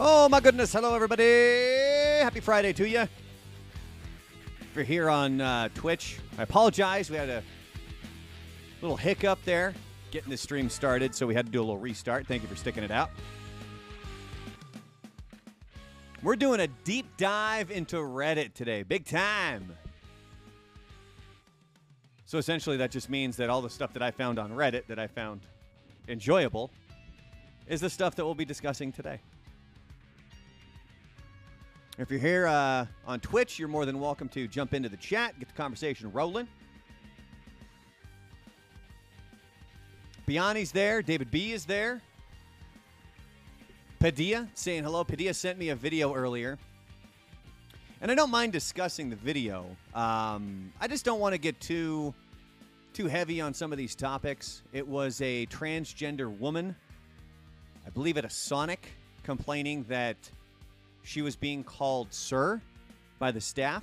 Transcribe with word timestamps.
Oh 0.00 0.28
my 0.28 0.38
goodness! 0.38 0.72
Hello, 0.72 0.94
everybody. 0.94 1.24
Happy 2.22 2.38
Friday 2.38 2.72
to 2.72 2.88
you. 2.88 3.00
If 3.00 3.10
you're 4.72 4.84
here 4.84 5.10
on 5.10 5.40
uh, 5.40 5.70
Twitch, 5.74 6.20
I 6.38 6.44
apologize. 6.44 7.10
We 7.10 7.16
had 7.16 7.28
a 7.28 7.42
little 8.80 8.96
hiccup 8.96 9.40
there 9.44 9.74
getting 10.12 10.30
this 10.30 10.40
stream 10.40 10.70
started, 10.70 11.16
so 11.16 11.26
we 11.26 11.34
had 11.34 11.46
to 11.46 11.50
do 11.50 11.58
a 11.58 11.66
little 11.66 11.78
restart. 11.78 12.28
Thank 12.28 12.42
you 12.42 12.48
for 12.48 12.54
sticking 12.54 12.84
it 12.84 12.92
out. 12.92 13.10
We're 16.22 16.36
doing 16.36 16.60
a 16.60 16.68
deep 16.68 17.16
dive 17.16 17.72
into 17.72 17.96
Reddit 17.96 18.54
today, 18.54 18.84
big 18.84 19.04
time. 19.04 19.76
So 22.24 22.38
essentially, 22.38 22.76
that 22.76 22.92
just 22.92 23.10
means 23.10 23.36
that 23.38 23.50
all 23.50 23.62
the 23.62 23.70
stuff 23.70 23.92
that 23.94 24.02
I 24.04 24.12
found 24.12 24.38
on 24.38 24.52
Reddit 24.52 24.86
that 24.86 25.00
I 25.00 25.08
found 25.08 25.40
enjoyable 26.06 26.70
is 27.66 27.80
the 27.80 27.90
stuff 27.90 28.14
that 28.14 28.24
we'll 28.24 28.36
be 28.36 28.44
discussing 28.44 28.92
today. 28.92 29.18
If 31.98 32.12
you're 32.12 32.20
here 32.20 32.46
uh, 32.46 32.86
on 33.08 33.18
Twitch, 33.18 33.58
you're 33.58 33.66
more 33.66 33.84
than 33.84 33.98
welcome 33.98 34.28
to 34.28 34.46
jump 34.46 34.72
into 34.72 34.88
the 34.88 34.96
chat, 34.96 35.36
get 35.40 35.48
the 35.48 35.54
conversation 35.54 36.12
rolling. 36.12 36.46
Biani's 40.28 40.70
there. 40.70 41.02
David 41.02 41.28
B 41.32 41.50
is 41.50 41.64
there. 41.64 42.00
Padilla 43.98 44.46
saying 44.54 44.84
hello. 44.84 45.02
Padilla 45.02 45.34
sent 45.34 45.58
me 45.58 45.70
a 45.70 45.74
video 45.74 46.14
earlier. 46.14 46.56
And 48.00 48.12
I 48.12 48.14
don't 48.14 48.30
mind 48.30 48.52
discussing 48.52 49.10
the 49.10 49.16
video. 49.16 49.66
Um, 49.92 50.72
I 50.80 50.86
just 50.86 51.04
don't 51.04 51.18
want 51.18 51.32
to 51.32 51.38
get 51.38 51.58
too 51.58 52.14
too 52.92 53.08
heavy 53.08 53.40
on 53.40 53.52
some 53.52 53.72
of 53.72 53.78
these 53.78 53.96
topics. 53.96 54.62
It 54.72 54.86
was 54.86 55.20
a 55.20 55.46
transgender 55.46 56.30
woman, 56.30 56.76
I 57.84 57.90
believe 57.90 58.16
at 58.18 58.24
a 58.24 58.30
Sonic, 58.30 58.86
complaining 59.24 59.84
that 59.88 60.16
she 61.08 61.22
was 61.22 61.36
being 61.36 61.64
called 61.64 62.12
sir 62.12 62.60
by 63.18 63.30
the 63.30 63.40
staff. 63.40 63.82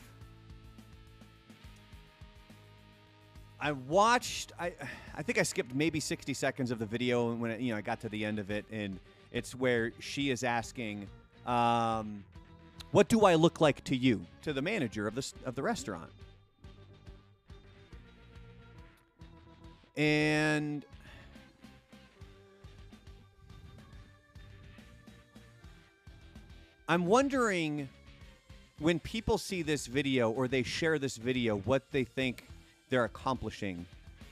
I 3.59 3.71
watched. 3.71 4.51
I 4.59 4.73
I 5.15 5.23
think 5.23 5.39
I 5.39 5.43
skipped 5.43 5.73
maybe 5.73 5.99
60 5.99 6.35
seconds 6.35 6.69
of 6.69 6.77
the 6.77 6.85
video 6.85 7.33
when 7.33 7.49
it, 7.49 7.61
you 7.61 7.71
know 7.71 7.77
I 7.77 7.81
got 7.81 7.99
to 8.01 8.09
the 8.09 8.23
end 8.23 8.37
of 8.37 8.51
it, 8.51 8.63
and 8.71 8.99
it's 9.31 9.55
where 9.55 9.91
she 9.99 10.29
is 10.29 10.43
asking, 10.43 11.07
um, 11.47 12.23
"What 12.91 13.07
do 13.07 13.25
I 13.25 13.33
look 13.33 13.59
like 13.59 13.83
to 13.85 13.95
you?" 13.95 14.23
to 14.43 14.53
the 14.53 14.61
manager 14.61 15.07
of 15.07 15.15
the 15.15 15.33
of 15.45 15.55
the 15.55 15.63
restaurant, 15.63 16.11
and 19.97 20.85
I'm 26.87 27.07
wondering 27.07 27.89
when 28.77 28.99
people 28.99 29.39
see 29.39 29.63
this 29.63 29.87
video 29.87 30.29
or 30.29 30.47
they 30.47 30.61
share 30.61 30.99
this 30.99 31.17
video, 31.17 31.57
what 31.59 31.89
they 31.91 32.03
think 32.03 32.45
they're 32.89 33.05
accomplishing 33.05 33.87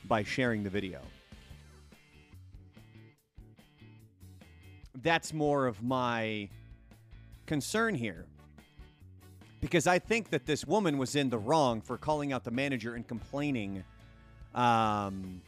by 0.05 0.23
sharing 0.23 0.63
the 0.63 0.69
video. 0.69 0.99
That's 5.01 5.33
more 5.33 5.65
of 5.65 5.81
my 5.81 6.47
concern 7.47 7.95
here. 7.95 8.25
Because 9.59 9.88
I 9.88 9.97
think 9.97 10.29
that 10.29 10.45
this 10.45 10.65
woman 10.65 10.99
was 10.99 11.15
in 11.15 11.29
the 11.29 11.39
wrong 11.39 11.81
for 11.81 11.97
calling 11.97 12.33
out 12.33 12.43
the 12.43 12.51
manager 12.51 12.93
and 12.93 13.07
complaining. 13.07 13.83
Um, 14.53 15.41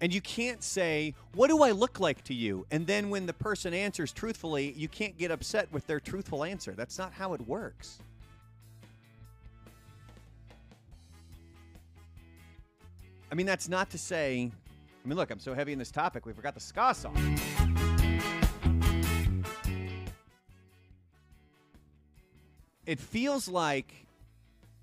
and 0.00 0.12
you 0.12 0.20
can't 0.20 0.62
say, 0.62 1.14
What 1.34 1.48
do 1.48 1.62
I 1.62 1.72
look 1.72 2.00
like 2.00 2.22
to 2.24 2.34
you? 2.34 2.66
And 2.70 2.86
then 2.86 3.10
when 3.10 3.26
the 3.26 3.32
person 3.32 3.74
answers 3.74 4.12
truthfully, 4.12 4.72
you 4.76 4.88
can't 4.88 5.16
get 5.18 5.30
upset 5.30 5.72
with 5.72 5.86
their 5.86 6.00
truthful 6.00 6.44
answer. 6.44 6.72
That's 6.72 6.98
not 6.98 7.12
how 7.12 7.34
it 7.34 7.46
works. 7.46 7.98
I 13.30 13.34
mean, 13.34 13.46
that's 13.46 13.68
not 13.68 13.90
to 13.90 13.98
say, 13.98 14.50
I 15.04 15.08
mean, 15.08 15.16
look, 15.16 15.30
I'm 15.30 15.38
so 15.38 15.52
heavy 15.52 15.72
in 15.72 15.78
this 15.78 15.90
topic, 15.90 16.24
we 16.24 16.32
forgot 16.32 16.54
the 16.54 16.60
ska 16.60 16.94
song. 16.94 17.38
It 22.86 22.98
feels 22.98 23.48
like 23.48 24.06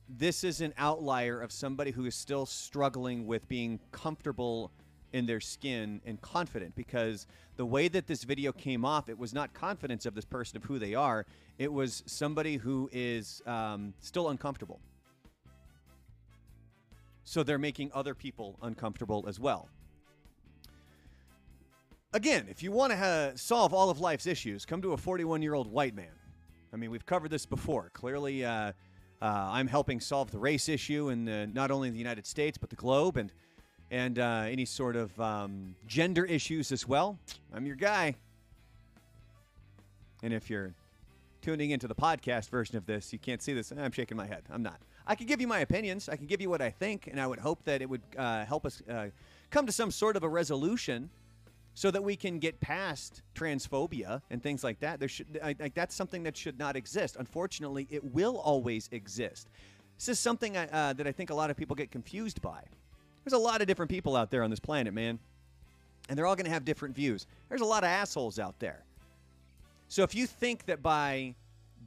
this 0.08 0.44
is 0.44 0.62
an 0.62 0.76
outlier 0.78 1.42
of 1.42 1.52
somebody 1.52 1.90
who 1.90 2.06
is 2.06 2.14
still 2.14 2.46
struggling 2.46 3.26
with 3.26 3.48
being 3.48 3.80
comfortable 3.92 4.70
in 5.14 5.26
their 5.26 5.40
skin 5.40 6.02
and 6.06 6.22
confident 6.22 6.76
because 6.76 7.28
the 7.58 7.66
way 7.66 7.88
that 7.88 8.08
this 8.08 8.24
video 8.24 8.52
came 8.52 8.84
off, 8.84 9.10
it 9.10 9.18
was 9.18 9.34
not 9.34 9.54
confidence 9.54 10.06
of 10.06 10.14
this 10.16 10.26
person 10.26 10.58
of 10.58 10.64
who 10.64 10.80
they 10.80 10.94
are. 10.94 11.26
It 11.58 11.72
was 11.72 12.04
somebody 12.06 12.58
who 12.58 12.90
is 12.92 13.42
um, 13.46 13.94
still 14.00 14.30
uncomfortable. 14.30 14.80
So 17.24 17.44
they're 17.44 17.58
making 17.58 17.92
other 17.94 18.14
people 18.14 18.58
uncomfortable 18.62 19.26
as 19.28 19.40
well. 19.40 19.70
Again, 22.14 22.48
if 22.50 22.64
you 22.64 22.72
want 22.72 22.92
to 22.92 22.98
ha- 22.98 23.32
solve 23.36 23.74
all 23.74 23.90
of 23.90 24.00
life's 24.00 24.28
issues, 24.28 24.66
come 24.66 24.82
to 24.82 24.94
a 24.94 24.98
41 24.98 25.42
year 25.42 25.54
old 25.54 25.68
white 25.68 25.96
man. 25.96 26.12
I 26.72 26.78
mean, 26.78 26.92
we've 26.92 27.06
covered 27.06 27.32
this 27.32 27.46
before. 27.46 27.90
Clearly, 27.94 28.46
uh, 28.46 28.50
uh, 28.50 28.74
I'm 29.22 29.68
helping 29.68 30.00
solve 30.00 30.32
the 30.32 30.38
race 30.38 30.70
issue 30.70 31.10
in 31.10 31.26
the, 31.26 31.48
not 31.48 31.72
only 31.72 31.88
in 31.88 31.94
the 31.94 32.00
United 32.00 32.26
States 32.26 32.58
but 32.58 32.70
the 32.70 32.76
globe, 32.76 33.18
and 33.18 33.32
and 33.92 34.20
uh, 34.20 34.46
any 34.48 34.66
sort 34.66 34.96
of 34.96 35.20
um, 35.20 35.76
gender 35.88 36.26
issues 36.26 36.72
as 36.72 36.88
well. 36.88 37.18
I'm 37.54 37.66
your 37.66 37.76
guy. 37.76 38.16
And 40.24 40.34
if 40.34 40.50
you're 40.50 40.74
tuning 41.42 41.72
into 41.72 41.88
the 41.88 41.96
podcast 41.96 42.50
version 42.50 42.78
of 42.78 42.86
this, 42.86 43.14
you 43.14 43.20
can't 43.20 43.42
see 43.42 43.54
this. 43.54 43.72
I'm 43.72 43.92
shaking 43.92 44.18
my 44.18 44.26
head. 44.26 44.44
I'm 44.50 44.64
not. 44.64 44.80
I 45.06 45.14
can 45.14 45.28
give 45.28 45.40
you 45.40 45.48
my 45.48 45.60
opinions. 45.60 46.10
I 46.10 46.16
can 46.16 46.26
give 46.26 46.42
you 46.42 46.50
what 46.50 46.62
I 46.62 46.72
think, 46.72 47.08
and 47.08 47.22
I 47.22 47.28
would 47.28 47.40
hope 47.40 47.64
that 47.66 47.82
it 47.82 47.90
would 47.90 48.02
uh, 48.18 48.46
help 48.46 48.66
us 48.66 48.82
uh, 48.90 49.08
come 49.52 49.68
to 49.68 49.72
some 49.72 49.92
sort 49.92 50.16
of 50.16 50.24
a 50.24 50.30
resolution 50.30 51.10
so 51.76 51.92
that 51.92 52.04
we 52.04 52.16
can 52.16 52.40
get 52.40 52.60
past 52.62 53.22
transphobia 53.36 54.22
and 54.32 54.42
things 54.42 54.64
like 54.64 54.80
that. 54.80 55.00
There 55.00 55.10
should 55.10 55.40
like 55.44 55.76
that's 55.76 55.94
something 55.94 56.24
that 56.24 56.36
should 56.36 56.58
not 56.58 56.76
exist. 56.76 57.18
Unfortunately, 57.20 57.86
it 57.92 58.04
will 58.04 58.38
always 58.38 58.90
exist. 58.92 59.50
This 60.00 60.10
is 60.10 60.20
something 60.20 60.58
I, 60.58 60.68
uh, 60.68 60.94
that 60.94 61.06
I 61.06 61.12
think 61.12 61.30
a 61.30 61.36
lot 61.36 61.50
of 61.52 61.58
people 61.58 61.76
get 61.76 61.92
confused 61.92 62.42
by. 62.42 62.64
There's 63.26 63.34
a 63.34 63.38
lot 63.38 63.62
of 63.62 63.68
different 63.68 63.90
people 63.90 64.16
out 64.16 64.30
there 64.30 64.44
on 64.44 64.52
this 64.52 64.60
planet, 64.60 64.94
man, 64.94 65.18
and 66.08 66.18
they're 66.18 66.28
all 66.28 66.36
going 66.36 66.46
to 66.46 66.52
have 66.52 66.64
different 66.64 66.96
views. 66.96 67.26
There's 67.50 67.62
a 67.62 67.66
lot 67.66 67.84
of 67.84 67.90
assholes 67.90 68.38
out 68.38 68.60
there. 68.60 68.84
So 69.88 70.04
if 70.04 70.14
you 70.14 70.28
think 70.28 70.66
that 70.68 70.84
by 70.84 71.34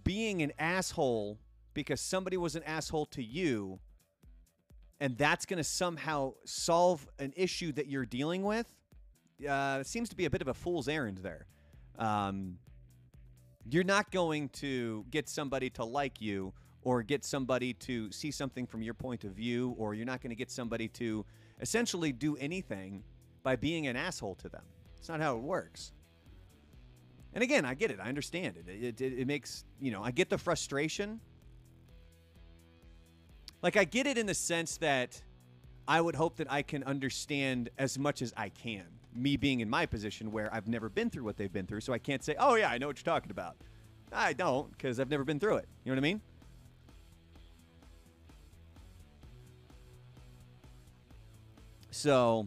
being 0.02 0.42
an 0.42 0.52
asshole 0.58 1.38
because 1.74 2.00
somebody 2.00 2.36
was 2.36 2.56
an 2.56 2.64
asshole 2.64 3.06
to 3.06 3.22
you, 3.22 3.78
and 5.00 5.16
that's 5.16 5.46
going 5.46 5.58
to 5.58 5.64
somehow 5.64 6.34
solve 6.44 7.06
an 7.20 7.32
issue 7.36 7.70
that 7.72 7.86
you're 7.86 8.06
dealing 8.06 8.42
with, 8.42 8.66
uh, 9.48 9.84
seems 9.84 10.08
to 10.08 10.16
be 10.16 10.24
a 10.24 10.30
bit 10.30 10.42
of 10.42 10.48
a 10.48 10.54
fool's 10.54 10.88
errand 10.88 11.18
there. 11.18 11.46
Um, 12.00 12.58
you're 13.70 13.84
not 13.84 14.10
going 14.10 14.48
to 14.48 15.04
get 15.10 15.28
somebody 15.28 15.70
to 15.70 15.84
like 15.84 16.20
you 16.20 16.52
or 16.82 17.02
get 17.02 17.24
somebody 17.24 17.72
to 17.74 18.10
see 18.12 18.30
something 18.30 18.66
from 18.66 18.82
your 18.82 18.94
point 18.94 19.24
of 19.24 19.32
view, 19.32 19.74
or 19.78 19.94
you're 19.94 20.06
not 20.06 20.20
going 20.22 20.30
to 20.30 20.36
get 20.36 20.50
somebody 20.50 20.88
to 20.88 21.24
essentially 21.60 22.12
do 22.12 22.36
anything 22.36 23.02
by 23.42 23.56
being 23.56 23.86
an 23.86 23.96
asshole 23.96 24.34
to 24.36 24.48
them. 24.48 24.62
It's 24.96 25.08
not 25.08 25.20
how 25.20 25.36
it 25.36 25.42
works. 25.42 25.92
And 27.34 27.42
again, 27.42 27.64
I 27.64 27.74
get 27.74 27.90
it. 27.90 27.98
I 28.02 28.08
understand 28.08 28.56
it. 28.56 28.68
It, 28.68 29.00
it, 29.00 29.18
it 29.20 29.26
makes, 29.26 29.64
you 29.80 29.90
know, 29.90 30.02
I 30.02 30.10
get 30.10 30.30
the 30.30 30.38
frustration. 30.38 31.20
Like, 33.62 33.76
I 33.76 33.84
get 33.84 34.06
it 34.06 34.16
in 34.16 34.26
the 34.26 34.34
sense 34.34 34.76
that 34.78 35.20
I 35.86 36.00
would 36.00 36.14
hope 36.14 36.36
that 36.36 36.50
I 36.50 36.62
can 36.62 36.84
understand 36.84 37.70
as 37.78 37.98
much 37.98 38.22
as 38.22 38.32
I 38.36 38.50
can. 38.50 38.84
Me 39.14 39.36
being 39.36 39.60
in 39.60 39.68
my 39.68 39.84
position 39.84 40.30
where 40.30 40.52
I've 40.54 40.68
never 40.68 40.88
been 40.88 41.10
through 41.10 41.24
what 41.24 41.36
they've 41.36 41.52
been 41.52 41.66
through, 41.66 41.80
so 41.80 41.92
I 41.92 41.98
can't 41.98 42.22
say, 42.22 42.34
oh, 42.38 42.54
yeah, 42.54 42.70
I 42.70 42.78
know 42.78 42.86
what 42.86 42.98
you're 42.98 43.12
talking 43.12 43.30
about. 43.30 43.56
I 44.12 44.32
don't, 44.32 44.70
because 44.72 45.00
I've 45.00 45.10
never 45.10 45.24
been 45.24 45.40
through 45.40 45.56
it. 45.56 45.68
You 45.84 45.90
know 45.90 45.96
what 45.96 46.06
I 46.06 46.08
mean? 46.08 46.20
So, 51.98 52.46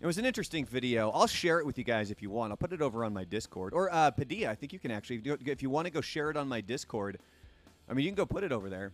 it 0.00 0.06
was 0.06 0.16
an 0.16 0.24
interesting 0.24 0.64
video. 0.64 1.10
I'll 1.10 1.26
share 1.26 1.58
it 1.58 1.66
with 1.66 1.76
you 1.76 1.84
guys 1.84 2.10
if 2.10 2.22
you 2.22 2.30
want. 2.30 2.50
I'll 2.50 2.56
put 2.56 2.72
it 2.72 2.80
over 2.80 3.04
on 3.04 3.12
my 3.12 3.24
Discord. 3.24 3.74
Or 3.74 3.92
uh, 3.92 4.10
Padilla, 4.12 4.48
I 4.48 4.54
think 4.54 4.72
you 4.72 4.78
can 4.78 4.90
actually, 4.90 5.20
if 5.44 5.60
you 5.60 5.68
want 5.68 5.86
to 5.86 5.92
go 5.92 6.00
share 6.00 6.30
it 6.30 6.38
on 6.38 6.48
my 6.48 6.62
Discord, 6.62 7.18
I 7.86 7.92
mean, 7.92 8.06
you 8.06 8.10
can 8.10 8.16
go 8.16 8.24
put 8.24 8.44
it 8.44 8.50
over 8.50 8.70
there. 8.70 8.92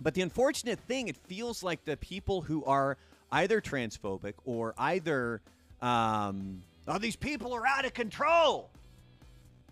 But 0.00 0.14
the 0.14 0.22
unfortunate 0.22 0.78
thing, 0.78 1.08
it 1.08 1.16
feels 1.16 1.64
like 1.64 1.84
the 1.84 1.96
people 1.96 2.42
who 2.42 2.64
are 2.64 2.96
either 3.32 3.60
transphobic 3.60 4.34
or 4.44 4.72
either, 4.78 5.40
um, 5.82 6.62
oh, 6.86 6.98
these 6.98 7.16
people 7.16 7.52
are 7.54 7.66
out 7.66 7.84
of 7.84 7.92
control. 7.92 8.70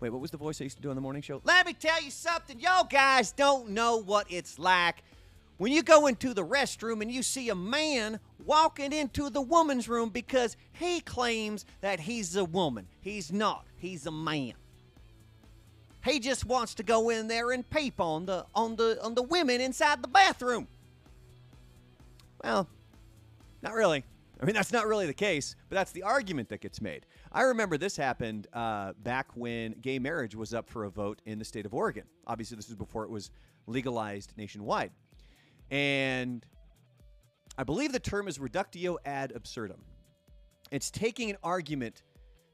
Wait, 0.00 0.10
what 0.10 0.20
was 0.20 0.32
the 0.32 0.38
voice 0.38 0.60
I 0.60 0.64
used 0.64 0.78
to 0.78 0.82
do 0.82 0.90
on 0.90 0.96
the 0.96 1.02
morning 1.02 1.22
show? 1.22 1.40
Let 1.44 1.66
me 1.66 1.72
tell 1.72 2.02
you 2.02 2.10
something. 2.10 2.58
Yo, 2.58 2.82
guys 2.90 3.30
don't 3.30 3.68
know 3.68 3.98
what 3.98 4.26
it's 4.28 4.58
like 4.58 5.04
when 5.56 5.72
you 5.72 5.82
go 5.82 6.06
into 6.06 6.34
the 6.34 6.44
restroom 6.44 7.00
and 7.00 7.10
you 7.10 7.22
see 7.22 7.48
a 7.48 7.54
man 7.54 8.18
walking 8.44 8.92
into 8.92 9.30
the 9.30 9.40
woman's 9.40 9.88
room 9.88 10.10
because 10.10 10.56
he 10.72 11.00
claims 11.00 11.64
that 11.80 12.00
he's 12.00 12.36
a 12.36 12.44
woman. 12.44 12.86
He's 13.00 13.32
not. 13.32 13.64
He's 13.76 14.06
a 14.06 14.10
man. 14.10 14.54
He 16.04 16.18
just 16.18 16.44
wants 16.44 16.74
to 16.74 16.82
go 16.82 17.08
in 17.08 17.28
there 17.28 17.52
and 17.52 17.68
peep 17.68 17.98
on 17.98 18.26
the 18.26 18.44
on 18.54 18.76
the 18.76 18.98
on 19.02 19.14
the 19.14 19.22
women 19.22 19.60
inside 19.60 20.02
the 20.02 20.08
bathroom. 20.08 20.68
Well, 22.42 22.68
not 23.62 23.72
really. 23.72 24.04
I 24.40 24.44
mean, 24.44 24.54
that's 24.54 24.72
not 24.72 24.86
really 24.86 25.06
the 25.06 25.14
case, 25.14 25.56
but 25.70 25.76
that's 25.76 25.92
the 25.92 26.02
argument 26.02 26.50
that 26.50 26.60
gets 26.60 26.82
made. 26.82 27.06
I 27.32 27.42
remember 27.42 27.78
this 27.78 27.96
happened 27.96 28.48
uh, 28.52 28.92
back 29.02 29.28
when 29.34 29.72
gay 29.80 29.98
marriage 29.98 30.34
was 30.34 30.52
up 30.52 30.68
for 30.68 30.84
a 30.84 30.90
vote 30.90 31.22
in 31.24 31.38
the 31.38 31.44
state 31.44 31.64
of 31.64 31.72
Oregon. 31.72 32.04
Obviously, 32.26 32.56
this 32.56 32.68
was 32.68 32.76
before 32.76 33.04
it 33.04 33.10
was 33.10 33.30
legalized 33.66 34.34
nationwide. 34.36 34.90
And 35.70 36.44
I 37.56 37.64
believe 37.64 37.92
the 37.92 38.00
term 38.00 38.28
is 38.28 38.38
reductio 38.38 38.98
ad 39.04 39.32
absurdum. 39.32 39.80
It's 40.70 40.90
taking 40.90 41.30
an 41.30 41.36
argument 41.42 42.02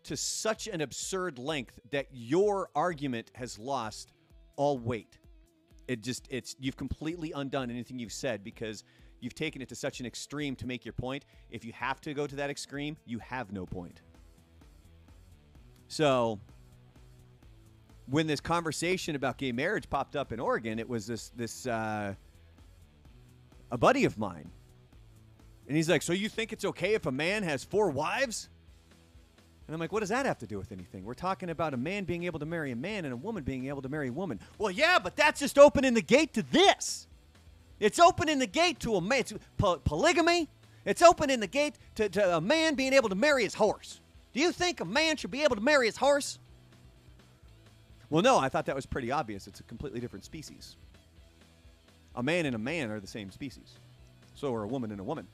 to 0.05 0.17
such 0.17 0.67
an 0.67 0.81
absurd 0.81 1.39
length 1.39 1.79
that 1.91 2.07
your 2.12 2.71
argument 2.75 3.31
has 3.35 3.59
lost 3.59 4.12
all 4.57 4.79
weight. 4.79 5.19
It 5.89 6.03
just 6.03 6.27
it's 6.31 6.55
you've 6.59 6.77
completely 6.77 7.33
undone 7.33 7.71
anything 7.71 7.99
you've 7.99 8.12
said 8.12 8.45
because 8.45 8.85
you've 9.21 9.35
taken 9.35 9.61
it 9.61 9.69
to 9.69 9.75
such 9.75 10.01
an 10.01 10.07
extreme 10.07 10.55
to 10.57 10.67
make 10.67 10.85
your 10.85 10.93
point. 10.93 11.25
If 11.51 11.65
you 11.65 11.73
have 11.73 12.01
to 12.03 12.15
go 12.15 12.27
to 12.27 12.37
that 12.37 12.51
extreme, 12.51 12.97
you 13.07 13.19
have 13.19 13.53
no 13.53 13.67
point. 13.67 14.03
So 15.89 16.39
when 18.07 18.27
this 18.27 18.41
conversation 18.41 19.17
about 19.17 19.39
gay 19.39 19.53
marriage 19.53 19.89
popped 19.91 20.17
up 20.17 20.33
in 20.33 20.41
Oregon, 20.41 20.79
it 20.79 20.89
was 20.89 21.07
this 21.07 21.31
this 21.31 21.67
uh, 21.67 22.15
a 23.71 23.79
buddy 23.79 24.05
of 24.05 24.19
mine. 24.19 24.51
And 25.67 25.77
he's 25.77 25.89
like, 25.89 26.03
So 26.03 26.13
you 26.13 26.29
think 26.29 26.53
it's 26.53 26.65
okay 26.65 26.95
if 26.95 27.07
a 27.07 27.13
man 27.13 27.43
has 27.43 27.65
four 27.65 27.91
wives? 27.91 28.49
And 29.67 29.75
I'm 29.75 29.81
like, 29.81 29.93
What 29.93 30.01
does 30.01 30.09
that 30.09 30.27
have 30.27 30.39
to 30.39 30.47
do 30.47 30.59
with 30.59 30.73
anything? 30.73 31.05
We're 31.05 31.15
talking 31.15 31.51
about 31.51 31.75
a 31.75 31.77
man 31.77 32.05
being 32.05 32.25
able 32.25 32.41
to 32.41 32.47
marry 32.47 32.73
a 32.73 32.77
man 32.77 33.05
and 33.05 33.15
a 33.15 33.17
woman 33.17 33.45
being 33.45 33.67
able 33.69 33.83
to 33.83 33.89
marry 33.89 34.09
a 34.09 34.13
woman. 34.13 34.41
Well, 34.59 34.71
yeah, 34.71 34.99
but 34.99 35.17
that's 35.17 35.41
just 35.41 35.59
opening 35.59 35.95
the 35.95 36.03
gate 36.03 36.35
to 36.35 36.43
this. 36.43 37.07
It's 37.79 37.99
opening 37.99 38.39
the 38.39 38.47
gate 38.47 38.81
to 38.81 38.97
a 38.97 39.01
man, 39.01 39.25
to 39.25 39.39
po- 39.57 39.79
polygamy. 39.79 40.49
It's 40.85 41.03
opening 41.03 41.41
the 41.41 41.47
gate 41.47 41.77
to, 41.95 42.09
to 42.09 42.37
a 42.37 42.41
man 42.41 42.75
being 42.75 42.93
able 42.93 43.09
to 43.09 43.15
marry 43.15 43.45
his 43.45 43.55
horse. 43.55 44.01
Do 44.33 44.41
you 44.41 44.53
think 44.53 44.81
a 44.81 44.85
man 44.85 45.17
should 45.17 45.31
be 45.31 45.43
able 45.43 45.57
to 45.57 45.63
marry 45.63 45.87
his 45.87 45.97
horse? 45.97 46.39
Well, 48.11 48.23
no, 48.23 48.39
I 48.39 48.49
thought 48.49 48.67
that 48.67 48.75
was 48.75 48.87
pretty 48.87 49.13
obvious. 49.13 49.47
It's 49.47 49.61
a 49.61 49.63
completely 49.65 50.01
different 50.01 50.25
species. 50.25 50.77
A 52.17 52.23
man 52.23 52.47
and 52.47 52.55
a 52.55 52.59
man 52.59 52.91
are 52.91 53.01
the 53.01 53.07
same 53.07 53.31
species. 53.31 53.75
So 54.35 54.55
are 54.55 54.62
a 54.62 54.69
woman 54.69 54.91
and 54.91 55.01
a 55.01 55.05
woman. 55.05 55.27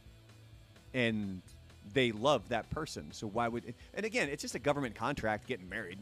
And 0.94 1.42
they 1.92 2.12
love 2.12 2.48
that 2.48 2.68
person. 2.70 3.12
So 3.12 3.26
why 3.26 3.48
would 3.48 3.74
and 3.94 4.04
again, 4.04 4.28
it's 4.28 4.42
just 4.42 4.54
a 4.54 4.58
government 4.58 4.94
contract 4.94 5.46
getting 5.46 5.68
married. 5.68 5.98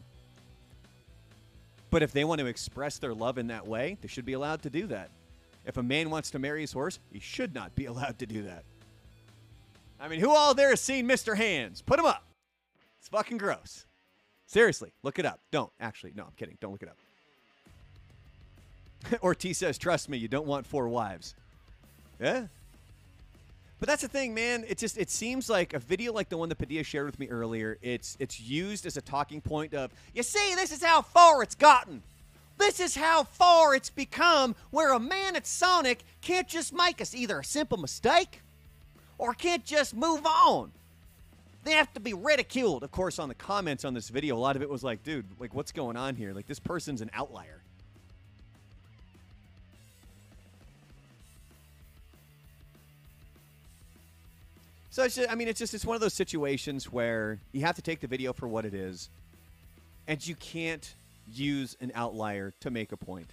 But 1.89 2.03
if 2.03 2.11
they 2.11 2.23
want 2.23 2.41
to 2.41 2.47
express 2.47 2.97
their 2.97 3.13
love 3.13 3.37
in 3.37 3.47
that 3.47 3.67
way, 3.67 3.97
they 4.01 4.07
should 4.07 4.25
be 4.25 4.33
allowed 4.33 4.63
to 4.63 4.69
do 4.69 4.87
that. 4.87 5.11
If 5.65 5.77
a 5.77 5.83
man 5.83 6.09
wants 6.09 6.31
to 6.31 6.39
marry 6.39 6.61
his 6.61 6.73
horse, 6.73 6.99
he 7.11 7.19
should 7.19 7.53
not 7.53 7.73
be 7.75 7.85
allowed 7.85 8.19
to 8.19 8.25
do 8.25 8.43
that. 8.43 8.63
I 9.99 10.07
mean, 10.07 10.19
who 10.19 10.29
all 10.29 10.53
there 10.53 10.69
has 10.69 10.81
seen 10.81 11.07
Mr. 11.07 11.37
Hands? 11.37 11.81
Put 11.81 11.99
him 11.99 12.05
up. 12.05 12.23
It's 12.99 13.07
fucking 13.07 13.37
gross. 13.37 13.85
Seriously, 14.45 14.91
look 15.03 15.19
it 15.19 15.25
up. 15.25 15.39
Don't. 15.51 15.71
Actually, 15.79 16.13
no, 16.15 16.23
I'm 16.23 16.33
kidding. 16.35 16.57
Don't 16.59 16.71
look 16.71 16.83
it 16.83 16.89
up. 16.89 16.97
Ortiz 19.23 19.57
says, 19.57 19.77
trust 19.77 20.09
me, 20.09 20.17
you 20.17 20.27
don't 20.27 20.47
want 20.47 20.65
four 20.65 20.87
wives. 20.87 21.35
Yeah. 22.19 22.47
But 23.79 23.89
that's 23.89 24.01
the 24.01 24.07
thing, 24.07 24.33
man. 24.33 24.63
It 24.67 24.77
just 24.77 24.97
it 24.97 25.09
seems 25.09 25.49
like 25.49 25.73
a 25.73 25.79
video 25.79 26.13
like 26.13 26.29
the 26.29 26.37
one 26.37 26.49
that 26.49 26.55
Padilla 26.55 26.83
shared 26.83 27.05
with 27.05 27.19
me 27.19 27.27
earlier. 27.27 27.77
It's 27.81 28.15
it's 28.19 28.39
used 28.39 28.85
as 28.85 28.95
a 28.97 29.01
talking 29.01 29.41
point 29.41 29.73
of 29.73 29.91
you 30.13 30.23
see, 30.23 30.55
this 30.55 30.71
is 30.71 30.83
how 30.83 31.01
far 31.01 31.43
it's 31.43 31.55
gotten. 31.55 32.01
This 32.57 32.79
is 32.79 32.95
how 32.95 33.25
far 33.25 33.75
it's 33.75 33.89
become 33.89 34.55
where 34.71 34.93
a 34.93 34.99
man 34.99 35.35
at 35.35 35.45
Sonic 35.45 36.03
can't 36.21 36.47
just 36.47 36.73
make 36.73 37.01
us 37.01 37.13
either 37.13 37.39
a 37.39 37.43
simple 37.43 37.77
mistake 37.77 38.41
or 39.17 39.33
can't 39.33 39.65
just 39.65 39.93
move 39.93 40.25
on. 40.25 40.71
They 41.65 41.73
have 41.73 41.91
to 41.95 41.99
be 41.99 42.13
ridiculed. 42.13 42.83
Of 42.83 42.91
course, 42.91 43.19
on 43.19 43.27
the 43.27 43.35
comments 43.35 43.83
on 43.83 43.93
this 43.93 44.07
video, 44.07 44.37
a 44.37 44.39
lot 44.39 44.55
of 44.55 44.61
it 44.61 44.69
was 44.69 44.83
like, 44.83 45.03
dude, 45.03 45.25
like 45.37 45.53
what's 45.53 45.73
going 45.73 45.97
on 45.97 46.15
here? 46.15 46.33
Like 46.33 46.47
this 46.47 46.59
person's 46.59 47.01
an 47.01 47.09
outlier. 47.13 47.61
So 54.95 55.03
it's 55.03 55.15
just, 55.15 55.29
I 55.29 55.35
mean, 55.35 55.49
it's 55.49 55.59
just 55.59 55.73
it's 55.73 55.83
one 55.83 55.95
of 55.95 56.01
those 56.01 56.13
situations 56.13 56.89
where 56.89 57.37
you 57.51 57.59
have 57.65 57.75
to 57.75 57.81
take 57.81 57.99
the 57.99 58.07
video 58.07 58.31
for 58.31 58.47
what 58.47 58.63
it 58.63 58.73
is, 58.73 59.09
and 60.07 60.25
you 60.25 60.35
can't 60.35 60.95
use 61.29 61.75
an 61.81 61.91
outlier 61.93 62.53
to 62.61 62.71
make 62.71 62.93
a 62.93 62.95
point. 62.95 63.27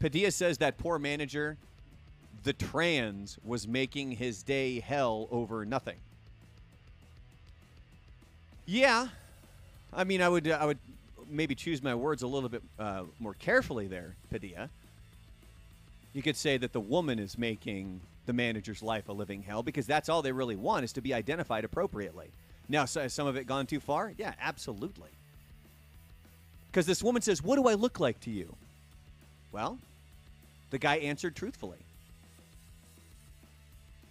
Padilla 0.00 0.32
says 0.32 0.58
that 0.58 0.76
poor 0.76 0.98
manager, 0.98 1.56
the 2.42 2.52
trans, 2.52 3.38
was 3.42 3.66
making 3.66 4.10
his 4.10 4.42
day 4.42 4.80
hell 4.80 5.28
over 5.30 5.64
nothing. 5.64 5.96
Yeah, 8.66 9.08
I 9.94 10.04
mean, 10.04 10.20
I 10.20 10.28
would, 10.28 10.50
I 10.50 10.66
would 10.66 10.78
maybe 11.28 11.54
choose 11.54 11.82
my 11.82 11.94
words 11.94 12.22
a 12.22 12.26
little 12.26 12.48
bit 12.48 12.62
uh, 12.78 13.04
more 13.18 13.34
carefully 13.34 13.86
there, 13.86 14.16
Padilla. 14.30 14.70
You 16.12 16.22
could 16.22 16.36
say 16.36 16.56
that 16.56 16.72
the 16.72 16.80
woman 16.80 17.18
is 17.18 17.36
making 17.36 18.00
the 18.26 18.32
manager's 18.32 18.82
life 18.82 19.08
a 19.08 19.12
living 19.12 19.42
hell 19.42 19.62
because 19.62 19.86
that's 19.86 20.08
all 20.08 20.22
they 20.22 20.32
really 20.32 20.56
want 20.56 20.84
is 20.84 20.92
to 20.94 21.00
be 21.00 21.12
identified 21.12 21.64
appropriately. 21.64 22.28
Now, 22.68 22.84
so 22.84 23.02
has 23.02 23.12
some 23.12 23.26
of 23.26 23.36
it 23.36 23.46
gone 23.46 23.66
too 23.66 23.80
far? 23.80 24.12
Yeah, 24.16 24.32
absolutely. 24.40 25.10
Because 26.70 26.86
this 26.86 27.02
woman 27.02 27.22
says, 27.22 27.42
What 27.42 27.56
do 27.56 27.68
I 27.68 27.74
look 27.74 28.00
like 28.00 28.20
to 28.20 28.30
you? 28.30 28.56
Well, 29.52 29.78
the 30.70 30.78
guy 30.78 30.96
answered 30.96 31.36
truthfully. 31.36 31.78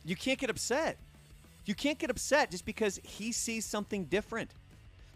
You 0.06 0.16
can't 0.16 0.40
get 0.40 0.50
upset. 0.50 0.98
You 1.66 1.76
can't 1.76 1.98
get 1.98 2.10
upset 2.10 2.52
just 2.52 2.66
because 2.66 3.00
he 3.04 3.32
sees 3.32 3.66
something 3.66 4.06
different. 4.06 4.52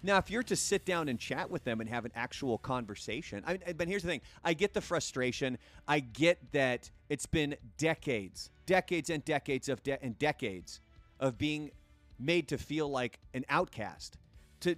Now, 0.04 0.18
if 0.18 0.30
you're 0.30 0.44
to 0.44 0.56
sit 0.56 0.86
down 0.86 1.10
and 1.10 1.20
chat 1.20 1.50
with 1.50 1.64
them 1.64 1.82
and 1.82 1.90
have 1.90 2.06
an 2.06 2.12
actual 2.16 2.58
conversation, 2.58 3.44
I, 3.46 3.58
but 3.74 3.88
here's 3.88 4.04
the 4.04 4.10
thing: 4.10 4.22
I 4.44 4.54
get 4.54 4.74
the 4.74 4.82
frustration. 4.82 5.58
I 5.88 6.00
get 6.00 6.52
that 6.52 6.90
it's 7.10 7.26
been 7.26 7.56
decades, 7.78 8.50
decades 8.66 9.10
and 9.10 9.26
decades 9.26 9.70
of 9.70 9.82
de- 9.84 10.02
and 10.04 10.18
decades 10.20 10.82
of 11.20 11.38
being 11.38 11.72
made 12.20 12.48
to 12.50 12.58
feel 12.58 12.90
like 12.90 13.20
an 13.34 13.46
outcast, 13.50 14.18
to 14.62 14.76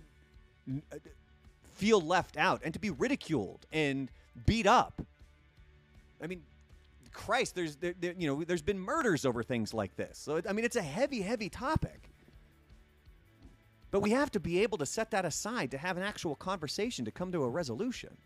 uh, 0.69 0.95
feel 1.75 1.99
left 1.99 2.38
out, 2.38 2.61
and 2.63 2.73
to 2.73 2.79
be 2.79 2.89
ridiculed 2.89 3.65
and 3.71 4.09
beat 4.45 4.67
up. 4.67 5.01
I 6.21 6.27
mean, 6.27 6.41
Christ, 7.11 7.55
there's 7.55 7.75
there, 7.77 7.93
there, 7.99 8.13
you 8.17 8.27
know 8.27 8.43
there's 8.43 8.61
been 8.61 8.79
murders 8.79 9.25
over 9.25 9.43
things 9.43 9.73
like 9.73 9.95
this. 9.97 10.17
So 10.17 10.41
I 10.47 10.53
mean, 10.53 10.63
it's 10.63 10.77
a 10.77 10.81
heavy, 10.81 11.21
heavy 11.21 11.49
topic. 11.49 12.09
But 13.91 14.01
we 14.01 14.12
have 14.12 14.31
to 14.31 14.39
be 14.39 14.62
able 14.62 14.77
to 14.77 14.86
set 14.86 15.12
that 15.12 15.25
aside 15.25 15.72
to 15.72 15.77
have 15.77 15.98
an 15.98 16.03
actual 16.03 16.36
conversation 16.36 17.05
to 17.05 17.12
come 17.12 17.31
to 17.31 17.43
a 17.43 17.50
resolution. 17.50 18.17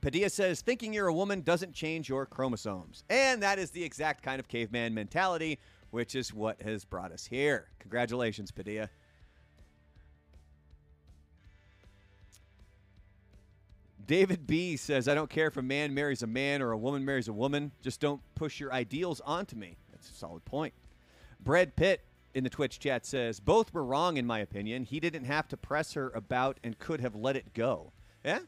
Padilla 0.00 0.30
says, 0.30 0.60
thinking 0.60 0.92
you're 0.92 1.08
a 1.08 1.14
woman 1.14 1.40
doesn't 1.40 1.72
change 1.72 2.08
your 2.08 2.24
chromosomes. 2.24 3.02
And 3.10 3.42
that 3.42 3.58
is 3.58 3.70
the 3.70 3.82
exact 3.82 4.22
kind 4.22 4.38
of 4.38 4.46
caveman 4.46 4.94
mentality, 4.94 5.58
which 5.90 6.14
is 6.14 6.32
what 6.32 6.62
has 6.62 6.84
brought 6.84 7.10
us 7.10 7.26
here. 7.26 7.68
Congratulations, 7.80 8.52
Padilla. 8.52 8.88
David 14.06 14.46
B 14.46 14.76
says, 14.76 15.06
I 15.06 15.14
don't 15.14 15.28
care 15.28 15.48
if 15.48 15.56
a 15.58 15.62
man 15.62 15.92
marries 15.92 16.22
a 16.22 16.26
man 16.26 16.62
or 16.62 16.70
a 16.70 16.78
woman 16.78 17.04
marries 17.04 17.28
a 17.28 17.32
woman. 17.32 17.72
Just 17.82 18.00
don't 18.00 18.22
push 18.36 18.58
your 18.58 18.72
ideals 18.72 19.20
onto 19.20 19.56
me. 19.56 19.76
That's 19.90 20.08
a 20.10 20.14
solid 20.14 20.44
point. 20.44 20.72
Brad 21.40 21.76
Pitt 21.76 22.00
in 22.38 22.44
the 22.44 22.50
Twitch 22.50 22.78
chat 22.78 23.04
says 23.04 23.40
both 23.40 23.74
were 23.74 23.84
wrong 23.84 24.16
in 24.16 24.24
my 24.24 24.38
opinion. 24.38 24.84
He 24.84 25.00
didn't 25.00 25.24
have 25.24 25.48
to 25.48 25.56
press 25.56 25.94
her 25.94 26.10
about 26.10 26.58
and 26.62 26.78
could 26.78 27.00
have 27.00 27.16
let 27.16 27.34
it 27.34 27.52
go. 27.52 27.92
Yeah. 28.24 28.38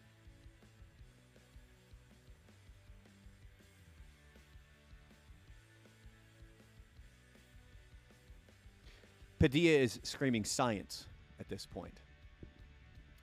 Padilla 9.41 9.79
is 9.79 9.99
screaming 10.05 10.45
science 10.45 11.07
at 11.41 11.49
this 11.49 11.67
point. 11.67 11.99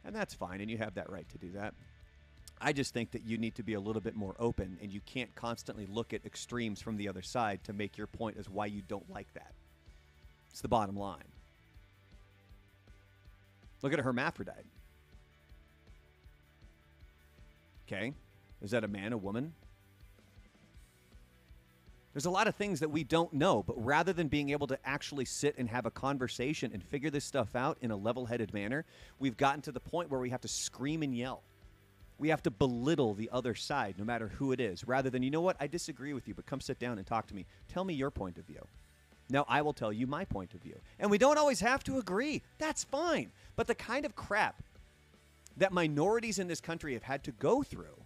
And 0.03 0.15
that's 0.15 0.33
fine, 0.33 0.61
and 0.61 0.69
you 0.69 0.77
have 0.79 0.95
that 0.95 1.09
right 1.09 1.29
to 1.29 1.37
do 1.37 1.51
that. 1.51 1.75
I 2.59 2.73
just 2.73 2.93
think 2.93 3.11
that 3.11 3.23
you 3.23 3.37
need 3.37 3.55
to 3.55 3.63
be 3.63 3.75
a 3.75 3.79
little 3.79 4.01
bit 4.01 4.15
more 4.15 4.35
open, 4.39 4.79
and 4.81 4.91
you 4.91 4.99
can't 5.05 5.33
constantly 5.35 5.85
look 5.85 6.13
at 6.13 6.25
extremes 6.25 6.81
from 6.81 6.97
the 6.97 7.07
other 7.07 7.21
side 7.21 7.63
to 7.65 7.73
make 7.73 7.97
your 7.97 8.07
point 8.07 8.37
as 8.37 8.49
why 8.49 8.65
you 8.65 8.81
don't 8.81 9.09
like 9.09 9.31
that. 9.35 9.53
It's 10.51 10.61
the 10.61 10.67
bottom 10.67 10.95
line. 10.95 11.23
Look 13.81 13.93
at 13.93 13.99
a 13.99 14.03
hermaphrodite. 14.03 14.65
Okay. 17.87 18.13
Is 18.61 18.71
that 18.71 18.83
a 18.83 18.87
man, 18.87 19.13
a 19.13 19.17
woman? 19.17 19.53
There's 22.13 22.25
a 22.25 22.31
lot 22.31 22.47
of 22.47 22.55
things 22.55 22.79
that 22.79 22.89
we 22.89 23.03
don't 23.03 23.31
know, 23.31 23.61
but 23.61 23.75
rather 23.85 24.11
than 24.11 24.27
being 24.27 24.49
able 24.49 24.65
to 24.67 24.79
actually 24.83 25.25
sit 25.25 25.55
and 25.59 25.69
have 25.69 25.85
a 25.85 25.91
conversation 25.91 26.71
and 26.73 26.83
figure 26.83 27.11
this 27.11 27.23
stuff 27.23 27.55
out 27.55 27.77
in 27.81 27.91
a 27.91 27.95
level 27.95 28.25
headed 28.25 28.55
manner, 28.55 28.85
we've 29.19 29.37
gotten 29.37 29.61
to 29.61 29.71
the 29.71 29.79
point 29.79 30.09
where 30.09 30.19
we 30.19 30.31
have 30.31 30.41
to 30.41 30.47
scream 30.47 31.03
and 31.03 31.15
yell. 31.15 31.43
We 32.17 32.29
have 32.29 32.41
to 32.43 32.49
belittle 32.49 33.13
the 33.13 33.29
other 33.31 33.53
side, 33.53 33.95
no 33.99 34.03
matter 34.03 34.29
who 34.29 34.51
it 34.51 34.59
is, 34.59 34.87
rather 34.87 35.11
than, 35.11 35.21
you 35.21 35.29
know 35.29 35.41
what, 35.41 35.57
I 35.59 35.67
disagree 35.67 36.13
with 36.13 36.27
you, 36.27 36.33
but 36.33 36.47
come 36.47 36.59
sit 36.59 36.79
down 36.79 36.97
and 36.97 37.05
talk 37.05 37.27
to 37.27 37.35
me. 37.35 37.45
Tell 37.67 37.83
me 37.83 37.93
your 37.93 38.09
point 38.09 38.39
of 38.39 38.45
view. 38.45 38.65
Now, 39.29 39.45
I 39.47 39.61
will 39.61 39.73
tell 39.73 39.91
you 39.91 40.07
my 40.07 40.25
point 40.25 40.53
of 40.53 40.61
view. 40.61 40.77
And 40.99 41.11
we 41.11 41.17
don't 41.17 41.37
always 41.37 41.59
have 41.59 41.83
to 41.85 41.97
agree. 41.97 42.41
That's 42.59 42.83
fine. 42.83 43.31
But 43.55 43.67
the 43.67 43.75
kind 43.75 44.05
of 44.05 44.15
crap 44.15 44.63
that 45.57 45.73
minorities 45.73 46.39
in 46.39 46.47
this 46.47 46.61
country 46.61 46.93
have 46.93 47.03
had 47.03 47.23
to 47.25 47.31
go 47.31 47.63
through 47.63 47.97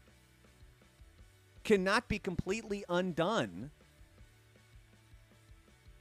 cannot 1.63 2.07
be 2.07 2.17
completely 2.17 2.83
undone 2.89 3.69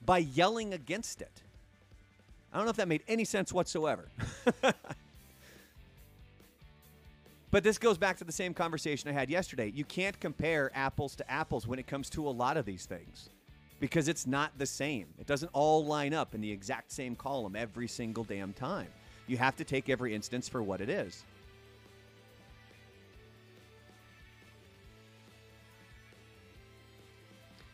by 0.04 0.18
yelling 0.18 0.72
against 0.72 1.20
it. 1.20 1.42
I 2.52 2.56
don't 2.56 2.64
know 2.64 2.70
if 2.70 2.76
that 2.76 2.88
made 2.88 3.02
any 3.06 3.24
sense 3.24 3.52
whatsoever. 3.52 4.08
but 7.50 7.62
this 7.62 7.76
goes 7.76 7.98
back 7.98 8.16
to 8.18 8.24
the 8.24 8.32
same 8.32 8.54
conversation 8.54 9.10
I 9.10 9.12
had 9.12 9.28
yesterday. 9.28 9.70
You 9.74 9.84
can't 9.84 10.18
compare 10.18 10.70
apples 10.74 11.14
to 11.16 11.30
apples 11.30 11.66
when 11.66 11.78
it 11.78 11.86
comes 11.86 12.08
to 12.10 12.26
a 12.26 12.30
lot 12.30 12.56
of 12.56 12.64
these 12.64 12.86
things 12.86 13.28
because 13.80 14.08
it's 14.08 14.26
not 14.26 14.52
the 14.58 14.66
same. 14.66 15.06
It 15.18 15.26
doesn't 15.26 15.48
all 15.54 15.84
line 15.84 16.12
up 16.12 16.34
in 16.34 16.40
the 16.40 16.52
exact 16.52 16.92
same 16.92 17.16
column 17.16 17.56
every 17.56 17.88
single 17.88 18.24
damn 18.24 18.52
time. 18.52 18.88
You 19.26 19.38
have 19.38 19.56
to 19.56 19.64
take 19.64 19.88
every 19.88 20.14
instance 20.14 20.48
for 20.48 20.62
what 20.62 20.80
it 20.80 20.90
is. 20.90 21.24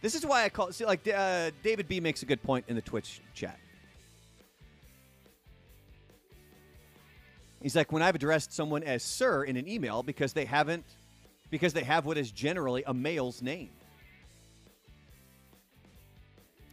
This 0.01 0.15
is 0.15 0.25
why 0.25 0.45
I 0.45 0.49
call 0.49 0.71
see 0.71 0.85
like 0.85 1.07
uh, 1.09 1.51
David 1.65 1.89
B 1.89 1.99
makes 1.99 2.23
a 2.23 2.27
good 2.27 2.43
point 2.43 2.67
in 2.69 2.77
the 2.77 2.83
Twitch 2.83 3.21
chat. 3.35 3.59
He's 7.61 7.75
like 7.75 7.91
when 7.91 8.03
I've 8.03 8.15
addressed 8.15 8.53
someone 8.53 8.85
as 8.85 9.03
sir 9.03 9.43
in 9.43 9.57
an 9.57 9.67
email 9.67 10.05
because 10.05 10.33
they 10.33 10.45
haven't 10.45 10.85
because 11.51 11.73
they 11.73 11.83
have 11.83 12.07
what 12.07 12.19
is 12.19 12.31
generally 12.31 12.85
a 12.87 12.95
male's 12.95 13.43
name. 13.43 13.71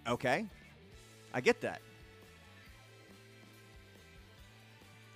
Okay. 0.07 0.45
I 1.33 1.41
get 1.41 1.61
that. 1.61 1.81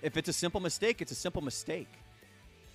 If 0.02 0.16
it's 0.16 0.28
a 0.28 0.32
simple 0.32 0.60
mistake, 0.60 1.02
it's 1.02 1.12
a 1.12 1.16
simple 1.16 1.42
mistake. 1.42 1.88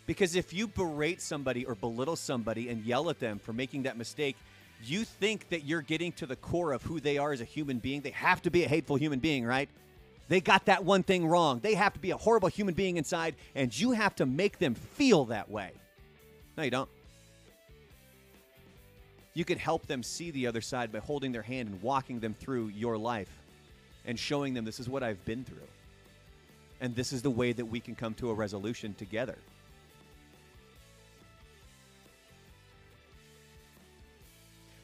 Because 0.06 0.36
if 0.36 0.54
you 0.54 0.68
berate 0.68 1.22
somebody 1.22 1.66
or 1.66 1.76
belittle 1.76 2.18
somebody 2.18 2.70
and 2.70 2.84
yell 2.84 3.10
at 3.10 3.20
them 3.20 3.40
for 3.40 3.54
making 3.54 3.84
that 3.84 3.98
mistake, 3.98 4.36
you 4.84 5.06
think 5.06 5.48
that 5.50 5.64
you're 5.64 5.82
getting 5.82 6.12
to 6.14 6.26
the 6.26 6.36
core 6.36 6.74
of 6.74 6.84
who 6.84 7.00
they 7.00 7.18
are 7.18 7.32
as 7.32 7.40
a 7.40 7.46
human 7.46 7.80
being. 7.80 8.02
They 8.02 8.10
have 8.10 8.42
to 8.42 8.52
be 8.52 8.66
a 8.66 8.68
hateful 8.68 8.98
human 8.98 9.20
being, 9.20 9.46
right? 9.46 9.70
They 10.28 10.42
got 10.42 10.66
that 10.66 10.84
one 10.84 11.04
thing 11.04 11.28
wrong. 11.28 11.60
They 11.62 11.76
have 11.76 11.94
to 11.94 12.00
be 12.00 12.12
a 12.12 12.18
horrible 12.18 12.50
human 12.50 12.74
being 12.74 12.98
inside, 12.98 13.36
and 13.56 13.78
you 13.78 13.92
have 13.92 14.16
to 14.16 14.26
make 14.26 14.60
them 14.60 14.76
feel 14.76 15.26
that 15.26 15.50
way. 15.50 15.72
No, 16.58 16.64
you 16.64 16.72
don't. 16.72 16.90
You 19.34 19.46
could 19.46 19.58
help 19.58 19.88
them 19.88 20.04
see 20.04 20.32
the 20.32 20.48
other 20.48 20.62
side 20.62 20.92
by 20.92 21.00
holding 21.00 21.32
their 21.32 21.42
hand 21.42 21.70
and 21.70 21.82
walking 21.82 22.20
them 22.20 22.36
through 22.40 22.68
your 22.68 22.98
life 22.98 23.32
and 24.06 24.18
showing 24.18 24.54
them 24.54 24.66
this 24.66 24.80
is 24.80 24.88
what 24.88 25.02
I've 25.02 25.24
been 25.26 25.44
through. 25.44 25.68
And 26.82 26.96
this 26.96 27.14
is 27.14 27.22
the 27.22 27.32
way 27.32 27.54
that 27.54 27.66
we 27.66 27.80
can 27.80 27.96
come 27.96 28.14
to 28.16 28.30
a 28.30 28.34
resolution 28.34 28.94
together. 28.94 29.38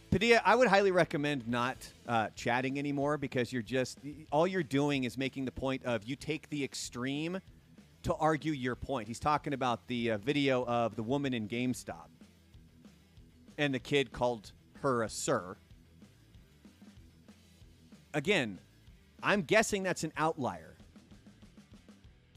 Padilla, 0.10 0.42
I 0.44 0.56
would 0.56 0.68
highly 0.68 0.90
recommend 0.90 1.48
not 1.48 1.78
uh, 2.08 2.30
chatting 2.36 2.80
anymore 2.80 3.20
because 3.20 3.54
you're 3.54 3.62
just 3.62 4.00
all 4.32 4.48
you're 4.48 4.64
doing 4.64 5.04
is 5.04 5.20
making 5.20 5.46
the 5.46 5.52
point 5.52 5.86
of 5.86 6.04
you 6.04 6.16
take 6.16 6.50
the 6.50 6.64
extreme 6.64 7.40
to 8.02 8.16
argue 8.16 8.54
your 8.54 8.76
point. 8.76 9.08
He's 9.08 9.20
talking 9.20 9.54
about 9.54 9.86
the 9.88 10.12
uh, 10.12 10.18
video 10.18 10.66
of 10.66 10.96
the 10.96 11.04
woman 11.04 11.36
in 11.36 11.48
GameStop 11.48 12.08
and 13.60 13.74
the 13.74 13.80
kid 13.80 14.12
called 14.12 14.54
her 14.82 15.04
a 15.04 15.10
sir. 15.10 15.58
Again, 18.14 18.60
I'm 19.22 19.42
guessing 19.44 19.84
that's 19.84 20.06
an 20.06 20.14
outlier. 20.18 20.78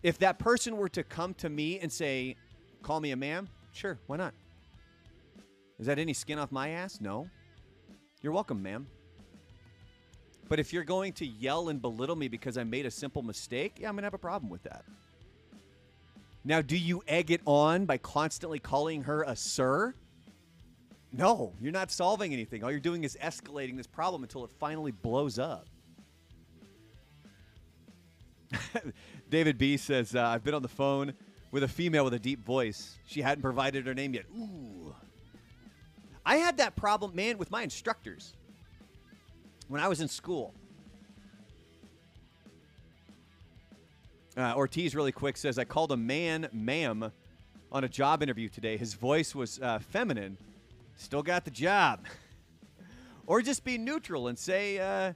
If 0.02 0.18
that 0.18 0.40
person 0.40 0.76
were 0.76 0.88
to 0.90 1.04
come 1.04 1.32
to 1.34 1.48
me 1.48 1.78
and 1.78 1.90
say, 1.90 2.36
"Call 2.82 3.00
me 3.00 3.12
a 3.12 3.16
ma'am," 3.16 3.48
sure, 3.72 4.00
why 4.08 4.16
not? 4.16 4.34
Is 5.78 5.86
that 5.86 5.98
any 5.98 6.12
skin 6.12 6.38
off 6.38 6.50
my 6.50 6.70
ass? 6.70 7.00
No. 7.00 7.30
You're 8.20 8.32
welcome, 8.32 8.60
ma'am. 8.60 8.88
But 10.48 10.58
if 10.58 10.72
you're 10.72 10.84
going 10.84 11.12
to 11.14 11.26
yell 11.26 11.68
and 11.68 11.80
belittle 11.80 12.16
me 12.16 12.28
because 12.28 12.58
I 12.58 12.64
made 12.64 12.84
a 12.84 12.90
simple 12.90 13.22
mistake, 13.22 13.78
yeah, 13.78 13.88
I'm 13.88 13.94
going 13.94 14.02
to 14.02 14.06
have 14.06 14.14
a 14.14 14.18
problem 14.18 14.50
with 14.50 14.64
that. 14.64 14.84
Now, 16.44 16.60
do 16.60 16.76
you 16.76 17.02
egg 17.06 17.30
it 17.30 17.40
on 17.46 17.86
by 17.86 17.98
constantly 17.98 18.58
calling 18.58 19.04
her 19.04 19.22
a 19.22 19.36
sir? 19.36 19.94
No, 21.12 21.52
you're 21.60 21.72
not 21.72 21.90
solving 21.90 22.32
anything. 22.32 22.64
All 22.64 22.70
you're 22.70 22.80
doing 22.80 23.04
is 23.04 23.18
escalating 23.20 23.76
this 23.76 23.86
problem 23.86 24.22
until 24.22 24.44
it 24.44 24.50
finally 24.58 24.92
blows 24.92 25.38
up. 25.38 25.66
David 29.30 29.58
B 29.58 29.76
says, 29.76 30.14
uh, 30.14 30.22
I've 30.22 30.42
been 30.42 30.54
on 30.54 30.62
the 30.62 30.68
phone 30.68 31.12
with 31.50 31.62
a 31.62 31.68
female 31.68 32.04
with 32.04 32.14
a 32.14 32.18
deep 32.18 32.44
voice. 32.44 32.98
She 33.06 33.20
hadn't 33.20 33.42
provided 33.42 33.86
her 33.86 33.94
name 33.94 34.14
yet. 34.14 34.24
Ooh. 34.36 34.94
I 36.24 36.36
had 36.36 36.56
that 36.58 36.76
problem, 36.76 37.14
man, 37.14 37.36
with 37.36 37.50
my 37.50 37.62
instructors 37.62 38.34
when 39.68 39.80
I 39.80 39.88
was 39.88 40.00
in 40.00 40.08
school. 40.08 40.54
Uh, 44.34 44.54
Ortiz, 44.54 44.94
really 44.94 45.12
quick, 45.12 45.36
says 45.36 45.58
I 45.58 45.64
called 45.64 45.92
a 45.92 45.96
man 45.96 46.48
ma'am 46.52 47.12
on 47.70 47.84
a 47.84 47.88
job 47.88 48.22
interview 48.22 48.48
today. 48.48 48.78
His 48.78 48.94
voice 48.94 49.34
was 49.34 49.60
uh, 49.60 49.78
feminine. 49.78 50.38
Still 50.96 51.22
got 51.22 51.44
the 51.44 51.50
job. 51.50 52.06
or 53.26 53.42
just 53.42 53.64
be 53.64 53.78
neutral 53.78 54.28
and 54.28 54.38
say, 54.38 54.78
uh, 54.78 55.12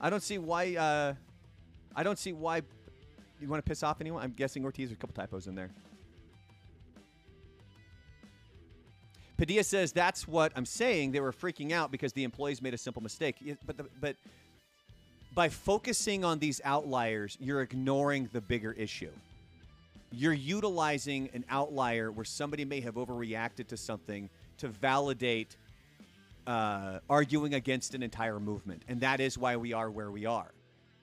I 0.00 0.10
don't 0.10 0.22
see 0.22 0.38
why. 0.38 0.76
Uh, 0.76 1.14
I 1.96 2.02
don't 2.02 2.18
see 2.18 2.32
why. 2.32 2.62
You 3.40 3.48
want 3.48 3.64
to 3.64 3.68
piss 3.68 3.82
off 3.82 4.00
anyone? 4.00 4.22
I'm 4.22 4.32
guessing 4.32 4.64
Ortiz. 4.64 4.88
There's 4.88 4.98
a 4.98 5.00
couple 5.00 5.14
typos 5.14 5.46
in 5.46 5.54
there. 5.54 5.70
Padilla 9.36 9.64
says 9.64 9.92
that's 9.92 10.28
what 10.28 10.52
I'm 10.56 10.66
saying. 10.66 11.12
They 11.12 11.20
were 11.20 11.32
freaking 11.32 11.72
out 11.72 11.90
because 11.90 12.12
the 12.12 12.24
employees 12.24 12.62
made 12.62 12.74
a 12.74 12.78
simple 12.78 13.02
mistake. 13.02 13.36
But 13.66 13.76
the, 13.76 13.86
but 14.00 14.16
by 15.34 15.48
focusing 15.48 16.24
on 16.24 16.38
these 16.38 16.60
outliers, 16.64 17.36
you're 17.40 17.60
ignoring 17.60 18.28
the 18.32 18.40
bigger 18.40 18.72
issue. 18.72 19.10
You're 20.12 20.32
utilizing 20.32 21.28
an 21.34 21.44
outlier 21.50 22.12
where 22.12 22.24
somebody 22.24 22.64
may 22.64 22.80
have 22.80 22.94
overreacted 22.94 23.66
to 23.68 23.76
something 23.76 24.30
to 24.58 24.68
validate 24.68 25.56
uh, 26.46 26.98
arguing 27.08 27.54
against 27.54 27.94
an 27.94 28.02
entire 28.02 28.38
movement, 28.38 28.82
and 28.88 29.00
that 29.00 29.20
is 29.20 29.38
why 29.38 29.56
we 29.56 29.72
are 29.72 29.90
where 29.90 30.10
we 30.10 30.26
are. 30.26 30.52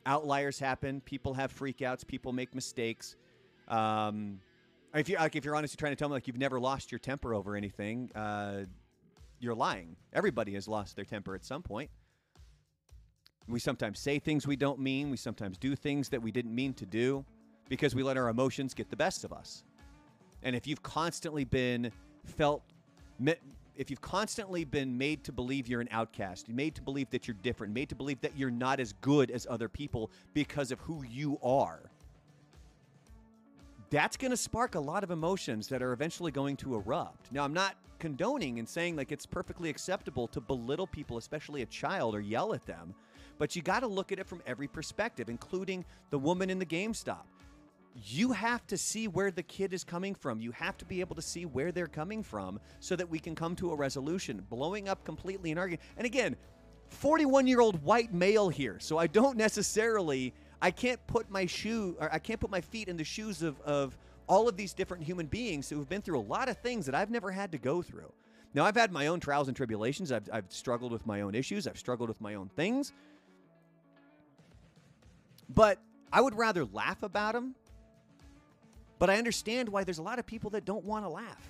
Outliers 0.06 0.60
happen. 0.60 1.02
People 1.02 1.34
have 1.34 1.54
freakouts. 1.54 2.06
People 2.06 2.34
make 2.34 2.56
mistakes. 2.56 3.16
Um, 3.68 4.40
if 4.94 5.08
you 5.08 5.16
like, 5.18 5.36
if 5.36 5.46
you're 5.46 5.56
honestly 5.56 5.78
trying 5.78 5.94
to 5.94 5.96
tell 5.96 6.10
me 6.10 6.14
like 6.14 6.28
you've 6.28 6.38
never 6.38 6.60
lost 6.60 6.92
your 6.92 7.00
temper 7.00 7.34
over 7.34 7.56
anything, 7.56 8.12
uh, 8.16 8.66
you're 9.40 9.56
lying. 9.56 9.96
Everybody 10.14 10.54
has 10.54 10.68
lost 10.68 10.96
their 10.96 11.06
temper 11.06 11.36
at 11.36 11.46
some 11.46 11.62
point. 11.62 11.90
We 13.48 13.60
sometimes 13.60 14.00
say 14.00 14.20
things 14.20 14.46
we 14.46 14.56
don't 14.56 14.80
mean. 14.80 15.10
We 15.10 15.18
sometimes 15.18 15.58
do 15.58 15.76
things 15.76 16.10
that 16.10 16.22
we 16.22 16.32
didn't 16.32 16.54
mean 16.54 16.74
to 16.76 16.86
do 16.86 17.26
because 17.70 17.96
we 17.96 18.04
let 18.04 18.18
our 18.18 18.30
emotions 18.30 18.74
get 18.74 18.90
the 18.90 18.96
best 18.96 19.24
of 19.24 19.34
us. 19.34 19.64
And 20.44 20.56
if 20.56 20.68
you've 20.68 20.84
constantly 20.84 21.44
been 21.44 21.92
felt, 22.26 22.64
if 23.76 23.90
you've 23.90 24.02
constantly 24.02 24.64
been 24.64 24.98
made 24.98 25.24
to 25.24 25.32
believe 25.32 25.68
you're 25.68 25.82
an 25.82 25.90
outcast, 25.92 26.50
made 26.50 26.76
to 26.76 26.82
believe 26.82 27.10
that 27.12 27.28
you're 27.28 27.38
different, 27.42 27.74
made 27.74 27.90
to 27.90 27.96
believe 27.96 28.22
that 28.22 28.38
you're 28.38 28.52
not 28.52 28.80
as 28.80 28.94
good 29.02 29.32
as 29.32 29.48
other 29.50 29.70
people 29.70 30.12
because 30.34 30.72
of 30.72 30.80
who 30.82 31.04
you 31.04 31.40
are, 31.42 31.80
that's 33.90 34.18
going 34.18 34.32
to 34.32 34.38
spark 34.38 34.76
a 34.76 34.80
lot 34.80 35.04
of 35.04 35.12
emotions 35.12 35.68
that 35.68 35.82
are 35.82 35.94
eventually 35.94 36.32
going 36.32 36.56
to 36.58 36.76
erupt. 36.76 37.32
Now, 37.32 37.44
I'm 37.44 37.54
not 37.54 37.76
condoning 38.00 38.58
and 38.60 38.68
saying 38.68 38.96
like 38.96 39.12
it's 39.12 39.26
perfectly 39.26 39.70
acceptable 39.70 40.28
to 40.30 40.42
belittle 40.42 40.88
people, 40.88 41.18
especially 41.18 41.62
a 41.62 41.66
child, 41.68 42.16
or 42.16 42.22
yell 42.22 42.54
at 42.54 42.66
them, 42.66 42.94
but 43.38 43.56
you 43.56 43.62
got 43.62 43.82
to 43.82 43.88
look 43.88 44.12
at 44.12 44.20
it 44.20 44.28
from 44.28 44.42
every 44.46 44.68
perspective, 44.68 45.30
including 45.30 45.84
the 46.10 46.20
woman 46.20 46.50
in 46.50 46.60
the 46.60 46.66
GameStop. 46.66 47.24
You 47.94 48.32
have 48.32 48.66
to 48.68 48.78
see 48.78 49.08
where 49.08 49.32
the 49.32 49.44
kid 49.44 49.74
is 49.74 49.84
coming 49.84 50.16
from. 50.16 50.40
You 50.40 50.52
have 50.52 50.78
to 50.78 50.86
be 50.86 51.02
able 51.02 51.16
to 51.16 51.22
see 51.22 51.46
where 51.46 51.72
they're 51.72 51.88
coming 51.88 52.24
from 52.24 52.60
so 52.80 52.96
that 52.96 53.10
we 53.10 53.20
can 53.20 53.36
come 53.36 53.56
to 53.58 53.72
a 53.72 53.76
resolution. 53.76 54.46
Blowing 54.50 54.88
up 54.88 55.04
completely 55.04 55.52
and 55.52 55.60
arguing. 55.60 55.80
And 55.98 56.06
again, 56.06 56.36
41 56.90 57.48
year 57.48 57.62
old 57.62 57.84
white 57.84 58.14
male 58.14 58.50
here. 58.50 58.78
So 58.80 58.98
I 58.98 59.08
don't 59.08 59.38
necessarily 59.38 60.34
I 60.62 60.72
can't 60.72 61.06
put 61.08 61.30
my 61.30 61.46
shoe 61.46 61.98
or 62.00 62.14
I 62.14 62.20
can't 62.20 62.40
put 62.40 62.52
my 62.52 62.62
feet 62.62 62.88
in 62.88 62.98
the 62.98 63.04
shoes 63.04 63.42
of 63.42 63.60
of 63.62 63.98
all 64.28 64.48
of 64.48 64.56
these 64.56 64.74
different 64.74 65.04
human 65.04 65.26
beings 65.26 65.70
who 65.70 65.80
have 65.80 65.90
been 65.90 66.02
through 66.02 66.20
a 66.20 66.22
lot 66.22 66.48
of 66.48 66.58
things 66.58 66.86
that 66.86 66.96
I've 66.96 67.10
never 67.10 67.32
had 67.32 67.52
to 67.52 67.58
go 67.58 67.82
through. 67.82 68.14
Now 68.54 68.66
I've 68.66 68.76
had 68.76 68.92
my 68.92 69.08
own 69.08 69.20
trials 69.20 69.48
and 69.48 69.58
tribulations. 69.58 70.12
I've 70.12 70.30
I've 70.32 70.52
struggled 70.52 70.92
with 70.92 71.06
my 71.06 71.22
own 71.22 71.36
issues. 71.36 71.68
I've 71.68 71.80
struggled 71.80 72.10
with 72.10 72.22
my 72.22 72.36
own 72.36 72.50
things. 72.50 72.94
But 75.50 75.80
I 76.14 76.22
would 76.22 76.36
rather 76.36 76.66
laugh 76.66 77.04
about 77.04 77.34
them. 77.34 77.56
But 79.02 79.10
I 79.10 79.18
understand 79.18 79.68
why 79.68 79.84
there's 79.84 79.98
a 79.98 80.04
lot 80.04 80.20
of 80.20 80.28
people 80.28 80.52
that 80.52 80.64
don't 80.64 80.86
want 80.86 81.06
to 81.06 81.10
laugh. 81.10 81.50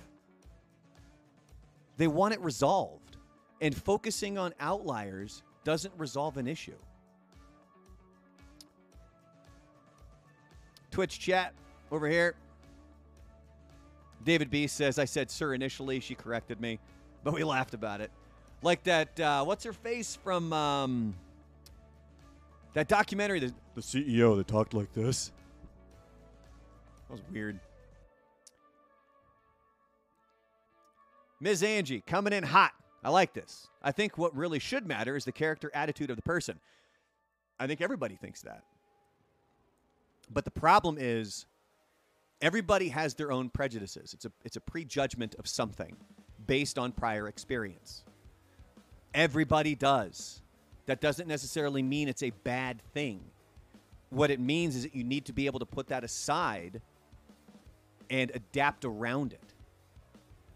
They 1.98 2.06
want 2.06 2.32
it 2.32 2.40
resolved. 2.40 3.18
And 3.60 3.76
focusing 3.76 4.38
on 4.38 4.54
outliers 4.58 5.42
doesn't 5.62 5.92
resolve 5.98 6.38
an 6.38 6.46
issue. 6.46 6.78
Twitch 10.90 11.20
chat 11.20 11.52
over 11.90 12.08
here. 12.08 12.36
David 14.24 14.48
B 14.48 14.66
says, 14.66 14.98
I 14.98 15.04
said 15.04 15.30
sir 15.30 15.52
initially. 15.52 16.00
She 16.00 16.14
corrected 16.14 16.58
me, 16.58 16.78
but 17.22 17.34
we 17.34 17.44
laughed 17.44 17.74
about 17.74 18.00
it. 18.00 18.10
Like 18.62 18.82
that, 18.84 19.20
uh, 19.20 19.44
what's 19.44 19.64
her 19.64 19.74
face 19.74 20.16
from 20.16 20.54
um, 20.54 21.14
that 22.72 22.88
documentary, 22.88 23.40
the, 23.40 23.52
the 23.74 23.82
CEO 23.82 24.38
that 24.38 24.48
talked 24.48 24.72
like 24.72 24.94
this? 24.94 25.32
That 27.12 27.18
was 27.18 27.30
weird. 27.30 27.60
Ms. 31.42 31.62
Angie 31.62 32.02
coming 32.06 32.32
in 32.32 32.42
hot. 32.42 32.72
I 33.04 33.10
like 33.10 33.34
this. 33.34 33.68
I 33.82 33.92
think 33.92 34.16
what 34.16 34.34
really 34.34 34.58
should 34.58 34.86
matter 34.86 35.14
is 35.14 35.26
the 35.26 35.32
character 35.32 35.70
attitude 35.74 36.08
of 36.08 36.16
the 36.16 36.22
person. 36.22 36.58
I 37.60 37.66
think 37.66 37.82
everybody 37.82 38.16
thinks 38.16 38.40
that. 38.42 38.62
But 40.32 40.46
the 40.46 40.50
problem 40.50 40.96
is 40.98 41.44
everybody 42.40 42.88
has 42.88 43.12
their 43.12 43.30
own 43.30 43.50
prejudices. 43.50 44.14
It's 44.14 44.24
a 44.24 44.32
it's 44.42 44.56
a 44.56 44.60
prejudgment 44.60 45.34
of 45.34 45.46
something 45.46 45.94
based 46.46 46.78
on 46.78 46.92
prior 46.92 47.28
experience. 47.28 48.04
Everybody 49.12 49.74
does. 49.74 50.40
That 50.86 51.02
doesn't 51.02 51.28
necessarily 51.28 51.82
mean 51.82 52.08
it's 52.08 52.22
a 52.22 52.30
bad 52.30 52.80
thing. 52.94 53.20
What 54.08 54.30
it 54.30 54.40
means 54.40 54.76
is 54.76 54.84
that 54.84 54.94
you 54.94 55.04
need 55.04 55.26
to 55.26 55.34
be 55.34 55.44
able 55.44 55.58
to 55.58 55.66
put 55.66 55.88
that 55.88 56.04
aside 56.04 56.80
and 58.12 58.30
adapt 58.34 58.84
around 58.84 59.32
it 59.32 59.40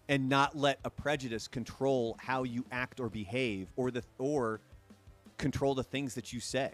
and 0.08 0.28
not 0.28 0.56
let 0.56 0.78
a 0.84 0.90
prejudice 0.90 1.48
control 1.48 2.16
how 2.20 2.44
you 2.44 2.64
act 2.70 3.00
or 3.00 3.08
behave 3.08 3.66
or 3.74 3.90
the 3.90 4.04
or 4.18 4.60
control 5.38 5.74
the 5.74 5.82
things 5.82 6.14
that 6.14 6.32
you 6.32 6.38
say. 6.38 6.70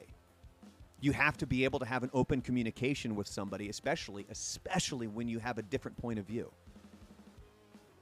You 1.00 1.12
have 1.12 1.36
to 1.38 1.46
be 1.46 1.64
able 1.64 1.78
to 1.78 1.86
have 1.86 2.02
an 2.02 2.10
open 2.12 2.42
communication 2.42 3.16
with 3.16 3.26
somebody 3.26 3.68
especially 3.68 4.26
especially 4.30 5.06
when 5.06 5.28
you 5.28 5.38
have 5.38 5.56
a 5.56 5.62
different 5.62 5.96
point 5.96 6.18
of 6.18 6.26
view. 6.26 6.50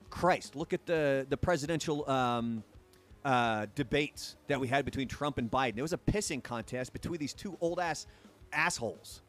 Christ 0.08 0.56
look 0.56 0.72
at 0.72 0.86
the 0.86 1.26
the 1.28 1.36
presidential 1.36 2.08
um, 2.10 2.64
uh, 3.24 3.66
debates 3.74 4.36
that 4.48 4.58
we 4.58 4.66
had 4.66 4.86
between 4.86 5.06
trump 5.06 5.36
and 5.36 5.50
biden. 5.50 5.76
It 5.76 5.82
was 5.82 5.92
a 5.92 5.98
pissing 5.98 6.42
contest 6.42 6.94
between 6.94 7.20
these 7.20 7.34
two 7.34 7.58
old 7.60 7.78
ass 7.78 8.06
assholes. 8.52 9.20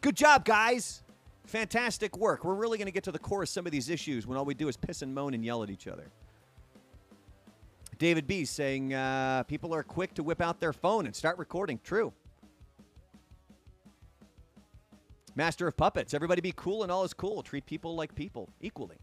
Good 0.00 0.16
job 0.16 0.44
guys 0.44 1.02
fantastic 1.48 2.16
work 2.16 2.44
we're 2.44 2.54
really 2.54 2.78
going 2.78 2.86
to 2.86 2.92
get 2.92 3.04
to 3.04 3.12
the 3.12 3.18
core 3.18 3.42
of 3.42 3.48
some 3.48 3.66
of 3.66 3.72
these 3.72 3.88
issues 3.88 4.26
when 4.26 4.38
all 4.38 4.44
we 4.44 4.54
do 4.54 4.68
is 4.68 4.76
piss 4.76 5.02
and 5.02 5.14
moan 5.14 5.34
and 5.34 5.44
yell 5.44 5.62
at 5.62 5.70
each 5.70 5.86
other 5.86 6.10
David 7.98 8.28
B 8.28 8.44
saying 8.44 8.94
uh, 8.94 9.42
people 9.44 9.74
are 9.74 9.82
quick 9.82 10.14
to 10.14 10.22
whip 10.22 10.40
out 10.40 10.60
their 10.60 10.72
phone 10.72 11.06
and 11.06 11.14
start 11.14 11.36
recording. 11.36 11.80
True. 11.82 12.12
Master 15.34 15.66
of 15.66 15.76
Puppets. 15.76 16.14
Everybody 16.14 16.40
be 16.40 16.52
cool 16.54 16.84
and 16.84 16.92
all 16.92 17.04
is 17.04 17.12
cool. 17.12 17.42
Treat 17.42 17.66
people 17.66 17.96
like 17.96 18.14
people 18.14 18.48
equally. 18.60 18.98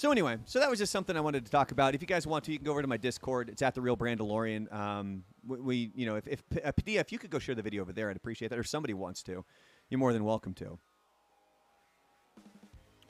So 0.00 0.10
anyway, 0.10 0.38
so 0.46 0.60
that 0.60 0.70
was 0.70 0.78
just 0.78 0.92
something 0.92 1.14
I 1.14 1.20
wanted 1.20 1.44
to 1.44 1.50
talk 1.50 1.72
about. 1.72 1.94
If 1.94 2.00
you 2.00 2.06
guys 2.06 2.26
want 2.26 2.44
to, 2.44 2.52
you 2.52 2.56
can 2.56 2.64
go 2.64 2.70
over 2.70 2.80
to 2.80 2.88
my 2.88 2.96
Discord. 2.96 3.50
It's 3.50 3.60
at 3.60 3.74
the 3.74 3.82
Real 3.82 3.98
Brandalorian. 3.98 4.72
Um, 4.72 5.24
we, 5.46 5.60
we, 5.60 5.92
you 5.94 6.06
know, 6.06 6.16
if 6.16 6.26
if 6.26 6.42
uh, 6.64 6.72
Padilla, 6.72 7.00
if 7.00 7.12
you 7.12 7.18
could 7.18 7.28
go 7.28 7.38
share 7.38 7.54
the 7.54 7.60
video 7.60 7.82
over 7.82 7.92
there, 7.92 8.08
I'd 8.08 8.16
appreciate 8.16 8.48
that. 8.48 8.56
Or 8.56 8.62
if 8.62 8.66
somebody 8.66 8.94
wants 8.94 9.22
to, 9.24 9.44
you're 9.90 9.98
more 9.98 10.14
than 10.14 10.24
welcome 10.24 10.54
to. 10.54 10.78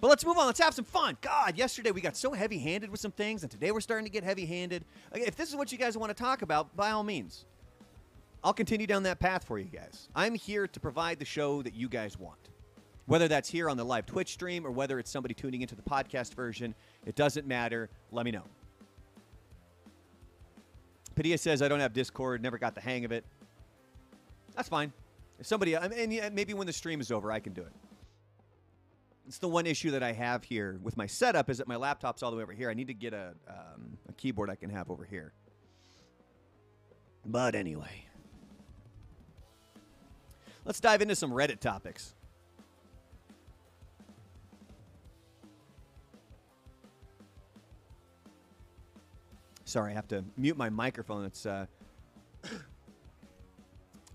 But 0.00 0.08
let's 0.08 0.26
move 0.26 0.36
on. 0.36 0.46
Let's 0.46 0.58
have 0.58 0.74
some 0.74 0.84
fun. 0.84 1.16
God, 1.20 1.56
yesterday 1.56 1.92
we 1.92 2.00
got 2.00 2.16
so 2.16 2.32
heavy-handed 2.32 2.90
with 2.90 2.98
some 2.98 3.12
things, 3.12 3.44
and 3.44 3.52
today 3.52 3.70
we're 3.70 3.80
starting 3.80 4.06
to 4.06 4.10
get 4.10 4.24
heavy-handed. 4.24 4.84
If 5.14 5.36
this 5.36 5.48
is 5.48 5.54
what 5.54 5.70
you 5.70 5.78
guys 5.78 5.96
want 5.96 6.10
to 6.10 6.20
talk 6.20 6.42
about, 6.42 6.76
by 6.76 6.90
all 6.90 7.04
means, 7.04 7.44
I'll 8.42 8.52
continue 8.52 8.88
down 8.88 9.04
that 9.04 9.20
path 9.20 9.44
for 9.44 9.60
you 9.60 9.70
guys. 9.70 10.08
I'm 10.16 10.34
here 10.34 10.66
to 10.66 10.80
provide 10.80 11.20
the 11.20 11.24
show 11.24 11.62
that 11.62 11.72
you 11.72 11.88
guys 11.88 12.18
want. 12.18 12.49
Whether 13.10 13.26
that's 13.26 13.48
here 13.48 13.68
on 13.68 13.76
the 13.76 13.84
live 13.84 14.06
Twitch 14.06 14.34
stream 14.34 14.64
or 14.64 14.70
whether 14.70 15.00
it's 15.00 15.10
somebody 15.10 15.34
tuning 15.34 15.62
into 15.62 15.74
the 15.74 15.82
podcast 15.82 16.32
version, 16.34 16.76
it 17.04 17.16
doesn't 17.16 17.44
matter. 17.44 17.90
Let 18.12 18.24
me 18.24 18.30
know. 18.30 18.44
Padilla 21.16 21.36
says, 21.36 21.60
I 21.60 21.66
don't 21.66 21.80
have 21.80 21.92
Discord, 21.92 22.40
never 22.40 22.56
got 22.56 22.76
the 22.76 22.80
hang 22.80 23.04
of 23.04 23.10
it. 23.10 23.24
That's 24.54 24.68
fine. 24.68 24.92
If 25.40 25.46
somebody, 25.48 25.76
mean, 25.76 26.20
maybe 26.32 26.54
when 26.54 26.68
the 26.68 26.72
stream 26.72 27.00
is 27.00 27.10
over, 27.10 27.32
I 27.32 27.40
can 27.40 27.52
do 27.52 27.62
it. 27.62 27.72
It's 29.26 29.38
the 29.38 29.48
one 29.48 29.66
issue 29.66 29.90
that 29.90 30.04
I 30.04 30.12
have 30.12 30.44
here 30.44 30.78
with 30.80 30.96
my 30.96 31.08
setup 31.08 31.50
is 31.50 31.58
that 31.58 31.66
my 31.66 31.74
laptop's 31.74 32.22
all 32.22 32.30
the 32.30 32.36
way 32.36 32.44
over 32.44 32.52
here. 32.52 32.70
I 32.70 32.74
need 32.74 32.86
to 32.86 32.94
get 32.94 33.12
a, 33.12 33.34
um, 33.48 33.98
a 34.08 34.12
keyboard 34.12 34.50
I 34.50 34.54
can 34.54 34.70
have 34.70 34.88
over 34.88 35.04
here. 35.04 35.32
But 37.26 37.56
anyway, 37.56 38.04
let's 40.64 40.78
dive 40.78 41.02
into 41.02 41.16
some 41.16 41.32
Reddit 41.32 41.58
topics. 41.58 42.14
Sorry, 49.70 49.92
I 49.92 49.94
have 49.94 50.08
to 50.08 50.24
mute 50.36 50.56
my 50.56 50.68
microphone. 50.68 51.24
It's 51.24 51.46
uh, 51.46 51.66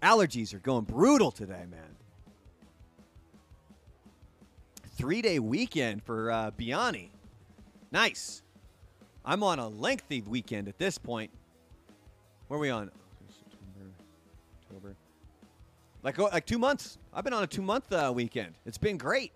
allergies 0.03 0.53
are 0.53 0.59
going 0.59 0.83
brutal 0.83 1.31
today, 1.31 1.63
man. 1.71 1.95
Three 4.97 5.21
day 5.21 5.39
weekend 5.39 6.03
for 6.03 6.29
uh, 6.29 6.51
Biani. 6.51 7.07
Nice. 7.89 8.41
I'm 9.23 9.43
on 9.43 9.59
a 9.59 9.69
lengthy 9.69 10.21
weekend 10.23 10.67
at 10.67 10.77
this 10.77 10.97
point. 10.97 11.31
Where 12.49 12.57
are 12.57 12.61
we 12.61 12.69
on? 12.69 12.91
September, 13.29 13.91
October. 14.61 14.95
Like, 16.03 16.19
oh, 16.19 16.25
like 16.33 16.45
two 16.45 16.59
months. 16.59 16.97
I've 17.13 17.23
been 17.23 17.31
on 17.31 17.43
a 17.43 17.47
two 17.47 17.61
month 17.61 17.93
uh, 17.93 18.11
weekend. 18.13 18.55
It's 18.65 18.77
been 18.77 18.97
great. 18.97 19.31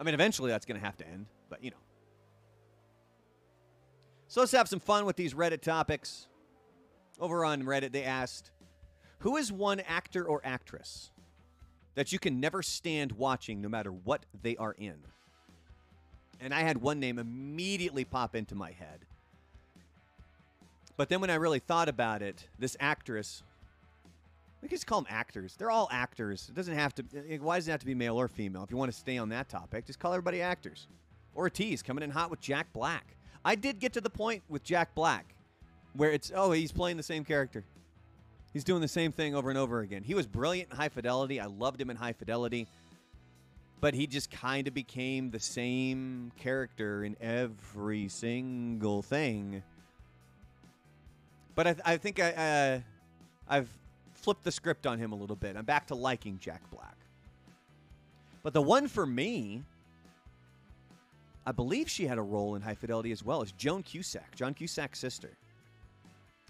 I 0.00 0.02
mean, 0.02 0.14
eventually 0.14 0.50
that's 0.50 0.66
going 0.66 0.80
to 0.80 0.84
have 0.84 0.96
to 0.96 1.06
end, 1.06 1.26
but 1.48 1.62
you 1.62 1.70
know. 1.70 1.76
So 4.32 4.40
let's 4.40 4.52
have 4.52 4.66
some 4.66 4.80
fun 4.80 5.04
with 5.04 5.16
these 5.16 5.34
Reddit 5.34 5.60
topics. 5.60 6.26
Over 7.20 7.44
on 7.44 7.64
Reddit, 7.64 7.92
they 7.92 8.04
asked, 8.04 8.50
Who 9.18 9.36
is 9.36 9.52
one 9.52 9.80
actor 9.80 10.24
or 10.24 10.40
actress 10.42 11.10
that 11.96 12.12
you 12.12 12.18
can 12.18 12.40
never 12.40 12.62
stand 12.62 13.12
watching 13.12 13.60
no 13.60 13.68
matter 13.68 13.92
what 13.92 14.24
they 14.42 14.56
are 14.56 14.74
in? 14.78 14.94
And 16.40 16.54
I 16.54 16.60
had 16.60 16.78
one 16.78 16.98
name 16.98 17.18
immediately 17.18 18.06
pop 18.06 18.34
into 18.34 18.54
my 18.54 18.70
head. 18.70 19.00
But 20.96 21.10
then 21.10 21.20
when 21.20 21.28
I 21.28 21.34
really 21.34 21.58
thought 21.58 21.90
about 21.90 22.22
it, 22.22 22.48
this 22.58 22.74
actress, 22.80 23.42
we 24.62 24.68
can 24.68 24.76
just 24.76 24.86
call 24.86 25.02
them 25.02 25.10
actors. 25.10 25.56
They're 25.58 25.70
all 25.70 25.90
actors. 25.92 26.46
It 26.48 26.54
doesn't 26.54 26.74
have 26.74 26.94
to, 26.94 27.04
eh, 27.28 27.36
why 27.36 27.58
does 27.58 27.68
it 27.68 27.72
have 27.72 27.80
to 27.80 27.86
be 27.86 27.94
male 27.94 28.18
or 28.18 28.28
female? 28.28 28.62
If 28.62 28.70
you 28.70 28.78
want 28.78 28.90
to 28.90 28.98
stay 28.98 29.18
on 29.18 29.28
that 29.28 29.50
topic, 29.50 29.84
just 29.84 29.98
call 29.98 30.14
everybody 30.14 30.40
actors. 30.40 30.88
Ortiz 31.36 31.82
coming 31.82 32.02
in 32.02 32.08
hot 32.08 32.30
with 32.30 32.40
Jack 32.40 32.72
Black. 32.72 33.14
I 33.44 33.54
did 33.54 33.78
get 33.80 33.92
to 33.94 34.00
the 34.00 34.10
point 34.10 34.42
with 34.48 34.62
Jack 34.62 34.94
Black 34.94 35.34
where 35.94 36.10
it's, 36.10 36.32
oh, 36.34 36.52
he's 36.52 36.72
playing 36.72 36.96
the 36.96 37.02
same 37.02 37.24
character. 37.24 37.64
He's 38.52 38.64
doing 38.64 38.80
the 38.80 38.88
same 38.88 39.12
thing 39.12 39.34
over 39.34 39.50
and 39.50 39.58
over 39.58 39.80
again. 39.80 40.02
He 40.02 40.14
was 40.14 40.26
brilliant 40.26 40.70
in 40.70 40.76
High 40.76 40.88
Fidelity. 40.88 41.40
I 41.40 41.46
loved 41.46 41.80
him 41.80 41.90
in 41.90 41.96
High 41.96 42.12
Fidelity. 42.12 42.66
But 43.80 43.94
he 43.94 44.06
just 44.06 44.30
kind 44.30 44.68
of 44.68 44.74
became 44.74 45.30
the 45.30 45.40
same 45.40 46.32
character 46.38 47.04
in 47.04 47.16
every 47.20 48.08
single 48.08 49.02
thing. 49.02 49.62
But 51.54 51.66
I, 51.66 51.76
I 51.84 51.96
think 51.96 52.20
I, 52.20 52.32
uh, 52.32 52.80
I've 53.48 53.68
flipped 54.14 54.44
the 54.44 54.52
script 54.52 54.86
on 54.86 54.98
him 54.98 55.12
a 55.12 55.16
little 55.16 55.36
bit. 55.36 55.56
I'm 55.56 55.64
back 55.64 55.86
to 55.88 55.94
liking 55.94 56.38
Jack 56.40 56.62
Black. 56.70 56.96
But 58.42 58.52
the 58.52 58.62
one 58.62 58.86
for 58.88 59.06
me 59.06 59.62
I 61.46 61.52
believe 61.52 61.88
she 61.88 62.06
had 62.06 62.18
a 62.18 62.22
role 62.22 62.54
in 62.54 62.62
High 62.62 62.74
Fidelity 62.74 63.12
as 63.12 63.24
well 63.24 63.42
as 63.42 63.52
Joan 63.52 63.82
Cusack, 63.82 64.34
John 64.34 64.54
Cusack's 64.54 64.98
sister. 64.98 65.30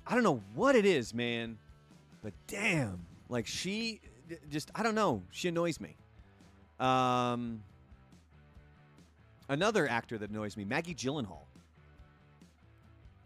I 0.06 0.14
don't 0.14 0.24
know 0.24 0.42
what 0.54 0.76
it 0.76 0.84
is, 0.84 1.14
man, 1.14 1.58
but 2.22 2.32
damn, 2.46 3.06
like 3.28 3.46
she 3.46 4.00
just 4.50 4.70
I 4.74 4.82
don't 4.82 4.94
know, 4.94 5.22
she 5.30 5.48
annoys 5.48 5.80
me. 5.80 5.96
Um 6.80 7.62
Another 9.48 9.86
actor 9.86 10.16
that 10.16 10.30
annoys 10.30 10.56
me, 10.56 10.64
Maggie 10.64 10.94
Gyllenhaal. 10.94 11.44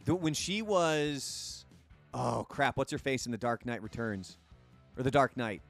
When 0.06 0.34
she 0.34 0.60
was, 0.60 1.64
oh 2.12 2.44
crap, 2.48 2.76
what's 2.76 2.90
her 2.90 2.98
face 2.98 3.26
in 3.26 3.32
The 3.32 3.38
Dark 3.38 3.64
Knight 3.64 3.80
Returns, 3.80 4.36
or 4.96 5.04
The 5.04 5.10
Dark 5.12 5.36
Knight? 5.36 5.62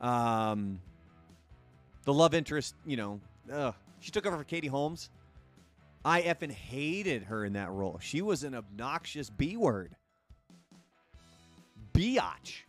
Um, 0.00 0.80
the 2.04 2.14
love 2.14 2.32
interest, 2.32 2.74
you 2.86 2.96
know, 2.96 3.20
ugh, 3.52 3.74
she 4.04 4.10
took 4.10 4.26
over 4.26 4.36
for 4.36 4.44
Katie 4.44 4.68
Holmes. 4.68 5.08
I 6.04 6.20
effing 6.20 6.50
hated 6.50 7.22
her 7.22 7.42
in 7.42 7.54
that 7.54 7.70
role. 7.70 7.98
She 8.02 8.20
was 8.20 8.44
an 8.44 8.54
obnoxious 8.54 9.30
B 9.30 9.56
word. 9.56 9.96
Biatch. 11.94 12.64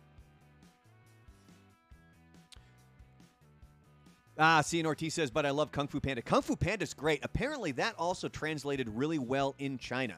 Ah, 4.38 4.62
Cian 4.62 4.86
Ortiz 4.86 5.12
says, 5.12 5.30
but 5.30 5.44
I 5.44 5.50
love 5.50 5.72
Kung 5.72 5.88
Fu 5.88 6.00
Panda. 6.00 6.22
Kung 6.22 6.40
Fu 6.40 6.56
Panda's 6.56 6.94
great. 6.94 7.22
Apparently, 7.22 7.72
that 7.72 7.94
also 7.98 8.28
translated 8.28 8.88
really 8.88 9.18
well 9.18 9.54
in 9.58 9.76
China. 9.76 10.16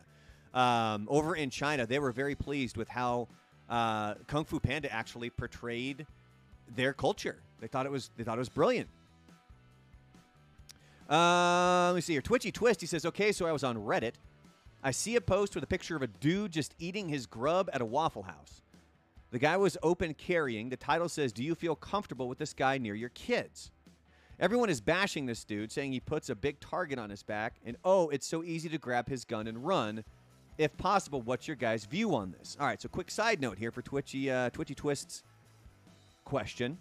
Um, 0.55 1.09
over 1.11 1.35
in 1.35 1.51
China, 1.51 1.85
they 1.85 1.99
were 1.99 2.13
very 2.13 2.37
pleased 2.37 2.77
with 2.77 2.89
how 2.89 3.27
uh, 3.69 4.15
Kung 4.29 4.45
Fu 4.45 4.61
Panda 4.61 4.93
actually 4.93 5.31
portrayed 5.31 6.07
their 6.77 6.93
culture. 6.93 7.41
They 7.61 7.67
thought 7.67 7.87
it 7.87 7.93
was 7.93 8.11
they 8.17 8.23
thought 8.23 8.39
it 8.39 8.41
was 8.41 8.49
brilliant. 8.49 8.89
Uh, 11.09 11.87
let 11.89 11.95
me 11.95 12.01
see 12.01 12.13
here. 12.13 12.23
Twitchy 12.23 12.53
Twist. 12.53 12.81
He 12.81 12.87
says, 12.87 13.07
okay, 13.07 13.33
so 13.33 13.47
I 13.47 13.53
was 13.53 13.65
on 13.65 13.77
Reddit. 13.77 14.15
I 14.83 14.91
see 14.91 15.17
a 15.17 15.21
post 15.21 15.55
with 15.55 15.65
a 15.65 15.69
picture 15.69 15.97
of 15.97 16.03
a 16.03 16.07
dude 16.07 16.53
just 16.53 16.75
eating 16.79 17.09
his 17.09 17.27
grub 17.27 17.69
at 17.73 17.81
a 17.81 17.85
Waffle 17.85 18.25
House. 18.25 18.63
The 19.31 19.39
guy 19.39 19.57
was 19.57 19.77
open 19.83 20.15
carrying. 20.15 20.69
The 20.69 20.77
title 20.77 21.09
says, 21.09 21.33
Do 21.33 21.43
you 21.43 21.55
feel 21.55 21.75
comfortable 21.75 22.29
with 22.29 22.39
this 22.39 22.55
guy 22.55 22.79
near 22.79 22.95
your 22.95 23.11
kids? 23.11 23.71
Everyone 24.41 24.71
is 24.71 24.81
bashing 24.81 25.27
this 25.27 25.43
dude, 25.45 25.73
saying 25.73 25.93
he 25.93 26.01
puts 26.01 26.31
a 26.31 26.37
big 26.37 26.61
target 26.61 26.99
on 26.99 27.11
his 27.11 27.25
back, 27.25 27.57
and 27.65 27.77
oh, 27.85 28.09
it's 28.11 28.27
so 28.27 28.45
easy 28.45 28.69
to 28.69 28.79
grab 28.79 29.09
his 29.09 29.25
gun 29.25 29.49
and 29.49 29.67
run. 29.67 30.05
If 30.59 30.77
possible, 30.77 31.21
what's 31.21 31.49
your 31.49 31.57
guys' 31.57 31.87
view 31.87 32.15
on 32.15 32.35
this? 32.39 32.57
All 32.61 32.67
right, 32.67 32.81
so 32.81 32.89
quick 32.89 33.11
side 33.11 33.41
note 33.41 33.59
here 33.59 33.73
for 33.73 33.83
Twitchy 33.83 34.31
uh, 34.31 34.51
Twitchy 34.51 34.77
Twists 34.77 35.25
question. 36.25 36.79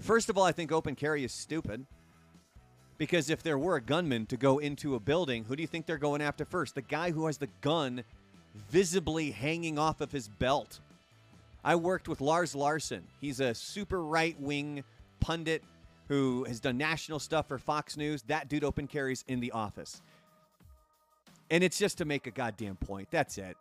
First 0.00 0.30
of 0.30 0.38
all, 0.38 0.44
I 0.44 0.52
think 0.52 0.72
open 0.72 0.94
carry 0.94 1.24
is 1.24 1.32
stupid. 1.32 1.86
Because 2.98 3.28
if 3.28 3.42
there 3.42 3.58
were 3.58 3.76
a 3.76 3.80
gunman 3.80 4.26
to 4.26 4.36
go 4.36 4.58
into 4.58 4.94
a 4.94 5.00
building, 5.00 5.44
who 5.44 5.56
do 5.56 5.62
you 5.62 5.66
think 5.66 5.86
they're 5.86 5.98
going 5.98 6.22
after 6.22 6.44
first? 6.44 6.74
The 6.74 6.82
guy 6.82 7.10
who 7.10 7.26
has 7.26 7.38
the 7.38 7.48
gun 7.60 8.04
visibly 8.70 9.30
hanging 9.30 9.78
off 9.78 10.00
of 10.00 10.12
his 10.12 10.28
belt. 10.28 10.80
I 11.62 11.74
worked 11.74 12.08
with 12.08 12.20
Lars 12.20 12.54
Larson. 12.54 13.02
He's 13.20 13.40
a 13.40 13.54
super 13.54 14.02
right 14.02 14.38
wing 14.40 14.82
pundit 15.20 15.62
who 16.08 16.44
has 16.44 16.60
done 16.60 16.78
national 16.78 17.18
stuff 17.18 17.48
for 17.48 17.58
Fox 17.58 17.96
News. 17.96 18.22
That 18.22 18.48
dude 18.48 18.64
open 18.64 18.86
carries 18.86 19.24
in 19.28 19.40
the 19.40 19.52
office. 19.52 20.00
And 21.50 21.62
it's 21.62 21.78
just 21.78 21.98
to 21.98 22.04
make 22.04 22.26
a 22.26 22.30
goddamn 22.30 22.76
point. 22.76 23.08
That's 23.10 23.38
it. 23.38 23.56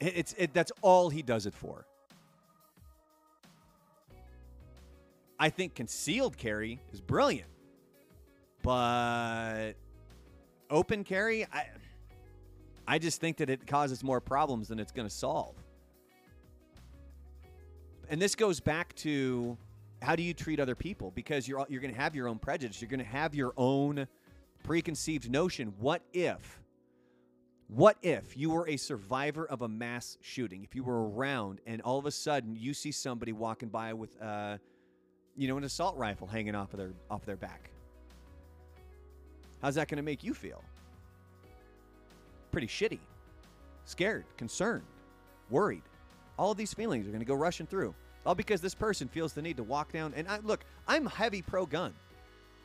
It's 0.00 0.34
it, 0.38 0.52
that's 0.52 0.72
all 0.82 1.08
he 1.08 1.22
does 1.22 1.46
it 1.46 1.54
for. 1.54 1.86
I 5.38 5.50
think 5.50 5.74
concealed 5.74 6.36
carry 6.36 6.80
is 6.92 7.00
brilliant. 7.00 7.48
But 8.66 9.74
open 10.70 11.04
carry, 11.04 11.44
I 11.52 11.68
I 12.84 12.98
just 12.98 13.20
think 13.20 13.36
that 13.36 13.48
it 13.48 13.64
causes 13.64 14.02
more 14.02 14.20
problems 14.20 14.66
than 14.66 14.80
it's 14.80 14.90
going 14.90 15.06
to 15.06 15.14
solve. 15.14 15.54
And 18.10 18.20
this 18.20 18.34
goes 18.34 18.58
back 18.58 18.92
to 18.96 19.56
how 20.02 20.16
do 20.16 20.24
you 20.24 20.34
treat 20.34 20.58
other 20.58 20.74
people 20.74 21.12
because 21.14 21.46
you're 21.46 21.64
you're 21.68 21.80
going 21.80 21.94
to 21.94 22.00
have 22.00 22.16
your 22.16 22.26
own 22.26 22.40
prejudice, 22.40 22.82
you're 22.82 22.90
going 22.90 22.98
to 22.98 23.04
have 23.04 23.36
your 23.36 23.52
own 23.56 24.08
preconceived 24.64 25.30
notion. 25.30 25.72
What 25.78 26.02
if 26.12 26.60
what 27.68 27.98
if 28.02 28.36
you 28.36 28.50
were 28.50 28.66
a 28.66 28.76
survivor 28.76 29.46
of 29.46 29.62
a 29.62 29.68
mass 29.68 30.18
shooting? 30.22 30.64
If 30.64 30.74
you 30.74 30.82
were 30.82 31.08
around 31.08 31.60
and 31.68 31.80
all 31.82 32.00
of 32.00 32.06
a 32.06 32.10
sudden 32.10 32.56
you 32.56 32.74
see 32.74 32.90
somebody 32.90 33.30
walking 33.32 33.68
by 33.68 33.92
with 33.92 34.20
uh 34.20 34.58
you 35.36 35.46
know 35.46 35.56
an 35.56 35.62
assault 35.62 35.96
rifle 35.96 36.26
hanging 36.26 36.56
off 36.56 36.72
of 36.72 36.80
their 36.80 36.94
off 37.08 37.24
their 37.24 37.36
back. 37.36 37.70
How's 39.62 39.74
that 39.76 39.88
going 39.88 39.96
to 39.96 40.02
make 40.02 40.22
you 40.22 40.34
feel? 40.34 40.62
Pretty 42.52 42.66
shitty. 42.66 42.98
Scared, 43.84 44.24
concerned, 44.36 44.84
worried. 45.50 45.82
All 46.38 46.50
of 46.50 46.58
these 46.58 46.74
feelings 46.74 47.06
are 47.06 47.10
going 47.10 47.20
to 47.20 47.26
go 47.26 47.34
rushing 47.34 47.66
through. 47.66 47.94
All 48.24 48.34
because 48.34 48.60
this 48.60 48.74
person 48.74 49.08
feels 49.08 49.32
the 49.32 49.42
need 49.42 49.56
to 49.56 49.62
walk 49.62 49.92
down. 49.92 50.12
And 50.16 50.28
I, 50.28 50.38
look, 50.38 50.64
I'm 50.88 51.06
heavy 51.06 51.42
pro 51.42 51.64
gun. 51.66 51.94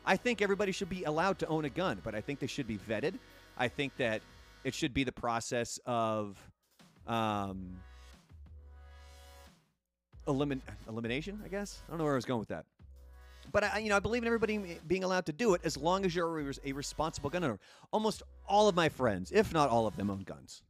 I 0.04 0.16
think 0.16 0.42
everybody 0.42 0.72
should 0.72 0.88
be 0.88 1.04
allowed 1.04 1.38
to 1.40 1.46
own 1.46 1.64
a 1.64 1.70
gun, 1.70 2.00
but 2.02 2.14
I 2.14 2.20
think 2.20 2.40
they 2.40 2.48
should 2.48 2.66
be 2.66 2.76
vetted. 2.76 3.14
I 3.56 3.68
think 3.68 3.96
that 3.98 4.22
it 4.64 4.74
should 4.74 4.92
be 4.92 5.04
the 5.04 5.12
process 5.12 5.78
of 5.86 6.36
um, 7.06 7.76
elimin- 10.26 10.62
elimination, 10.88 11.40
I 11.44 11.48
guess. 11.48 11.82
I 11.86 11.92
don't 11.92 11.98
know 11.98 12.04
where 12.04 12.14
I 12.14 12.16
was 12.16 12.24
going 12.24 12.40
with 12.40 12.48
that. 12.48 12.64
But 13.50 13.64
I, 13.64 13.78
you 13.78 13.88
know, 13.88 13.96
I 13.96 14.00
believe 14.00 14.22
in 14.22 14.26
everybody 14.26 14.78
being 14.86 15.04
allowed 15.04 15.26
to 15.26 15.32
do 15.32 15.54
it 15.54 15.62
as 15.64 15.76
long 15.76 16.04
as 16.04 16.14
you're 16.14 16.52
a 16.64 16.72
responsible 16.72 17.30
gun 17.30 17.44
owner. 17.44 17.58
Almost 17.92 18.22
all 18.46 18.68
of 18.68 18.74
my 18.74 18.88
friends, 18.88 19.32
if 19.32 19.52
not 19.52 19.68
all 19.68 19.86
of 19.86 19.96
them, 19.96 20.10
own 20.10 20.22
guns. 20.22 20.62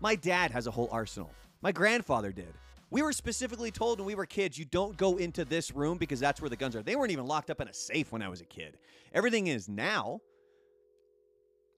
My 0.00 0.14
dad 0.14 0.50
has 0.50 0.66
a 0.66 0.70
whole 0.70 0.88
arsenal. 0.92 1.30
My 1.62 1.72
grandfather 1.72 2.32
did. 2.32 2.52
We 2.90 3.02
were 3.02 3.12
specifically 3.12 3.70
told 3.70 3.98
when 3.98 4.06
we 4.06 4.14
were 4.14 4.26
kids, 4.26 4.56
you 4.56 4.64
don't 4.64 4.96
go 4.96 5.16
into 5.16 5.44
this 5.44 5.74
room 5.74 5.98
because 5.98 6.20
that's 6.20 6.40
where 6.40 6.48
the 6.48 6.56
guns 6.56 6.76
are. 6.76 6.82
They 6.82 6.94
weren't 6.94 7.10
even 7.10 7.26
locked 7.26 7.50
up 7.50 7.60
in 7.60 7.68
a 7.68 7.74
safe 7.74 8.12
when 8.12 8.22
I 8.22 8.28
was 8.28 8.40
a 8.40 8.44
kid. 8.44 8.78
Everything 9.12 9.48
is 9.48 9.68
now, 9.68 10.20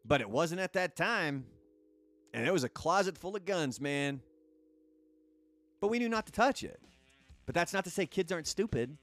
but 0.04 0.20
it 0.20 0.28
wasn't 0.28 0.60
at 0.60 0.74
that 0.74 0.96
time. 0.96 1.46
And 2.34 2.46
it 2.46 2.52
was 2.52 2.64
a 2.64 2.68
closet 2.68 3.16
full 3.16 3.36
of 3.36 3.46
guns, 3.46 3.80
man. 3.80 4.20
But 5.80 5.88
we 5.88 5.98
knew 5.98 6.10
not 6.10 6.26
to 6.26 6.32
touch 6.32 6.62
it. 6.62 6.78
But 7.46 7.54
that's 7.54 7.72
not 7.72 7.84
to 7.84 7.90
say 7.90 8.04
kids 8.04 8.30
aren't 8.30 8.46
stupid. 8.46 8.98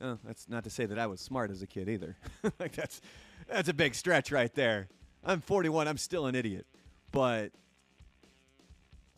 Oh, 0.00 0.18
that's 0.24 0.48
not 0.48 0.64
to 0.64 0.70
say 0.70 0.86
that 0.86 0.98
I 0.98 1.06
was 1.06 1.20
smart 1.20 1.50
as 1.50 1.62
a 1.62 1.66
kid 1.66 1.88
either. 1.88 2.16
like 2.58 2.72
that's 2.72 3.00
that's 3.48 3.68
a 3.68 3.74
big 3.74 3.94
stretch 3.94 4.32
right 4.32 4.54
there. 4.54 4.88
I'm 5.24 5.40
41. 5.40 5.86
I'm 5.86 5.98
still 5.98 6.26
an 6.26 6.34
idiot, 6.34 6.66
but 7.12 7.52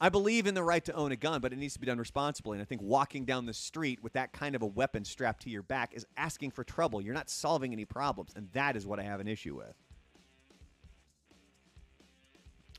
I 0.00 0.08
believe 0.08 0.48
in 0.48 0.54
the 0.54 0.64
right 0.64 0.84
to 0.86 0.92
own 0.94 1.12
a 1.12 1.16
gun, 1.16 1.40
but 1.40 1.52
it 1.52 1.58
needs 1.60 1.74
to 1.74 1.80
be 1.80 1.86
done 1.86 1.98
responsibly. 1.98 2.56
And 2.56 2.62
I 2.62 2.64
think 2.64 2.82
walking 2.82 3.24
down 3.24 3.46
the 3.46 3.54
street 3.54 4.02
with 4.02 4.14
that 4.14 4.32
kind 4.32 4.56
of 4.56 4.62
a 4.62 4.66
weapon 4.66 5.04
strapped 5.04 5.42
to 5.42 5.50
your 5.50 5.62
back 5.62 5.94
is 5.94 6.04
asking 6.16 6.50
for 6.50 6.64
trouble. 6.64 7.00
You're 7.00 7.14
not 7.14 7.30
solving 7.30 7.72
any 7.72 7.84
problems, 7.84 8.32
and 8.34 8.48
that 8.52 8.74
is 8.74 8.84
what 8.84 8.98
I 8.98 9.04
have 9.04 9.20
an 9.20 9.28
issue 9.28 9.54
with. 9.54 9.74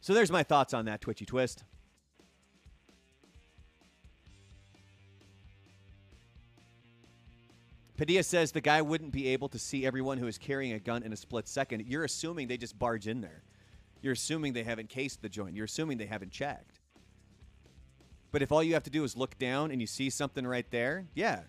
So 0.02 0.14
there's 0.14 0.32
my 0.32 0.44
thoughts 0.44 0.74
on 0.74 0.84
that 0.86 1.00
twitchy 1.00 1.26
twist. 1.26 1.64
Padilla 7.96 8.24
says 8.24 8.52
the 8.52 8.62
guy 8.62 8.82
wouldn't 8.82 9.12
be 9.12 9.28
able 9.28 9.50
to 9.50 9.60
see 9.60 9.86
everyone 9.86 10.18
who 10.18 10.28
is 10.28 10.38
carrying 10.38 10.74
a 10.74 10.80
gun 10.80 11.04
in 11.04 11.14
a 11.14 11.16
split 11.16 11.48
second. 11.48 11.86
You're 11.88 12.04
assuming 12.04 12.48
they 12.48 12.58
just 12.58 12.78
barge 12.78 13.08
in 13.08 13.22
there. 13.22 13.44
You're 14.02 14.14
assuming 14.14 14.54
they 14.54 14.64
haven't 14.64 14.90
cased 14.90 15.22
the 15.22 15.30
joint. 15.30 15.56
You're 15.56 15.66
assuming 15.66 15.98
they 15.98 16.08
haven't 16.08 16.32
checked. 16.32 16.80
But 18.32 18.42
if 18.42 18.52
all 18.52 18.64
you 18.64 18.74
have 18.74 18.84
to 18.84 18.90
do 18.90 19.04
is 19.04 19.16
look 19.16 19.38
down 19.38 19.70
and 19.70 19.80
you 19.80 19.86
see 19.86 20.10
something 20.10 20.46
right 20.46 20.70
there, 20.72 21.06
yeah, 21.14 21.42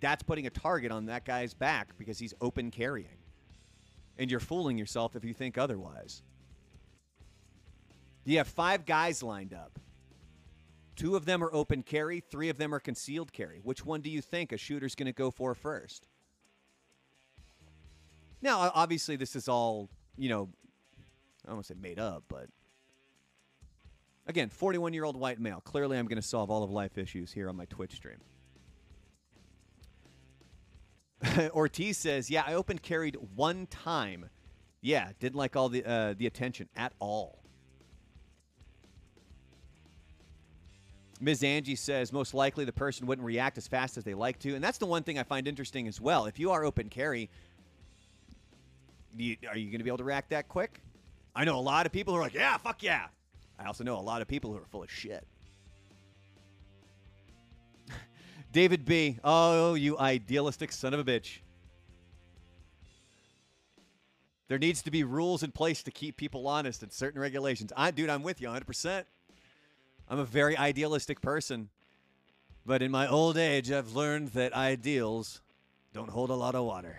that's 0.00 0.22
putting 0.22 0.46
a 0.46 0.50
target 0.50 0.92
on 0.92 1.06
that 1.06 1.24
guy's 1.24 1.54
back 1.54 1.98
because 1.98 2.18
he's 2.18 2.32
open 2.40 2.70
carrying. 2.70 3.18
And 4.18 4.30
you're 4.30 4.40
fooling 4.40 4.78
yourself 4.78 5.16
if 5.16 5.24
you 5.24 5.34
think 5.34 5.58
otherwise. 5.58 6.22
You 8.24 8.38
have 8.38 8.48
five 8.48 8.86
guys 8.86 9.22
lined 9.22 9.52
up. 9.52 9.78
Two 10.96 11.14
of 11.14 11.26
them 11.26 11.44
are 11.44 11.52
open 11.52 11.82
carry, 11.82 12.20
three 12.20 12.48
of 12.48 12.56
them 12.56 12.74
are 12.74 12.80
concealed 12.80 13.32
carry. 13.32 13.60
Which 13.62 13.84
one 13.84 14.00
do 14.00 14.10
you 14.10 14.22
think 14.22 14.50
a 14.50 14.56
shooter's 14.56 14.94
going 14.94 15.06
to 15.06 15.12
go 15.12 15.30
for 15.30 15.54
first? 15.54 16.08
Now, 18.40 18.70
obviously, 18.74 19.16
this 19.16 19.36
is 19.36 19.48
all, 19.48 19.90
you 20.16 20.30
know, 20.30 20.48
I 21.44 21.48
don't 21.48 21.56
want 21.56 21.66
to 21.66 21.74
say 21.74 21.78
made 21.80 21.98
up, 21.98 22.24
but 22.28 22.48
again, 24.26 24.48
41 24.48 24.94
year 24.94 25.04
old 25.04 25.16
white 25.16 25.38
male. 25.38 25.60
Clearly, 25.60 25.98
I'm 25.98 26.06
going 26.06 26.20
to 26.20 26.26
solve 26.26 26.50
all 26.50 26.62
of 26.62 26.70
life 26.70 26.96
issues 26.96 27.32
here 27.32 27.48
on 27.48 27.56
my 27.56 27.66
Twitch 27.66 27.94
stream. 27.94 28.18
Ortiz 31.50 31.98
says, 31.98 32.30
"Yeah, 32.30 32.44
I 32.46 32.54
open 32.54 32.78
carried 32.78 33.16
one 33.34 33.66
time. 33.66 34.28
Yeah, 34.80 35.10
didn't 35.18 35.36
like 35.36 35.56
all 35.56 35.68
the 35.68 35.84
uh, 35.84 36.14
the 36.16 36.26
attention 36.26 36.68
at 36.76 36.92
all. 36.98 37.45
Ms. 41.20 41.42
Angie 41.42 41.76
says 41.76 42.12
most 42.12 42.34
likely 42.34 42.64
the 42.64 42.72
person 42.72 43.06
wouldn't 43.06 43.24
react 43.26 43.58
as 43.58 43.66
fast 43.66 43.96
as 43.96 44.04
they 44.04 44.14
like 44.14 44.38
to. 44.40 44.54
And 44.54 44.62
that's 44.62 44.78
the 44.78 44.86
one 44.86 45.02
thing 45.02 45.18
I 45.18 45.22
find 45.22 45.48
interesting 45.48 45.88
as 45.88 46.00
well. 46.00 46.26
If 46.26 46.38
you 46.38 46.50
are 46.50 46.64
open 46.64 46.88
carry, 46.88 47.30
you, 49.16 49.36
are 49.48 49.56
you 49.56 49.66
going 49.70 49.78
to 49.78 49.84
be 49.84 49.90
able 49.90 49.98
to 49.98 50.04
react 50.04 50.30
that 50.30 50.48
quick? 50.48 50.80
I 51.34 51.44
know 51.44 51.58
a 51.58 51.60
lot 51.60 51.86
of 51.86 51.92
people 51.92 52.14
who 52.14 52.20
are 52.20 52.22
like, 52.22 52.34
yeah, 52.34 52.56
fuck 52.58 52.82
yeah. 52.82 53.06
I 53.58 53.66
also 53.66 53.84
know 53.84 53.98
a 53.98 54.00
lot 54.00 54.22
of 54.22 54.28
people 54.28 54.52
who 54.52 54.58
are 54.58 54.66
full 54.66 54.82
of 54.82 54.90
shit. 54.90 55.26
David 58.52 58.84
B. 58.84 59.18
Oh, 59.24 59.74
you 59.74 59.98
idealistic 59.98 60.72
son 60.72 60.94
of 60.94 61.00
a 61.00 61.04
bitch. 61.04 61.38
There 64.48 64.58
needs 64.58 64.82
to 64.82 64.90
be 64.90 65.02
rules 65.02 65.42
in 65.42 65.50
place 65.50 65.82
to 65.82 65.90
keep 65.90 66.16
people 66.16 66.46
honest 66.46 66.82
and 66.82 66.92
certain 66.92 67.20
regulations. 67.20 67.72
I, 67.76 67.90
dude, 67.90 68.10
I'm 68.10 68.22
with 68.22 68.40
you 68.40 68.48
100%. 68.48 69.04
I'm 70.08 70.18
a 70.18 70.24
very 70.24 70.56
idealistic 70.56 71.20
person. 71.20 71.68
But 72.64 72.82
in 72.82 72.90
my 72.90 73.08
old 73.08 73.36
age, 73.36 73.70
I've 73.70 73.92
learned 73.92 74.28
that 74.28 74.52
ideals 74.52 75.40
don't 75.92 76.10
hold 76.10 76.30
a 76.30 76.34
lot 76.34 76.54
of 76.54 76.64
water. 76.64 76.98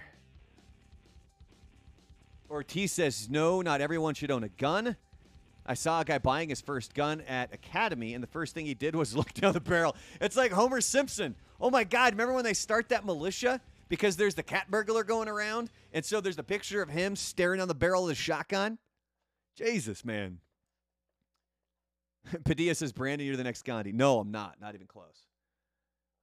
Ortiz 2.50 2.94
says, 2.94 3.30
no, 3.30 3.62
not 3.62 3.82
everyone 3.82 4.14
should 4.14 4.32
own 4.32 4.44
a 4.44 4.50
gun. 4.50 4.96
I 5.66 5.74
saw 5.74 6.00
a 6.00 6.06
guy 6.06 6.18
buying 6.18 6.48
his 6.48 6.62
first 6.62 6.94
gun 6.94 7.20
at 7.22 7.54
Academy, 7.54 8.14
and 8.14 8.24
the 8.24 8.28
first 8.28 8.54
thing 8.54 8.66
he 8.66 8.74
did 8.74 8.96
was 8.96 9.16
look 9.18 9.34
down 9.34 9.54
the 9.54 9.60
barrel. 9.60 9.96
It's 10.22 10.38
like 10.38 10.52
Homer 10.52 10.80
Simpson. 10.80 11.36
Oh 11.60 11.70
my 11.70 11.84
God, 11.84 12.14
remember 12.14 12.34
when 12.34 12.46
they 12.46 12.54
start 12.54 12.90
that 12.90 13.06
militia? 13.06 13.60
Because 13.90 14.16
there's 14.16 14.36
the 14.36 14.44
cat 14.44 14.70
burglar 14.70 15.04
going 15.04 15.28
around, 15.28 15.70
and 15.94 16.04
so 16.04 16.22
there's 16.22 16.36
the 16.36 16.44
picture 16.44 16.82
of 16.82 16.90
him 16.90 17.16
staring 17.16 17.62
on 17.62 17.68
the 17.68 17.76
barrel 17.76 18.04
of 18.04 18.10
the 18.10 18.16
shotgun? 18.16 18.78
Jesus, 19.56 20.06
man. 20.06 20.40
Padilla 22.46 22.76
says, 22.76 22.92
Brandon, 22.92 23.26
you're 23.26 23.38
the 23.38 23.44
next 23.44 23.66
Gandhi. 23.66 23.92
No, 23.92 24.20
I'm 24.20 24.32
not. 24.32 24.56
Not 24.62 24.76
even 24.76 24.88
close. 24.88 25.26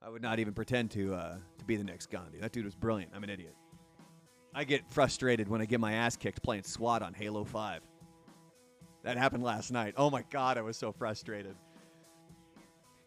I 0.03 0.11
would 0.11 0.23
not 0.23 0.39
even 0.39 0.53
pretend 0.53 0.91
to 0.93 1.15
uh, 1.15 1.37
to 1.59 1.65
be 1.65 1.77
the 1.77 1.85
next 1.85 2.11
Gandhi. 2.11 2.39
That 2.39 2.53
dude 2.53 2.67
was 2.67 2.75
brilliant. 2.75 3.13
I'm 3.15 3.25
an 3.25 3.31
idiot. 3.31 3.55
I 4.55 4.65
get 4.65 4.89
frustrated 4.93 5.49
when 5.49 5.61
I 5.61 5.65
get 5.65 5.81
my 5.81 5.95
ass 5.95 6.17
kicked 6.17 6.43
playing 6.43 6.63
SWAT 6.63 7.03
on 7.03 7.15
Halo 7.15 7.43
5. 7.43 7.81
That 9.03 9.17
happened 9.17 9.43
last 9.43 9.73
night. 9.73 9.95
Oh 9.97 10.11
my 10.11 10.23
god, 10.31 10.59
I 10.59 10.63
was 10.63 10.77
so 10.77 10.93
frustrated. 10.93 11.57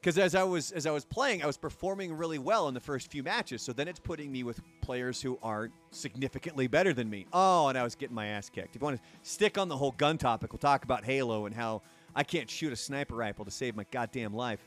Cuz 0.01 0.17
as 0.17 0.35
I 0.35 0.43
was 0.43 0.71
as 0.71 0.85
I 0.87 0.91
was 0.91 1.05
playing, 1.05 1.43
I 1.43 1.45
was 1.45 1.57
performing 1.57 2.13
really 2.13 2.39
well 2.39 2.67
in 2.67 2.73
the 2.73 2.79
first 2.79 3.11
few 3.11 3.21
matches. 3.21 3.61
So 3.61 3.73
then 3.73 3.87
it's 3.87 3.99
putting 3.99 4.31
me 4.31 4.43
with 4.43 4.59
players 4.81 5.21
who 5.21 5.37
aren't 5.43 5.73
significantly 5.91 6.67
better 6.67 6.93
than 6.93 7.09
me. 7.09 7.27
Oh, 7.31 7.67
and 7.67 7.77
I 7.77 7.83
was 7.83 7.95
getting 7.95 8.15
my 8.15 8.27
ass 8.27 8.49
kicked. 8.49 8.75
If 8.75 8.81
you 8.81 8.85
want 8.85 8.97
to 8.97 9.03
stick 9.21 9.57
on 9.57 9.69
the 9.69 9.77
whole 9.77 9.91
gun 9.91 10.17
topic, 10.17 10.51
we'll 10.51 10.59
talk 10.59 10.83
about 10.83 11.05
Halo 11.05 11.45
and 11.45 11.53
how 11.53 11.83
I 12.17 12.23
can't 12.23 12.49
shoot 12.49 12.73
a 12.73 12.75
sniper 12.75 13.15
rifle 13.15 13.45
to 13.45 13.51
save 13.51 13.75
my 13.75 13.85
goddamn 13.91 14.33
life. 14.33 14.59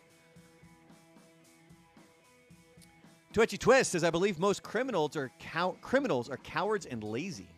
Twitchy 3.33 3.59
Twist 3.59 3.91
says, 3.91 4.05
I 4.05 4.11
believe 4.11 4.39
most 4.39 4.63
criminals 4.63 5.17
are 5.17 5.33
cow- 5.41 5.75
criminals 5.83 6.31
are 6.31 6.37
cowards 6.37 6.87
and 6.87 7.03
lazy. 7.03 7.49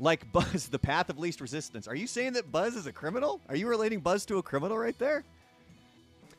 Like 0.00 0.30
Buzz, 0.32 0.68
the 0.68 0.78
path 0.78 1.08
of 1.08 1.20
least 1.20 1.40
resistance. 1.40 1.86
Are 1.86 1.94
you 1.94 2.08
saying 2.08 2.32
that 2.32 2.50
Buzz 2.50 2.74
is 2.74 2.86
a 2.86 2.92
criminal? 2.92 3.40
Are 3.48 3.54
you 3.54 3.68
relating 3.68 4.00
Buzz 4.00 4.26
to 4.26 4.38
a 4.38 4.42
criminal 4.42 4.76
right 4.76 4.98
there? 4.98 5.22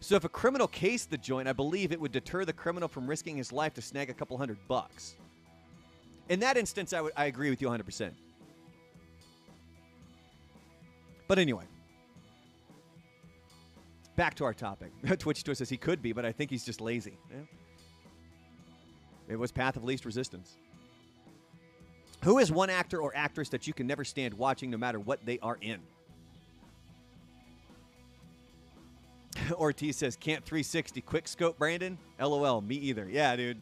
So 0.02 0.16
if 0.16 0.26
a 0.26 0.30
criminal 0.30 0.68
cased 0.68 1.10
the 1.10 1.18
joint, 1.18 1.48
I 1.48 1.54
believe 1.54 1.94
it 1.94 2.02
would 2.02 2.12
deter 2.12 2.44
the 2.44 2.52
criminal 2.54 2.90
from 2.90 3.08
risking 3.08 3.38
his 3.38 3.54
life 3.54 3.74
to 3.76 3.82
snag 3.82 4.10
a 4.10 4.14
couple 4.14 4.38
hundred 4.38 4.58
bucks. 4.68 5.16
In 6.28 6.42
that 6.42 6.58
instance, 6.58 6.92
I 6.92 7.00
would 7.00 7.14
I 7.16 7.26
agree 7.26 7.50
with 7.50 7.62
you 7.62 7.70
100%. 7.70 8.12
But 11.30 11.40
anyway, 11.40 11.64
back 14.21 14.36
to 14.36 14.43
our 14.43 14.53
topic. 14.53 14.91
Twitchy 15.17 15.41
Twist 15.41 15.57
says 15.57 15.67
he 15.67 15.77
could 15.77 15.99
be, 15.99 16.13
but 16.13 16.25
I 16.25 16.31
think 16.31 16.51
he's 16.51 16.63
just 16.63 16.79
lazy. 16.79 17.17
Yeah. 17.31 17.39
It 19.27 19.36
was 19.36 19.51
Path 19.51 19.77
of 19.77 19.84
Least 19.84 20.05
Resistance. 20.05 20.57
Who 22.23 22.38
is 22.38 22.51
one 22.51 22.69
actor 22.69 23.01
or 23.01 23.12
actress 23.15 23.49
that 23.49 23.65
you 23.65 23.73
can 23.73 23.88
never 23.88 24.05
stand 24.05 24.36
watching 24.36 24.69
no 24.69 24.77
matter 24.77 24.99
what 24.99 25.25
they 25.25 25.39
are 25.39 25.57
in? 25.60 25.79
Ortiz 29.53 29.97
says, 29.97 30.15
can't 30.15 30.45
360 30.45 31.01
quick 31.01 31.27
scope, 31.27 31.57
Brandon? 31.57 31.97
LOL, 32.19 32.62
me 32.62 32.75
either. 32.75 33.10
Yeah, 33.10 33.36
dude. 33.36 33.60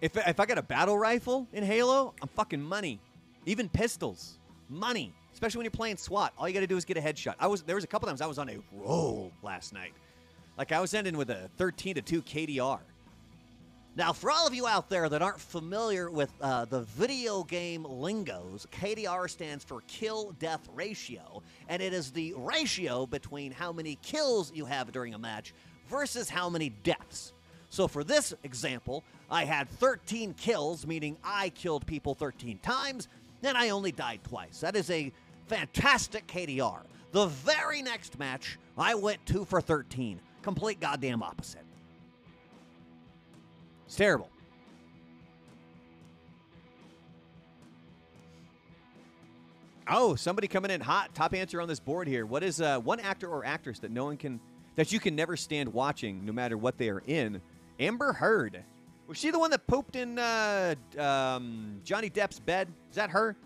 If, 0.00 0.16
if 0.16 0.40
I 0.40 0.46
got 0.46 0.58
a 0.58 0.62
battle 0.62 0.98
rifle 0.98 1.46
in 1.52 1.62
Halo, 1.62 2.12
I'm 2.20 2.26
fucking 2.26 2.60
money. 2.60 2.98
Even 3.46 3.68
pistols, 3.68 4.40
money. 4.68 5.14
Especially 5.32 5.58
when 5.58 5.64
you're 5.64 5.70
playing 5.70 5.96
SWAT. 5.96 6.32
All 6.38 6.48
you 6.48 6.54
got 6.54 6.60
to 6.60 6.66
do 6.66 6.76
is 6.76 6.84
get 6.84 6.96
a 6.96 7.00
headshot. 7.00 7.34
I 7.38 7.46
was 7.46 7.62
There 7.62 7.74
was 7.74 7.84
a 7.84 7.88
couple 7.88 8.08
times 8.08 8.20
I 8.20 8.26
was 8.26 8.38
on 8.38 8.48
a 8.48 8.58
roll 8.72 9.32
last 9.42 9.72
night. 9.72 9.92
Like 10.58 10.72
I 10.72 10.80
was 10.80 10.94
ending 10.94 11.16
with 11.16 11.30
a 11.30 11.50
13 11.56 11.94
to 11.96 12.02
2 12.02 12.22
KDR. 12.22 12.80
Now, 13.94 14.14
for 14.14 14.30
all 14.30 14.46
of 14.46 14.54
you 14.54 14.66
out 14.66 14.88
there 14.88 15.06
that 15.10 15.20
aren't 15.20 15.38
familiar 15.38 16.10
with 16.10 16.32
uh, 16.40 16.64
the 16.64 16.80
video 16.80 17.44
game 17.44 17.84
lingos, 17.84 18.66
KDR 18.72 19.28
stands 19.28 19.64
for 19.64 19.82
kill 19.86 20.32
death 20.38 20.66
ratio, 20.74 21.42
and 21.68 21.82
it 21.82 21.92
is 21.92 22.10
the 22.10 22.32
ratio 22.38 23.04
between 23.04 23.52
how 23.52 23.70
many 23.70 23.98
kills 24.02 24.50
you 24.54 24.64
have 24.64 24.92
during 24.92 25.12
a 25.12 25.18
match 25.18 25.52
versus 25.88 26.30
how 26.30 26.48
many 26.48 26.70
deaths. 26.70 27.34
So, 27.68 27.86
for 27.86 28.02
this 28.02 28.32
example, 28.44 29.04
I 29.30 29.44
had 29.44 29.68
13 29.68 30.34
kills, 30.34 30.86
meaning 30.86 31.18
I 31.22 31.50
killed 31.50 31.86
people 31.86 32.14
13 32.14 32.60
times, 32.60 33.08
and 33.42 33.58
I 33.58 33.70
only 33.70 33.92
died 33.92 34.20
twice. 34.24 34.60
That 34.60 34.74
is 34.74 34.90
a 34.90 35.12
fantastic 35.46 36.26
KDR. 36.26 36.82
The 37.12 37.26
very 37.26 37.82
next 37.82 38.18
match, 38.18 38.58
I 38.76 38.94
went 38.94 39.24
2 39.26 39.44
for 39.44 39.60
13. 39.60 40.20
Complete 40.42 40.80
goddamn 40.80 41.22
opposite. 41.22 41.64
It's 43.86 43.96
terrible. 43.96 44.30
Oh, 49.88 50.14
somebody 50.14 50.48
coming 50.48 50.70
in 50.70 50.80
hot. 50.80 51.14
Top 51.14 51.34
answer 51.34 51.60
on 51.60 51.68
this 51.68 51.80
board 51.80 52.08
here. 52.08 52.24
What 52.24 52.42
is 52.42 52.60
uh, 52.60 52.78
one 52.80 53.00
actor 53.00 53.28
or 53.28 53.44
actress 53.44 53.78
that 53.80 53.90
no 53.90 54.04
one 54.04 54.16
can 54.16 54.40
that 54.76 54.90
you 54.90 54.98
can 54.98 55.14
never 55.14 55.36
stand 55.36 55.70
watching, 55.70 56.24
no 56.24 56.32
matter 56.32 56.56
what 56.56 56.78
they 56.78 56.88
are 56.88 57.02
in? 57.06 57.42
Amber 57.78 58.14
Heard. 58.14 58.64
Was 59.06 59.18
she 59.18 59.30
the 59.30 59.38
one 59.38 59.50
that 59.50 59.66
pooped 59.66 59.96
in 59.96 60.18
uh, 60.18 60.74
um, 60.96 61.80
Johnny 61.84 62.08
Depp's 62.08 62.38
bed? 62.38 62.68
Is 62.88 62.96
that 62.96 63.10
her? 63.10 63.36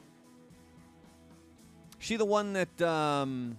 She 2.07 2.14
the 2.14 2.25
one 2.25 2.53
that 2.53 2.83
um, 2.83 3.59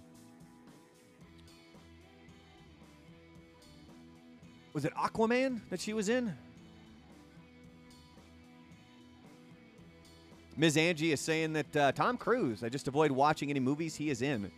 was 4.72 4.86
it 4.86 4.94
Aquaman 4.94 5.60
that 5.68 5.80
she 5.80 5.92
was 5.92 6.08
in? 6.08 6.34
Ms. 10.56 10.78
Angie 10.78 11.12
is 11.12 11.20
saying 11.20 11.52
that 11.52 11.76
uh, 11.76 11.92
Tom 11.92 12.16
Cruise, 12.16 12.64
I 12.64 12.70
just 12.70 12.88
avoid 12.88 13.10
watching 13.10 13.50
any 13.50 13.60
movies 13.60 13.96
he 13.96 14.08
is 14.08 14.22
in. 14.22 14.50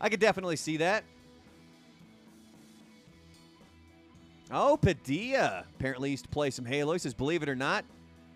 I 0.00 0.08
could 0.08 0.20
definitely 0.20 0.56
see 0.56 0.78
that. 0.78 1.04
Oh, 4.50 4.78
Padilla 4.78 5.66
apparently 5.76 6.12
used 6.12 6.24
to 6.24 6.30
play 6.30 6.48
some 6.48 6.64
Halo. 6.64 6.94
He 6.94 6.98
says, 6.98 7.12
believe 7.12 7.42
it 7.42 7.50
or 7.50 7.54
not, 7.54 7.84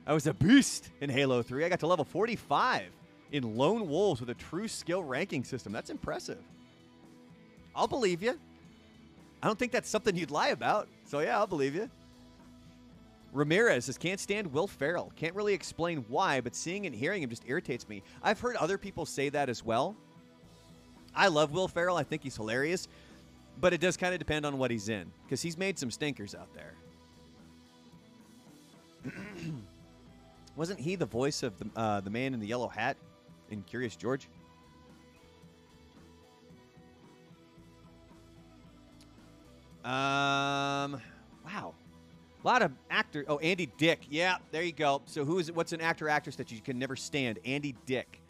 I 0.07 0.13
was 0.13 0.27
a 0.27 0.35
beast 0.35 0.91
in 1.01 1.09
Halo 1.09 1.41
3. 1.41 1.65
I 1.65 1.71
got 1.71 1.81
to 1.81 1.87
level 1.87 2.05
45 2.05 2.91
in 3.35 3.57
Lone 3.57 3.89
Wolves 3.89 4.21
with 4.21 4.31
a 4.31 4.35
true 4.35 4.69
skill 4.69 5.03
ranking 5.03 5.43
system. 5.43 5.73
That's 5.73 5.91
impressive. 5.91 6.39
I'll 7.75 7.89
believe 7.89 8.23
you. 8.23 8.39
I 9.43 9.49
don't 9.49 9.59
think 9.59 9.73
that's 9.73 9.89
something 9.91 10.17
you'd 10.17 10.31
lie 10.31 10.51
about. 10.51 10.87
So, 11.05 11.19
yeah, 11.19 11.37
I'll 11.37 11.49
believe 11.49 11.75
you. 11.75 11.91
Ramirez 13.33 13.87
says, 13.87 13.99
can't 13.99 14.21
stand 14.21 14.53
Will 14.53 14.69
Ferrell. 14.69 15.11
Can't 15.17 15.35
really 15.35 15.53
explain 15.53 16.05
why, 16.09 16.41
but 16.41 16.55
seeing 16.55 16.87
and 16.87 16.95
hearing 16.95 17.25
him 17.25 17.29
just 17.29 17.43
irritates 17.45 17.89
me. 17.89 18.05
I've 18.23 18.39
heard 18.39 18.55
other 18.55 18.79
people 18.79 19.05
say 19.05 19.31
that 19.31 19.49
as 19.49 19.65
well. 19.65 19.97
I 21.13 21.27
love 21.27 21.51
Will 21.51 21.67
Ferrell. 21.67 21.97
I 21.97 22.05
think 22.05 22.23
he's 22.23 22.37
hilarious. 22.37 22.87
But 23.61 23.73
it 23.73 23.81
does 23.81 23.97
kind 23.97 24.15
of 24.15 24.21
depend 24.21 24.47
on 24.47 24.59
what 24.59 24.71
he's 24.71 24.89
in, 24.89 25.11
because 25.25 25.43
he's 25.43 25.59
made 25.59 25.77
some 25.77 25.91
stinkers 25.91 26.37
out 26.37 26.55
there. 26.55 26.75
Wasn't 30.57 30.79
he 30.79 30.95
the 30.95 31.07
voice 31.07 31.43
of 31.43 31.59
the, 31.59 31.67
uh, 31.75 32.01
the 32.01 32.11
man 32.11 32.33
in 32.33 32.39
the 32.39 32.47
yellow 32.47 32.69
hat 32.69 32.97
in 33.51 33.63
Curious 33.63 33.97
George? 33.97 34.29
Um, 39.85 41.01
wow. 41.45 41.75
A 42.43 42.47
lot 42.47 42.63
of 42.63 42.73
actor. 42.91 43.25
Oh, 43.29 43.39
Andy 43.39 43.71
Dick. 43.77 44.01
Yeah, 44.11 44.37
there 44.51 44.63
you 44.63 44.73
go. 44.73 45.03
So 45.07 45.25
who 45.25 45.39
is 45.39 45.51
it? 45.51 45.55
What's 45.55 45.73
an 45.73 45.81
actor 45.81 46.09
actress 46.09 46.37
that 46.37 46.51
you 46.51 46.61
can 46.61 46.79
never 46.79 46.97
stand? 46.97 47.39
Andy 47.45 47.75
Dick. 47.87 48.21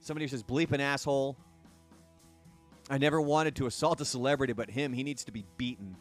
Somebody 0.00 0.24
who 0.24 0.28
says 0.28 0.42
bleep 0.42 0.72
an 0.72 0.80
asshole. 0.80 1.36
I 2.90 2.98
never 2.98 3.20
wanted 3.20 3.54
to 3.56 3.66
assault 3.66 4.00
a 4.00 4.04
celebrity, 4.04 4.52
but 4.52 4.68
him, 4.68 4.92
he 4.92 5.02
needs 5.02 5.24
to 5.24 5.32
be 5.32 5.44
beaten. 5.56 5.96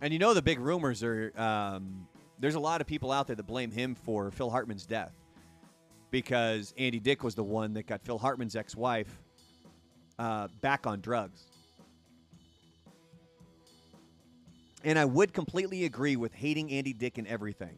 And 0.00 0.12
you 0.12 0.18
know 0.18 0.32
the 0.32 0.42
big 0.42 0.58
rumors 0.58 1.02
are. 1.02 1.32
Um, 1.36 2.06
there's 2.38 2.54
a 2.54 2.60
lot 2.60 2.80
of 2.80 2.86
people 2.86 3.12
out 3.12 3.26
there 3.26 3.36
that 3.36 3.46
blame 3.46 3.70
him 3.70 3.94
for 3.94 4.30
Phil 4.30 4.50
Hartman's 4.50 4.86
death 4.86 5.12
because 6.12 6.72
Andy 6.78 7.00
Dick 7.00 7.24
was 7.24 7.34
the 7.34 7.42
one 7.42 7.72
that 7.72 7.88
got 7.88 8.02
Phil 8.02 8.18
Hartman's 8.18 8.54
ex-wife 8.54 9.18
uh, 10.20 10.46
back 10.60 10.86
on 10.86 11.00
drugs. 11.00 11.46
And 14.84 14.98
I 14.98 15.04
would 15.04 15.32
completely 15.32 15.84
agree 15.84 16.16
with 16.16 16.34
hating 16.34 16.70
Andy 16.70 16.92
Dick 16.92 17.18
and 17.18 17.26
everything. 17.26 17.76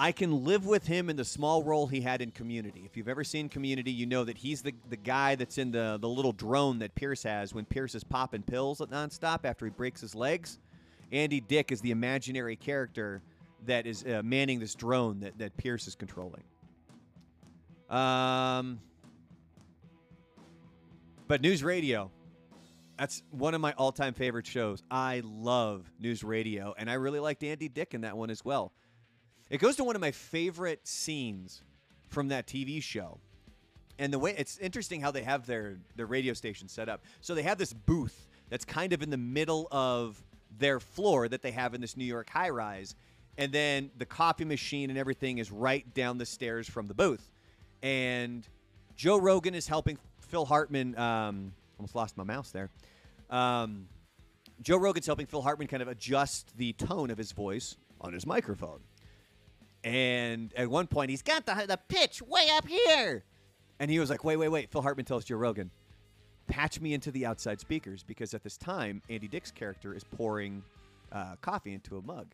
I 0.00 0.12
can 0.12 0.44
live 0.44 0.66
with 0.66 0.86
him 0.86 1.10
in 1.10 1.16
the 1.16 1.24
small 1.24 1.62
role 1.62 1.86
he 1.86 2.00
had 2.00 2.20
in 2.22 2.30
Community. 2.30 2.82
If 2.84 2.96
you've 2.96 3.08
ever 3.08 3.24
seen 3.24 3.48
Community, 3.48 3.90
you 3.90 4.06
know 4.06 4.24
that 4.24 4.36
he's 4.36 4.62
the, 4.62 4.74
the 4.90 4.96
guy 4.96 5.34
that's 5.34 5.58
in 5.58 5.70
the, 5.70 5.98
the 6.00 6.08
little 6.08 6.32
drone 6.32 6.78
that 6.80 6.94
Pierce 6.94 7.22
has 7.22 7.54
when 7.54 7.64
Pierce 7.64 7.94
is 7.94 8.04
popping 8.04 8.42
pills 8.42 8.80
nonstop 8.80 9.44
after 9.44 9.64
he 9.64 9.70
breaks 9.70 10.00
his 10.00 10.14
legs. 10.14 10.58
Andy 11.12 11.40
Dick 11.40 11.72
is 11.72 11.80
the 11.80 11.90
imaginary 11.90 12.56
character 12.56 13.22
that 13.66 13.86
is 13.86 14.04
uh, 14.04 14.22
manning 14.24 14.58
this 14.58 14.74
drone 14.74 15.20
that, 15.20 15.38
that 15.38 15.56
Pierce 15.56 15.86
is 15.86 15.94
controlling. 15.94 16.42
Um, 17.88 18.80
but 21.26 21.40
news 21.40 21.62
radio, 21.62 22.10
that's 22.98 23.22
one 23.30 23.54
of 23.54 23.60
my 23.60 23.72
all-time 23.72 24.14
favorite 24.14 24.46
shows. 24.46 24.82
I 24.90 25.22
love 25.24 25.90
news 26.00 26.24
radio, 26.24 26.74
and 26.76 26.90
I 26.90 26.94
really 26.94 27.20
liked 27.20 27.42
Andy 27.42 27.68
Dick 27.68 27.94
in 27.94 28.02
that 28.02 28.16
one 28.16 28.30
as 28.30 28.44
well. 28.44 28.72
It 29.50 29.58
goes 29.58 29.76
to 29.76 29.84
one 29.84 29.94
of 29.94 30.00
my 30.00 30.10
favorite 30.10 30.86
scenes 30.86 31.62
from 32.08 32.28
that 32.28 32.46
TV 32.46 32.82
show. 32.82 33.18
And 33.98 34.12
the 34.12 34.18
way 34.18 34.34
it's 34.36 34.58
interesting 34.58 35.00
how 35.00 35.10
they 35.10 35.22
have 35.22 35.46
their 35.46 35.78
their 35.96 36.06
radio 36.06 36.32
station 36.32 36.68
set 36.68 36.88
up. 36.88 37.02
So 37.20 37.34
they 37.34 37.42
have 37.42 37.58
this 37.58 37.72
booth 37.72 38.28
that's 38.48 38.64
kind 38.64 38.92
of 38.92 39.02
in 39.02 39.10
the 39.10 39.16
middle 39.16 39.66
of 39.72 40.22
their 40.56 40.80
floor 40.80 41.28
that 41.28 41.42
they 41.42 41.50
have 41.50 41.74
in 41.74 41.80
this 41.80 41.96
New 41.96 42.04
York 42.04 42.30
high 42.30 42.50
rise. 42.50 42.94
And 43.36 43.52
then 43.52 43.90
the 43.96 44.06
coffee 44.06 44.44
machine 44.44 44.90
and 44.90 44.98
everything 44.98 45.38
is 45.38 45.50
right 45.50 45.92
down 45.94 46.18
the 46.18 46.26
stairs 46.26 46.68
from 46.68 46.86
the 46.86 46.94
booth. 46.94 47.30
And 47.82 48.46
Joe 48.96 49.18
Rogan 49.18 49.54
is 49.54 49.68
helping 49.68 49.98
Phil 50.20 50.44
Hartman. 50.44 50.98
Um, 50.98 51.52
almost 51.78 51.94
lost 51.94 52.16
my 52.16 52.24
mouse 52.24 52.50
there. 52.50 52.70
Um, 53.30 53.86
Joe 54.62 54.76
Rogan's 54.76 55.06
helping 55.06 55.26
Phil 55.26 55.42
Hartman 55.42 55.68
kind 55.68 55.82
of 55.82 55.88
adjust 55.88 56.56
the 56.56 56.72
tone 56.72 57.10
of 57.10 57.18
his 57.18 57.32
voice 57.32 57.76
on 58.00 58.12
his 58.12 58.26
microphone. 58.26 58.80
And 59.84 60.52
at 60.56 60.68
one 60.68 60.86
point, 60.88 61.10
he's 61.10 61.22
got 61.22 61.46
the, 61.46 61.64
the 61.66 61.78
pitch 61.88 62.20
way 62.20 62.48
up 62.52 62.66
here. 62.66 63.24
And 63.78 63.90
he 63.90 64.00
was 64.00 64.10
like, 64.10 64.24
wait, 64.24 64.36
wait, 64.36 64.48
wait. 64.48 64.70
Phil 64.70 64.82
Hartman 64.82 65.06
tells 65.06 65.24
Joe 65.24 65.36
Rogan, 65.36 65.70
patch 66.48 66.80
me 66.80 66.94
into 66.94 67.12
the 67.12 67.24
outside 67.26 67.60
speakers 67.60 68.02
because 68.02 68.34
at 68.34 68.42
this 68.42 68.56
time, 68.56 69.00
Andy 69.08 69.28
Dick's 69.28 69.52
character 69.52 69.94
is 69.94 70.02
pouring 70.02 70.64
uh, 71.12 71.36
coffee 71.40 71.74
into 71.74 71.96
a 71.96 72.02
mug. 72.02 72.26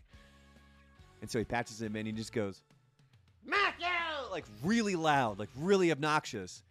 And 1.21 1.31
so 1.31 1.39
he 1.39 1.45
patches 1.45 1.83
him 1.83 1.97
in 1.97 2.07
and 2.07 2.09
he 2.09 2.13
just 2.13 2.33
goes, 2.33 2.63
Matthew! 3.45 4.04
Like 4.35 4.45
really 4.65 4.97
loud, 4.97 5.39
like 5.39 5.49
really 5.57 5.93
obnoxious. 5.93 6.65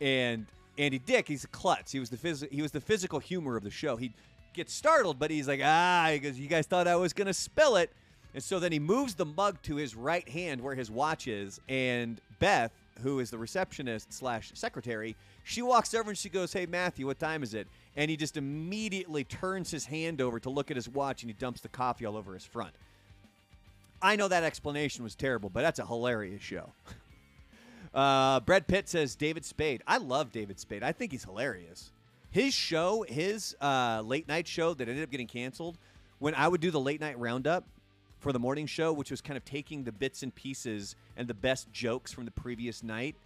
And 0.00 0.46
Andy 0.78 1.00
Dick, 1.00 1.26
he's 1.26 1.42
a 1.42 1.48
klutz. 1.48 1.90
He 1.90 1.98
was 1.98 2.10
the 2.10 2.16
phys- 2.16 2.50
he 2.52 2.62
was 2.62 2.70
the 2.70 2.80
physical 2.80 3.18
humor 3.18 3.56
of 3.56 3.64
the 3.64 3.70
show. 3.70 3.96
He 3.96 4.12
gets 4.54 4.72
startled, 4.72 5.18
but 5.18 5.28
he's 5.28 5.48
like, 5.48 5.60
ah, 5.64 6.10
because 6.12 6.38
you 6.38 6.46
guys 6.46 6.66
thought 6.66 6.86
I 6.86 6.94
was 6.94 7.12
gonna 7.12 7.34
spill 7.34 7.74
it. 7.74 7.90
And 8.34 8.42
so 8.42 8.60
then 8.60 8.70
he 8.70 8.78
moves 8.78 9.16
the 9.16 9.26
mug 9.26 9.60
to 9.62 9.74
his 9.74 9.96
right 9.96 10.28
hand 10.28 10.60
where 10.60 10.76
his 10.76 10.92
watch 10.92 11.26
is, 11.26 11.60
and 11.68 12.20
Beth, 12.38 12.72
who 13.02 13.18
is 13.18 13.30
the 13.30 13.38
receptionist 13.38 14.12
slash 14.12 14.52
secretary, 14.54 15.16
she 15.42 15.60
walks 15.60 15.94
over 15.94 16.10
and 16.10 16.16
she 16.16 16.28
goes, 16.28 16.52
Hey 16.52 16.66
Matthew, 16.66 17.08
what 17.08 17.18
time 17.18 17.42
is 17.42 17.52
it? 17.52 17.66
And 17.96 18.10
he 18.12 18.16
just 18.16 18.36
immediately 18.36 19.24
turns 19.24 19.72
his 19.72 19.84
hand 19.86 20.20
over 20.20 20.38
to 20.38 20.50
look 20.50 20.70
at 20.70 20.76
his 20.76 20.88
watch 20.88 21.24
and 21.24 21.30
he 21.30 21.34
dumps 21.34 21.62
the 21.62 21.68
coffee 21.68 22.06
all 22.06 22.16
over 22.16 22.32
his 22.32 22.44
front. 22.44 22.72
I 24.02 24.16
know 24.16 24.28
that 24.28 24.42
explanation 24.42 25.04
was 25.04 25.14
terrible, 25.14 25.48
but 25.48 25.62
that's 25.62 25.78
a 25.78 25.86
hilarious 25.86 26.42
show. 26.42 26.72
Uh, 27.94 28.40
Brad 28.40 28.66
Pitt 28.66 28.88
says 28.88 29.14
David 29.14 29.44
Spade. 29.44 29.82
I 29.86 29.98
love 29.98 30.32
David 30.32 30.58
Spade. 30.58 30.82
I 30.82 30.92
think 30.92 31.12
he's 31.12 31.24
hilarious. 31.24 31.92
His 32.30 32.54
show, 32.54 33.04
his 33.06 33.54
uh, 33.60 34.02
late 34.02 34.26
night 34.26 34.48
show 34.48 34.72
that 34.72 34.88
ended 34.88 35.04
up 35.04 35.10
getting 35.10 35.26
canceled, 35.26 35.76
when 36.18 36.34
I 36.34 36.48
would 36.48 36.62
do 36.62 36.70
the 36.70 36.80
late 36.80 37.02
night 37.02 37.18
roundup 37.18 37.64
for 38.18 38.32
the 38.32 38.38
morning 38.38 38.66
show, 38.66 38.94
which 38.94 39.10
was 39.10 39.20
kind 39.20 39.36
of 39.36 39.44
taking 39.44 39.84
the 39.84 39.92
bits 39.92 40.22
and 40.22 40.34
pieces 40.34 40.96
and 41.18 41.28
the 41.28 41.34
best 41.34 41.70
jokes 41.70 42.12
from 42.12 42.24
the 42.24 42.30
previous 42.30 42.82
night, 42.82 43.16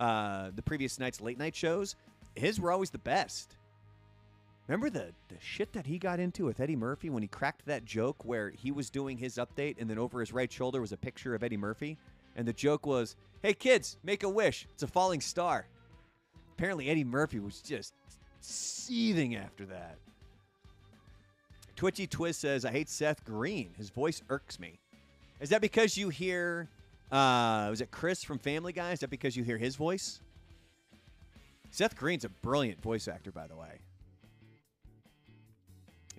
uh, 0.00 0.50
the 0.56 0.62
previous 0.62 0.98
night's 0.98 1.20
late 1.20 1.38
night 1.38 1.54
shows, 1.54 1.94
his 2.34 2.58
were 2.58 2.72
always 2.72 2.90
the 2.90 2.98
best. 2.98 3.57
Remember 4.68 4.90
the, 4.90 5.14
the 5.28 5.40
shit 5.40 5.72
that 5.72 5.86
he 5.86 5.98
got 5.98 6.20
into 6.20 6.44
with 6.44 6.60
Eddie 6.60 6.76
Murphy 6.76 7.08
when 7.08 7.22
he 7.22 7.28
cracked 7.28 7.64
that 7.64 7.86
joke 7.86 8.22
where 8.26 8.50
he 8.50 8.70
was 8.70 8.90
doing 8.90 9.16
his 9.16 9.36
update 9.36 9.76
and 9.80 9.88
then 9.88 9.98
over 9.98 10.20
his 10.20 10.30
right 10.30 10.52
shoulder 10.52 10.82
was 10.82 10.92
a 10.92 10.96
picture 10.96 11.34
of 11.34 11.42
Eddie 11.42 11.56
Murphy? 11.56 11.96
And 12.36 12.46
the 12.46 12.52
joke 12.52 12.84
was, 12.84 13.16
hey 13.42 13.54
kids, 13.54 13.96
make 14.04 14.24
a 14.24 14.28
wish. 14.28 14.66
It's 14.74 14.82
a 14.82 14.86
falling 14.86 15.22
star. 15.22 15.66
Apparently, 16.52 16.90
Eddie 16.90 17.04
Murphy 17.04 17.38
was 17.38 17.62
just 17.62 17.94
seething 18.40 19.36
after 19.36 19.64
that. 19.66 19.96
Twitchy 21.74 22.06
Twist 22.06 22.40
says, 22.40 22.64
I 22.64 22.70
hate 22.70 22.90
Seth 22.90 23.24
Green. 23.24 23.70
His 23.78 23.88
voice 23.88 24.22
irks 24.28 24.60
me. 24.60 24.80
Is 25.40 25.48
that 25.48 25.62
because 25.62 25.96
you 25.96 26.10
hear, 26.10 26.68
uh, 27.10 27.68
was 27.70 27.80
it 27.80 27.90
Chris 27.90 28.22
from 28.22 28.38
Family 28.38 28.72
Guy? 28.72 28.92
Is 28.92 29.00
that 29.00 29.10
because 29.10 29.34
you 29.36 29.44
hear 29.44 29.56
his 29.56 29.76
voice? 29.76 30.20
Seth 31.70 31.96
Green's 31.96 32.24
a 32.24 32.28
brilliant 32.28 32.82
voice 32.82 33.08
actor, 33.08 33.30
by 33.30 33.46
the 33.46 33.56
way. 33.56 33.78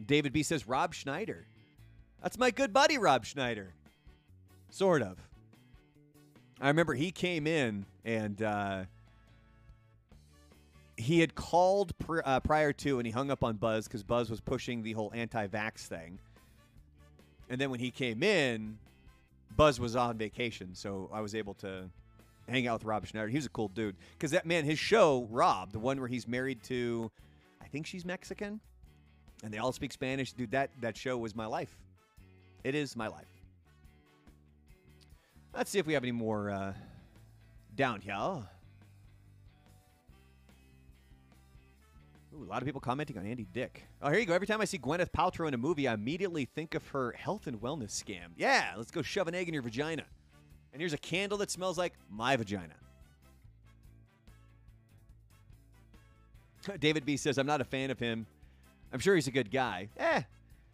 David 0.06 0.34
B 0.34 0.44
says, 0.44 0.68
Rob 0.68 0.94
Schneider. 0.94 1.46
That's 2.22 2.38
my 2.38 2.52
good 2.52 2.74
buddy, 2.74 2.98
Rob 2.98 3.26
Schneider. 3.26 3.74
Sort 4.70 5.02
of. 5.02 5.18
I 6.62 6.68
remember 6.68 6.94
he 6.94 7.12
came 7.12 7.48
in 7.48 7.86
and 8.04 8.42
uh, 8.42 8.84
he 10.98 11.22
had 11.22 11.34
called 11.34 11.98
pr- 11.98 12.20
uh, 12.26 12.40
prior 12.42 12.74
to 12.74 13.00
and 13.00 13.06
he 13.06 13.12
hung 13.12 13.32
up 13.32 13.44
on 13.44 13.56
Buzz 13.56 13.88
because 13.88 14.04
Buzz 14.04 14.30
was 14.30 14.42
pushing 14.42 14.84
the 14.84 14.92
whole 14.92 15.12
anti 15.14 15.48
vax 15.48 15.88
thing. 15.88 16.20
And 17.50 17.60
then 17.60 17.72
when 17.72 17.80
he 17.80 17.90
came 17.90 18.22
in, 18.22 18.78
Buzz 19.56 19.80
was 19.80 19.96
on 19.96 20.18
vacation. 20.18 20.76
So 20.76 21.10
I 21.12 21.22
was 21.22 21.34
able 21.34 21.54
to 21.56 21.90
hang 22.48 22.68
out 22.68 22.80
with 22.80 22.86
Rob 22.86 23.08
Schneider. 23.08 23.30
He 23.30 23.38
was 23.38 23.46
a 23.46 23.50
cool 23.50 23.70
dude. 23.70 23.96
Because 24.18 24.32
that 24.32 24.46
man, 24.46 24.66
his 24.66 24.78
show, 24.78 25.28
Rob, 25.32 25.72
the 25.72 25.80
one 25.80 26.00
where 26.00 26.10
he's 26.10 26.28
married 26.28 26.62
to, 26.64 27.10
I 27.62 27.68
think 27.68 27.86
she's 27.86 28.06
Mexican, 28.06 28.60
and 29.43 29.54
they 29.54 29.58
all 29.58 29.71
speak 29.71 29.91
Spanish. 29.91 30.34
Dude, 30.34 30.52
that, 30.52 30.69
that 30.82 30.97
show 30.97 31.17
was 31.17 31.36
my 31.36 31.45
life. 31.45 31.78
It 32.63 32.75
is 32.75 32.95
my 32.95 33.08
life. 33.08 33.28
Let's 35.56 35.71
see 35.71 35.80
if 35.80 35.88
we 35.88 35.93
have 35.93 36.04
any 36.04 36.12
more 36.12 36.52
uh, 36.52 36.73
down 37.75 38.02
here. 38.02 38.13
Ooh, 42.36 42.43
a 42.43 42.49
lot 42.49 42.62
of 42.62 42.65
people 42.65 42.82
commenting 42.82 43.17
on 43.17 43.25
Andy 43.25 43.47
Dick. 43.52 43.86
Oh, 44.02 44.10
here 44.10 44.19
you 44.19 44.25
go. 44.25 44.34
Every 44.34 44.45
time 44.45 44.62
I 44.62 44.65
see 44.65 44.78
Gwyneth 44.78 45.12
Paltrow 45.12 45.47
in 45.47 45.54
a 45.54 45.58
movie, 45.58 45.88
I 45.88 45.93
immediately 45.93 46.45
think 46.45 46.75
of 46.75 46.88
her 46.89 47.12
health 47.13 47.47
and 47.47 47.60
wellness 47.60 47.91
scam. 47.91 48.28
Yeah, 48.38 48.73
let's 48.78 48.91
go 48.91 49.02
shove 49.02 49.28
an 49.28 49.36
egg 49.36 49.47
in 49.47 49.54
your 49.54 49.63
vagina. 49.63 50.04
And 50.71 50.82
here's 50.82 50.93
a 50.93 50.97
candle 50.97 51.39
that 51.39 51.49
smells 51.49 51.78
like 51.78 51.93
my 52.10 52.36
vagina. 52.36 52.75
David 56.80 57.06
B 57.06 57.17
says, 57.17 57.38
I'm 57.38 57.47
not 57.47 57.62
a 57.62 57.65
fan 57.65 57.89
of 57.89 57.97
him. 57.97 58.28
I'm 58.91 58.99
sure 58.99 59.15
he's 59.15 59.28
a 59.28 59.32
good 59.32 59.52
guy. 59.52 59.89
Eh. 59.97 60.21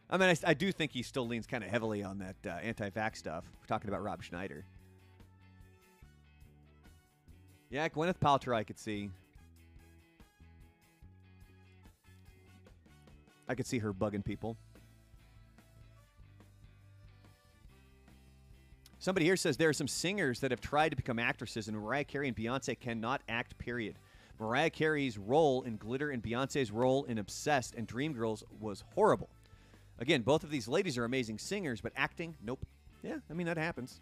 I 0.09 0.17
mean, 0.17 0.29
I, 0.29 0.51
I 0.51 0.53
do 0.53 0.71
think 0.71 0.91
he 0.91 1.01
still 1.01 1.27
leans 1.27 1.47
kind 1.47 1.63
of 1.63 1.69
heavily 1.69 2.03
on 2.03 2.19
that 2.19 2.35
uh, 2.45 2.49
anti 2.61 2.89
vax 2.89 3.17
stuff. 3.17 3.45
We're 3.59 3.67
talking 3.67 3.89
about 3.89 4.03
Rob 4.03 4.23
Schneider. 4.23 4.63
Yeah, 7.69 7.89
Gwyneth 7.89 8.19
Paltrow, 8.19 8.55
I 8.55 8.63
could 8.63 8.79
see. 8.79 9.09
I 13.47 13.55
could 13.55 13.67
see 13.67 13.79
her 13.79 13.93
bugging 13.93 14.23
people. 14.23 14.55
Somebody 18.99 19.25
here 19.25 19.35
says 19.35 19.57
there 19.57 19.69
are 19.69 19.73
some 19.73 19.87
singers 19.87 20.39
that 20.39 20.49
have 20.49 20.61
tried 20.61 20.89
to 20.89 20.95
become 20.95 21.19
actresses, 21.19 21.67
and 21.67 21.77
Mariah 21.77 22.05
Carey 22.05 22.27
and 22.27 22.35
Beyonce 22.35 22.79
cannot 22.79 23.21
act, 23.29 23.57
period. 23.57 23.97
Mariah 24.39 24.69
Carey's 24.69 25.17
role 25.17 25.61
in 25.63 25.77
Glitter 25.77 26.09
and 26.09 26.21
Beyonce's 26.21 26.71
role 26.71 27.05
in 27.05 27.17
Obsessed 27.17 27.75
and 27.75 27.87
Dreamgirls 27.87 28.43
was 28.59 28.83
horrible. 28.93 29.29
Again, 29.99 30.21
both 30.23 30.43
of 30.43 30.49
these 30.49 30.67
ladies 30.67 30.97
are 30.97 31.05
amazing 31.05 31.39
singers, 31.39 31.79
but 31.79 31.93
acting, 31.95 32.35
nope. 32.43 32.65
Yeah, 33.01 33.17
I 33.29 33.33
mean, 33.33 33.47
that 33.47 33.57
happens. 33.57 34.01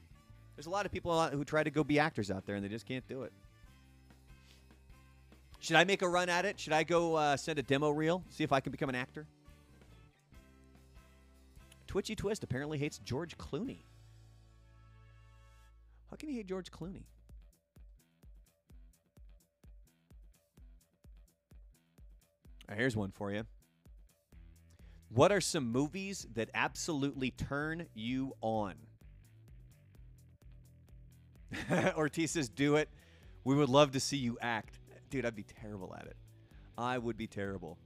There's 0.56 0.65
a 0.65 0.72
lot 0.72 0.86
of 0.86 0.91
people 0.91 1.22
who 1.30 1.43
try 1.43 1.63
to 1.63 1.69
go 1.69 1.84
be 1.84 2.00
actors 2.00 2.32
out 2.32 2.46
there, 2.46 2.56
and 2.56 2.63
they 2.63 2.69
just 2.69 2.88
can't 2.88 3.08
do 3.08 3.24
it. 3.24 3.34
Should 5.60 5.76
I 5.76 5.84
make 5.84 6.02
a 6.02 6.10
run 6.10 6.30
at 6.30 6.46
it? 6.46 6.60
Should 6.60 6.74
I 6.74 6.84
go 6.84 7.15
uh, 7.15 7.38
send 7.38 7.60
a 7.60 7.63
demo 7.63 7.89
reel, 7.89 8.24
see 8.30 8.43
if 8.43 8.52
I 8.52 8.60
can 8.60 8.72
become 8.72 8.89
an 8.89 8.96
actor? 8.96 9.26
Twitchy 11.88 12.15
Twist 12.15 12.43
apparently 12.43 12.78
hates 12.78 12.98
George 13.00 13.38
Clooney. 13.38 13.78
How 16.10 16.17
can 16.17 16.30
he 16.30 16.36
hate 16.36 16.48
George 16.48 16.72
Clooney? 16.72 17.04
Right, 22.70 22.78
here's 22.78 22.95
one 22.95 23.11
for 23.11 23.32
you. 23.32 23.43
What 25.09 25.32
are 25.32 25.41
some 25.41 25.72
movies 25.72 26.26
that 26.34 26.49
absolutely 26.53 27.32
turn 27.32 27.88
you 27.93 28.34
on? 28.41 28.76
Ortiz 31.95 32.32
says, 32.32 32.49
do 32.49 32.78
it. 32.78 32.89
We 33.43 33.55
would 33.55 33.70
love 33.70 33.91
to 33.91 33.99
see 33.99 34.18
you 34.18 34.38
act. 34.41 34.80
Dude, 35.09 35.26
I'd 35.26 35.36
be 35.36 35.43
terrible 35.43 35.93
at 35.97 36.07
it. 36.07 36.16
I 36.78 36.97
would 36.97 37.18
be 37.18 37.28
terrible. 37.28 37.78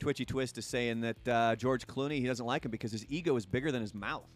Twitchy 0.00 0.24
Twist 0.24 0.58
is 0.58 0.66
saying 0.66 1.02
that 1.02 1.28
uh, 1.28 1.54
George 1.54 1.86
Clooney, 1.86 2.18
he 2.18 2.26
doesn't 2.26 2.44
like 2.44 2.64
him 2.64 2.72
because 2.72 2.90
his 2.90 3.06
ego 3.08 3.36
is 3.36 3.46
bigger 3.46 3.70
than 3.70 3.80
his 3.80 3.94
mouth. 3.94 4.26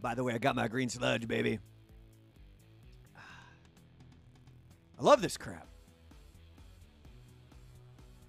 By 0.00 0.14
the 0.14 0.22
way, 0.22 0.32
I 0.32 0.38
got 0.38 0.54
my 0.54 0.68
green 0.68 0.88
sludge, 0.88 1.26
baby. 1.26 1.58
I 4.98 5.02
love 5.02 5.22
this 5.22 5.36
crap. 5.36 5.66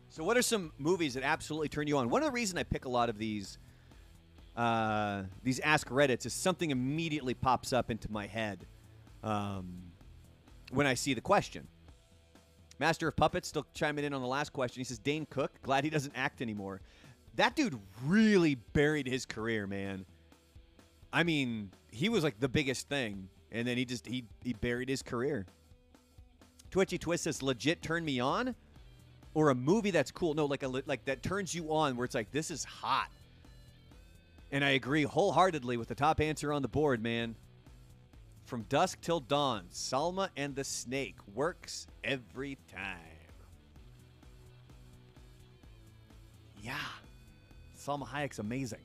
So, 0.10 0.24
what 0.24 0.38
are 0.38 0.42
some 0.42 0.72
movies 0.78 1.14
that 1.14 1.24
absolutely 1.24 1.70
turn 1.70 1.88
you 1.88 1.98
on? 1.98 2.10
One 2.10 2.22
of 2.22 2.28
the 2.28 2.32
reasons 2.32 2.60
I 2.60 2.64
pick 2.64 2.86
a 2.86 2.90
lot 2.90 3.10
of 3.10 3.18
these 3.18 3.58
uh, 4.56 5.24
these 5.44 5.60
Ask 5.62 5.90
Reddits 5.90 6.26
is 6.26 6.34
something 6.34 6.72
immediately 6.72 7.34
pops 7.34 7.72
up 7.72 7.90
into 7.90 8.12
my 8.12 8.28
head 8.28 8.66
um, 9.24 9.84
when 10.72 10.86
I 10.86 10.96
see 10.96 11.14
the 11.14 11.22
question. 11.22 11.68
Master 12.78 13.08
of 13.08 13.16
Puppets 13.16 13.48
still 13.48 13.66
chiming 13.74 14.06
in 14.06 14.14
on 14.14 14.22
the 14.22 14.28
last 14.28 14.52
question. 14.52 14.82
He 14.82 14.84
says 14.84 15.00
Dane 15.00 15.26
Cook, 15.30 15.52
glad 15.62 15.84
he 15.84 15.90
doesn't 15.90 16.14
act 16.16 16.42
anymore. 16.42 16.82
That 17.36 17.56
dude 17.56 17.80
really 18.06 18.56
buried 18.56 19.08
his 19.08 19.26
career, 19.26 19.66
man. 19.66 20.06
I 21.12 21.24
mean, 21.24 21.72
he 21.92 22.10
was 22.10 22.24
like 22.24 22.40
the 22.40 22.50
biggest 22.50 22.90
thing, 22.90 23.30
and 23.52 23.68
then 23.68 23.78
he 23.78 23.86
just 23.86 24.06
he 24.06 24.26
he 24.44 24.54
buried 24.54 24.90
his 24.90 25.02
career. 25.02 25.46
Twitchy 26.72 26.98
Twist 26.98 27.24
says 27.24 27.42
legit 27.42 27.82
turn 27.82 28.06
me 28.06 28.20
on, 28.20 28.56
or 29.34 29.50
a 29.50 29.56
movie 29.56 29.92
that's 29.92 30.12
cool. 30.12 30.34
No, 30.34 30.46
like 30.46 30.64
a 30.64 30.68
like 30.68 31.06
that 31.06 31.24
turns 31.24 31.54
you 31.54 31.74
on, 31.74 31.96
where 31.98 32.06
it's 32.06 32.16
like 32.16 32.32
this 32.32 32.52
is 32.52 32.64
hot. 32.64 33.10
And 34.52 34.64
I 34.64 34.72
agree 34.72 35.04
wholeheartedly 35.04 35.78
with 35.78 35.88
the 35.88 35.96
top 35.96 36.20
answer 36.20 36.52
on 36.52 36.62
the 36.62 36.68
board, 36.68 37.02
man. 37.02 37.36
From 38.46 38.64
Dusk 38.64 39.00
Till 39.02 39.20
Dawn, 39.20 39.66
Salma 39.72 40.30
and 40.36 40.56
the 40.56 40.64
Snake 40.64 41.18
works 41.36 41.86
every 42.04 42.58
time. 42.74 42.98
Yeah. 46.64 46.74
Salma 47.78 48.08
Hayek's 48.08 48.40
amazing. 48.40 48.80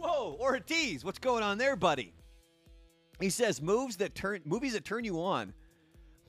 Whoa, 0.00 0.38
Ortiz, 0.40 1.04
what's 1.04 1.18
going 1.18 1.42
on 1.42 1.58
there, 1.58 1.76
buddy? 1.76 2.14
He 3.20 3.28
says 3.28 3.60
moves 3.60 3.98
that 3.98 4.14
turn 4.14 4.40
movies 4.46 4.72
that 4.72 4.84
turn 4.84 5.04
you 5.04 5.20
on. 5.20 5.52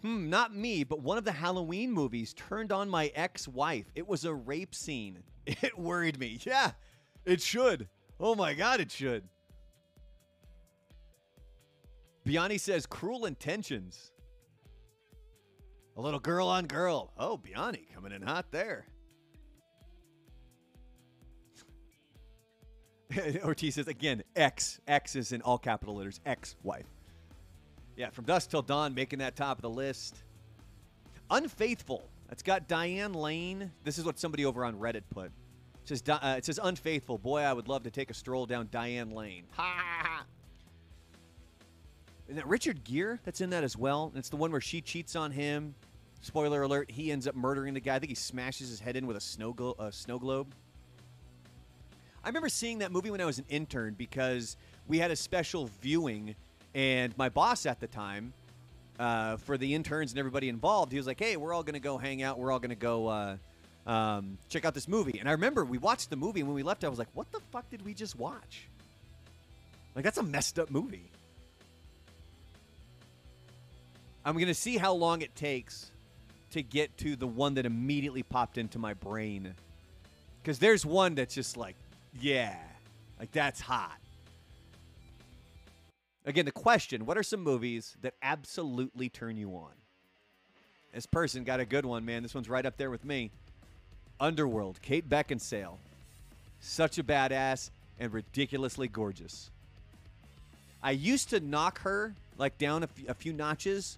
Hmm, 0.01 0.29
not 0.29 0.53
me, 0.53 0.83
but 0.83 1.01
one 1.01 1.17
of 1.17 1.23
the 1.23 1.31
Halloween 1.31 1.89
movies 1.93 2.33
turned 2.33 2.73
on 2.73 2.89
my 2.89 3.11
ex-wife. 3.15 3.85
It 3.95 4.05
was 4.05 4.25
a 4.25 4.33
rape 4.33 4.75
scene. 4.75 5.19
It 5.47 5.77
worried 5.77 6.19
me. 6.19 6.37
Yeah, 6.43 6.71
it 7.25 7.41
should. 7.41 7.87
Oh 8.19 8.35
my 8.35 8.53
god, 8.53 8.79
it 8.79 8.91
should. 8.91 9.23
Biani 12.27 12.59
says 12.59 12.85
cruel 12.85 13.25
intentions. 13.25 14.11
A 15.97 16.01
little 16.01 16.19
girl 16.19 16.47
on 16.47 16.67
girl. 16.67 17.11
Oh, 17.17 17.39
Biani 17.39 17.91
coming 17.93 18.11
in 18.11 18.21
hot 18.21 18.51
there. 18.51 18.85
Ortiz 23.43 23.75
says 23.75 23.87
again, 23.87 24.23
X. 24.35 24.79
X 24.87 25.15
is 25.15 25.31
in 25.31 25.41
all 25.41 25.57
capital 25.57 25.95
letters. 25.95 26.19
Ex 26.25 26.55
wife. 26.63 26.85
Yeah, 27.95 28.09
from 28.09 28.25
dusk 28.25 28.49
till 28.51 28.61
dawn, 28.61 28.93
making 28.93 29.19
that 29.19 29.35
top 29.35 29.57
of 29.57 29.61
the 29.61 29.69
list. 29.69 30.17
Unfaithful. 31.29 32.03
That's 32.29 32.43
got 32.43 32.67
Diane 32.67 33.13
Lane. 33.13 33.71
This 33.83 33.97
is 33.97 34.05
what 34.05 34.17
somebody 34.17 34.45
over 34.45 34.63
on 34.63 34.75
Reddit 34.75 35.03
put. 35.09 35.25
It 35.25 35.31
says, 35.83 36.03
uh, 36.07 36.35
it 36.37 36.45
says 36.45 36.59
unfaithful. 36.61 37.17
Boy, 37.17 37.41
I 37.41 37.53
would 37.53 37.67
love 37.67 37.83
to 37.83 37.91
take 37.91 38.09
a 38.09 38.13
stroll 38.13 38.45
down 38.45 38.69
Diane 38.71 39.11
Lane. 39.11 39.43
Ha 39.51 39.63
ha 39.63 40.07
ha. 40.07 40.25
Is 42.29 42.35
that 42.37 42.47
Richard 42.47 42.85
Gere 42.85 43.19
that's 43.25 43.41
in 43.41 43.49
that 43.49 43.63
as 43.63 43.75
well? 43.75 44.07
And 44.07 44.17
it's 44.17 44.29
the 44.29 44.37
one 44.37 44.51
where 44.51 44.61
she 44.61 44.79
cheats 44.79 45.17
on 45.17 45.31
him. 45.31 45.75
Spoiler 46.21 46.61
alert: 46.61 46.89
He 46.89 47.11
ends 47.11 47.27
up 47.27 47.35
murdering 47.35 47.73
the 47.73 47.81
guy. 47.81 47.95
I 47.95 47.99
think 47.99 48.11
he 48.11 48.15
smashes 48.15 48.69
his 48.69 48.79
head 48.79 48.95
in 48.95 49.05
with 49.05 49.17
a 49.17 49.21
snow 49.21 49.51
glo- 49.51 49.75
a 49.79 49.91
snow 49.91 50.17
globe. 50.17 50.53
I 52.23 52.27
remember 52.27 52.49
seeing 52.49 52.79
that 52.79 52.91
movie 52.91 53.09
when 53.09 53.21
I 53.21 53.25
was 53.25 53.39
an 53.39 53.45
intern 53.49 53.95
because 53.97 54.55
we 54.87 54.99
had 54.99 55.11
a 55.11 55.15
special 55.15 55.69
viewing, 55.81 56.35
and 56.75 57.17
my 57.17 57.29
boss 57.29 57.65
at 57.65 57.79
the 57.79 57.87
time, 57.87 58.33
uh, 58.99 59.37
for 59.37 59.57
the 59.57 59.73
interns 59.73 60.11
and 60.11 60.19
everybody 60.19 60.47
involved, 60.49 60.91
he 60.91 60.97
was 60.97 61.07
like, 61.07 61.19
"Hey, 61.19 61.37
we're 61.37 61.53
all 61.53 61.63
to 61.63 61.79
go 61.79 61.97
hang 61.97 62.21
out. 62.21 62.37
We're 62.37 62.51
all 62.51 62.59
to 62.59 62.75
go 62.75 63.07
uh, 63.07 63.37
um, 63.87 64.37
check 64.49 64.65
out 64.65 64.73
this 64.73 64.87
movie." 64.87 65.19
And 65.19 65.27
I 65.27 65.31
remember 65.31 65.65
we 65.65 65.79
watched 65.79 66.09
the 66.09 66.15
movie, 66.15 66.41
and 66.41 66.47
when 66.47 66.55
we 66.55 66.63
left, 66.63 66.83
I 66.83 66.89
was 66.89 66.99
like, 66.99 67.09
"What 67.13 67.31
the 67.31 67.39
fuck 67.51 67.69
did 67.71 67.83
we 67.83 67.93
just 67.93 68.17
watch?" 68.17 68.67
Like 69.95 70.03
that's 70.03 70.17
a 70.17 70.23
messed 70.23 70.59
up 70.59 70.69
movie. 70.69 71.09
I'm 74.23 74.35
going 74.35 74.47
to 74.47 74.53
see 74.53 74.77
how 74.77 74.93
long 74.93 75.21
it 75.23 75.35
takes 75.35 75.89
to 76.51 76.61
get 76.61 76.95
to 76.99 77.15
the 77.15 77.25
one 77.25 77.55
that 77.55 77.65
immediately 77.65 78.23
popped 78.23 78.57
into 78.57 78.77
my 78.77 78.93
brain. 78.93 79.53
Because 80.41 80.59
there's 80.59 80.85
one 80.85 81.15
that's 81.15 81.33
just 81.33 81.57
like, 81.57 81.75
yeah, 82.19 82.57
like 83.19 83.31
that's 83.31 83.61
hot. 83.61 83.97
Again, 86.25 86.45
the 86.45 86.51
question 86.51 87.05
what 87.05 87.17
are 87.17 87.23
some 87.23 87.41
movies 87.41 87.95
that 88.01 88.13
absolutely 88.21 89.09
turn 89.09 89.37
you 89.37 89.49
on? 89.51 89.71
This 90.93 91.05
person 91.05 91.43
got 91.43 91.59
a 91.59 91.65
good 91.65 91.85
one, 91.85 92.03
man. 92.05 92.21
This 92.21 92.35
one's 92.35 92.49
right 92.49 92.65
up 92.65 92.77
there 92.77 92.89
with 92.89 93.05
me. 93.05 93.31
Underworld, 94.19 94.81
Kate 94.81 95.07
Beckinsale. 95.07 95.77
Such 96.59 96.97
a 96.97 97.03
badass 97.03 97.71
and 97.99 98.13
ridiculously 98.13 98.87
gorgeous. 98.87 99.49
I 100.83 100.91
used 100.91 101.29
to 101.29 101.39
knock 101.39 101.79
her 101.81 102.13
like 102.37 102.57
down 102.57 102.83
a, 102.83 102.85
f- 102.85 103.09
a 103.09 103.13
few 103.13 103.33
notches 103.33 103.97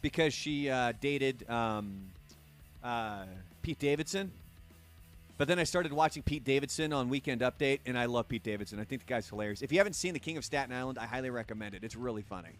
because 0.00 0.32
she 0.32 0.70
uh, 0.70 0.92
dated 1.00 1.48
um, 1.50 2.00
uh, 2.82 3.24
Pete 3.62 3.78
Davidson. 3.78 4.30
But 5.38 5.46
then 5.46 5.60
I 5.60 5.64
started 5.64 5.92
watching 5.92 6.24
Pete 6.24 6.42
Davidson 6.44 6.92
on 6.92 7.08
Weekend 7.08 7.42
Update, 7.42 7.78
and 7.86 7.96
I 7.96 8.06
love 8.06 8.28
Pete 8.28 8.42
Davidson. 8.42 8.80
I 8.80 8.84
think 8.84 9.06
the 9.06 9.06
guy's 9.06 9.28
hilarious. 9.28 9.62
If 9.62 9.70
you 9.70 9.78
haven't 9.78 9.92
seen 9.92 10.12
The 10.12 10.18
King 10.18 10.36
of 10.36 10.44
Staten 10.44 10.74
Island, 10.74 10.98
I 10.98 11.06
highly 11.06 11.30
recommend 11.30 11.76
it. 11.76 11.84
It's 11.84 11.94
really 11.94 12.22
funny. 12.22 12.50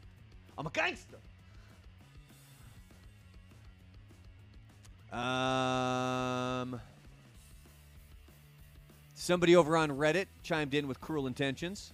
I'm 0.56 0.66
a 0.66 0.70
gangster. 0.70 1.16
Um, 5.12 6.80
somebody 9.16 9.56
over 9.56 9.76
on 9.76 9.90
Reddit 9.90 10.26
chimed 10.44 10.74
in 10.74 10.86
with 10.86 11.00
cruel 11.00 11.26
intentions. 11.26 11.92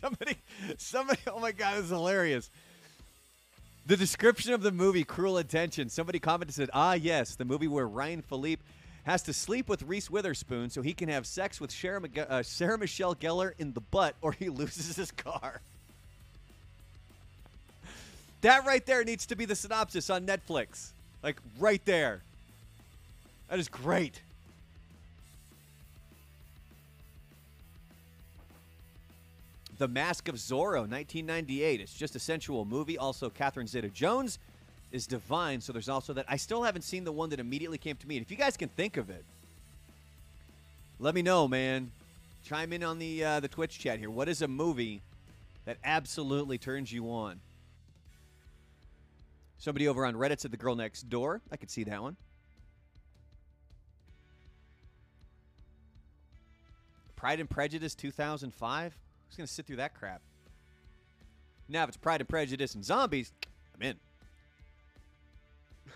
Somebody, 0.00 0.36
somebody, 0.76 1.20
oh 1.26 1.40
my 1.40 1.52
God, 1.52 1.76
this 1.76 1.84
is 1.86 1.90
hilarious. 1.90 2.50
The 3.86 3.96
description 3.96 4.52
of 4.52 4.62
the 4.62 4.70
movie, 4.70 5.02
Cruel 5.02 5.38
Intentions. 5.38 5.92
Somebody 5.92 6.18
commented 6.18 6.54
said, 6.54 6.70
"Ah, 6.72 6.92
yes, 6.92 7.34
the 7.34 7.44
movie 7.44 7.68
where 7.68 7.86
Ryan 7.88 8.22
Phillippe 8.22 8.62
has 9.04 9.22
to 9.22 9.32
sleep 9.32 9.68
with 9.68 9.82
Reese 9.82 10.10
Witherspoon 10.10 10.70
so 10.70 10.82
he 10.82 10.92
can 10.92 11.08
have 11.08 11.26
sex 11.26 11.60
with 11.60 11.70
Sarah, 11.70 12.02
uh, 12.28 12.42
Sarah 12.42 12.78
Michelle 12.78 13.14
Gellar 13.14 13.52
in 13.58 13.72
the 13.72 13.80
butt, 13.80 14.14
or 14.20 14.32
he 14.32 14.48
loses 14.50 14.94
his 14.94 15.10
car." 15.10 15.62
That 18.42 18.66
right 18.66 18.84
there 18.84 19.02
needs 19.04 19.26
to 19.26 19.36
be 19.36 19.46
the 19.46 19.56
synopsis 19.56 20.10
on 20.10 20.26
Netflix. 20.26 20.90
Like 21.22 21.40
right 21.58 21.84
there. 21.84 22.20
That 23.48 23.58
is 23.58 23.68
great. 23.68 24.20
The 29.78 29.88
Mask 29.88 30.28
of 30.28 30.34
Zorro, 30.34 30.80
1998. 30.80 31.80
It's 31.80 31.94
just 31.94 32.16
a 32.16 32.18
sensual 32.18 32.64
movie. 32.64 32.98
Also, 32.98 33.30
Catherine 33.30 33.68
Zeta 33.68 33.88
Jones 33.88 34.40
is 34.90 35.06
divine. 35.06 35.60
So 35.60 35.72
there's 35.72 35.88
also 35.88 36.12
that. 36.14 36.26
I 36.28 36.36
still 36.36 36.64
haven't 36.64 36.82
seen 36.82 37.04
the 37.04 37.12
one 37.12 37.30
that 37.30 37.38
immediately 37.38 37.78
came 37.78 37.96
to 37.96 38.08
me. 38.08 38.16
And 38.16 38.26
if 38.26 38.30
you 38.30 38.36
guys 38.36 38.56
can 38.56 38.68
think 38.70 38.96
of 38.96 39.08
it, 39.08 39.24
let 40.98 41.14
me 41.14 41.22
know, 41.22 41.46
man. 41.46 41.92
Chime 42.44 42.72
in 42.72 42.82
on 42.82 42.98
the 42.98 43.24
uh, 43.24 43.40
the 43.40 43.48
Twitch 43.48 43.78
chat 43.78 43.98
here. 44.00 44.10
What 44.10 44.28
is 44.28 44.42
a 44.42 44.48
movie 44.48 45.00
that 45.64 45.76
absolutely 45.84 46.58
turns 46.58 46.92
you 46.92 47.10
on? 47.10 47.40
Somebody 49.58 49.86
over 49.86 50.04
on 50.06 50.14
Reddit 50.14 50.40
said 50.40 50.50
The 50.50 50.56
Girl 50.56 50.74
Next 50.74 51.08
Door. 51.08 51.40
I 51.52 51.56
could 51.56 51.70
see 51.70 51.84
that 51.84 52.02
one. 52.02 52.16
Pride 57.16 57.40
and 57.40 57.50
Prejudice 57.50 57.94
2005. 57.96 58.96
Who's 59.28 59.36
going 59.36 59.46
to 59.46 59.52
sit 59.52 59.66
through 59.66 59.76
that 59.76 59.94
crap? 59.94 60.22
Now, 61.68 61.82
if 61.82 61.90
it's 61.90 61.96
Pride 61.98 62.20
and 62.20 62.28
Prejudice 62.28 62.74
and 62.74 62.84
zombies, 62.84 63.32
I'm 63.74 63.82
in. 63.82 63.96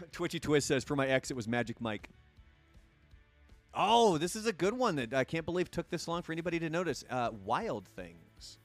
Twitchy 0.12 0.38
Twist 0.38 0.66
says, 0.66 0.84
for 0.84 0.96
my 0.96 1.06
ex, 1.06 1.30
it 1.30 1.36
was 1.36 1.48
Magic 1.48 1.80
Mike. 1.80 2.10
Oh, 3.74 4.18
this 4.18 4.36
is 4.36 4.46
a 4.46 4.52
good 4.52 4.74
one 4.74 4.96
that 4.96 5.14
I 5.14 5.24
can't 5.24 5.46
believe 5.46 5.70
took 5.70 5.88
this 5.88 6.06
long 6.06 6.22
for 6.22 6.32
anybody 6.32 6.58
to 6.58 6.68
notice. 6.68 7.04
Uh, 7.08 7.30
Wild 7.44 7.88
Things. 7.88 8.58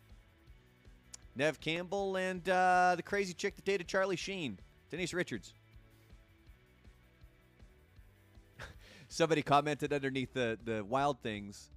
Neve 1.36 1.60
Campbell 1.62 2.18
and 2.18 2.48
uh, 2.50 2.96
the 2.98 3.04
crazy 3.04 3.34
chick 3.34 3.56
that 3.56 3.64
dated 3.64 3.88
Charlie 3.88 4.18
Sheen. 4.18 4.60
Denise 4.90 5.14
Richards. 5.14 5.54
Somebody 9.08 9.44
commented 9.44 9.94
underneath 9.94 10.34
the, 10.34 10.58
the 10.66 10.84
Wild 10.84 11.22
Things. 11.22 11.70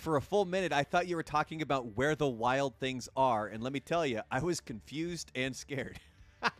For 0.00 0.16
a 0.16 0.22
full 0.22 0.46
minute, 0.46 0.72
I 0.72 0.82
thought 0.82 1.08
you 1.08 1.16
were 1.16 1.22
talking 1.22 1.60
about 1.60 1.94
where 1.94 2.14
the 2.14 2.26
wild 2.26 2.74
things 2.76 3.06
are. 3.18 3.48
And 3.48 3.62
let 3.62 3.70
me 3.70 3.80
tell 3.80 4.06
you, 4.06 4.22
I 4.30 4.40
was 4.40 4.58
confused 4.58 5.30
and 5.34 5.54
scared. 5.54 6.00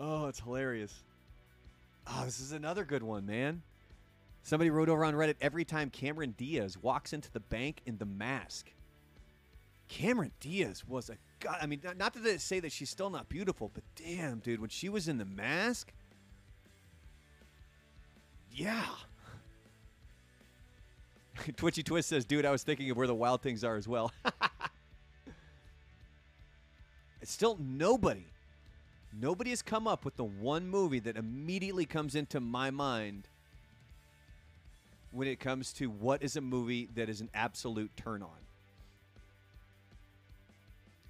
oh, 0.00 0.28
it's 0.28 0.40
hilarious. 0.40 1.04
Oh, 2.06 2.24
this 2.24 2.40
is 2.40 2.52
another 2.52 2.86
good 2.86 3.02
one, 3.02 3.26
man. 3.26 3.60
Somebody 4.42 4.70
wrote 4.70 4.88
over 4.88 5.04
on 5.04 5.12
Reddit 5.12 5.36
every 5.42 5.66
time 5.66 5.90
Cameron 5.90 6.34
Diaz 6.34 6.78
walks 6.80 7.12
into 7.12 7.30
the 7.30 7.40
bank 7.40 7.82
in 7.84 7.98
the 7.98 8.06
mask. 8.06 8.72
Cameron 9.88 10.32
Diaz 10.40 10.82
was 10.88 11.10
a 11.10 11.18
god. 11.40 11.58
I 11.60 11.66
mean, 11.66 11.82
not, 11.98 12.14
to 12.14 12.38
say 12.38 12.58
that 12.60 12.72
she's 12.72 12.88
still 12.88 13.10
not 13.10 13.28
beautiful, 13.28 13.70
but 13.74 13.84
damn, 13.96 14.38
dude, 14.38 14.62
when 14.62 14.70
she 14.70 14.88
was 14.88 15.08
in 15.08 15.18
the 15.18 15.26
mask, 15.26 15.92
yeah. 18.50 18.86
Twitchy 21.56 21.82
Twist 21.82 22.08
says, 22.08 22.24
dude, 22.24 22.44
I 22.44 22.50
was 22.50 22.62
thinking 22.62 22.90
of 22.90 22.96
where 22.96 23.06
the 23.06 23.14
wild 23.14 23.42
things 23.42 23.64
are 23.64 23.76
as 23.76 23.88
well. 23.88 24.12
it's 27.20 27.32
still 27.32 27.56
nobody. 27.60 28.26
Nobody 29.12 29.50
has 29.50 29.62
come 29.62 29.86
up 29.86 30.04
with 30.04 30.16
the 30.16 30.24
one 30.24 30.68
movie 30.68 30.98
that 31.00 31.16
immediately 31.16 31.86
comes 31.86 32.14
into 32.14 32.40
my 32.40 32.70
mind 32.70 33.28
when 35.12 35.28
it 35.28 35.38
comes 35.38 35.72
to 35.74 35.86
what 35.86 36.22
is 36.22 36.36
a 36.36 36.40
movie 36.40 36.88
that 36.96 37.08
is 37.08 37.20
an 37.20 37.30
absolute 37.34 37.96
turn 37.96 38.22
on. 38.22 38.28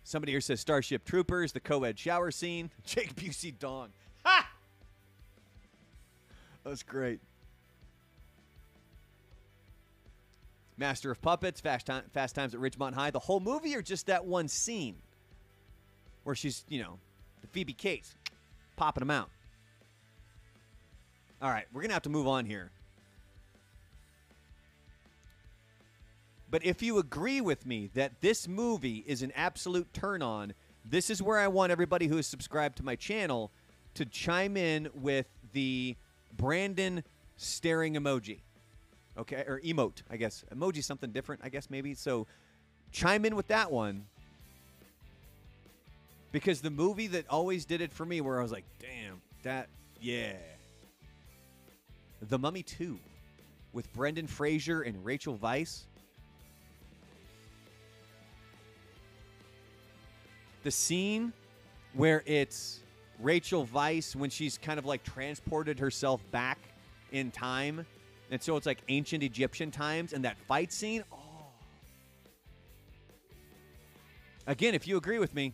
Somebody 0.07 0.33
here 0.33 0.43
says 0.43 0.61
Starship 0.61 1.07
Troopers, 1.07 1.53
the 1.53 1.61
co-ed 1.61 1.99
shower 1.99 2.31
scene, 2.31 2.71
Jake 2.85 3.17
Busey 3.17 3.59
Dawn. 3.59 3.89
Ha! 4.25 4.51
That's 6.63 6.83
great. 6.83 7.21
Master 10.77 11.11
of 11.11 11.23
Puppets, 11.23 11.61
Fast, 11.61 11.87
Time, 11.87 12.05
Fast 12.13 12.35
Times 12.35 12.55
at 12.55 12.61
Ridgemont 12.61 12.95
High, 12.95 13.11
the 13.11 13.19
whole 13.19 13.41
movie 13.41 13.75
or 13.77 13.83
just 13.83 14.07
that 14.07 14.25
one 14.25 14.49
scene 14.49 14.97
where 16.25 16.35
she's, 16.35 16.65
you 16.69 16.83
know, 16.83 16.99
the 17.43 17.47
Phoebe 17.49 17.73
Cates 17.73 18.15
popping 18.77 19.03
them 19.03 19.11
out. 19.11 19.31
All 21.41 21.51
right, 21.51 21.67
we're 21.73 21.83
going 21.83 21.91
to 21.91 21.95
have 21.95 22.03
to 22.05 22.11
move 22.11 22.27
on 22.27 22.47
here. 22.47 22.71
But 26.51 26.65
if 26.65 26.83
you 26.83 26.99
agree 26.99 27.41
with 27.41 27.67
me 27.67 27.91
that 27.95 28.21
this 28.21 28.47
movie 28.47 29.05
is 29.07 29.23
an 29.23 29.33
absolute 29.35 29.93
turn 29.93 30.23
on, 30.23 30.55
this 30.85 31.11
is 31.11 31.21
where 31.21 31.39
I 31.39 31.49
want 31.49 31.73
everybody 31.73 32.07
who 32.07 32.19
is 32.19 32.27
subscribed 32.27 32.77
to 32.77 32.85
my 32.85 32.97
channel 32.97 33.51
to 33.95 34.05
chime 34.05 34.57
in 34.57 34.89
with 34.95 35.27
the 35.53 35.97
Brandon 36.37 37.05
staring 37.37 37.95
emoji. 37.95 38.41
Okay, 39.17 39.45
or 39.47 39.61
emote, 39.61 40.03
I 40.11 40.17
guess. 40.17 40.45
Emoji 40.55 40.83
something 40.83 41.11
different, 41.11 41.43
I 41.45 41.49
guess 41.49 41.71
maybe. 41.71 41.95
So 41.95 42.27
chime 42.91 43.25
in 43.25 43.37
with 43.37 43.49
that 43.49 43.71
one. 43.71 44.07
Because 46.33 46.61
the 46.61 46.71
movie 46.71 47.07
that 47.09 47.27
always 47.29 47.65
did 47.65 47.81
it 47.81 47.93
for 47.93 48.05
me 48.05 48.21
where 48.21 48.41
I 48.41 48.43
was 48.43 48.51
like, 48.51 48.65
"Damn, 48.81 49.23
that 49.45 49.69
yeah." 50.01 50.37
The 52.23 52.39
Mummy 52.39 52.63
2 52.63 52.99
with 53.73 53.93
Brendan 53.93 54.27
Fraser 54.27 54.83
and 54.83 55.05
Rachel 55.05 55.37
Weisz. 55.39 55.83
The 60.65 60.71
scene 60.71 61.33
where 61.93 62.23
it's 62.27 62.81
Rachel 63.21 63.67
Weisz 63.67 64.17
when 64.17 64.31
she's 64.31 64.59
kind 64.59 64.79
of 64.79 64.87
like 64.87 65.05
transported 65.05 65.79
herself 65.79 66.21
back 66.33 66.59
in 67.13 67.31
time 67.31 67.87
and 68.31 68.43
so 68.43 68.57
it's 68.57 68.67
like 68.67 68.79
ancient 68.89 69.23
Egyptian 69.23 69.71
times 69.71 70.13
and 70.13 70.25
that 70.25 70.37
fight 70.49 70.73
scene. 70.73 71.05
Oh. 71.13 71.17
Again, 74.47 74.75
if 74.75 74.87
you 74.87 74.97
agree 74.97 75.19
with 75.19 75.35
me, 75.35 75.53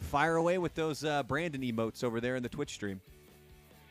fire 0.00 0.36
away 0.36 0.58
with 0.58 0.74
those 0.74 1.04
uh, 1.04 1.22
Brandon 1.24 1.62
emotes 1.62 2.04
over 2.04 2.20
there 2.20 2.36
in 2.36 2.42
the 2.42 2.48
Twitch 2.48 2.72
stream. 2.74 3.00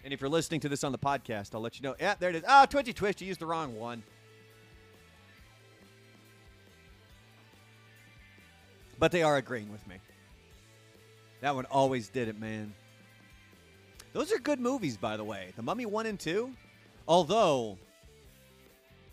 And 0.04 0.14
if 0.14 0.22
you're 0.22 0.30
listening 0.30 0.60
to 0.62 0.70
this 0.70 0.84
on 0.84 0.92
the 0.92 0.98
podcast, 0.98 1.56
I'll 1.56 1.62
let 1.62 1.80
you 1.80 1.84
know. 1.84 1.96
Yeah, 2.00 2.16
there 2.20 2.30
it 2.30 2.36
is. 2.36 2.44
Oh, 2.48 2.66
Twitchy 2.66 2.94
Twitch, 2.94 3.22
you 3.22 3.28
used 3.28 3.40
the 3.40 3.46
wrong 3.46 3.78
one. 3.78 4.04
But 9.00 9.12
they 9.12 9.24
are 9.24 9.38
agreeing 9.38 9.72
with 9.72 9.86
me. 9.88 9.96
That 11.42 11.56
one 11.56 11.66
always 11.66 12.08
did 12.08 12.28
it, 12.28 12.40
man. 12.40 12.74
Those 14.14 14.32
are 14.32 14.40
good 14.40 14.60
movies, 14.60 14.96
by 14.96 15.18
the 15.18 15.24
way. 15.24 15.52
The 15.56 15.62
Mummy 15.62 15.86
1 15.86 16.06
and 16.06 16.20
2. 16.20 16.52
Although 17.08 17.78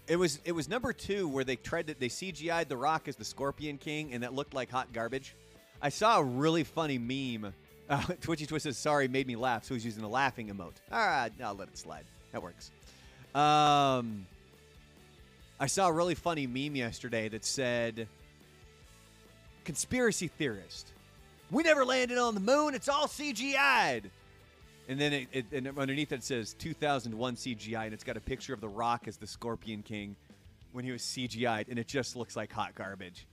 it 0.06 0.16
was 0.16 0.40
it 0.44 0.52
was 0.52 0.68
number 0.68 0.92
two 0.92 1.28
where 1.28 1.44
they 1.44 1.56
tried 1.56 1.86
to 1.88 1.94
they 1.94 2.08
CGI'd 2.08 2.68
The 2.68 2.76
Rock 2.76 3.08
as 3.08 3.16
the 3.16 3.24
Scorpion 3.24 3.78
King, 3.78 4.12
and 4.12 4.22
that 4.22 4.34
looked 4.34 4.54
like 4.54 4.70
hot 4.70 4.92
garbage. 4.92 5.34
I 5.82 5.88
saw 5.88 6.18
a 6.18 6.24
really 6.24 6.64
funny 6.64 6.98
meme. 6.98 7.54
Uh, 7.90 8.00
Twitchy 8.20 8.46
Twist 8.46 8.62
says, 8.62 8.78
"Sorry, 8.78 9.08
made 9.08 9.26
me 9.26 9.34
laugh." 9.34 9.64
So 9.64 9.74
he's 9.74 9.84
using 9.84 10.04
a 10.04 10.08
laughing 10.08 10.46
emote. 10.46 10.76
All 10.92 11.04
right, 11.04 11.32
I'll 11.42 11.56
let 11.56 11.66
it 11.66 11.76
slide. 11.76 12.04
That 12.30 12.40
works. 12.40 12.70
Um, 13.34 14.26
I 15.58 15.66
saw 15.66 15.88
a 15.88 15.92
really 15.92 16.14
funny 16.14 16.46
meme 16.46 16.76
yesterday 16.76 17.28
that 17.30 17.44
said, 17.44 18.06
"Conspiracy 19.64 20.28
theorist, 20.28 20.92
we 21.50 21.64
never 21.64 21.84
landed 21.84 22.16
on 22.16 22.34
the 22.34 22.40
moon. 22.40 22.76
It's 22.76 22.88
all 22.88 23.08
CGI'd." 23.08 24.08
And 24.90 25.00
then 25.00 25.12
it, 25.12 25.28
it, 25.30 25.46
and 25.52 25.78
underneath 25.78 26.10
it 26.10 26.24
says 26.24 26.52
2001 26.54 27.36
CGI, 27.36 27.84
and 27.84 27.94
it's 27.94 28.02
got 28.02 28.16
a 28.16 28.20
picture 28.20 28.52
of 28.52 28.60
The 28.60 28.68
Rock 28.68 29.06
as 29.06 29.16
the 29.16 29.26
Scorpion 29.26 29.84
King 29.84 30.16
when 30.72 30.84
he 30.84 30.90
was 30.90 31.00
CGI'd, 31.02 31.68
and 31.68 31.78
it 31.78 31.86
just 31.86 32.16
looks 32.16 32.34
like 32.34 32.52
hot 32.52 32.74
garbage. 32.74 33.28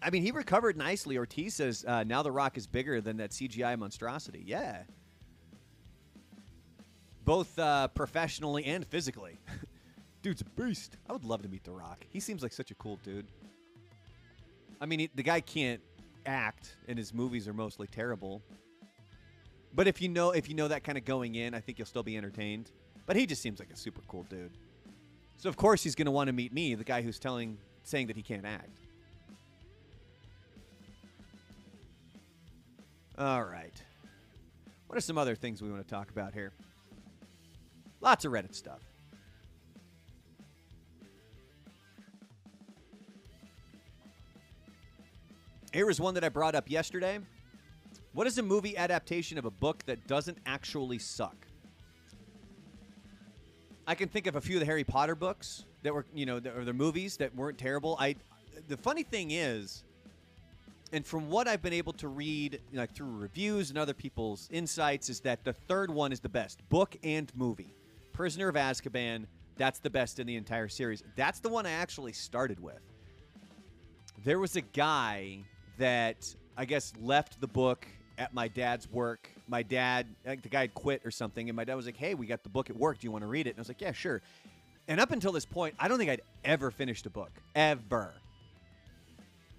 I 0.00 0.08
mean, 0.08 0.22
he 0.22 0.30
recovered 0.30 0.78
nicely. 0.78 1.18
Ortiz 1.18 1.56
says 1.56 1.84
uh, 1.86 2.02
now 2.02 2.22
The 2.22 2.32
Rock 2.32 2.56
is 2.56 2.66
bigger 2.66 3.02
than 3.02 3.18
that 3.18 3.32
CGI 3.32 3.78
monstrosity. 3.78 4.42
Yeah. 4.46 4.84
Both 7.26 7.58
uh, 7.58 7.88
professionally 7.88 8.64
and 8.64 8.86
physically. 8.86 9.36
Dude's 10.22 10.40
a 10.40 10.46
beast. 10.46 10.96
I 11.10 11.12
would 11.12 11.24
love 11.24 11.42
to 11.42 11.48
meet 11.48 11.64
The 11.64 11.72
Rock. 11.72 12.06
He 12.08 12.20
seems 12.20 12.42
like 12.42 12.54
such 12.54 12.70
a 12.70 12.74
cool 12.76 12.98
dude. 13.04 13.26
I 14.80 14.86
mean, 14.86 15.00
he, 15.00 15.10
the 15.14 15.22
guy 15.22 15.42
can't 15.42 15.82
act, 16.28 16.76
and 16.86 16.96
his 16.98 17.12
movies 17.12 17.48
are 17.48 17.54
mostly 17.54 17.88
terrible. 17.88 18.42
But 19.74 19.88
if 19.88 20.00
you 20.00 20.08
know 20.08 20.30
if 20.30 20.48
you 20.48 20.54
know 20.54 20.68
that 20.68 20.84
kind 20.84 20.96
of 20.96 21.04
going 21.04 21.34
in, 21.34 21.54
I 21.54 21.60
think 21.60 21.78
you'll 21.78 21.86
still 21.86 22.02
be 22.02 22.16
entertained. 22.16 22.70
But 23.06 23.16
he 23.16 23.26
just 23.26 23.42
seems 23.42 23.58
like 23.58 23.70
a 23.72 23.76
super 23.76 24.02
cool 24.06 24.24
dude. 24.24 24.52
So 25.38 25.48
of 25.48 25.56
course 25.56 25.82
he's 25.82 25.94
going 25.94 26.06
to 26.06 26.12
want 26.12 26.28
to 26.28 26.32
meet 26.32 26.52
me, 26.52 26.74
the 26.74 26.84
guy 26.84 27.02
who's 27.02 27.18
telling 27.18 27.58
saying 27.82 28.08
that 28.08 28.16
he 28.16 28.22
can't 28.22 28.44
act. 28.44 28.80
All 33.16 33.42
right. 33.42 33.82
What 34.86 34.96
are 34.96 35.00
some 35.00 35.18
other 35.18 35.34
things 35.34 35.60
we 35.62 35.70
want 35.70 35.86
to 35.86 35.90
talk 35.90 36.10
about 36.10 36.34
here? 36.34 36.52
Lots 38.00 38.24
of 38.24 38.32
Reddit 38.32 38.54
stuff. 38.54 38.87
Here 45.72 45.90
is 45.90 46.00
one 46.00 46.14
that 46.14 46.24
I 46.24 46.30
brought 46.30 46.54
up 46.54 46.70
yesterday. 46.70 47.18
What 48.14 48.26
is 48.26 48.38
a 48.38 48.42
movie 48.42 48.76
adaptation 48.76 49.36
of 49.36 49.44
a 49.44 49.50
book 49.50 49.84
that 49.84 50.06
doesn't 50.06 50.38
actually 50.46 50.98
suck? 50.98 51.46
I 53.86 53.94
can 53.94 54.08
think 54.08 54.26
of 54.26 54.36
a 54.36 54.40
few 54.40 54.56
of 54.56 54.60
the 54.60 54.66
Harry 54.66 54.84
Potter 54.84 55.14
books 55.14 55.66
that 55.82 55.92
were, 55.92 56.06
you 56.14 56.24
know, 56.24 56.36
or 56.56 56.64
the 56.64 56.72
movies 56.72 57.18
that 57.18 57.34
weren't 57.34 57.58
terrible. 57.58 57.96
I, 58.00 58.16
the 58.68 58.78
funny 58.78 59.02
thing 59.02 59.30
is, 59.32 59.84
and 60.92 61.04
from 61.04 61.28
what 61.28 61.46
I've 61.46 61.62
been 61.62 61.74
able 61.74 61.92
to 61.94 62.08
read, 62.08 62.60
like 62.72 62.94
through 62.94 63.14
reviews 63.18 63.68
and 63.68 63.78
other 63.78 63.94
people's 63.94 64.48
insights, 64.50 65.10
is 65.10 65.20
that 65.20 65.44
the 65.44 65.52
third 65.52 65.90
one 65.90 66.12
is 66.12 66.20
the 66.20 66.30
best 66.30 66.66
book 66.70 66.96
and 67.02 67.30
movie. 67.36 67.74
Prisoner 68.14 68.48
of 68.48 68.54
Azkaban, 68.54 69.26
that's 69.58 69.80
the 69.80 69.90
best 69.90 70.18
in 70.18 70.26
the 70.26 70.36
entire 70.36 70.68
series. 70.68 71.02
That's 71.14 71.40
the 71.40 71.50
one 71.50 71.66
I 71.66 71.72
actually 71.72 72.14
started 72.14 72.58
with. 72.58 72.80
There 74.24 74.38
was 74.38 74.56
a 74.56 74.62
guy 74.62 75.44
that 75.78 76.34
I 76.56 76.64
guess 76.64 76.92
left 77.00 77.40
the 77.40 77.46
book 77.46 77.86
at 78.18 78.34
my 78.34 78.48
dad's 78.48 78.90
work. 78.90 79.30
My 79.46 79.62
dad, 79.62 80.06
like 80.26 80.42
the 80.42 80.48
guy 80.48 80.62
had 80.62 80.74
quit 80.74 81.02
or 81.04 81.10
something, 81.10 81.48
and 81.48 81.56
my 81.56 81.64
dad 81.64 81.74
was 81.74 81.86
like, 81.86 81.96
"Hey, 81.96 82.14
we 82.14 82.26
got 82.26 82.42
the 82.42 82.48
book 82.48 82.68
at 82.68 82.76
work. 82.76 82.98
Do 82.98 83.06
you 83.06 83.12
want 83.12 83.22
to 83.22 83.28
read 83.28 83.46
it?" 83.46 83.50
And 83.50 83.58
I 83.58 83.62
was 83.62 83.68
like, 83.68 83.80
"Yeah, 83.80 83.92
sure." 83.92 84.20
And 84.88 85.00
up 85.00 85.10
until 85.10 85.32
this 85.32 85.44
point, 85.44 85.74
I 85.78 85.88
don't 85.88 85.98
think 85.98 86.10
I'd 86.10 86.22
ever 86.44 86.70
finished 86.70 87.06
a 87.06 87.10
book 87.10 87.30
ever. 87.54 88.14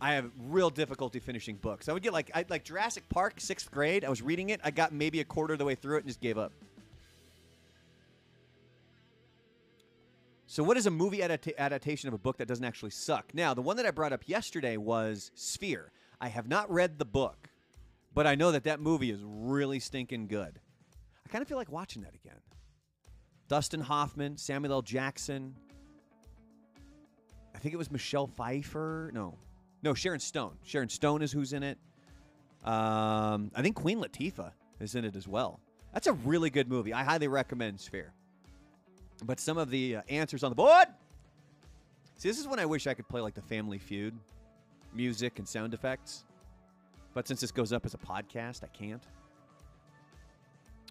I 0.02 0.14
have 0.14 0.32
real 0.48 0.70
difficulty 0.70 1.20
finishing 1.20 1.56
books. 1.56 1.90
I 1.90 1.94
would 1.94 2.04
get 2.04 2.14
like 2.14 2.32
I, 2.34 2.46
like 2.50 2.64
Jurassic 2.64 3.08
Park, 3.10 3.40
sixth 3.40 3.70
grade. 3.72 4.06
I 4.06 4.10
was 4.10 4.22
reading 4.22 4.50
it. 4.50 4.62
I 4.64 4.72
got 4.72 4.94
maybe 4.94 5.20
a 5.20 5.26
quarter 5.26 5.54
of 5.54 5.60
the 5.60 5.66
way 5.66 5.76
through 5.76 5.98
it 5.98 6.00
and 6.00 6.08
just 6.08 6.22
gave 6.22 6.38
up. 6.38 6.52
So, 10.48 10.64
what 10.64 10.78
is 10.78 10.88
a 10.88 10.92
movie 10.92 11.20
adapta- 11.20 11.56
adaptation 11.58 12.08
of 12.08 12.14
a 12.16 12.18
book 12.18 12.38
that 12.38 12.48
doesn't 12.48 12.66
actually 12.66 12.90
suck? 12.90 13.36
Now, 13.36 13.54
the 13.54 13.62
one 13.62 13.78
that 13.78 13.86
I 13.86 13.92
brought 13.92 14.14
up 14.14 14.24
yesterday 14.26 14.78
was 14.78 15.30
Sphere. 15.36 15.92
I 16.22 16.28
have 16.28 16.48
not 16.48 16.70
read 16.72 17.00
the 17.00 17.06
book, 17.06 17.50
but 18.14 18.28
I 18.28 18.36
know 18.36 18.52
that 18.52 18.66
that 18.66 18.80
movie 18.80 19.12
is 19.12 19.22
really 19.24 19.80
stinking 19.80 20.28
good. 20.28 20.60
I 21.26 21.30
kind 21.30 21.42
of 21.42 21.48
feel 21.48 21.58
like 21.58 21.72
watching 21.72 22.02
that 22.02 22.14
again. 22.14 22.40
Dustin 23.48 23.80
Hoffman, 23.80 24.38
Samuel 24.38 24.74
L. 24.74 24.82
Jackson. 24.82 25.56
I 27.56 27.60
think 27.60 27.74
it 27.74 27.78
was 27.78 27.90
Michelle 27.92 28.28
Pfeiffer. 28.28 29.12
No, 29.14 29.38
no, 29.82 29.94
Sharon 29.94 30.20
Stone. 30.20 30.58
Sharon 30.64 30.90
Stone 30.90 31.22
is 31.22 31.32
who's 31.32 31.54
in 31.54 31.64
it. 31.64 31.78
Um, 32.64 33.52
I 33.56 33.62
think 33.62 33.76
Queen 33.76 34.00
Latifah 34.00 34.52
is 34.80 34.96
in 34.96 35.06
it 35.06 35.16
as 35.16 35.28
well. 35.28 35.60
That's 35.94 36.08
a 36.08 36.14
really 36.14 36.50
good 36.50 36.70
movie. 36.70 36.94
I 36.94 37.04
highly 37.04 37.28
recommend 37.28 37.80
Sphere. 37.80 38.14
But 39.26 39.40
some 39.40 39.58
of 39.58 39.70
the 39.70 39.98
uh, 39.98 40.02
answers 40.10 40.44
on 40.44 40.52
the 40.52 40.56
board. 40.56 40.88
See, 42.18 42.30
this 42.30 42.40
is 42.40 42.48
when 42.48 42.60
I 42.60 42.66
wish 42.66 42.88
I 42.88 42.94
could 42.94 43.08
play 43.08 43.22
like 43.22 43.34
the 43.34 43.42
Family 43.42 43.80
Feud 43.80 44.14
music 44.94 45.40
and 45.40 45.48
sound 45.48 45.74
effects. 45.74 46.26
But 47.14 47.28
since 47.28 47.42
this 47.42 47.52
goes 47.52 47.74
up 47.74 47.86
as 47.86 47.94
a 47.94 47.98
podcast, 47.98 48.64
I 48.64 48.68
can't. 48.68 49.04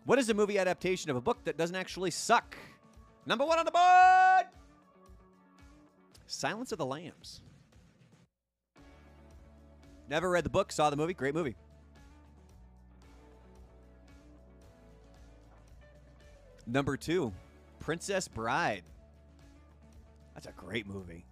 What 0.04 0.18
is 0.18 0.30
a 0.30 0.34
movie 0.34 0.58
adaptation 0.58 1.10
of 1.10 1.16
a 1.16 1.20
book 1.20 1.38
that 1.44 1.56
doesn't 1.56 1.76
actually 1.76 2.10
suck? 2.10 2.56
Number 3.26 3.44
one 3.44 3.58
on 3.58 3.64
the 3.64 3.70
board 3.70 4.46
Silence 6.26 6.72
of 6.72 6.78
the 6.78 6.86
Lambs. 6.86 7.42
Never 10.08 10.30
read 10.30 10.44
the 10.44 10.50
book, 10.50 10.72
saw 10.72 10.90
the 10.90 10.96
movie. 10.96 11.14
Great 11.14 11.34
movie. 11.34 11.56
Number 16.66 16.96
two, 16.96 17.32
Princess 17.80 18.28
Bride. 18.28 18.82
That's 20.34 20.46
a 20.46 20.52
great 20.52 20.86
movie. 20.86 21.24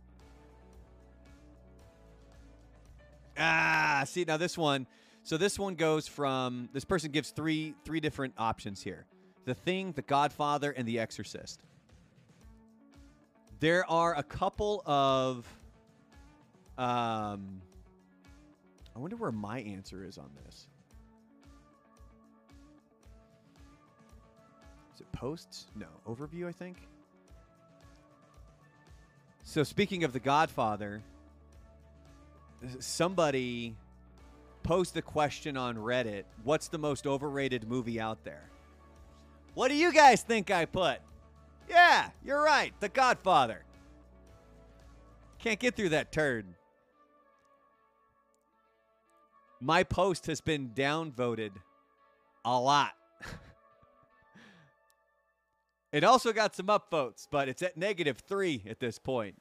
Ah, 3.39 4.03
see 4.07 4.25
now 4.25 4.37
this 4.37 4.57
one. 4.57 4.87
So 5.23 5.37
this 5.37 5.59
one 5.59 5.75
goes 5.75 6.07
from 6.07 6.69
this 6.73 6.85
person 6.85 7.11
gives 7.11 7.31
three 7.31 7.75
three 7.85 8.01
different 8.01 8.35
options 8.39 8.83
here. 8.83 9.07
The 9.45 9.55
Thing, 9.55 9.93
The 9.93 10.03
Godfather, 10.03 10.71
and 10.71 10.87
The 10.87 10.99
Exorcist. 10.99 11.63
There 13.61 13.89
are 13.91 14.17
a 14.17 14.23
couple 14.23 14.83
of 14.87 15.47
um 16.79 17.61
I 18.95 18.99
wonder 18.99 19.17
where 19.17 19.33
my 19.33 19.61
answer 19.61 20.05
is 20.05 20.17
on 20.17 20.31
this. 20.45 20.69
Is 24.95 25.03
it 25.03 25.13
posts? 25.13 25.67
No. 25.75 25.87
Overview, 26.09 26.49
I 26.49 26.53
think. 26.53 26.79
So 29.43 29.63
speaking 29.63 30.05
of 30.05 30.15
The 30.15 30.21
Godfather, 30.21 31.03
somebody 32.79 33.77
posed 34.63 34.95
the 34.95 35.03
question 35.03 35.57
on 35.57 35.77
Reddit, 35.77 36.25
what's 36.43 36.69
the 36.69 36.79
most 36.79 37.07
overrated 37.07 37.69
movie 37.69 38.01
out 38.01 38.25
there? 38.25 38.51
What 39.55 39.69
do 39.69 39.75
you 39.75 39.93
guys 39.93 40.23
think 40.23 40.51
I 40.51 40.65
put? 40.65 40.99
Yeah, 41.69 42.11
you're 42.25 42.43
right. 42.43 42.73
The 42.81 42.89
Godfather. 42.89 43.65
Can't 45.39 45.59
get 45.59 45.77
through 45.77 45.91
that 45.91 46.13
turd. 46.13 46.47
My 49.61 49.85
post 49.85 50.27
has 50.27 50.41
been 50.41 50.71
downvoted 50.71 51.53
a 52.45 52.61
lot. 52.61 52.93
it 55.93 56.05
also 56.05 56.33
got 56.33 56.55
some 56.55 56.67
upvotes, 56.67 57.27
but 57.31 57.49
it's 57.49 57.63
at 57.63 57.77
negative 57.77 58.19
three 58.29 58.63
at 58.69 58.81
this 58.81 58.99
point. 58.99 59.41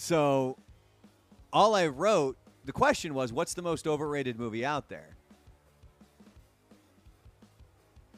So 0.00 0.56
all 1.52 1.74
I 1.74 1.88
wrote, 1.88 2.38
the 2.64 2.72
question 2.72 3.12
was, 3.12 3.34
what's 3.34 3.52
the 3.52 3.60
most 3.60 3.86
overrated 3.86 4.38
movie 4.38 4.64
out 4.64 4.88
there? 4.88 5.10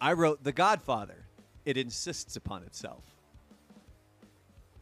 I 0.01 0.13
wrote 0.13 0.45
The 0.45 0.53
Godfather. 0.53 1.25
It 1.65 1.77
insists 1.77 2.37
upon 2.37 2.63
itself. 2.63 3.03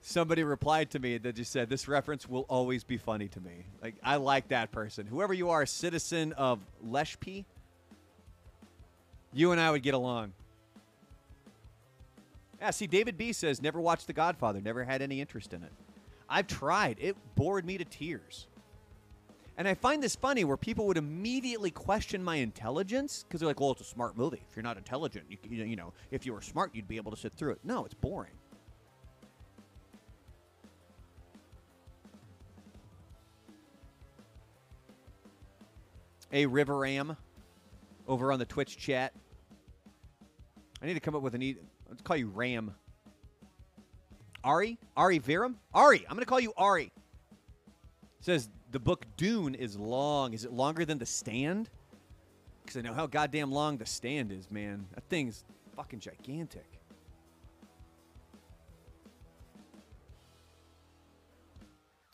Somebody 0.02 0.44
replied 0.44 0.90
to 0.90 0.98
me 0.98 1.16
that 1.16 1.36
just 1.36 1.50
said, 1.50 1.70
This 1.70 1.88
reference 1.88 2.28
will 2.28 2.44
always 2.50 2.84
be 2.84 2.98
funny 2.98 3.28
to 3.28 3.40
me. 3.40 3.64
Like, 3.82 3.94
I 4.04 4.16
like 4.16 4.48
that 4.48 4.70
person. 4.70 5.06
Whoever 5.06 5.32
you 5.32 5.48
are, 5.48 5.64
citizen 5.64 6.34
of 6.34 6.60
Leshpi, 6.86 7.46
you 9.32 9.52
and 9.52 9.60
I 9.60 9.70
would 9.70 9.82
get 9.82 9.94
along. 9.94 10.34
Yeah, 12.60 12.70
see, 12.72 12.86
David 12.86 13.16
B 13.16 13.32
says, 13.32 13.62
Never 13.62 13.80
watched 13.80 14.06
The 14.06 14.12
Godfather, 14.12 14.60
never 14.60 14.84
had 14.84 15.00
any 15.00 15.22
interest 15.22 15.54
in 15.54 15.62
it. 15.62 15.72
I've 16.30 16.46
tried. 16.46 16.96
It 17.00 17.16
bored 17.34 17.66
me 17.66 17.76
to 17.76 17.84
tears. 17.84 18.46
And 19.58 19.68
I 19.68 19.74
find 19.74 20.02
this 20.02 20.16
funny 20.16 20.44
where 20.44 20.56
people 20.56 20.86
would 20.86 20.96
immediately 20.96 21.70
question 21.70 22.24
my 22.24 22.36
intelligence 22.36 23.24
because 23.26 23.40
they're 23.40 23.48
like, 23.48 23.60
well, 23.60 23.72
it's 23.72 23.82
a 23.82 23.84
smart 23.84 24.16
movie. 24.16 24.42
If 24.48 24.56
you're 24.56 24.62
not 24.62 24.78
intelligent, 24.78 25.26
you, 25.28 25.36
you 25.50 25.76
know, 25.76 25.92
if 26.10 26.24
you 26.24 26.32
were 26.32 26.40
smart, 26.40 26.74
you'd 26.74 26.88
be 26.88 26.96
able 26.96 27.10
to 27.10 27.16
sit 27.16 27.34
through 27.34 27.52
it. 27.52 27.58
No, 27.64 27.84
it's 27.84 27.92
boring. 27.92 28.32
A 36.32 36.46
River 36.46 36.78
Ram 36.78 37.16
over 38.06 38.32
on 38.32 38.38
the 38.38 38.46
Twitch 38.46 38.78
chat. 38.78 39.12
I 40.80 40.86
need 40.86 40.94
to 40.94 41.00
come 41.00 41.16
up 41.16 41.22
with 41.22 41.34
a 41.34 41.38
neat. 41.38 41.60
Let's 41.88 42.02
call 42.02 42.16
you 42.16 42.28
Ram. 42.28 42.74
Ari? 44.44 44.78
Ari 44.96 45.20
Viram? 45.20 45.54
Ari. 45.74 46.04
I'm 46.08 46.16
going 46.16 46.20
to 46.20 46.26
call 46.26 46.40
you 46.40 46.52
Ari. 46.56 46.92
says 48.20 48.48
the 48.70 48.78
book 48.78 49.04
Dune 49.16 49.54
is 49.54 49.76
long. 49.76 50.32
Is 50.32 50.44
it 50.44 50.52
longer 50.52 50.84
than 50.84 50.98
The 50.98 51.06
Stand? 51.06 51.68
Because 52.62 52.76
I 52.76 52.82
know 52.82 52.94
how 52.94 53.06
goddamn 53.06 53.50
long 53.50 53.76
The 53.78 53.86
Stand 53.86 54.32
is, 54.32 54.50
man. 54.50 54.86
That 54.94 55.04
thing's 55.08 55.44
fucking 55.76 56.00
gigantic. 56.00 56.66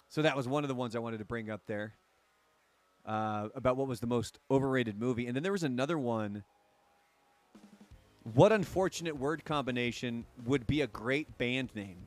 So 0.08 0.22
that 0.22 0.34
was 0.34 0.48
one 0.48 0.64
of 0.64 0.68
the 0.68 0.74
ones 0.74 0.96
I 0.96 0.98
wanted 0.98 1.18
to 1.18 1.26
bring 1.26 1.50
up 1.50 1.60
there 1.66 1.92
uh, 3.04 3.48
about 3.54 3.76
what 3.76 3.86
was 3.86 4.00
the 4.00 4.06
most 4.06 4.38
overrated 4.50 4.98
movie. 4.98 5.26
And 5.26 5.36
then 5.36 5.42
there 5.42 5.52
was 5.52 5.62
another 5.62 5.98
one. 5.98 6.42
What 8.34 8.50
unfortunate 8.50 9.16
word 9.18 9.44
combination 9.44 10.24
would 10.46 10.66
be 10.66 10.80
a 10.80 10.86
great 10.86 11.36
band 11.36 11.74
name? 11.74 11.98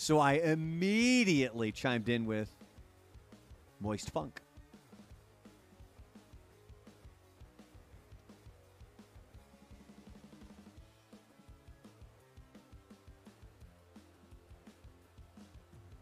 So 0.00 0.20
I 0.20 0.34
immediately 0.34 1.72
chimed 1.72 2.08
in 2.08 2.24
with 2.24 2.48
Moist 3.80 4.12
Funk. 4.12 4.40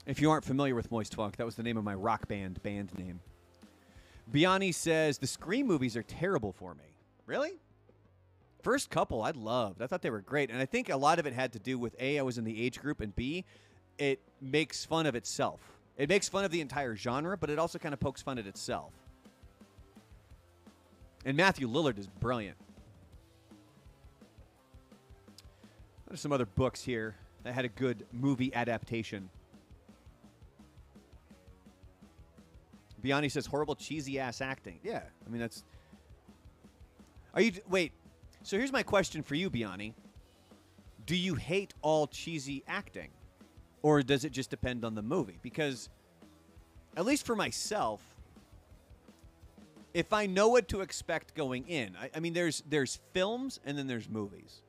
If 0.05 0.21
you 0.21 0.31
aren't 0.31 0.45
familiar 0.45 0.75
with 0.75 0.91
Moist 0.91 1.15
Funk, 1.15 1.37
that 1.37 1.47
was 1.47 1.55
the 1.55 1.63
name 1.63 1.79
of 1.79 1.83
my 1.83 1.95
rock 1.95 2.29
band 2.29 2.63
band 2.63 2.93
name. 2.99 3.21
Biani 4.31 4.75
says 4.75 5.17
the 5.17 5.27
Scream 5.27 5.67
movies 5.67 5.97
are 5.97 6.03
terrible 6.03 6.53
for 6.53 6.75
me. 6.75 6.99
Really? 7.25 7.53
First 8.63 8.91
couple 8.91 9.23
I 9.23 9.31
loved. 9.31 9.81
I 9.81 9.87
thought 9.87 10.03
they 10.03 10.11
were 10.11 10.21
great. 10.21 10.51
And 10.51 10.61
I 10.61 10.67
think 10.67 10.91
a 10.91 10.97
lot 10.97 11.19
of 11.19 11.27
it 11.27 11.33
had 11.33 11.55
to 11.55 11.59
do 11.59 11.79
with 11.79 11.97
A, 11.99 12.19
I 12.19 12.23
was 12.23 12.37
in 12.37 12.45
the 12.45 12.63
age 12.63 12.79
group, 12.79 13.01
and 13.01 13.17
B, 13.17 13.47
it 13.99 14.21
makes 14.41 14.85
fun 14.85 15.07
of 15.07 15.15
itself. 15.15 15.61
It 15.97 16.09
makes 16.09 16.29
fun 16.29 16.45
of 16.45 16.51
the 16.51 16.61
entire 16.61 16.95
genre, 16.95 17.37
but 17.37 17.51
it 17.51 17.59
also 17.59 17.79
kind 17.79 17.93
of 17.93 18.01
pokes 18.01 18.23
fun 18.23 18.39
at 18.39 18.47
itself. 18.47 18.93
And 21.25 21.37
Matthew 21.37 21.69
Lillard 21.69 21.99
is 21.99 22.07
brilliant. 22.07 22.57
There's 26.07 26.21
some 26.21 26.33
other 26.33 26.47
books 26.47 26.83
here 26.83 27.17
that 27.43 27.53
had 27.53 27.65
a 27.65 27.69
good 27.69 28.07
movie 28.13 28.55
adaptation. 28.55 29.29
Biani 33.03 33.31
says 33.31 33.47
horrible 33.47 33.75
cheesy 33.75 34.19
ass 34.19 34.41
acting. 34.41 34.79
Yeah, 34.83 35.03
I 35.27 35.31
mean 35.31 35.41
that's. 35.41 35.65
Are 37.35 37.41
you 37.41 37.53
wait? 37.69 37.93
So 38.43 38.57
here's 38.57 38.73
my 38.73 38.83
question 38.83 39.23
for 39.23 39.35
you, 39.35 39.51
Biani. 39.51 39.95
Do 41.07 41.17
you 41.17 41.35
hate 41.35 41.75
all 41.83 42.07
cheesy 42.07 42.65
acting? 42.67 43.11
Or 43.83 44.03
does 44.03 44.25
it 44.25 44.33
just 44.33 44.51
depend 44.51 44.85
on 44.85 44.95
the 44.95 45.03
movie? 45.03 45.39
Because, 45.43 45.89
at 46.97 47.05
least 47.05 47.27
for 47.27 47.37
myself, 47.37 48.01
if 49.95 50.13
I 50.13 50.27
know 50.27 50.49
what 50.49 50.69
to 50.69 50.81
expect 50.81 51.35
going 51.35 51.67
in, 51.69 51.97
I, 52.01 52.11
I, 52.17 52.21
mean, 52.21 52.35
there's 52.35 52.63
there's 52.69 53.01
films 53.13 53.61
and 53.65 53.79
then 53.79 53.87
there's 53.87 54.09
movies. 54.09 54.63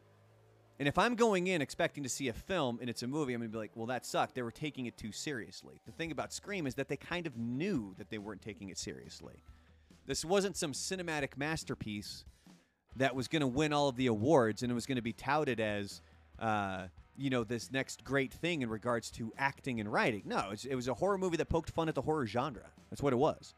And 0.80 0.88
if 0.88 0.98
I'm 0.98 1.16
going 1.16 1.48
in 1.48 1.62
expecting 1.62 2.04
to 2.04 2.10
see 2.10 2.28
a 2.28 2.34
film 2.34 2.78
and 2.80 2.90
it's 2.90 3.02
a 3.02 3.08
movie, 3.08 3.34
I'm 3.34 3.42
gonna 3.42 3.50
be 3.50 3.58
like, 3.58 3.72
well, 3.76 3.88
that 3.88 4.06
sucked. 4.06 4.36
They 4.36 4.44
were 4.44 4.52
taking 4.52 4.86
it 4.86 4.96
too 4.96 5.12
seriously. 5.12 5.82
The 5.86 5.92
thing 5.92 6.12
about 6.12 6.32
Scream 6.32 6.68
is 6.68 6.76
that 6.76 6.88
they 6.88 6.98
kind 6.98 7.26
of 7.26 7.36
knew 7.36 7.96
that 7.98 8.10
they 8.10 8.20
weren't 8.20 8.42
taking 8.42 8.70
it 8.70 8.78
seriously. 8.78 9.44
This 10.06 10.24
wasn't 10.24 10.56
some 10.56 10.74
cinematic 10.74 11.36
masterpiece 11.36 12.24
that 12.96 13.16
was 13.16 13.28
to 13.42 13.48
win 13.48 13.74
all 13.74 13.90
of 13.90 13.96
the 13.96 14.08
awards 14.08 14.64
and 14.64 14.72
it 14.72 14.76
was 14.76 14.86
to 14.96 15.02
be 15.02 15.14
touted 15.14 15.60
as 15.60 16.02
uh, 16.40 16.88
you 17.18 17.30
know 17.30 17.44
this 17.44 17.72
next 17.72 18.04
great 18.04 18.32
thing 18.32 18.62
in 18.62 18.70
regards 18.70 19.10
to 19.12 19.34
acting 19.38 19.80
and 19.80 19.92
writing. 19.92 20.22
No, 20.26 20.52
it 20.52 20.76
was, 20.76 20.88
a 20.88 20.94
horror 20.94 21.18
movie 21.18 21.38
that 21.38 21.50
poked 21.50 21.72
fun 21.72 21.90
at 21.90 21.96
the 21.96 22.02
horror 22.02 22.28
genre. 22.28 22.70
That's 22.90 23.02
what 23.02 23.14
it 23.14 23.18
was. 23.18 23.54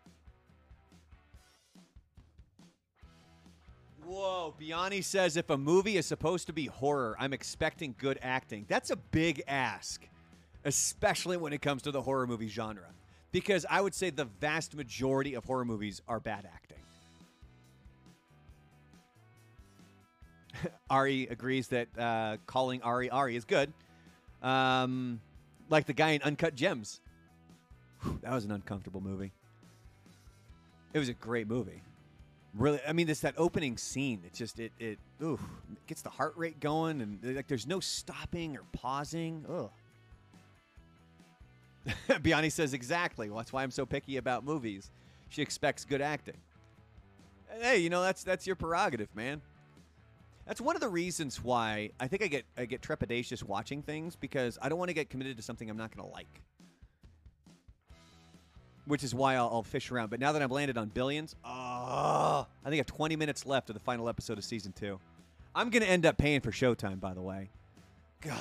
Whoa, 4.05 4.55
Biani 4.59 5.03
says 5.03 5.37
if 5.37 5.51
a 5.51 5.57
movie 5.57 5.97
is 5.97 6.05
supposed 6.05 6.47
to 6.47 6.53
be 6.53 6.65
horror, 6.65 7.15
I'm 7.19 7.31
expecting 7.31 7.93
good 7.97 8.17
acting. 8.23 8.65
That's 8.67 8.89
a 8.89 8.95
big 8.95 9.43
ask, 9.47 10.07
especially 10.65 11.37
when 11.37 11.53
it 11.53 11.61
comes 11.61 11.83
to 11.83 11.91
the 11.91 12.01
horror 12.01 12.25
movie 12.25 12.47
genre. 12.47 12.87
because 13.31 13.65
I 13.69 13.81
would 13.81 13.93
say 13.93 14.09
the 14.09 14.25
vast 14.25 14.75
majority 14.75 15.35
of 15.35 15.45
horror 15.45 15.65
movies 15.65 16.01
are 16.07 16.19
bad 16.19 16.47
acting. 16.51 16.78
Ari 20.89 21.27
agrees 21.29 21.67
that 21.69 21.87
uh, 21.97 22.37
calling 22.45 22.81
Ari 22.81 23.09
Ari 23.09 23.35
is 23.35 23.45
good. 23.45 23.71
Um, 24.41 25.19
like 25.69 25.85
the 25.85 25.93
guy 25.93 26.11
in 26.11 26.21
Uncut 26.21 26.55
Gems. 26.55 27.01
Whew, 28.01 28.19
that 28.21 28.33
was 28.33 28.45
an 28.45 28.51
uncomfortable 28.51 29.01
movie. 29.01 29.31
It 30.93 30.99
was 30.99 31.09
a 31.09 31.13
great 31.13 31.47
movie. 31.47 31.81
Really, 32.55 32.79
I 32.87 32.93
mean, 32.93 33.05
this 33.05 33.19
that 33.19 33.35
opening 33.37 33.77
scene. 33.77 34.21
It 34.25 34.33
just 34.33 34.59
it 34.59 34.71
it 34.79 34.97
ooh 35.21 35.39
gets 35.85 36.01
the 36.01 36.09
heart 36.09 36.33
rate 36.35 36.59
going, 36.59 37.01
and 37.01 37.19
like 37.35 37.47
there's 37.47 37.67
no 37.67 37.79
stopping 37.79 38.57
or 38.57 38.63
pausing. 38.73 39.45
Ugh. 39.47 39.69
Biani 42.09 42.51
says 42.51 42.73
exactly. 42.73 43.29
Well, 43.29 43.37
that's 43.37 43.53
why 43.53 43.63
I'm 43.63 43.71
so 43.71 43.85
picky 43.85 44.17
about 44.17 44.43
movies. 44.43 44.89
She 45.29 45.41
expects 45.41 45.85
good 45.85 46.01
acting. 46.01 46.37
Hey, 47.61 47.79
you 47.79 47.89
know 47.89 48.01
that's 48.01 48.23
that's 48.23 48.47
your 48.47 48.55
prerogative, 48.55 49.15
man. 49.15 49.41
That's 50.49 50.59
one 50.59 50.75
of 50.75 50.81
the 50.81 50.89
reasons 50.89 51.43
why 51.43 51.91
I 51.99 52.07
think 52.07 52.23
I 52.23 52.27
get 52.27 52.43
I 52.57 52.65
get 52.65 52.81
trepidatious 52.81 53.43
watching 53.43 53.83
things 53.83 54.15
because 54.15 54.57
I 54.59 54.67
don't 54.67 54.79
want 54.79 54.89
to 54.89 54.95
get 54.95 55.07
committed 55.07 55.37
to 55.37 55.43
something 55.43 55.69
I'm 55.69 55.77
not 55.77 55.95
going 55.95 56.09
to 56.09 56.11
like. 56.11 56.41
Which 58.85 59.03
is 59.03 59.13
why 59.13 59.35
I'll, 59.35 59.47
I'll, 59.53 59.61
fish 59.61 59.91
around. 59.91 60.09
But 60.09 60.19
now 60.19 60.31
that 60.31 60.41
I've 60.41 60.49
landed 60.49 60.75
on 60.75 60.87
billions, 60.87 61.35
oh, 61.45 61.47
I 61.49 62.47
think 62.63 62.73
I 62.73 62.77
have 62.77 62.87
20 62.87 63.15
minutes 63.15 63.45
left 63.45 63.69
of 63.69 63.75
the 63.75 63.79
final 63.79 64.09
episode 64.09 64.39
of 64.39 64.43
season 64.43 64.71
two. 64.71 64.99
I'm 65.53 65.69
going 65.69 65.83
to 65.83 65.87
end 65.87 66.07
up 66.07 66.17
paying 66.17 66.41
for 66.41 66.49
Showtime, 66.49 66.99
by 66.99 67.13
the 67.13 67.21
way. 67.21 67.51
God. 68.21 68.33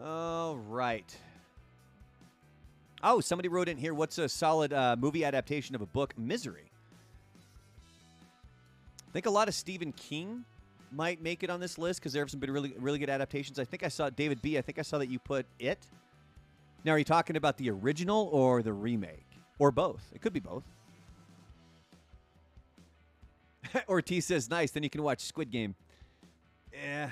All 0.00 0.56
right. 0.58 1.12
Oh, 3.06 3.20
somebody 3.20 3.48
wrote 3.50 3.68
in 3.68 3.76
here. 3.76 3.92
What's 3.92 4.16
a 4.16 4.30
solid 4.30 4.72
uh, 4.72 4.96
movie 4.98 5.26
adaptation 5.26 5.74
of 5.74 5.82
a 5.82 5.86
book? 5.86 6.16
Misery. 6.16 6.70
I 9.06 9.12
think 9.12 9.26
a 9.26 9.30
lot 9.30 9.46
of 9.46 9.54
Stephen 9.54 9.92
King 9.92 10.46
might 10.90 11.20
make 11.22 11.42
it 11.42 11.50
on 11.50 11.60
this 11.60 11.76
list 11.76 12.00
because 12.00 12.14
there 12.14 12.22
have 12.22 12.30
some 12.30 12.40
been 12.40 12.50
really, 12.50 12.72
really 12.78 12.98
good 12.98 13.10
adaptations. 13.10 13.58
I 13.58 13.64
think 13.64 13.82
I 13.82 13.88
saw 13.88 14.08
David 14.08 14.40
B. 14.40 14.56
I 14.56 14.62
think 14.62 14.78
I 14.78 14.82
saw 14.82 14.96
that 14.98 15.10
you 15.10 15.18
put 15.18 15.44
it. 15.58 15.86
Now, 16.82 16.92
are 16.92 16.98
you 16.98 17.04
talking 17.04 17.36
about 17.36 17.58
the 17.58 17.68
original 17.68 18.30
or 18.32 18.62
the 18.62 18.72
remake, 18.72 19.26
or 19.58 19.70
both? 19.70 20.02
It 20.14 20.22
could 20.22 20.32
be 20.32 20.40
both. 20.40 20.64
Ortiz 23.88 24.24
says, 24.24 24.48
"Nice." 24.48 24.70
Then 24.70 24.82
you 24.82 24.90
can 24.90 25.02
watch 25.02 25.20
Squid 25.20 25.50
Game. 25.50 25.74
Yeah. 26.72 27.10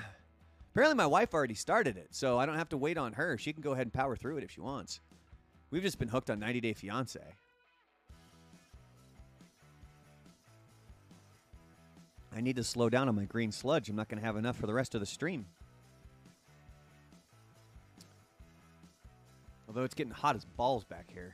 Apparently, 0.71 0.95
my 0.95 1.05
wife 1.05 1.35
already 1.35 1.53
started 1.53 1.97
it, 1.97 2.07
so 2.11 2.39
I 2.39 2.47
don't 2.47 2.57
have 2.57 2.69
to 2.69 2.77
wait 2.77 2.97
on 2.97 3.13
her. 3.13 3.37
She 3.37 3.53
can 3.53 3.61
go 3.61 3.73
ahead 3.73 3.85
and 3.85 3.93
power 3.93 4.15
through 4.15 4.37
it 4.37 4.43
if 4.43 4.49
she 4.49 4.59
wants. 4.59 4.99
We've 5.73 5.81
just 5.81 5.97
been 5.97 6.07
hooked 6.07 6.29
on 6.29 6.37
90 6.37 6.61
Day 6.61 6.73
Fiance. 6.73 7.19
I 12.31 12.41
need 12.41 12.57
to 12.57 12.63
slow 12.63 12.91
down 12.91 13.09
on 13.09 13.15
my 13.15 13.25
green 13.25 13.51
sludge. 13.51 13.89
I'm 13.89 13.95
not 13.95 14.07
going 14.07 14.19
to 14.19 14.25
have 14.25 14.37
enough 14.37 14.55
for 14.55 14.67
the 14.67 14.73
rest 14.75 14.93
of 14.93 15.01
the 15.01 15.07
stream. 15.07 15.47
Although 19.67 19.81
it's 19.81 19.95
getting 19.95 20.13
hot 20.13 20.35
as 20.35 20.45
balls 20.45 20.83
back 20.83 21.09
here. 21.11 21.33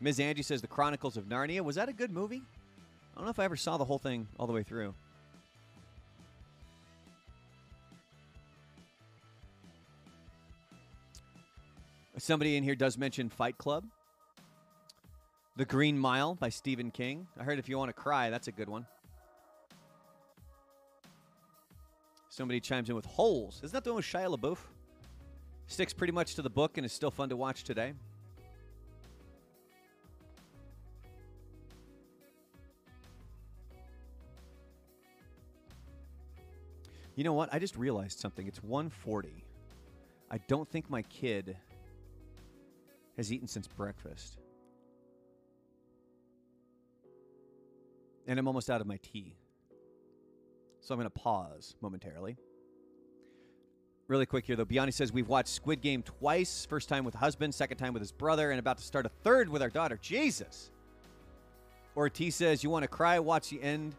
Ms. 0.00 0.18
Angie 0.18 0.42
says 0.42 0.62
The 0.62 0.66
Chronicles 0.66 1.18
of 1.18 1.26
Narnia. 1.26 1.60
Was 1.60 1.76
that 1.76 1.90
a 1.90 1.92
good 1.92 2.10
movie? 2.10 2.40
I 3.12 3.16
don't 3.16 3.24
know 3.26 3.30
if 3.30 3.38
I 3.38 3.44
ever 3.44 3.56
saw 3.56 3.76
the 3.76 3.84
whole 3.84 3.98
thing 3.98 4.28
all 4.38 4.46
the 4.46 4.54
way 4.54 4.62
through. 4.62 4.94
Somebody 12.18 12.56
in 12.56 12.64
here 12.64 12.74
does 12.74 12.98
mention 12.98 13.28
Fight 13.28 13.56
Club. 13.58 13.84
The 15.56 15.64
Green 15.64 15.98
Mile 15.98 16.34
by 16.34 16.48
Stephen 16.48 16.90
King. 16.90 17.26
I 17.38 17.44
heard 17.44 17.58
if 17.58 17.68
you 17.68 17.78
want 17.78 17.88
to 17.90 17.92
cry, 17.92 18.28
that's 18.28 18.48
a 18.48 18.52
good 18.52 18.68
one. 18.68 18.86
Somebody 22.28 22.60
chimes 22.60 22.88
in 22.88 22.96
with 22.96 23.06
Holes. 23.06 23.60
Isn't 23.64 23.72
that 23.72 23.84
the 23.84 23.90
one 23.90 23.96
with 23.96 24.04
Shia 24.04 24.36
LaBeouf? 24.36 24.58
Sticks 25.68 25.92
pretty 25.92 26.12
much 26.12 26.34
to 26.34 26.42
the 26.42 26.50
book 26.50 26.76
and 26.76 26.84
is 26.84 26.92
still 26.92 27.10
fun 27.10 27.28
to 27.28 27.36
watch 27.36 27.64
today. 27.64 27.92
You 37.16 37.24
know 37.24 37.32
what? 37.32 37.52
I 37.52 37.58
just 37.58 37.76
realized 37.76 38.18
something. 38.18 38.46
It's 38.46 38.62
140. 38.62 39.44
I 40.30 40.38
don't 40.46 40.68
think 40.68 40.88
my 40.90 41.02
kid 41.02 41.56
has 43.18 43.30
eaten 43.32 43.48
since 43.48 43.66
breakfast. 43.66 44.38
And 48.26 48.38
I'm 48.38 48.46
almost 48.46 48.70
out 48.70 48.80
of 48.80 48.86
my 48.86 48.98
tea. 49.02 49.34
So 50.80 50.94
I'm 50.94 50.98
going 50.98 51.10
to 51.10 51.18
pause 51.18 51.76
momentarily. 51.82 52.38
Really 54.06 54.24
quick 54.24 54.46
here, 54.46 54.56
though. 54.56 54.64
Biani 54.64 54.92
says 54.94 55.12
we've 55.12 55.28
watched 55.28 55.48
Squid 55.48 55.82
Game 55.82 56.02
twice. 56.02 56.64
First 56.64 56.88
time 56.88 57.04
with 57.04 57.14
husband, 57.14 57.54
second 57.54 57.76
time 57.76 57.92
with 57.92 58.00
his 58.00 58.12
brother, 58.12 58.50
and 58.50 58.58
about 58.58 58.78
to 58.78 58.84
start 58.84 59.04
a 59.04 59.10
third 59.22 59.50
with 59.50 59.60
our 59.60 59.68
daughter. 59.68 59.98
Jesus. 60.00 60.70
Ortiz 61.96 62.36
says 62.36 62.62
you 62.62 62.70
want 62.70 62.84
to 62.84 62.88
cry, 62.88 63.18
watch 63.18 63.50
the 63.50 63.60
end 63.60 63.96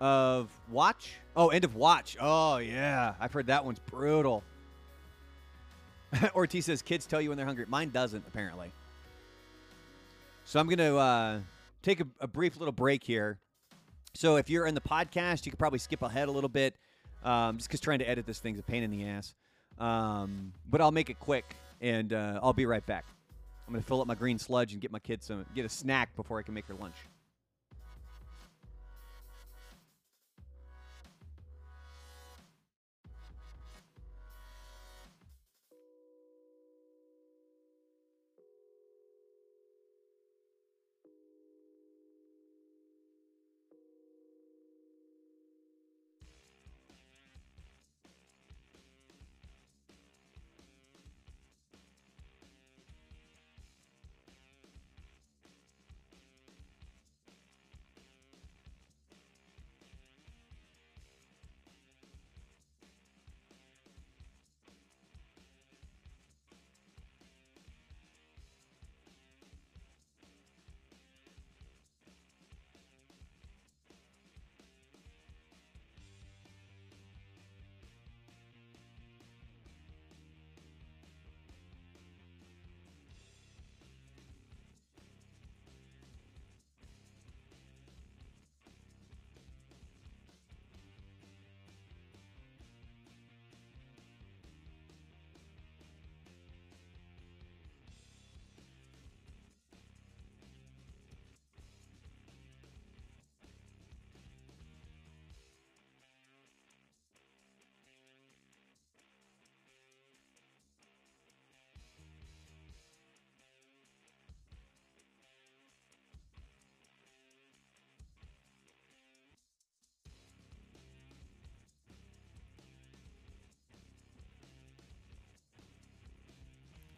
of 0.00 0.50
Watch. 0.70 1.14
Oh, 1.34 1.48
end 1.48 1.64
of 1.64 1.74
Watch. 1.74 2.16
Oh, 2.20 2.58
yeah. 2.58 3.14
I've 3.18 3.32
heard 3.32 3.46
that 3.46 3.64
one's 3.64 3.78
brutal. 3.78 4.44
Ortiz 6.34 6.66
says 6.66 6.82
kids 6.82 7.06
tell 7.06 7.20
you 7.20 7.30
when 7.30 7.36
they're 7.36 7.46
hungry. 7.46 7.64
Mine 7.68 7.90
doesn't, 7.90 8.24
apparently. 8.26 8.72
So 10.44 10.60
I'm 10.60 10.66
going 10.66 10.78
to 10.78 10.96
uh, 10.96 11.40
take 11.82 12.00
a, 12.00 12.06
a, 12.20 12.26
brief 12.26 12.56
little 12.56 12.72
break 12.72 13.04
here. 13.04 13.38
So 14.14 14.36
if 14.36 14.50
you're 14.50 14.66
in 14.66 14.74
the 14.74 14.80
podcast, 14.80 15.46
you 15.46 15.52
could 15.52 15.58
probably 15.58 15.78
skip 15.78 16.02
ahead 16.02 16.28
a 16.28 16.30
little 16.30 16.50
bit, 16.50 16.74
um, 17.24 17.56
just 17.56 17.68
because 17.68 17.80
trying 17.80 18.00
to 18.00 18.08
edit 18.08 18.26
this 18.26 18.40
thing's 18.40 18.58
a 18.58 18.62
pain 18.62 18.82
in 18.82 18.90
the 18.90 19.06
ass. 19.06 19.34
Um, 19.78 20.52
but 20.68 20.80
I'll 20.80 20.92
make 20.92 21.08
it 21.08 21.18
quick, 21.18 21.56
and 21.80 22.12
uh, 22.12 22.40
I'll 22.42 22.52
be 22.52 22.66
right 22.66 22.84
back. 22.84 23.04
I'm 23.66 23.72
going 23.72 23.82
to 23.82 23.86
fill 23.86 24.00
up 24.00 24.06
my 24.06 24.14
green 24.14 24.38
sludge 24.38 24.72
and 24.72 24.82
get 24.82 24.90
my 24.90 24.98
kids 24.98 25.26
some 25.26 25.46
get 25.54 25.64
a 25.64 25.68
snack 25.68 26.14
before 26.16 26.38
I 26.38 26.42
can 26.42 26.52
make 26.52 26.66
her 26.66 26.74
lunch. 26.74 26.96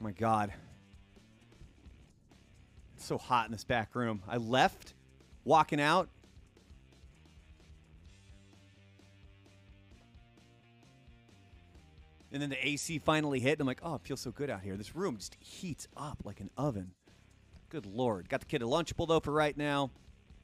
My 0.04 0.12
God. 0.12 0.52
It's 2.94 3.06
so 3.06 3.16
hot 3.16 3.46
in 3.46 3.52
this 3.52 3.64
back 3.64 3.94
room. 3.94 4.22
I 4.28 4.36
left, 4.36 4.92
walking 5.44 5.80
out. 5.80 6.10
And 12.30 12.42
then 12.42 12.50
the 12.50 12.68
AC 12.68 12.98
finally 12.98 13.40
hit, 13.40 13.52
and 13.52 13.62
I'm 13.62 13.66
like, 13.66 13.80
oh, 13.82 13.94
it 13.94 14.02
feels 14.02 14.20
so 14.20 14.30
good 14.30 14.50
out 14.50 14.60
here. 14.60 14.76
This 14.76 14.94
room 14.94 15.16
just 15.16 15.36
heats 15.40 15.88
up 15.96 16.18
like 16.24 16.40
an 16.40 16.50
oven. 16.58 16.90
Good 17.70 17.86
Lord. 17.86 18.28
Got 18.28 18.40
the 18.40 18.46
kid 18.46 18.60
a 18.60 18.66
Lunchable, 18.66 19.08
though, 19.08 19.20
for 19.20 19.32
right 19.32 19.56
now. 19.56 19.90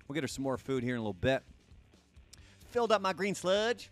We'll 0.09 0.15
get 0.15 0.25
her 0.25 0.29
some 0.29 0.43
more 0.43 0.57
food 0.57 0.83
here 0.83 0.95
in 0.95 1.01
a 1.01 1.03
little 1.03 1.13
bit. 1.13 1.43
Filled 2.71 2.93
up 2.93 3.03
my 3.03 3.13
green 3.13 3.35
sludge. 3.35 3.91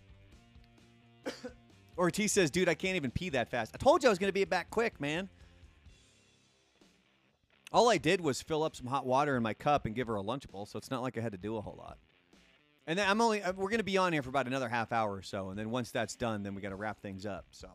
Ortiz 1.99 2.33
says, 2.33 2.51
dude, 2.51 2.71
I 2.71 2.75
can't 2.75 2.97
even 2.97 3.11
pee 3.11 3.29
that 3.31 3.51
fast. 3.51 3.73
I 3.75 3.77
told 3.77 4.03
you 4.03 4.09
I 4.09 4.11
was 4.11 4.19
going 4.19 4.29
to 4.29 4.33
be 4.33 4.45
back 4.45 4.71
quick, 4.71 4.99
man. 4.99 5.29
All 7.73 7.91
I 7.91 7.99
did 7.99 8.21
was 8.21 8.41
fill 8.41 8.63
up 8.63 8.75
some 8.75 8.87
hot 8.87 9.05
water 9.05 9.37
in 9.37 9.43
my 9.43 9.55
cup 9.55 9.85
and 9.85 9.95
give 9.95 10.07
her 10.07 10.17
a 10.17 10.23
Lunchable, 10.23 10.67
so 10.67 10.79
it's 10.79 10.91
not 10.91 11.03
like 11.03 11.19
I 11.19 11.21
had 11.21 11.33
to 11.33 11.39
do 11.39 11.57
a 11.57 11.61
whole 11.61 11.77
lot. 11.77 11.99
And 12.87 12.99
then 12.99 13.09
I'm 13.09 13.21
only 13.21 13.43
uh, 13.43 13.53
we're 13.53 13.69
going 13.69 13.79
to 13.79 13.85
be 13.85 13.99
on 13.99 14.15
here 14.15 14.23
for 14.23 14.31
about 14.31 14.47
another 14.47 14.69
half 14.69 14.93
hour 14.93 15.13
or 15.13 15.23
so, 15.23 15.51
and 15.51 15.59
then 15.59 15.71
once 15.71 15.91
that's 15.91 16.17
done, 16.17 16.43
then 16.43 16.55
we 16.55 16.63
got 16.63 16.71
to 16.71 16.77
wrap 16.77 17.03
things 17.03 17.27
up. 17.27 17.45
So 17.51 17.69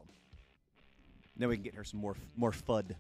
then 1.38 1.50
we 1.50 1.56
can 1.56 1.64
get 1.64 1.76
her 1.76 1.84
some 1.84 2.00
more 2.00 2.16
more 2.36 2.52
fud. 2.52 2.96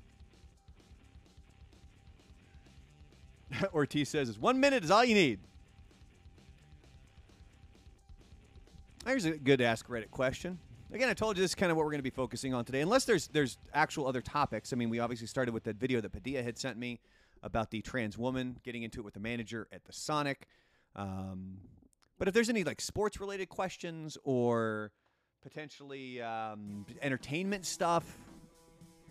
Ortiz 3.73 4.09
says, 4.09 4.37
"One 4.37 4.59
minute 4.59 4.83
is 4.83 4.91
all 4.91 5.03
you 5.03 5.15
need." 5.15 5.39
Here's 9.07 9.25
a 9.25 9.31
good 9.31 9.59
Ask 9.59 9.87
Reddit 9.87 10.11
question. 10.11 10.59
Again, 10.93 11.09
I 11.09 11.15
told 11.15 11.37
you 11.37 11.43
this 11.43 11.51
is 11.51 11.55
kind 11.55 11.71
of 11.71 11.77
what 11.77 11.87
we're 11.87 11.91
going 11.91 11.99
to 11.99 12.03
be 12.03 12.11
focusing 12.11 12.53
on 12.53 12.65
today. 12.65 12.81
Unless 12.81 13.05
there's 13.05 13.27
there's 13.29 13.57
actual 13.73 14.05
other 14.05 14.21
topics. 14.21 14.71
I 14.71 14.75
mean, 14.75 14.91
we 14.91 14.99
obviously 14.99 15.25
started 15.25 15.51
with 15.51 15.63
that 15.63 15.77
video 15.77 15.99
that 16.01 16.11
Padilla 16.11 16.43
had 16.43 16.55
sent 16.55 16.77
me 16.77 16.99
about 17.41 17.71
the 17.71 17.81
trans 17.81 18.15
woman 18.15 18.57
getting 18.63 18.83
into 18.83 18.99
it 18.99 19.03
with 19.03 19.15
the 19.15 19.19
manager 19.19 19.67
at 19.71 19.83
the 19.85 19.91
Sonic. 19.91 20.47
Um, 20.95 21.57
but 22.19 22.27
if 22.27 22.35
there's 22.35 22.49
any 22.49 22.63
like 22.63 22.79
sports 22.79 23.19
related 23.19 23.49
questions 23.49 24.19
or 24.23 24.91
potentially 25.41 26.21
um, 26.21 26.85
entertainment 27.01 27.65
stuff 27.65 28.05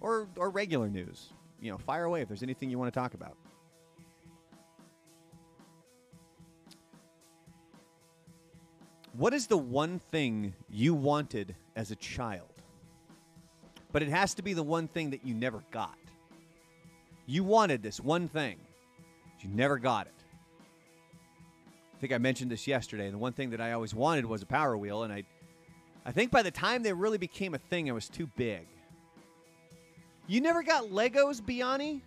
or 0.01 0.28
or 0.37 0.51
regular 0.51 0.89
news, 0.89 1.33
you 1.61 1.72
know, 1.72 1.78
fire 1.78 2.05
away 2.05 2.20
if 2.20 2.28
there's 2.28 2.45
anything 2.45 2.70
you 2.70 2.78
want 2.78 2.95
to 2.95 3.01
talk 3.01 3.14
about. 3.14 3.37
What 9.14 9.35
is 9.35 9.49
the 9.49 9.59
one 9.59 9.99
thing 9.99 10.55
you 10.70 10.95
wanted 10.95 11.57
as 11.76 11.90
a 11.90 11.96
child? 11.96 12.48
But 13.92 14.02
it 14.02 14.08
has 14.08 14.34
to 14.34 14.42
be 14.42 14.52
the 14.52 14.62
one 14.62 14.88
thing 14.88 15.10
that 15.10 15.24
you 15.24 15.34
never 15.34 15.62
got. 15.70 15.96
You 17.26 17.44
wanted 17.44 17.82
this 17.82 18.00
one 18.00 18.28
thing, 18.28 18.58
you 19.40 19.48
never 19.48 19.78
got 19.78 20.06
it. 20.06 20.12
I 21.94 22.00
think 22.00 22.12
I 22.12 22.18
mentioned 22.18 22.50
this 22.50 22.66
yesterday. 22.66 23.10
The 23.10 23.18
one 23.18 23.32
thing 23.32 23.50
that 23.50 23.60
I 23.60 23.72
always 23.72 23.94
wanted 23.94 24.26
was 24.26 24.42
a 24.42 24.46
Power 24.46 24.76
Wheel, 24.76 25.04
and 25.04 25.12
I, 25.12 25.22
I 26.04 26.10
think 26.10 26.30
by 26.30 26.42
the 26.42 26.50
time 26.50 26.82
they 26.82 26.92
really 26.92 27.18
became 27.18 27.54
a 27.54 27.58
thing, 27.58 27.86
it 27.86 27.92
was 27.92 28.08
too 28.08 28.26
big. 28.36 28.66
You 30.26 30.40
never 30.40 30.62
got 30.62 30.84
Legos, 30.84 31.40
Biani? 31.40 32.00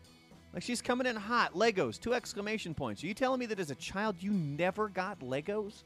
Like 0.53 0.63
she's 0.63 0.81
coming 0.81 1.05
in 1.05 1.15
hot. 1.15 1.53
Legos, 1.53 1.99
two 1.99 2.13
exclamation 2.13 2.73
points. 2.73 3.03
Are 3.03 3.07
you 3.07 3.13
telling 3.13 3.39
me 3.39 3.45
that 3.47 3.59
as 3.59 3.71
a 3.71 3.75
child 3.75 4.15
you 4.19 4.31
never 4.31 4.87
got 4.87 5.19
Legos? 5.19 5.83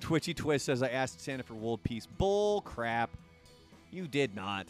Twitchy 0.00 0.34
Twist 0.34 0.66
says 0.66 0.82
I 0.82 0.88
asked 0.88 1.20
Santa 1.20 1.42
for 1.42 1.54
world 1.54 1.82
peace. 1.82 2.06
Bull 2.06 2.60
crap. 2.62 3.10
You 3.90 4.06
did 4.06 4.34
not. 4.34 4.66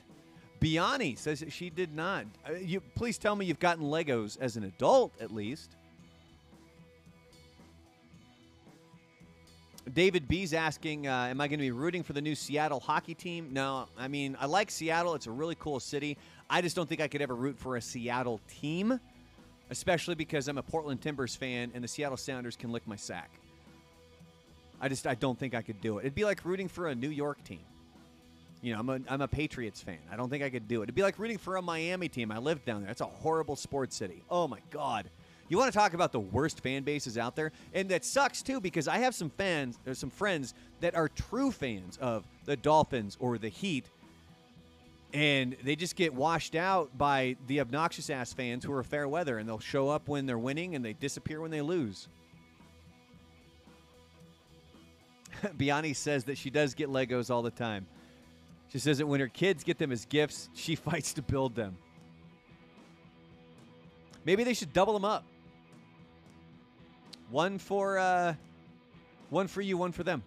Biani 0.60 1.18
says 1.18 1.44
she 1.48 1.70
did 1.70 1.94
not. 1.94 2.26
Uh, 2.48 2.54
you 2.54 2.80
please 2.94 3.18
tell 3.18 3.36
me 3.36 3.44
you've 3.46 3.58
gotten 3.58 3.84
Legos 3.84 4.38
as 4.40 4.56
an 4.56 4.64
adult 4.64 5.12
at 5.20 5.32
least. 5.32 5.76
David 9.92 10.26
B's 10.26 10.52
asking, 10.52 11.06
uh, 11.06 11.28
"Am 11.30 11.40
I 11.40 11.46
going 11.46 11.60
to 11.60 11.64
be 11.64 11.70
rooting 11.70 12.02
for 12.02 12.12
the 12.12 12.20
new 12.20 12.34
Seattle 12.34 12.80
hockey 12.80 13.14
team?" 13.14 13.48
No, 13.52 13.86
I 13.98 14.08
mean 14.08 14.36
I 14.40 14.46
like 14.46 14.70
Seattle. 14.70 15.14
It's 15.14 15.26
a 15.26 15.30
really 15.30 15.54
cool 15.56 15.78
city. 15.78 16.16
I 16.48 16.60
just 16.62 16.74
don't 16.74 16.88
think 16.88 17.00
I 17.00 17.08
could 17.08 17.22
ever 17.22 17.34
root 17.34 17.58
for 17.58 17.76
a 17.76 17.82
Seattle 17.82 18.40
team, 18.48 18.98
especially 19.70 20.14
because 20.14 20.48
I'm 20.48 20.58
a 20.58 20.62
Portland 20.62 21.02
Timbers 21.02 21.36
fan 21.36 21.70
and 21.74 21.84
the 21.84 21.88
Seattle 21.88 22.16
Sounders 22.16 22.56
can 22.56 22.72
lick 22.72 22.86
my 22.86 22.96
sack. 22.96 23.30
I 24.80 24.88
just 24.88 25.06
I 25.06 25.14
don't 25.14 25.38
think 25.38 25.54
I 25.54 25.62
could 25.62 25.80
do 25.80 25.98
it. 25.98 26.02
It'd 26.02 26.14
be 26.14 26.24
like 26.24 26.44
rooting 26.44 26.68
for 26.68 26.88
a 26.88 26.94
New 26.94 27.10
York 27.10 27.42
team. 27.44 27.60
You 28.62 28.72
know, 28.72 28.80
I'm 28.80 28.88
a, 28.88 29.00
I'm 29.08 29.20
a 29.20 29.28
Patriots 29.28 29.80
fan. 29.80 29.98
I 30.10 30.16
don't 30.16 30.28
think 30.28 30.42
I 30.42 30.50
could 30.50 30.66
do 30.66 30.80
it. 30.80 30.84
It'd 30.84 30.94
be 30.94 31.02
like 31.02 31.18
rooting 31.18 31.38
for 31.38 31.56
a 31.56 31.62
Miami 31.62 32.08
team. 32.08 32.32
I 32.32 32.38
lived 32.38 32.64
down 32.64 32.80
there. 32.80 32.88
That's 32.88 33.00
a 33.00 33.06
horrible 33.06 33.56
sports 33.56 33.94
city. 33.96 34.22
Oh 34.30 34.48
my 34.48 34.58
god. 34.70 35.08
You 35.48 35.58
want 35.58 35.72
to 35.72 35.78
talk 35.78 35.94
about 35.94 36.10
the 36.10 36.20
worst 36.20 36.60
fan 36.60 36.82
bases 36.82 37.16
out 37.16 37.36
there? 37.36 37.52
And 37.72 37.88
that 37.90 38.04
sucks 38.04 38.42
too 38.42 38.60
because 38.60 38.88
I 38.88 38.98
have 38.98 39.14
some 39.14 39.30
fans, 39.30 39.78
there's 39.84 39.98
some 39.98 40.10
friends 40.10 40.54
that 40.80 40.96
are 40.96 41.08
true 41.08 41.52
fans 41.52 41.98
of 41.98 42.24
the 42.46 42.56
Dolphins 42.56 43.16
or 43.20 43.38
the 43.38 43.48
Heat 43.48 43.86
and 45.16 45.56
they 45.62 45.76
just 45.76 45.96
get 45.96 46.12
washed 46.12 46.54
out 46.54 46.96
by 46.98 47.36
the 47.46 47.60
obnoxious 47.60 48.10
ass 48.10 48.34
fans 48.34 48.64
who 48.64 48.72
are 48.72 48.82
fair 48.82 49.08
weather 49.08 49.38
and 49.38 49.48
they'll 49.48 49.58
show 49.58 49.88
up 49.88 50.08
when 50.08 50.26
they're 50.26 50.38
winning 50.38 50.74
and 50.74 50.84
they 50.84 50.92
disappear 50.92 51.40
when 51.40 51.50
they 51.50 51.62
lose. 51.62 52.08
Biani 55.56 55.94
says 55.94 56.24
that 56.24 56.38
she 56.38 56.50
does 56.50 56.74
get 56.74 56.88
Legos 56.88 57.30
all 57.30 57.42
the 57.42 57.50
time. 57.50 57.86
She 58.68 58.78
says 58.78 58.98
that 58.98 59.06
when 59.06 59.20
her 59.20 59.28
kids 59.28 59.64
get 59.64 59.78
them 59.78 59.92
as 59.92 60.04
gifts, 60.04 60.48
she 60.54 60.74
fights 60.76 61.12
to 61.14 61.22
build 61.22 61.54
them. 61.54 61.76
Maybe 64.24 64.42
they 64.44 64.54
should 64.54 64.72
double 64.72 64.92
them 64.92 65.04
up. 65.04 65.24
One 67.30 67.58
for 67.58 67.98
uh, 67.98 68.34
one 69.30 69.48
for 69.48 69.60
you, 69.60 69.76
one 69.76 69.92
for 69.92 70.02
them. 70.04 70.22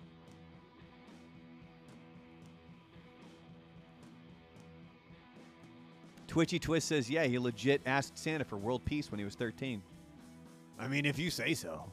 Twitchy 6.28 6.60
Twist 6.60 6.88
says, 6.88 7.10
"Yeah, 7.10 7.26
he 7.26 7.40
legit 7.40 7.82
asked 7.86 8.18
Santa 8.18 8.44
for 8.44 8.58
world 8.58 8.86
peace 8.86 9.12
when 9.12 9.20
he 9.20 9.26
was 9.26 9.36
13." 9.36 9.82
I 10.78 10.88
mean, 10.88 11.06
if 11.06 11.20
you 11.20 11.30
say 11.30 11.54
so. 11.54 11.92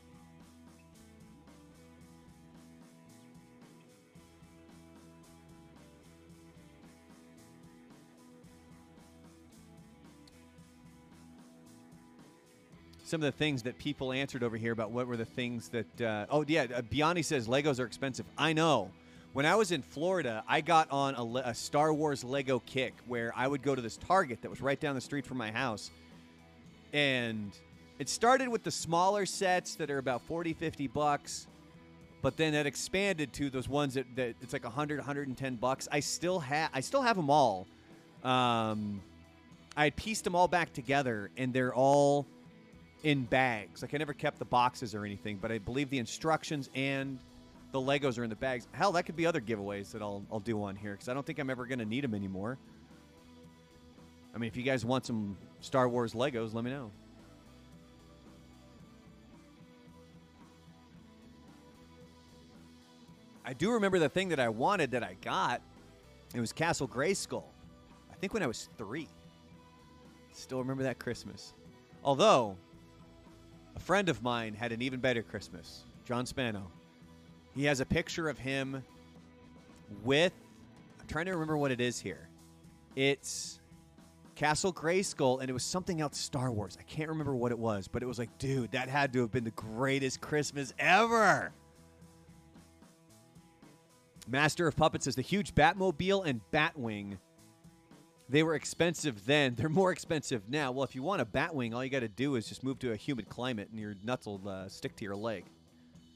Some 13.06 13.22
of 13.22 13.24
the 13.24 13.38
things 13.38 13.62
that 13.62 13.78
people 13.78 14.12
answered 14.12 14.42
over 14.42 14.56
here 14.56 14.72
about 14.72 14.90
what 14.90 15.06
were 15.06 15.16
the 15.16 15.24
things 15.24 15.68
that. 15.68 16.00
Uh, 16.00 16.26
oh 16.28 16.44
yeah, 16.46 16.66
uh, 16.74 16.82
Biani 16.82 17.24
says 17.24 17.46
Legos 17.46 17.78
are 17.78 17.86
expensive. 17.86 18.26
I 18.36 18.52
know. 18.52 18.90
When 19.32 19.46
I 19.46 19.54
was 19.54 19.70
in 19.70 19.82
Florida, 19.82 20.42
I 20.48 20.60
got 20.60 20.90
on 20.90 21.14
a, 21.14 21.50
a 21.50 21.54
Star 21.54 21.92
Wars 21.92 22.24
Lego 22.24 22.58
kick 22.64 22.94
where 23.06 23.32
I 23.36 23.46
would 23.46 23.62
go 23.62 23.74
to 23.74 23.82
this 23.82 23.96
Target 23.98 24.42
that 24.42 24.50
was 24.50 24.60
right 24.60 24.80
down 24.80 24.94
the 24.94 25.00
street 25.00 25.26
from 25.26 25.36
my 25.36 25.50
house, 25.50 25.90
and 26.92 27.52
it 27.98 28.08
started 28.08 28.48
with 28.48 28.62
the 28.62 28.70
smaller 28.70 29.24
sets 29.24 29.74
that 29.76 29.90
are 29.90 29.98
about 29.98 30.22
40, 30.22 30.54
50 30.54 30.86
bucks. 30.88 31.46
But 32.22 32.36
then 32.36 32.54
it 32.54 32.66
expanded 32.66 33.32
to 33.34 33.50
those 33.50 33.68
ones 33.68 33.94
that, 33.94 34.06
that 34.16 34.34
it's 34.40 34.52
like 34.52 34.64
100, 34.64 34.98
110 34.98 35.56
bucks. 35.56 35.86
I 35.92 36.00
still 36.00 36.40
have 36.40 36.70
I 36.74 36.80
still 36.80 37.02
have 37.02 37.16
them 37.16 37.30
all. 37.30 37.68
Um, 38.24 39.00
I 39.76 39.90
pieced 39.90 40.24
them 40.24 40.34
all 40.34 40.48
back 40.48 40.72
together, 40.72 41.30
and 41.36 41.52
they're 41.52 41.74
all 41.74 42.26
in 43.06 43.22
bags. 43.22 43.82
Like 43.82 43.94
I 43.94 43.98
never 43.98 44.12
kept 44.12 44.40
the 44.40 44.44
boxes 44.44 44.92
or 44.92 45.04
anything, 45.04 45.38
but 45.40 45.52
I 45.52 45.58
believe 45.58 45.90
the 45.90 45.98
instructions 45.98 46.68
and 46.74 47.20
the 47.70 47.78
Legos 47.80 48.18
are 48.18 48.24
in 48.24 48.30
the 48.30 48.34
bags. 48.36 48.66
Hell, 48.72 48.90
that 48.92 49.04
could 49.04 49.14
be 49.14 49.24
other 49.24 49.40
giveaways 49.40 49.92
that 49.92 50.02
I'll 50.02 50.24
I'll 50.30 50.40
do 50.40 50.60
on 50.64 50.74
here 50.74 50.92
because 50.92 51.08
I 51.08 51.14
don't 51.14 51.24
think 51.24 51.38
I'm 51.38 51.48
ever 51.48 51.66
going 51.66 51.78
to 51.78 51.84
need 51.84 52.02
them 52.02 52.14
anymore. 52.14 52.58
I 54.34 54.38
mean, 54.38 54.48
if 54.48 54.56
you 54.56 54.64
guys 54.64 54.84
want 54.84 55.06
some 55.06 55.38
Star 55.60 55.88
Wars 55.88 56.14
Legos, 56.14 56.52
let 56.52 56.64
me 56.64 56.72
know. 56.72 56.90
I 63.44 63.52
do 63.52 63.70
remember 63.70 64.00
the 64.00 64.08
thing 64.08 64.30
that 64.30 64.40
I 64.40 64.48
wanted 64.48 64.90
that 64.90 65.04
I 65.04 65.16
got. 65.22 65.62
It 66.34 66.40
was 66.40 66.52
Castle 66.52 66.88
Grayskull. 66.88 67.44
I 68.10 68.16
think 68.16 68.34
when 68.34 68.42
I 68.42 68.48
was 68.48 68.68
three. 68.76 69.06
Still 70.32 70.58
remember 70.58 70.82
that 70.82 70.98
Christmas. 70.98 71.54
Although 72.02 72.56
a 73.76 73.78
friend 73.78 74.08
of 74.08 74.22
mine 74.22 74.54
had 74.54 74.72
an 74.72 74.82
even 74.82 75.00
better 75.00 75.22
Christmas, 75.22 75.82
John 76.04 76.26
Spano. 76.26 76.70
He 77.54 77.64
has 77.66 77.80
a 77.80 77.86
picture 77.86 78.28
of 78.28 78.38
him 78.38 78.82
with, 80.02 80.32
I'm 80.98 81.06
trying 81.06 81.26
to 81.26 81.32
remember 81.32 81.56
what 81.56 81.70
it 81.70 81.80
is 81.80 82.00
here. 82.00 82.28
It's 82.96 83.60
Castle 84.34 84.72
Grayskull, 84.72 85.40
and 85.40 85.50
it 85.50 85.52
was 85.52 85.62
something 85.62 86.00
else 86.00 86.18
Star 86.18 86.50
Wars. 86.50 86.76
I 86.80 86.82
can't 86.84 87.10
remember 87.10 87.36
what 87.36 87.52
it 87.52 87.58
was, 87.58 87.86
but 87.86 88.02
it 88.02 88.06
was 88.06 88.18
like, 88.18 88.36
dude, 88.38 88.72
that 88.72 88.88
had 88.88 89.12
to 89.12 89.20
have 89.20 89.30
been 89.30 89.44
the 89.44 89.50
greatest 89.52 90.20
Christmas 90.20 90.72
ever. 90.78 91.52
Master 94.28 94.66
of 94.66 94.74
Puppets 94.76 95.04
says 95.04 95.14
the 95.14 95.22
huge 95.22 95.54
Batmobile 95.54 96.26
and 96.26 96.40
Batwing. 96.52 97.18
They 98.28 98.42
were 98.42 98.54
expensive 98.54 99.24
then. 99.24 99.54
They're 99.54 99.68
more 99.68 99.92
expensive 99.92 100.48
now. 100.48 100.72
Well, 100.72 100.84
if 100.84 100.94
you 100.94 101.02
want 101.02 101.22
a 101.22 101.24
Batwing, 101.24 101.74
all 101.74 101.84
you 101.84 101.90
got 101.90 102.00
to 102.00 102.08
do 102.08 102.34
is 102.34 102.48
just 102.48 102.64
move 102.64 102.78
to 102.80 102.92
a 102.92 102.96
humid 102.96 103.28
climate 103.28 103.68
and 103.70 103.78
your 103.78 103.94
nuts 104.02 104.26
will 104.26 104.40
uh, 104.48 104.68
stick 104.68 104.96
to 104.96 105.04
your 105.04 105.14
leg. 105.14 105.44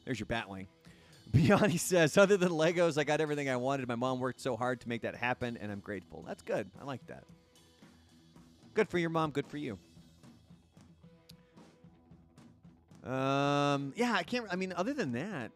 There's 0.05 0.19
your 0.19 0.27
Batwing. 0.27 0.67
Biani 1.31 1.79
says, 1.79 2.19
other 2.19 2.37
than 2.37 2.49
Legos, 2.51 2.99
I 2.99 3.05
got 3.05 3.21
everything 3.21 3.49
I 3.49 3.57
wanted. 3.57 3.87
My 3.87 3.95
mom 3.95 4.19
worked 4.19 4.41
so 4.41 4.57
hard 4.57 4.81
to 4.81 4.89
make 4.89 5.03
that 5.03 5.15
happen, 5.15 5.57
and 5.61 5.71
I'm 5.71 5.79
grateful. 5.79 6.25
That's 6.27 6.43
good. 6.43 6.69
I 6.81 6.85
like 6.85 7.07
that. 7.07 7.23
Good 8.75 8.89
for 8.89 8.99
your 8.99 9.11
mom. 9.11 9.31
Good 9.31 9.47
for 9.47 9.57
you. 9.57 9.79
Um, 13.05 13.93
yeah, 13.97 14.13
I 14.13 14.25
can't. 14.25 14.47
I 14.51 14.57
mean, 14.57 14.75
other 14.77 14.93
than 14.93 15.13
that, 15.13 15.53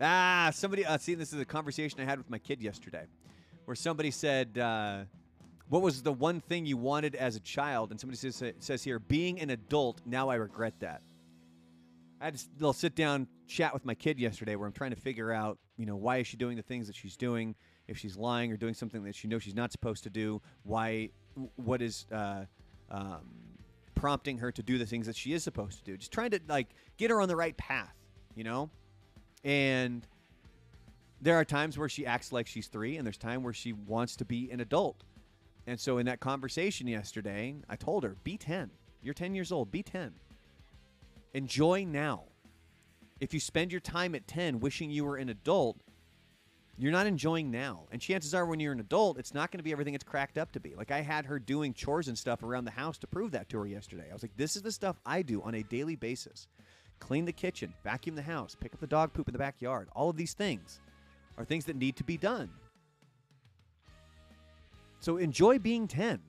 ah, 0.00 0.50
somebody. 0.52 0.84
Uh, 0.84 0.98
see, 0.98 1.14
this 1.14 1.32
is 1.32 1.40
a 1.40 1.44
conversation 1.44 2.00
I 2.00 2.04
had 2.04 2.18
with 2.18 2.28
my 2.28 2.38
kid 2.38 2.60
yesterday, 2.60 3.04
where 3.64 3.74
somebody 3.74 4.10
said, 4.10 4.58
uh, 4.58 5.04
"What 5.68 5.82
was 5.82 6.02
the 6.02 6.12
one 6.12 6.40
thing 6.40 6.66
you 6.66 6.76
wanted 6.76 7.14
as 7.14 7.36
a 7.36 7.40
child?" 7.40 7.90
And 7.90 8.00
somebody 8.00 8.16
says 8.18 8.42
says 8.58 8.82
here, 8.82 8.98
"Being 8.98 9.40
an 9.40 9.50
adult. 9.50 10.00
Now 10.06 10.28
I 10.28 10.36
regret 10.36 10.74
that." 10.80 11.02
I 12.20 12.26
had 12.26 12.34
a 12.36 12.38
little 12.58 12.72
sit 12.72 12.94
down 12.94 13.26
chat 13.48 13.74
with 13.74 13.84
my 13.84 13.94
kid 13.94 14.18
yesterday, 14.18 14.54
where 14.54 14.66
I'm 14.66 14.72
trying 14.72 14.92
to 14.92 15.00
figure 15.00 15.32
out, 15.32 15.58
you 15.76 15.86
know, 15.86 15.96
why 15.96 16.18
is 16.18 16.26
she 16.28 16.36
doing 16.36 16.56
the 16.56 16.62
things 16.62 16.86
that 16.86 16.94
she's 16.94 17.16
doing? 17.16 17.56
If 17.88 17.98
she's 17.98 18.16
lying 18.16 18.52
or 18.52 18.56
doing 18.56 18.74
something 18.74 19.02
that 19.02 19.16
she 19.16 19.26
knows 19.26 19.42
she's 19.42 19.56
not 19.56 19.72
supposed 19.72 20.04
to 20.04 20.10
do, 20.10 20.40
why? 20.62 21.10
What 21.56 21.82
is? 21.82 22.06
Uh, 22.12 22.44
um, 22.90 23.42
prompting 23.94 24.38
her 24.38 24.50
to 24.50 24.62
do 24.62 24.78
the 24.78 24.86
things 24.86 25.06
that 25.06 25.16
she 25.16 25.32
is 25.32 25.44
supposed 25.44 25.78
to 25.78 25.84
do. 25.84 25.96
Just 25.96 26.12
trying 26.12 26.30
to 26.30 26.40
like 26.48 26.68
get 26.96 27.10
her 27.10 27.20
on 27.20 27.28
the 27.28 27.36
right 27.36 27.56
path, 27.56 27.94
you 28.34 28.44
know? 28.44 28.68
And 29.44 30.06
there 31.20 31.36
are 31.36 31.44
times 31.44 31.78
where 31.78 31.88
she 31.88 32.04
acts 32.04 32.32
like 32.32 32.46
she's 32.48 32.66
3 32.66 32.96
and 32.96 33.06
there's 33.06 33.16
time 33.16 33.42
where 33.42 33.52
she 33.52 33.72
wants 33.72 34.16
to 34.16 34.24
be 34.24 34.50
an 34.50 34.60
adult. 34.60 35.04
And 35.66 35.78
so 35.78 35.98
in 35.98 36.06
that 36.06 36.20
conversation 36.20 36.86
yesterday, 36.86 37.56
I 37.68 37.76
told 37.76 38.04
her, 38.04 38.16
"Be 38.24 38.36
10. 38.36 38.70
You're 39.00 39.14
10 39.14 39.34
years 39.34 39.52
old. 39.52 39.70
Be 39.70 39.82
10. 39.82 40.14
Enjoy 41.34 41.84
now. 41.84 42.24
If 43.20 43.32
you 43.32 43.40
spend 43.40 43.70
your 43.70 43.80
time 43.80 44.14
at 44.14 44.26
10 44.26 44.60
wishing 44.60 44.90
you 44.90 45.04
were 45.04 45.16
an 45.16 45.28
adult, 45.28 45.78
you're 46.76 46.92
not 46.92 47.06
enjoying 47.06 47.50
now. 47.50 47.86
And 47.92 48.00
chances 48.00 48.34
are, 48.34 48.46
when 48.46 48.58
you're 48.58 48.72
an 48.72 48.80
adult, 48.80 49.18
it's 49.18 49.34
not 49.34 49.50
going 49.50 49.58
to 49.58 49.64
be 49.64 49.72
everything 49.72 49.94
it's 49.94 50.04
cracked 50.04 50.38
up 50.38 50.52
to 50.52 50.60
be. 50.60 50.74
Like, 50.74 50.90
I 50.90 51.00
had 51.00 51.26
her 51.26 51.38
doing 51.38 51.74
chores 51.74 52.08
and 52.08 52.18
stuff 52.18 52.42
around 52.42 52.64
the 52.64 52.72
house 52.72 52.98
to 52.98 53.06
prove 53.06 53.30
that 53.32 53.48
to 53.50 53.58
her 53.58 53.66
yesterday. 53.66 54.08
I 54.10 54.12
was 54.12 54.22
like, 54.22 54.36
this 54.36 54.56
is 54.56 54.62
the 54.62 54.72
stuff 54.72 54.98
I 55.06 55.22
do 55.22 55.42
on 55.42 55.54
a 55.54 55.62
daily 55.62 55.96
basis 55.96 56.48
clean 57.02 57.24
the 57.24 57.32
kitchen, 57.32 57.74
vacuum 57.82 58.14
the 58.14 58.22
house, 58.22 58.56
pick 58.58 58.72
up 58.72 58.80
the 58.80 58.86
dog 58.86 59.12
poop 59.12 59.28
in 59.28 59.32
the 59.32 59.38
backyard. 59.38 59.88
All 59.92 60.08
of 60.08 60.16
these 60.16 60.34
things 60.34 60.80
are 61.36 61.44
things 61.44 61.64
that 61.64 61.74
need 61.74 61.96
to 61.96 62.04
be 62.04 62.16
done. 62.16 62.48
So 65.02 65.16
enjoy 65.16 65.58
being 65.58 65.88
10. 65.88 66.20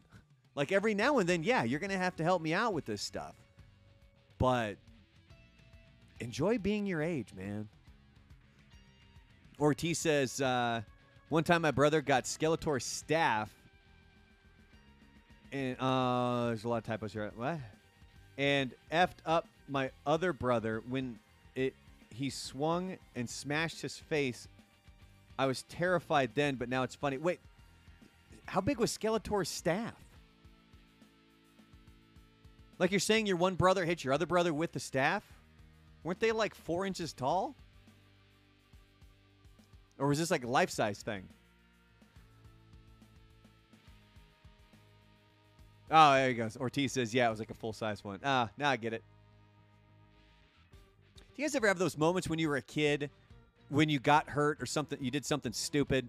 Like, 0.56 0.72
every 0.72 0.96
now 0.96 1.20
and 1.20 1.30
then, 1.30 1.44
yeah, 1.44 1.64
you're 1.64 1.80
going 1.80 1.92
to 1.92 1.98
have 1.98 2.16
to 2.18 2.24
help 2.24 2.42
me 2.42 2.54
out 2.54 2.74
with 2.74 2.86
this 2.86 3.02
stuff. 3.04 3.36
But 4.40 4.78
enjoy 6.20 6.58
being 6.58 6.88
your 6.88 7.02
age, 7.02 7.30
man. 7.36 7.70
Ortiz 9.60 10.00
says, 10.00 10.42
uh, 10.42 10.82
one 11.30 11.44
time 11.44 11.62
my 11.62 11.70
brother 11.70 12.02
got 12.02 12.24
Skeletor 12.24 12.82
staff. 12.82 13.52
And 15.52 15.78
uh, 15.80 16.48
there's 16.48 16.64
a 16.64 16.70
lot 16.70 16.78
of 16.78 16.84
typos 16.84 17.14
here. 17.14 17.32
What? 17.36 17.60
And 18.40 18.72
effed 18.92 19.22
up 19.24 19.48
my 19.68 19.92
other 20.08 20.34
brother 20.34 20.82
when 20.90 21.20
it 21.56 21.76
he 22.10 22.32
swung 22.32 22.98
and 23.16 23.30
smashed 23.30 23.82
his 23.82 23.98
face. 23.98 24.48
I 25.38 25.46
was 25.46 25.62
terrified 25.64 26.32
then, 26.34 26.56
but 26.56 26.70
now 26.70 26.82
it's 26.82 26.96
funny. 26.96 27.18
Wait, 27.18 27.40
how 28.46 28.62
big 28.62 28.80
was 28.80 28.96
Skeletor's 28.96 29.50
staff? 29.50 29.96
Like 32.80 32.91
you're 32.91 33.00
saying 33.00 33.26
your 33.26 33.38
one 33.38 33.56
brother 33.56 33.86
hit 33.86 34.04
your 34.04 34.14
other 34.14 34.26
brother 34.26 34.54
with 34.54 34.72
the 34.72 34.80
staff? 34.80 35.24
Weren't 36.04 36.20
they 36.20 36.32
like 36.32 36.54
four 36.54 36.86
inches 36.86 37.14
tall? 37.14 37.56
Or 39.98 40.08
was 40.08 40.20
this 40.20 40.32
like 40.32 40.44
a 40.44 40.48
life 40.48 40.70
size 40.70 41.02
thing? 41.02 41.24
Oh, 45.91 46.14
there 46.14 46.30
he 46.30 46.34
goes. 46.34 46.58
Ortiz 46.58 46.91
says, 46.91 47.14
yeah, 47.14 47.28
it 47.28 47.30
was 47.30 47.39
like 47.39 47.52
a 47.52 47.56
full 47.56 47.74
size 47.74 48.04
one. 48.04 48.20
Ah, 48.24 48.50
now 48.58 48.70
I 48.70 48.78
get 48.78 48.94
it. 48.94 49.04
Do 51.18 51.41
you 51.41 51.46
guys 51.46 51.56
ever 51.56 51.68
have 51.68 51.80
those 51.80 51.98
moments 51.98 52.28
when 52.28 52.39
you 52.39 52.50
were 52.50 52.58
a 52.58 52.62
kid 52.62 53.10
when 53.70 53.89
you 53.89 54.00
got 54.00 54.30
hurt 54.30 54.62
or 54.62 54.66
something, 54.66 55.00
you 55.02 55.10
did 55.10 55.26
something 55.26 55.52
stupid, 55.52 56.08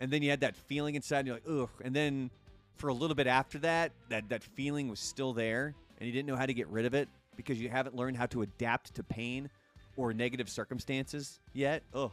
and 0.00 0.10
then 0.10 0.22
you 0.22 0.30
had 0.30 0.40
that 0.40 0.56
feeling 0.56 0.96
inside, 0.96 1.20
and 1.20 1.26
you're 1.28 1.36
like, 1.36 1.62
ugh. 1.62 1.70
And 1.84 1.94
then 1.94 2.30
for 2.76 2.88
a 2.88 2.94
little 2.94 3.14
bit 3.14 3.26
after 3.26 3.58
that, 3.58 3.92
that, 4.08 4.28
that 4.30 4.42
feeling 4.42 4.88
was 4.88 4.98
still 4.98 5.32
there, 5.32 5.74
and 5.98 6.06
you 6.06 6.12
didn't 6.12 6.26
know 6.26 6.36
how 6.36 6.46
to 6.46 6.54
get 6.54 6.66
rid 6.68 6.86
of 6.86 6.94
it 6.94 7.08
because 7.36 7.60
you 7.60 7.68
haven't 7.68 7.94
learned 7.94 8.16
how 8.16 8.26
to 8.26 8.42
adapt 8.42 8.94
to 8.94 9.02
pain 9.02 9.48
or 9.96 10.12
negative 10.12 10.48
circumstances 10.48 11.38
yet? 11.52 11.82
Ugh. 11.94 12.10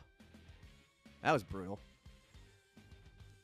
That 1.24 1.32
was 1.32 1.44
brutal. 1.44 1.80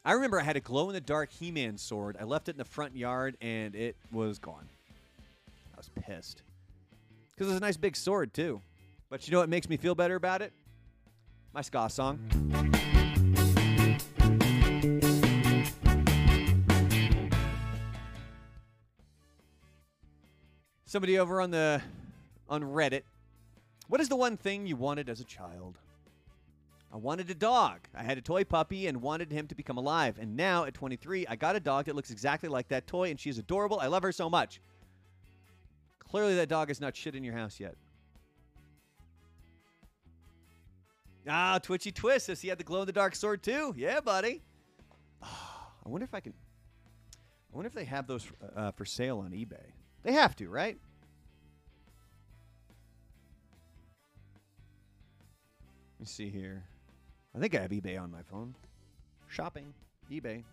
I 0.06 0.14
remember 0.14 0.40
I 0.40 0.44
had 0.44 0.58
a 0.58 0.62
glow 0.62 0.90
in 0.90 0.94
the 0.94 1.02
dark 1.02 1.32
He 1.32 1.50
Man 1.50 1.78
sword. 1.78 2.18
I 2.20 2.26
left 2.26 2.50
it 2.50 2.52
in 2.52 2.58
the 2.58 2.66
front 2.66 2.96
yard 2.96 3.38
and 3.42 3.74
it 3.74 3.96
was 4.12 4.38
gone. 4.38 4.68
I 5.74 5.78
was 5.78 5.90
pissed. 6.06 6.42
Because 7.32 7.48
it 7.48 7.52
was 7.52 7.58
a 7.58 7.62
nice 7.62 7.78
big 7.78 7.96
sword, 7.96 8.34
too. 8.34 8.62
But 9.10 9.28
you 9.28 9.32
know 9.32 9.40
what 9.40 9.50
makes 9.50 9.70
me 9.70 9.78
feel 9.78 9.96
better 9.96 10.16
about 10.16 10.42
it? 10.42 10.52
My 11.54 11.62
ska 11.62 11.90
song. 11.90 12.20
Somebody 20.94 21.18
over 21.18 21.42
on 21.42 21.50
the 21.50 21.82
on 22.48 22.62
Reddit. 22.62 23.02
What 23.88 24.00
is 24.00 24.10
the 24.10 24.16
one 24.16 24.38
thing 24.38 24.68
you 24.68 24.76
wanted 24.76 25.10
as 25.10 25.20
a 25.20 25.24
child? 25.24 25.80
I 26.94 26.98
wanted 26.98 27.32
a 27.32 27.34
dog. 27.34 27.80
I 27.96 28.04
had 28.04 28.20
a 28.20 28.22
toy 28.22 28.44
puppy 28.44 28.86
and 28.86 29.02
wanted 29.02 29.32
him 29.32 29.48
to 29.48 29.56
become 29.56 29.80
alive. 29.80 30.20
And 30.22 30.38
now 30.38 30.66
at 30.66 30.76
23, 30.76 31.26
I 31.26 31.36
got 31.36 31.56
a 31.56 31.60
dog 31.60 31.86
that 31.86 31.96
looks 31.96 32.12
exactly 32.12 32.48
like 32.48 32.68
that 32.68 32.86
toy, 32.86 33.10
and 33.10 33.20
she's 33.20 33.40
adorable. 33.40 33.80
I 33.80 33.88
love 33.88 34.04
her 34.04 34.12
so 34.12 34.30
much. 34.30 34.62
Clearly, 35.98 36.36
that 36.36 36.48
dog 36.48 36.70
is 36.70 36.80
not 36.80 36.96
shit 36.96 37.16
in 37.16 37.24
your 37.24 37.34
house 37.34 37.60
yet. 37.60 37.74
Ah, 41.28 41.58
Twitchy 41.58 41.92
Twist 41.92 42.28
says 42.28 42.40
he 42.40 42.50
had 42.50 42.60
the 42.60 42.64
glow 42.64 42.82
in 42.82 42.86
the 42.86 42.92
dark 42.92 43.16
sword 43.16 43.42
too. 43.42 43.74
Yeah, 43.76 44.00
buddy. 44.00 44.44
Oh, 45.24 45.72
I 45.88 45.90
wonder 45.90 46.06
if 46.06 46.14
I 46.14 46.20
can. 46.20 46.36
I 47.16 47.56
wonder 47.56 47.66
if 47.66 47.74
they 47.74 47.86
have 47.86 48.06
those 48.06 48.28
uh, 48.56 48.70
for 48.74 48.86
sale 48.86 49.22
on 49.22 49.32
eBay. 49.32 49.72
They 50.04 50.14
have 50.14 50.36
to, 50.38 50.50
right? 50.50 50.78
Let 55.94 56.00
me 56.00 56.06
see 56.06 56.30
here. 56.30 56.64
I 57.36 57.40
think 57.40 57.56
I 57.56 57.62
have 57.62 57.72
eBay 57.72 58.00
on 58.00 58.12
my 58.12 58.22
phone. 58.22 58.54
Shopping, 59.30 59.74
eBay. 60.12 60.44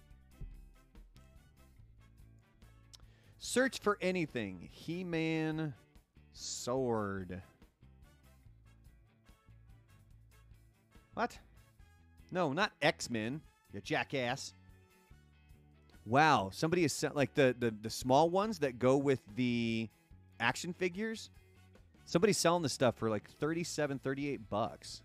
Search 3.38 3.80
for 3.80 3.98
anything. 4.00 4.68
He 4.70 5.02
Man 5.02 5.74
sword. 6.32 7.42
What? 11.14 11.38
No, 12.30 12.52
not 12.52 12.72
X 12.80 13.10
Men. 13.10 13.40
You 13.72 13.80
jackass. 13.80 14.54
Wow, 16.10 16.50
somebody 16.52 16.82
is 16.82 17.04
like 17.14 17.34
the, 17.34 17.54
the 17.56 17.70
the 17.70 17.88
small 17.88 18.28
ones 18.28 18.58
that 18.58 18.80
go 18.80 18.96
with 18.96 19.20
the 19.36 19.88
action 20.40 20.72
figures. 20.72 21.30
Somebody's 22.04 22.36
selling 22.36 22.64
the 22.64 22.68
stuff 22.68 22.96
for 22.96 23.08
like 23.08 23.30
37, 23.38 24.00
38 24.00 24.50
bucks. 24.50 25.02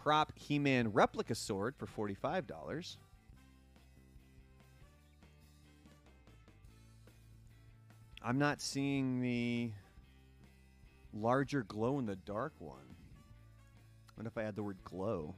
prop 0.00 0.32
He 0.34 0.58
Man 0.58 0.92
replica 0.92 1.34
sword 1.34 1.74
for 1.76 1.86
$45. 1.86 2.96
I'm 8.22 8.38
not 8.38 8.60
seeing 8.60 9.20
the 9.20 9.72
larger 11.12 11.62
glow 11.62 11.98
in 11.98 12.06
the 12.06 12.16
dark 12.16 12.54
one. 12.58 12.96
What 14.14 14.26
if 14.26 14.36
I 14.38 14.44
add 14.44 14.56
the 14.56 14.62
word 14.62 14.78
glow? 14.84 15.34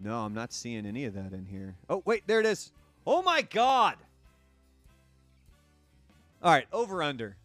No, 0.00 0.20
I'm 0.20 0.34
not 0.34 0.52
seeing 0.52 0.86
any 0.86 1.04
of 1.04 1.14
that 1.14 1.32
in 1.32 1.46
here. 1.46 1.76
Oh, 1.88 2.02
wait, 2.04 2.26
there 2.26 2.40
it 2.40 2.46
is. 2.46 2.72
Oh 3.06 3.22
my 3.22 3.42
god. 3.42 3.96
All 6.42 6.52
right, 6.52 6.66
over 6.72 7.02
under. 7.02 7.36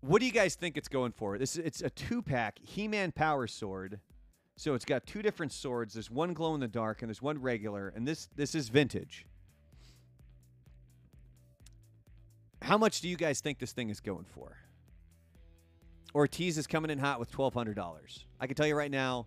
What 0.00 0.20
do 0.20 0.26
you 0.26 0.32
guys 0.32 0.54
think 0.54 0.76
it's 0.76 0.88
going 0.88 1.12
for? 1.12 1.38
This 1.38 1.56
is 1.56 1.64
it's 1.64 1.82
a 1.82 1.90
two 1.90 2.22
pack 2.22 2.58
He-Man 2.62 3.12
Power 3.12 3.46
Sword. 3.46 4.00
So 4.56 4.74
it's 4.74 4.84
got 4.84 5.06
two 5.06 5.22
different 5.22 5.52
swords. 5.52 5.94
There's 5.94 6.10
one 6.10 6.34
glow 6.34 6.54
in 6.54 6.60
the 6.60 6.68
dark 6.68 7.02
and 7.02 7.08
there's 7.08 7.22
one 7.22 7.40
regular, 7.40 7.92
and 7.96 8.06
this 8.06 8.28
this 8.36 8.54
is 8.54 8.68
vintage. 8.68 9.26
How 12.60 12.78
much 12.78 13.00
do 13.00 13.08
you 13.08 13.16
guys 13.16 13.40
think 13.40 13.58
this 13.58 13.72
thing 13.72 13.90
is 13.90 13.98
going 14.00 14.24
for? 14.24 14.56
Ortiz 16.14 16.58
is 16.58 16.66
coming 16.66 16.90
in 16.90 16.98
hot 16.98 17.18
with 17.18 17.32
$1,200. 17.32 18.24
I 18.38 18.46
can 18.46 18.54
tell 18.54 18.66
you 18.66 18.76
right 18.76 18.90
now, 18.90 19.26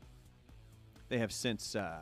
They 1.11 1.17
have 1.17 1.33
since 1.33 1.75
uh, 1.75 1.99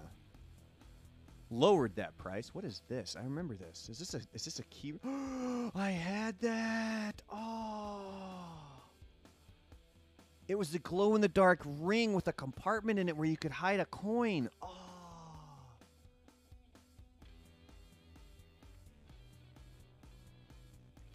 lowered 1.49 1.95
that 1.95 2.15
price. 2.19 2.53
What 2.53 2.63
is 2.63 2.83
this? 2.87 3.15
I 3.19 3.23
remember 3.23 3.55
this. 3.55 3.89
Is 3.89 3.97
this 3.97 4.13
a 4.13 4.21
is 4.35 4.45
this 4.45 4.59
a 4.59 4.63
key? 4.65 4.93
I 5.75 5.89
had 5.89 6.39
that. 6.41 7.19
Oh. 7.27 8.01
It 10.47 10.59
was 10.59 10.69
the 10.69 10.77
glow 10.77 11.15
in 11.15 11.21
the 11.21 11.27
dark 11.27 11.61
ring 11.65 12.13
with 12.13 12.27
a 12.27 12.31
compartment 12.31 12.99
in 12.99 13.09
it 13.09 13.17
where 13.17 13.27
you 13.27 13.35
could 13.35 13.49
hide 13.49 13.79
a 13.79 13.85
coin. 13.85 14.47
Oh. 14.61 14.67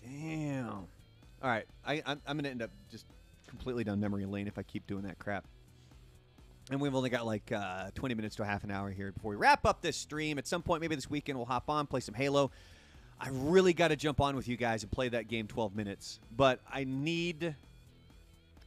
Damn. 0.03 0.67
All 0.67 0.87
right. 1.43 1.67
I, 1.87 2.03
I'm, 2.05 2.21
I'm 2.27 2.37
going 2.37 2.45
to 2.45 2.51
end 2.51 2.63
up 2.63 2.71
just 2.91 3.07
completely 3.47 3.85
down 3.85 4.01
memory 4.01 4.27
lane 4.27 4.49
if 4.49 4.59
I 4.59 4.65
keep 4.65 4.85
doing 4.89 5.05
that 5.05 5.21
crap. 5.21 5.45
And 6.71 6.81
we've 6.81 6.95
only 6.95 7.11
got 7.11 7.27
like 7.27 7.53
uh, 7.53 7.91
20 7.95 8.15
minutes 8.15 8.37
to 8.37 8.43
a 8.43 8.47
half 8.47 8.65
an 8.65 8.71
hour 8.71 8.91
here 8.91 9.13
before 9.13 9.31
we 9.31 9.37
wrap 9.37 9.67
up 9.67 9.83
this 9.83 9.97
stream. 9.97 10.39
At 10.39 10.47
some 10.47 10.63
point, 10.63 10.81
maybe 10.81 10.95
this 10.95 11.11
weekend, 11.11 11.39
we'll 11.39 11.47
hop 11.47 11.69
on, 11.69 11.87
play 11.87 12.01
some 12.01 12.15
Halo. 12.15 12.51
I 13.21 13.29
really 13.31 13.75
got 13.75 13.89
to 13.89 13.97
jump 13.97 14.21
on 14.21 14.35
with 14.35 14.49
you 14.49 14.57
guys 14.57 14.83
and 14.83 14.91
play 14.91 15.09
that 15.11 15.29
game 15.29 15.47
12 15.47 15.77
minutes. 15.77 16.21
But 16.35 16.61
I 16.71 16.85
need 16.85 17.55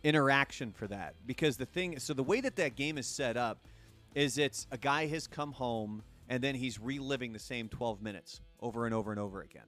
interaction 0.04 0.72
for 0.72 0.88
that 0.88 1.16
because 1.26 1.58
the 1.58 1.66
thing 1.66 1.98
so 2.00 2.14
the 2.14 2.24
way 2.24 2.40
that 2.40 2.56
that 2.56 2.76
game 2.76 2.98
is 2.98 3.08
set 3.08 3.36
up 3.36 3.68
is 4.16 4.38
it's 4.38 4.68
a 4.72 4.78
guy 4.78 5.08
has 5.08 5.28
come 5.28 5.52
home 5.52 6.04
and 6.30 6.44
then 6.44 6.56
he's 6.56 6.80
reliving 6.80 7.34
the 7.34 7.40
same 7.40 7.68
12 7.68 8.02
minutes 8.02 8.42
over 8.62 8.86
and 8.86 8.94
over 8.94 9.12
and 9.12 9.20
over 9.20 9.42
again 9.42 9.64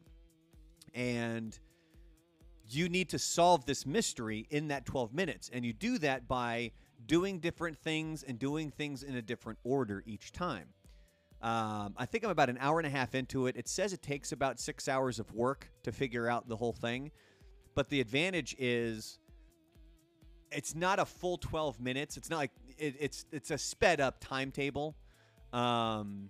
and 0.94 1.60
you 2.70 2.88
need 2.88 3.10
to 3.10 3.18
solve 3.18 3.66
this 3.66 3.86
mystery 3.86 4.46
in 4.52 4.68
that 4.68 4.86
12 4.86 5.14
minutes 5.14 5.50
and 5.52 5.66
you 5.66 5.74
do 5.74 5.98
that 5.98 6.28
by 6.28 6.72
doing 7.06 7.40
different 7.40 7.78
things 7.78 8.24
and 8.24 8.38
doing 8.40 8.70
things 8.70 9.04
in 9.04 9.16
a 9.16 9.22
different 9.22 9.60
order 9.64 10.04
each 10.06 10.32
time 10.32 10.68
um, 11.42 11.94
i 11.98 12.06
think 12.06 12.24
i'm 12.24 12.30
about 12.30 12.50
an 12.50 12.58
hour 12.60 12.80
and 12.80 12.88
a 12.88 12.90
half 12.90 13.16
into 13.16 13.48
it 13.48 13.56
it 13.56 13.68
says 13.68 13.94
it 13.94 14.02
takes 14.02 14.32
about 14.32 14.60
six 14.60 14.88
hours 14.88 15.20
of 15.20 15.34
work 15.34 15.70
to 15.84 15.92
figure 15.92 16.28
out 16.28 16.48
the 16.48 16.56
whole 16.56 16.74
thing 16.74 17.12
but 17.76 17.90
the 17.90 18.02
advantage 18.02 18.56
is 18.60 19.20
it's 20.52 20.76
not 20.76 21.00
a 21.00 21.06
full 21.06 21.38
12 21.38 21.80
minutes. 21.80 22.18
It's 22.18 22.30
not 22.30 22.38
like 22.38 22.52
it, 22.78 22.96
it's 23.00 23.26
it's 23.32 23.52
a 23.52 23.58
sped 23.58 24.02
up 24.02 24.18
timetable. 24.20 24.96
Um, 25.54 26.30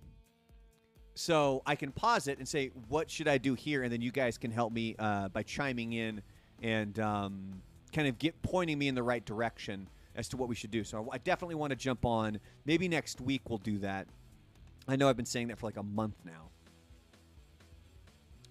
so 1.14 1.62
I 1.66 1.74
can 1.74 1.92
pause 1.92 2.28
it 2.28 2.38
and 2.38 2.48
say, 2.48 2.70
"What 2.88 3.10
should 3.10 3.28
I 3.28 3.38
do 3.38 3.54
here?" 3.54 3.82
And 3.82 3.92
then 3.92 4.00
you 4.00 4.12
guys 4.12 4.38
can 4.38 4.50
help 4.50 4.72
me 4.72 4.96
uh, 4.98 5.28
by 5.28 5.42
chiming 5.42 5.92
in 5.92 6.22
and 6.62 6.98
um, 6.98 7.62
kind 7.92 8.08
of 8.08 8.18
get 8.18 8.40
pointing 8.42 8.78
me 8.78 8.88
in 8.88 8.94
the 8.94 9.02
right 9.02 9.24
direction 9.24 9.88
as 10.16 10.28
to 10.28 10.36
what 10.36 10.48
we 10.48 10.54
should 10.54 10.70
do. 10.70 10.84
So 10.84 11.08
I 11.12 11.18
definitely 11.18 11.54
want 11.54 11.70
to 11.70 11.76
jump 11.76 12.04
on. 12.04 12.40
Maybe 12.64 12.88
next 12.88 13.20
week 13.20 13.42
we'll 13.48 13.58
do 13.58 13.78
that. 13.78 14.06
I 14.88 14.96
know 14.96 15.08
I've 15.08 15.16
been 15.16 15.26
saying 15.26 15.48
that 15.48 15.58
for 15.58 15.66
like 15.66 15.76
a 15.76 15.82
month 15.82 16.16
now. 16.24 16.50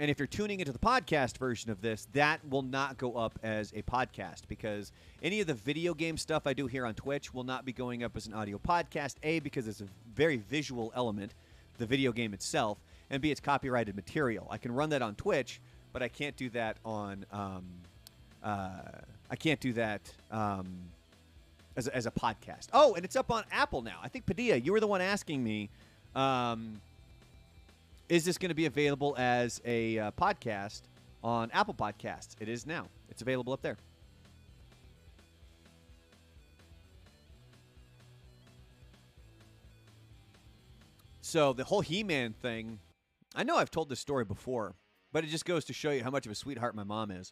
And 0.01 0.09
if 0.09 0.17
you're 0.17 0.27
tuning 0.27 0.61
into 0.61 0.71
the 0.71 0.79
podcast 0.79 1.37
version 1.37 1.69
of 1.71 1.81
this, 1.81 2.07
that 2.13 2.39
will 2.49 2.61
not 2.61 2.97
go 2.97 3.17
up 3.17 3.37
as 3.43 3.73
a 3.73 3.81
podcast 3.81 4.43
because 4.47 4.93
any 5.21 5.41
of 5.41 5.47
the 5.47 5.53
video 5.53 5.93
game 5.93 6.15
stuff 6.15 6.47
I 6.47 6.53
do 6.53 6.67
here 6.67 6.85
on 6.85 6.93
Twitch 6.93 7.33
will 7.33 7.43
not 7.43 7.65
be 7.65 7.73
going 7.73 8.03
up 8.03 8.15
as 8.15 8.25
an 8.25 8.33
audio 8.33 8.57
podcast. 8.57 9.15
A, 9.23 9.39
because 9.39 9.67
it's 9.67 9.81
a 9.81 9.87
very 10.15 10.37
visual 10.37 10.93
element, 10.95 11.33
the 11.79 11.85
video 11.85 12.13
game 12.13 12.33
itself, 12.33 12.77
and 13.09 13.21
B, 13.21 13.29
it's 13.29 13.41
copyrighted 13.41 13.93
material. 13.93 14.47
I 14.49 14.57
can 14.57 14.71
run 14.71 14.89
that 14.91 15.01
on 15.01 15.15
Twitch, 15.15 15.59
but 15.91 16.01
I 16.01 16.07
can't 16.07 16.37
do 16.37 16.49
that 16.51 16.77
on. 16.85 17.25
Um, 17.33 17.65
uh, 18.41 18.69
I 19.29 19.35
can't 19.35 19.59
do 19.59 19.73
that 19.73 20.01
um, 20.31 20.67
as, 21.79 21.87
a, 21.87 21.95
as 21.95 22.05
a 22.05 22.11
podcast. 22.11 22.67
Oh, 22.73 22.93
and 22.93 23.03
it's 23.03 23.15
up 23.15 23.31
on 23.31 23.43
Apple 23.51 23.81
now. 23.81 23.99
I 24.03 24.09
think 24.09 24.25
Padilla, 24.25 24.57
you 24.57 24.71
were 24.71 24.79
the 24.79 24.87
one 24.87 25.01
asking 25.01 25.43
me. 25.43 25.69
Um, 26.15 26.79
is 28.09 28.25
this 28.25 28.37
going 28.37 28.49
to 28.49 28.55
be 28.55 28.65
available 28.65 29.15
as 29.17 29.61
a 29.65 29.97
uh, 29.97 30.11
podcast 30.11 30.81
on 31.23 31.49
Apple 31.51 31.73
Podcasts? 31.73 32.35
It 32.39 32.49
is 32.49 32.65
now. 32.67 32.87
It's 33.09 33.21
available 33.21 33.53
up 33.53 33.61
there. 33.61 33.77
So 41.21 41.53
the 41.53 41.63
whole 41.63 41.81
He-Man 41.81 42.33
thing, 42.33 42.79
I 43.35 43.43
know 43.43 43.57
I've 43.57 43.69
told 43.69 43.87
this 43.89 43.99
story 43.99 44.25
before, 44.25 44.75
but 45.13 45.23
it 45.23 45.27
just 45.27 45.45
goes 45.45 45.63
to 45.65 45.73
show 45.73 45.91
you 45.91 46.03
how 46.03 46.09
much 46.09 46.25
of 46.25 46.31
a 46.31 46.35
sweetheart 46.35 46.73
my 46.75 46.83
mom 46.83 47.11
is. 47.11 47.31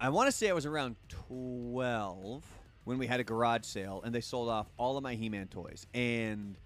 I 0.00 0.10
want 0.10 0.28
to 0.28 0.32
say 0.32 0.48
I 0.48 0.52
was 0.52 0.66
around 0.66 0.96
12 1.28 2.44
when 2.84 2.98
we 2.98 3.06
had 3.06 3.18
a 3.18 3.24
garage 3.24 3.64
sale 3.64 4.00
and 4.04 4.14
they 4.14 4.20
sold 4.20 4.48
off 4.48 4.66
all 4.76 4.96
of 4.96 5.02
my 5.02 5.14
He-Man 5.14 5.48
toys 5.48 5.86
and 5.92 6.56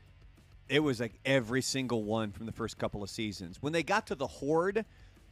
it 0.68 0.80
was 0.80 1.00
like 1.00 1.14
every 1.24 1.62
single 1.62 2.02
one 2.04 2.30
from 2.30 2.46
the 2.46 2.52
first 2.52 2.78
couple 2.78 3.02
of 3.02 3.10
seasons. 3.10 3.58
When 3.60 3.72
they 3.72 3.82
got 3.82 4.06
to 4.08 4.14
the 4.14 4.26
Horde, 4.26 4.84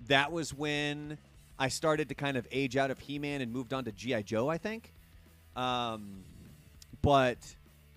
that 0.06 0.32
was 0.32 0.54
when 0.54 1.18
I 1.58 1.68
started 1.68 2.08
to 2.08 2.14
kind 2.14 2.36
of 2.36 2.46
age 2.50 2.76
out 2.76 2.90
of 2.90 2.98
He 2.98 3.18
Man 3.18 3.40
and 3.42 3.52
moved 3.52 3.72
on 3.72 3.84
to 3.84 3.92
G.I. 3.92 4.22
Joe, 4.22 4.48
I 4.48 4.56
think. 4.58 4.92
Um, 5.56 6.24
but 7.02 7.38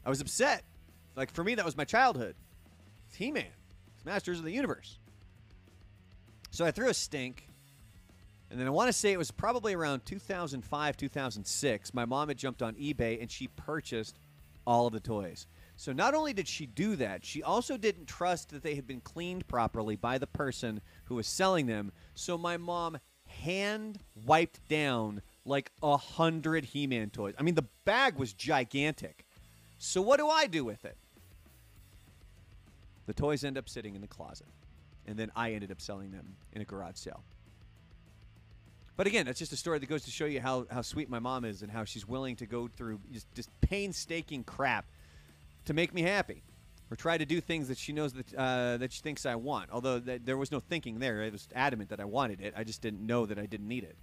I 0.06 0.10
was 0.10 0.22
upset. 0.22 0.64
Like, 1.16 1.32
for 1.32 1.44
me, 1.44 1.56
that 1.56 1.66
was 1.66 1.78
my 1.78 1.86
childhood. 1.86 2.36
He 3.16 3.32
Man, 3.32 3.46
Masters 4.06 4.40
of 4.40 4.46
the 4.46 4.52
Universe. 4.52 4.98
So 6.52 6.66
I 6.66 6.72
threw 6.72 6.90
a 6.90 6.94
stink. 6.94 7.48
And 8.54 8.62
then 8.62 8.68
I 8.68 8.70
want 8.70 8.88
to 8.88 8.94
say 8.94 9.12
it 9.12 9.18
was 9.18 9.32
probably 9.32 9.74
around 9.74 10.06
2005, 10.06 10.96
2006. 10.96 11.94
My 11.96 12.06
mom 12.06 12.28
had 12.28 12.38
jumped 12.38 12.62
on 12.62 12.76
eBay 12.76 13.20
and 13.20 13.32
she 13.32 13.48
purchased 13.48 14.20
all 14.68 14.86
of 14.86 14.94
the 14.94 15.00
toys. 15.00 15.48
So 15.76 15.92
not 15.92 16.14
only 16.14 16.34
did 16.34 16.48
she 16.48 16.68
do 16.68 16.96
that, 16.98 17.26
she 17.26 17.42
also 17.42 17.78
didn't 17.78 18.06
trust 18.06 18.50
that 18.50 18.62
they 18.62 18.76
had 18.76 18.86
been 18.86 19.02
cleaned 19.02 19.48
properly 19.48 19.96
by 19.96 20.20
the 20.20 20.28
person 20.28 20.82
who 21.06 21.16
was 21.16 21.26
selling 21.26 21.66
them. 21.66 21.92
So 22.14 22.38
my 22.38 22.58
mom 22.58 23.00
hand 23.26 23.98
wiped 24.24 24.70
down 24.70 25.24
like 25.46 25.72
a 25.82 25.98
hundred 25.98 26.66
He-Man 26.66 27.10
toys. 27.10 27.34
I 27.40 27.42
mean, 27.42 27.56
the 27.56 27.66
bag 27.86 28.20
was 28.20 28.34
gigantic. 28.34 29.26
So 29.80 30.00
what 30.00 30.18
do 30.18 30.30
I 30.30 30.46
do 30.46 30.64
with 30.64 30.86
it? 30.86 30.96
The 33.08 33.14
toys 33.16 33.44
end 33.44 33.58
up 33.58 33.68
sitting 33.68 33.96
in 33.96 34.02
the 34.02 34.08
closet, 34.08 34.46
and 35.08 35.18
then 35.18 35.32
I 35.36 35.54
ended 35.54 35.72
up 35.72 35.82
selling 35.82 36.12
them 36.12 36.36
in 36.52 36.62
a 36.62 36.66
garage 36.66 36.98
sale. 36.98 37.24
But 38.96 39.08
again, 39.08 39.26
that's 39.26 39.40
just 39.40 39.52
a 39.54 39.58
story 39.58 39.80
that 39.80 39.88
goes 39.88 40.04
to 40.04 40.12
show 40.12 40.26
you 40.26 40.40
how, 40.40 40.68
how 40.70 40.82
sweet 40.82 41.10
my 41.10 41.20
mom 41.20 41.46
is 41.46 41.64
and 41.64 41.72
how 41.72 41.84
she's 41.84 42.08
willing 42.08 42.36
to 42.38 42.46
go 42.46 42.68
through 42.68 43.00
just, 43.12 43.34
just 43.34 43.50
painstaking 43.62 44.44
crap 44.44 44.86
to 45.66 45.74
make 45.74 45.94
me 45.94 46.04
happy 46.04 46.44
or 46.92 46.96
try 46.96 47.18
to 47.18 47.26
do 47.26 47.42
things 47.42 47.70
that 47.70 47.78
she 47.78 47.92
knows 47.92 48.14
that 48.14 48.34
uh, 48.36 48.78
that 48.78 48.92
she 48.92 49.02
thinks 49.02 49.26
I 49.26 49.36
want. 49.36 49.72
Although 49.72 50.00
th- 50.00 50.22
there 50.26 50.38
was 50.38 50.52
no 50.52 50.60
thinking 50.60 51.00
there, 51.00 51.24
I 51.24 51.30
was 51.30 51.48
adamant 51.56 51.90
that 51.90 52.00
I 52.00 52.06
wanted 52.06 52.40
it. 52.42 52.54
I 52.56 52.64
just 52.64 52.82
didn't 52.82 53.06
know 53.06 53.26
that 53.26 53.40
I 53.40 53.48
didn't 53.48 53.68
need 53.68 53.84
it. 53.84 53.96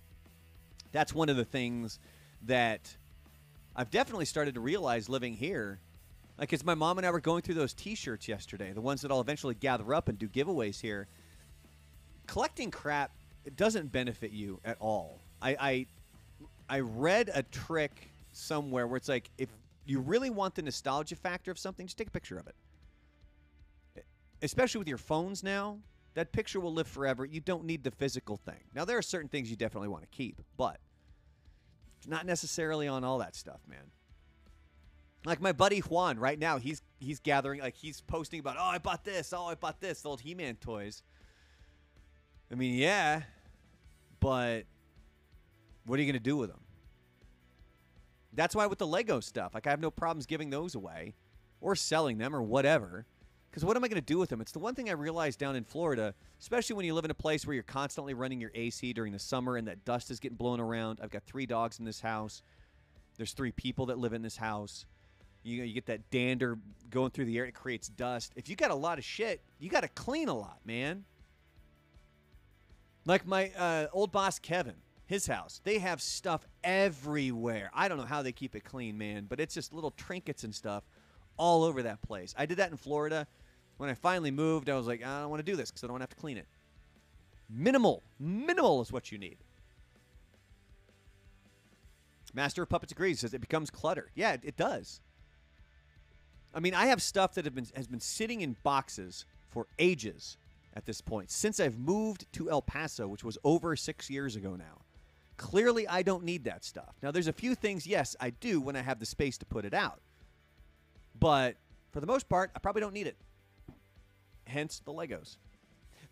That's 0.90 1.14
one 1.14 1.28
of 1.28 1.36
the 1.36 1.44
things 1.44 2.00
that 2.46 2.96
I've 3.76 3.90
definitely 3.90 4.24
started 4.24 4.54
to 4.54 4.60
realize 4.60 5.08
living 5.08 5.34
here. 5.34 5.78
Like, 6.36 6.52
as 6.52 6.64
my 6.64 6.74
mom 6.74 6.98
and 6.98 7.06
I 7.06 7.10
were 7.10 7.20
going 7.20 7.42
through 7.42 7.56
those 7.56 7.74
T-shirts 7.74 8.26
yesterday, 8.26 8.72
the 8.72 8.80
ones 8.80 9.02
that 9.02 9.10
I'll 9.10 9.20
eventually 9.20 9.54
gather 9.54 9.94
up 9.94 10.08
and 10.08 10.18
do 10.18 10.26
giveaways 10.26 10.80
here. 10.80 11.06
Collecting 12.26 12.70
crap 12.70 13.12
it 13.44 13.56
doesn't 13.56 13.92
benefit 13.92 14.30
you 14.30 14.60
at 14.64 14.76
all. 14.80 15.18
I, 15.42 15.56
I 15.60 15.86
I 16.68 16.80
read 16.80 17.30
a 17.34 17.42
trick 17.42 18.10
somewhere 18.32 18.86
where 18.86 18.96
it's 18.96 19.08
like 19.08 19.30
if 19.38 19.48
you 19.86 20.00
really 20.00 20.30
want 20.30 20.54
the 20.54 20.62
nostalgia 20.62 21.16
factor 21.16 21.50
of 21.50 21.58
something, 21.58 21.86
just 21.86 21.98
take 21.98 22.08
a 22.08 22.12
picture 22.12 22.38
of 22.38 22.46
it. 22.46 22.54
Especially 24.42 24.78
with 24.78 24.88
your 24.88 24.98
phones 24.98 25.42
now, 25.42 25.78
that 26.14 26.32
picture 26.32 26.60
will 26.60 26.72
live 26.72 26.86
forever. 26.86 27.24
You 27.24 27.40
don't 27.40 27.64
need 27.64 27.84
the 27.84 27.90
physical 27.90 28.36
thing. 28.36 28.60
Now, 28.74 28.84
there 28.84 28.96
are 28.96 29.02
certain 29.02 29.28
things 29.28 29.50
you 29.50 29.56
definitely 29.56 29.88
want 29.88 30.02
to 30.02 30.08
keep, 30.08 30.40
but 30.56 30.78
not 32.06 32.24
necessarily 32.24 32.88
on 32.88 33.04
all 33.04 33.18
that 33.18 33.34
stuff, 33.34 33.60
man. 33.68 33.90
Like 35.24 35.40
my 35.40 35.52
buddy 35.52 35.80
Juan, 35.80 36.18
right 36.18 36.38
now, 36.38 36.58
he's 36.58 36.82
he's 36.98 37.20
gathering, 37.20 37.60
like 37.60 37.74
he's 37.74 38.00
posting 38.00 38.40
about, 38.40 38.56
oh, 38.58 38.64
I 38.64 38.78
bought 38.78 39.04
this, 39.04 39.32
oh, 39.32 39.46
I 39.46 39.54
bought 39.54 39.80
this, 39.80 40.02
the 40.02 40.08
old 40.08 40.20
He-Man 40.20 40.56
toys. 40.56 41.02
I 42.50 42.54
mean, 42.56 42.74
yeah, 42.74 43.22
but 44.18 44.64
what 45.86 45.98
are 45.98 46.02
you 46.02 46.06
going 46.06 46.22
to 46.22 46.28
do 46.28 46.36
with 46.36 46.50
them? 46.50 46.60
That's 48.32 48.54
why 48.54 48.66
with 48.66 48.78
the 48.78 48.86
Lego 48.86 49.20
stuff, 49.20 49.54
like 49.54 49.66
I 49.66 49.70
have 49.70 49.80
no 49.80 49.90
problems 49.90 50.26
giving 50.26 50.50
those 50.50 50.74
away 50.74 51.14
or 51.60 51.74
selling 51.74 52.18
them 52.18 52.34
or 52.34 52.42
whatever. 52.42 53.06
Because 53.50 53.64
what 53.64 53.76
am 53.76 53.82
I 53.82 53.88
going 53.88 54.00
to 54.00 54.06
do 54.06 54.18
with 54.18 54.30
them? 54.30 54.40
It's 54.40 54.52
the 54.52 54.60
one 54.60 54.76
thing 54.76 54.88
I 54.88 54.92
realized 54.92 55.40
down 55.40 55.56
in 55.56 55.64
Florida, 55.64 56.14
especially 56.40 56.76
when 56.76 56.84
you 56.84 56.94
live 56.94 57.04
in 57.04 57.10
a 57.10 57.14
place 57.14 57.44
where 57.44 57.54
you're 57.54 57.64
constantly 57.64 58.14
running 58.14 58.40
your 58.40 58.52
AC 58.54 58.92
during 58.92 59.12
the 59.12 59.18
summer 59.18 59.56
and 59.56 59.66
that 59.66 59.84
dust 59.84 60.10
is 60.10 60.20
getting 60.20 60.36
blown 60.36 60.60
around. 60.60 61.00
I've 61.02 61.10
got 61.10 61.24
three 61.24 61.46
dogs 61.46 61.80
in 61.80 61.84
this 61.84 62.00
house. 62.00 62.42
There's 63.16 63.32
three 63.32 63.50
people 63.50 63.86
that 63.86 63.98
live 63.98 64.12
in 64.12 64.22
this 64.22 64.36
house. 64.36 64.86
You, 65.42 65.64
you 65.64 65.74
get 65.74 65.86
that 65.86 66.10
dander 66.10 66.58
going 66.90 67.10
through 67.10 67.24
the 67.24 67.38
air, 67.38 67.44
it 67.44 67.54
creates 67.54 67.88
dust. 67.88 68.32
If 68.36 68.48
you 68.48 68.54
got 68.54 68.70
a 68.70 68.74
lot 68.74 68.98
of 68.98 69.04
shit, 69.04 69.42
you 69.58 69.68
got 69.68 69.80
to 69.80 69.88
clean 69.88 70.28
a 70.28 70.34
lot, 70.34 70.58
man. 70.64 71.04
Like 73.10 73.26
my 73.26 73.50
uh, 73.58 73.88
old 73.92 74.12
boss, 74.12 74.38
Kevin, 74.38 74.76
his 75.04 75.26
house, 75.26 75.60
they 75.64 75.78
have 75.78 76.00
stuff 76.00 76.46
everywhere. 76.62 77.68
I 77.74 77.88
don't 77.88 77.98
know 77.98 78.04
how 78.04 78.22
they 78.22 78.30
keep 78.30 78.54
it 78.54 78.62
clean, 78.62 78.96
man, 78.98 79.26
but 79.28 79.40
it's 79.40 79.52
just 79.52 79.72
little 79.72 79.90
trinkets 79.90 80.44
and 80.44 80.54
stuff 80.54 80.84
all 81.36 81.64
over 81.64 81.82
that 81.82 82.00
place. 82.02 82.36
I 82.38 82.46
did 82.46 82.58
that 82.58 82.70
in 82.70 82.76
Florida. 82.76 83.26
When 83.78 83.90
I 83.90 83.94
finally 83.94 84.30
moved, 84.30 84.70
I 84.70 84.76
was 84.76 84.86
like, 84.86 85.04
I 85.04 85.22
don't 85.22 85.28
want 85.28 85.44
to 85.44 85.50
do 85.50 85.56
this 85.56 85.72
because 85.72 85.82
I 85.82 85.88
don't 85.88 85.98
have 85.98 86.10
to 86.10 86.14
clean 86.14 86.36
it. 86.36 86.46
Minimal. 87.48 88.04
Minimal 88.20 88.80
is 88.80 88.92
what 88.92 89.10
you 89.10 89.18
need. 89.18 89.38
Master 92.32 92.62
of 92.62 92.68
Puppets 92.68 92.92
agrees. 92.92 93.18
Says 93.18 93.34
it 93.34 93.40
becomes 93.40 93.70
clutter. 93.70 94.12
Yeah, 94.14 94.34
it, 94.34 94.42
it 94.44 94.56
does. 94.56 95.00
I 96.54 96.60
mean, 96.60 96.74
I 96.74 96.86
have 96.86 97.02
stuff 97.02 97.34
that 97.34 97.44
have 97.44 97.56
been 97.56 97.66
has 97.74 97.88
been 97.88 97.98
sitting 97.98 98.40
in 98.40 98.54
boxes 98.62 99.26
for 99.48 99.66
ages 99.80 100.36
at 100.74 100.86
this 100.86 101.00
point 101.00 101.30
since 101.30 101.60
I've 101.60 101.78
moved 101.78 102.26
to 102.32 102.50
El 102.50 102.62
Paso, 102.62 103.08
which 103.08 103.24
was 103.24 103.38
over 103.44 103.76
six 103.76 104.08
years 104.10 104.36
ago 104.36 104.56
now. 104.56 104.82
Clearly, 105.36 105.88
I 105.88 106.02
don't 106.02 106.24
need 106.24 106.44
that 106.44 106.64
stuff. 106.64 106.94
Now, 107.02 107.10
there's 107.10 107.26
a 107.26 107.32
few 107.32 107.54
things, 107.54 107.86
yes, 107.86 108.14
I 108.20 108.30
do 108.30 108.60
when 108.60 108.76
I 108.76 108.82
have 108.82 108.98
the 109.00 109.06
space 109.06 109.38
to 109.38 109.46
put 109.46 109.64
it 109.64 109.72
out. 109.72 110.00
But 111.18 111.56
for 111.92 112.00
the 112.00 112.06
most 112.06 112.28
part, 112.28 112.50
I 112.54 112.58
probably 112.58 112.80
don't 112.80 112.92
need 112.92 113.06
it. 113.06 113.16
Hence 114.46 114.82
the 114.84 114.92
Legos. 114.92 115.36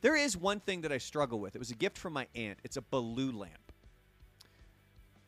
There 0.00 0.16
is 0.16 0.36
one 0.36 0.60
thing 0.60 0.80
that 0.82 0.92
I 0.92 0.98
struggle 0.98 1.40
with. 1.40 1.54
It 1.54 1.58
was 1.58 1.70
a 1.70 1.74
gift 1.74 1.98
from 1.98 2.12
my 2.12 2.26
aunt. 2.34 2.58
It's 2.64 2.76
a 2.76 2.82
Baloo 2.82 3.32
lamp. 3.32 3.72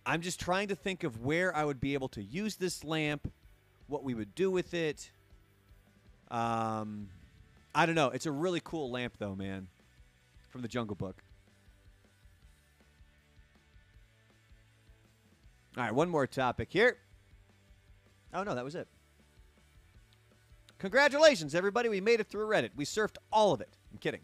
I'm 0.06 0.22
just 0.22 0.40
trying 0.40 0.68
to 0.68 0.74
think 0.74 1.04
of 1.04 1.22
where 1.22 1.54
I 1.54 1.64
would 1.64 1.80
be 1.80 1.94
able 1.94 2.08
to 2.10 2.22
use 2.22 2.56
this 2.56 2.84
lamp, 2.84 3.30
what 3.86 4.02
we 4.02 4.14
would 4.14 4.34
do 4.34 4.50
with 4.50 4.72
it. 4.72 5.10
Um, 6.30 7.08
I 7.74 7.86
don't 7.86 7.94
know. 7.94 8.08
It's 8.08 8.26
a 8.26 8.32
really 8.32 8.60
cool 8.62 8.90
lamp, 8.90 9.14
though, 9.18 9.34
man, 9.34 9.68
from 10.50 10.62
the 10.62 10.68
Jungle 10.68 10.96
Book. 10.96 11.22
All 15.76 15.84
right, 15.84 15.94
one 15.94 16.08
more 16.08 16.26
topic 16.26 16.68
here. 16.70 16.98
Oh, 18.34 18.42
no, 18.42 18.54
that 18.54 18.64
was 18.64 18.74
it. 18.74 18.88
Congratulations, 20.78 21.54
everybody. 21.54 21.88
We 21.88 22.00
made 22.00 22.20
it 22.20 22.26
through 22.26 22.48
Reddit. 22.48 22.70
We 22.74 22.84
surfed 22.84 23.16
all 23.32 23.52
of 23.52 23.60
it. 23.60 23.68
I'm 23.92 23.98
kidding. 23.98 24.20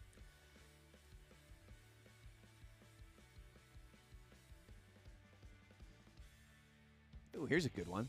Ooh, 7.37 7.45
here's 7.45 7.67
a 7.67 7.69
good 7.69 7.87
one. 7.87 8.09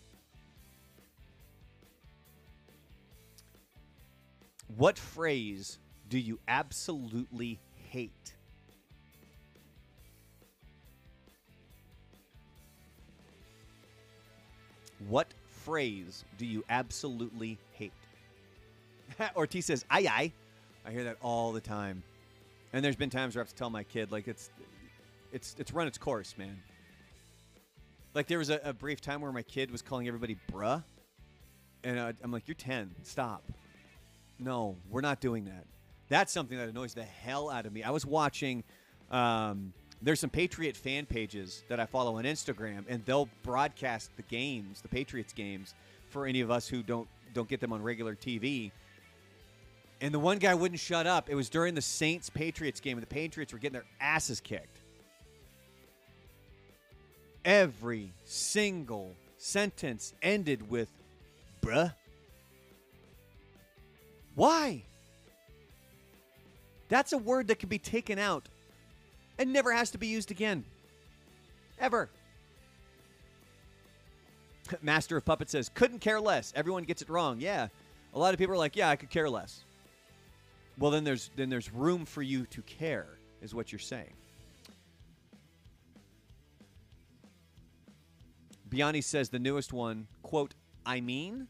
What 4.76 4.99
phrase 4.99 5.80
do 6.10 6.19
you 6.19 6.39
absolutely 6.48 7.60
hate? 7.89 8.34
What 15.07 15.27
phrase 15.64 16.26
do 16.38 16.45
you 16.45 16.64
absolutely 16.69 17.57
hate? 17.72 17.94
Ortiz 19.35 19.65
says, 19.65 19.85
"Aye, 19.89 20.07
aye." 20.10 20.31
I 20.85 20.91
hear 20.91 21.03
that 21.06 21.18
all 21.22 21.52
the 21.52 21.61
time, 21.61 22.03
and 22.73 22.84
there's 22.84 22.95
been 22.95 23.10
times 23.10 23.35
where 23.35 23.41
I 23.41 23.44
have 23.44 23.49
to 23.49 23.56
tell 23.56 23.69
my 23.69 23.84
kid, 23.84 24.11
like 24.11 24.27
it's, 24.27 24.49
it's, 25.31 25.56
it's 25.60 25.73
run 25.73 25.88
its 25.88 25.98
course, 25.98 26.35
man. 26.38 26.57
Like 28.14 28.27
there 28.27 28.38
was 28.38 28.49
a, 28.49 28.60
a 28.64 28.73
brief 28.73 29.02
time 29.02 29.22
where 29.22 29.31
my 29.31 29.44
kid 29.44 29.69
was 29.72 29.81
calling 29.81 30.07
everybody 30.07 30.38
"bruh," 30.52 30.84
and 31.84 32.15
I'm 32.23 32.31
like, 32.31 32.48
"You're 32.48 32.56
10. 32.56 32.95
Stop." 33.03 33.44
No, 34.39 34.77
we're 34.89 35.01
not 35.01 35.19
doing 35.19 35.45
that. 35.45 35.65
That's 36.09 36.31
something 36.31 36.57
that 36.57 36.69
annoys 36.69 36.93
the 36.93 37.03
hell 37.03 37.49
out 37.49 37.65
of 37.65 37.73
me. 37.73 37.84
I 37.84 37.89
was 37.91 38.05
watching. 38.05 38.64
Um, 39.11 39.73
there's 40.01 40.19
some 40.19 40.30
Patriot 40.30 40.77
fan 40.77 41.05
pages 41.05 41.64
that 41.69 41.80
I 41.80 41.85
follow 41.85 42.18
on 42.18 42.23
Instagram, 42.23 42.85
and 42.88 43.03
they'll 43.05 43.30
broadcast 43.41 44.11
the 44.15 44.22
games, 44.23 44.81
the 44.81 44.88
Patriots 44.88 45.34
games, 45.34 45.73
for 46.09 46.27
any 46.27 46.41
of 46.41 46.51
us 46.51 46.68
who 46.68 46.84
don't 46.84 47.07
don't 47.34 47.49
get 47.49 47.59
them 47.59 47.73
on 47.73 47.81
regular 47.81 48.15
TV. 48.15 48.72
And 49.99 50.14
the 50.14 50.19
one 50.19 50.38
guy 50.38 50.53
wouldn't 50.53 50.80
shut 50.80 51.07
up. 51.07 51.30
It 51.30 51.35
was 51.35 51.49
during 51.49 51.73
the 51.73 51.81
Saints 51.81 52.30
Patriots 52.30 52.80
game, 52.80 52.97
and 52.97 53.01
the 53.01 53.14
Patriots 53.14 53.51
were 53.51 53.59
getting 53.59 53.73
their 53.73 53.85
asses 53.99 54.39
kicked. 54.39 54.80
Every 57.43 58.14
single 58.26 59.15
sentence 59.38 60.14
ended 60.22 60.69
with 60.69 60.89
bruh. 61.61 61.93
Why? 64.38 64.84
That's 66.89 67.11
a 67.11 67.18
word 67.18 67.47
that 67.47 67.57
can 67.57 67.69
be 67.69 67.80
taken 67.80 68.19
out 68.19 68.47
and 69.39 69.51
never 69.51 69.73
has 69.73 69.89
to 69.91 69.97
be 69.97 70.05
used 70.05 70.30
again. 70.30 70.64
Ever. 71.80 72.11
Master 74.84 75.18
of 75.18 75.26
Puppet 75.26 75.49
says, 75.49 75.72
couldn't 75.73 76.01
care 76.01 76.22
less. 76.22 76.53
Everyone 76.55 76.84
gets 76.84 77.01
it 77.01 77.09
wrong. 77.09 77.41
Yeah. 77.41 77.69
A 78.14 78.19
lot 78.19 78.35
of 78.35 78.38
people 78.38 78.53
are 78.53 78.59
like, 78.59 78.76
yeah, 78.76 78.89
I 78.91 78.95
could 78.95 79.09
care 79.09 79.27
less. 79.27 79.64
Well, 80.77 80.91
then 80.91 81.03
there's 81.03 81.31
then 81.35 81.49
there's 81.49 81.73
room 81.73 82.05
for 82.05 82.22
you 82.22 82.45
to 82.45 82.61
care, 82.61 83.18
is 83.41 83.55
what 83.55 83.72
you're 83.72 83.80
saying. 83.80 84.14
Biani 88.69 89.03
says 89.03 89.30
the 89.30 89.39
newest 89.39 89.73
one, 89.73 90.05
quote, 90.22 90.53
I 90.85 91.01
mean, 91.01 91.47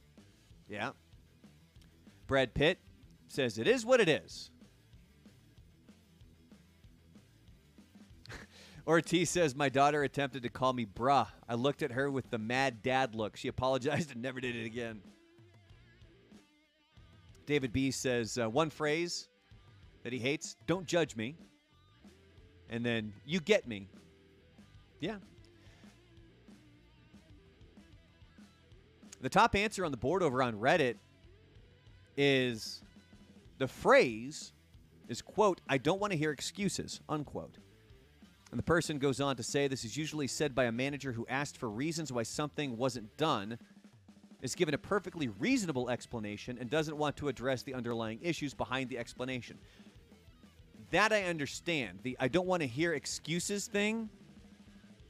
yeah. 0.69 0.91
Brad 2.27 2.53
Pitt 2.53 2.77
says 3.27 3.57
it 3.57 3.67
is 3.67 3.85
what 3.85 4.01
it 4.01 4.09
is. 4.09 4.51
Ortiz 8.87 9.29
says 9.29 9.55
my 9.55 9.69
daughter 9.69 10.03
attempted 10.03 10.43
to 10.43 10.49
call 10.49 10.73
me 10.73 10.85
bruh. 10.85 11.27
I 11.47 11.55
looked 11.55 11.81
at 11.81 11.93
her 11.93 12.11
with 12.11 12.29
the 12.29 12.37
mad 12.37 12.83
dad 12.83 13.15
look. 13.15 13.37
She 13.37 13.47
apologized 13.47 14.11
and 14.13 14.21
never 14.21 14.41
did 14.41 14.55
it 14.55 14.65
again. 14.65 15.01
David 17.45 17.71
B 17.71 17.91
says 17.91 18.37
uh, 18.37 18.49
one 18.49 18.69
phrase 18.69 19.29
that 20.03 20.11
he 20.11 20.19
hates: 20.19 20.57
"Don't 20.67 20.85
judge 20.85 21.15
me." 21.15 21.37
And 22.69 22.85
then 22.85 23.13
you 23.25 23.39
get 23.39 23.65
me. 23.65 23.87
Yeah. 24.99 25.15
The 29.21 29.29
top 29.29 29.55
answer 29.55 29.85
on 29.85 29.91
the 29.91 29.97
board 29.97 30.21
over 30.21 30.43
on 30.43 30.55
Reddit 30.55 30.95
is 32.17 32.81
the 33.59 33.67
phrase 33.67 34.51
is 35.07 35.21
quote, 35.21 35.61
I 35.69 35.77
don't 35.77 36.01
want 36.01 36.11
to 36.11 36.17
hear 36.17 36.31
excuses, 36.31 36.99
unquote. 37.07 37.57
And 38.51 38.57
the 38.57 38.63
person 38.63 38.97
goes 38.97 39.19
on 39.21 39.35
to 39.37 39.43
say 39.43 39.67
this 39.67 39.85
is 39.85 39.97
usually 39.97 40.27
said 40.27 40.55
by 40.55 40.65
a 40.65 40.71
manager 40.71 41.11
who 41.11 41.25
asked 41.29 41.57
for 41.57 41.69
reasons 41.69 42.11
why 42.11 42.23
something 42.23 42.77
wasn't 42.77 43.15
done, 43.17 43.57
is 44.41 44.55
given 44.55 44.73
a 44.73 44.77
perfectly 44.77 45.27
reasonable 45.27 45.89
explanation, 45.89 46.57
and 46.59 46.69
doesn't 46.69 46.95
want 46.95 47.17
to 47.17 47.27
address 47.27 47.63
the 47.63 47.73
underlying 47.73 48.19
issues 48.21 48.53
behind 48.53 48.89
the 48.89 48.97
explanation. 48.97 49.57
That 50.91 51.11
I 51.11 51.23
understand. 51.23 51.99
The 52.03 52.15
I 52.19 52.27
don't 52.27 52.47
want 52.47 52.61
to 52.61 52.67
hear 52.67 52.93
excuses 52.93 53.67
thing, 53.67 54.09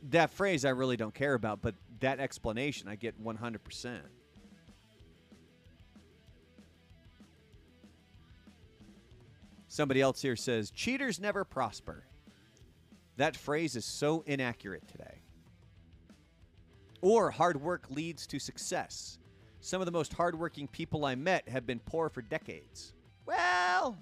that 0.10 0.32
phrase 0.32 0.66
I 0.66 0.70
really 0.70 0.98
don't 0.98 1.14
care 1.14 1.34
about, 1.34 1.62
but 1.62 1.76
that 2.00 2.20
explanation 2.20 2.88
I 2.88 2.96
get 2.96 3.22
100%. 3.24 4.00
Somebody 9.78 10.02
else 10.02 10.24
here 10.24 10.36
says, 10.36 10.72
cheaters 10.72 11.20
never 11.20 11.44
prosper. 11.44 12.04
That 13.18 13.38
phrase 13.38 13.76
is 13.76 13.86
so 13.86 14.24
inaccurate 14.26 14.88
today. 14.88 15.22
Or 17.02 17.30
hard 17.30 17.62
work 17.62 17.84
leads 17.92 18.26
to 18.26 18.40
success. 18.40 19.20
Some 19.62 19.80
of 19.80 19.86
the 19.86 19.92
most 19.92 20.14
hardworking 20.14 20.68
people 20.68 21.06
I 21.06 21.14
met 21.14 21.48
have 21.48 21.68
been 21.68 21.78
poor 21.78 22.10
for 22.10 22.24
decades. 22.24 22.94
Well, 23.28 24.00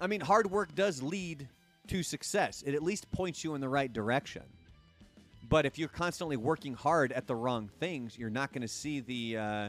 I 0.00 0.06
mean, 0.06 0.22
hard 0.22 0.50
work 0.50 0.74
does 0.74 1.02
lead 1.02 1.46
to 1.88 2.02
success. 2.02 2.64
It 2.66 2.74
at 2.74 2.82
least 2.82 3.12
points 3.12 3.44
you 3.44 3.54
in 3.54 3.60
the 3.60 3.68
right 3.68 3.92
direction. 3.92 4.44
But 5.46 5.66
if 5.66 5.78
you're 5.78 5.90
constantly 5.90 6.38
working 6.38 6.72
hard 6.72 7.12
at 7.12 7.26
the 7.26 7.36
wrong 7.36 7.68
things, 7.80 8.16
you're 8.16 8.30
not 8.30 8.50
going 8.50 8.62
to 8.62 8.68
see 8.68 9.00
the 9.00 9.36
uh, 9.36 9.68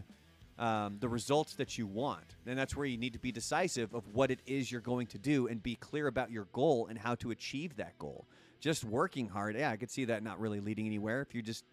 um, 0.58 0.98
the 1.00 1.10
results 1.10 1.56
that 1.56 1.78
you 1.78 1.88
want. 1.88 2.36
And 2.46 2.58
that's 2.58 2.76
where 2.76 2.86
you 2.86 2.98
need 2.98 3.14
to 3.14 3.20
be 3.20 3.32
decisive 3.32 3.94
of 3.94 4.08
what 4.14 4.32
it 4.32 4.40
is 4.46 4.72
you're 4.72 4.82
going 4.82 5.08
to 5.08 5.18
do 5.18 5.48
and 5.48 5.62
be 5.62 5.76
clear 5.76 6.08
about 6.08 6.32
your 6.32 6.48
goal 6.54 6.88
and 6.88 6.98
how 6.98 7.16
to 7.16 7.32
achieve 7.32 7.76
that 7.78 7.98
goal. 8.00 8.26
Just 8.60 8.84
working 8.84 9.28
hard, 9.28 9.56
yeah, 9.56 9.70
I 9.70 9.78
could 9.78 9.92
see 9.92 10.06
that 10.06 10.24
not 10.24 10.40
really 10.40 10.60
leading 10.60 10.86
anywhere 10.86 11.22
if 11.22 11.34
you're 11.34 11.44
just 11.44 11.66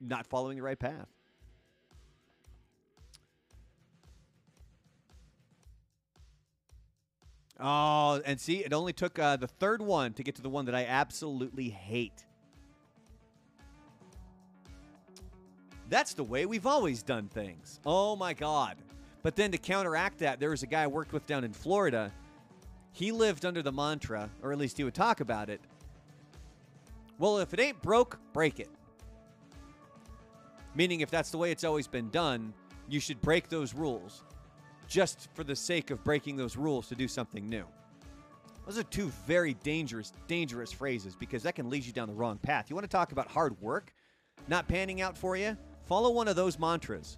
not 0.00 0.26
following 0.26 0.56
the 0.56 0.62
right 0.62 0.78
path. 0.78 1.08
Oh, 7.58 8.20
and 8.26 8.38
see, 8.38 8.58
it 8.58 8.74
only 8.74 8.92
took 8.92 9.18
uh, 9.18 9.36
the 9.36 9.46
third 9.46 9.80
one 9.80 10.12
to 10.14 10.22
get 10.22 10.34
to 10.34 10.42
the 10.42 10.50
one 10.50 10.66
that 10.66 10.74
I 10.74 10.84
absolutely 10.84 11.70
hate. 11.70 12.26
That's 15.88 16.14
the 16.14 16.24
way 16.24 16.46
we've 16.46 16.66
always 16.66 17.02
done 17.02 17.28
things. 17.28 17.80
Oh 17.86 18.16
my 18.16 18.34
God. 18.34 18.76
But 19.22 19.36
then 19.36 19.52
to 19.52 19.58
counteract 19.58 20.18
that, 20.18 20.40
there 20.40 20.50
was 20.50 20.62
a 20.62 20.66
guy 20.66 20.82
I 20.82 20.86
worked 20.86 21.12
with 21.12 21.26
down 21.26 21.44
in 21.44 21.52
Florida. 21.52 22.12
He 22.92 23.12
lived 23.12 23.44
under 23.44 23.62
the 23.62 23.72
mantra, 23.72 24.30
or 24.42 24.52
at 24.52 24.58
least 24.58 24.76
he 24.76 24.84
would 24.84 24.94
talk 24.94 25.20
about 25.20 25.50
it. 25.50 25.60
Well, 27.18 27.38
if 27.38 27.54
it 27.54 27.60
ain't 27.60 27.80
broke, 27.82 28.18
break 28.32 28.60
it. 28.60 28.70
Meaning, 30.74 31.00
if 31.00 31.10
that's 31.10 31.30
the 31.30 31.38
way 31.38 31.50
it's 31.50 31.64
always 31.64 31.86
been 31.86 32.10
done, 32.10 32.52
you 32.88 33.00
should 33.00 33.20
break 33.22 33.48
those 33.48 33.74
rules 33.74 34.22
just 34.86 35.28
for 35.34 35.42
the 35.42 35.56
sake 35.56 35.90
of 35.90 36.04
breaking 36.04 36.36
those 36.36 36.56
rules 36.56 36.88
to 36.88 36.94
do 36.94 37.08
something 37.08 37.48
new. 37.48 37.64
Those 38.66 38.78
are 38.78 38.82
two 38.82 39.08
very 39.26 39.54
dangerous, 39.54 40.12
dangerous 40.26 40.72
phrases 40.72 41.16
because 41.16 41.42
that 41.44 41.54
can 41.54 41.70
lead 41.70 41.84
you 41.84 41.92
down 41.92 42.08
the 42.08 42.14
wrong 42.14 42.38
path. 42.38 42.68
You 42.68 42.76
want 42.76 42.84
to 42.84 42.88
talk 42.88 43.12
about 43.12 43.28
hard 43.28 43.60
work 43.60 43.92
not 44.48 44.68
panning 44.68 45.00
out 45.00 45.16
for 45.16 45.36
you? 45.36 45.56
Follow 45.86 46.10
one 46.10 46.28
of 46.28 46.36
those 46.36 46.58
mantras, 46.58 47.16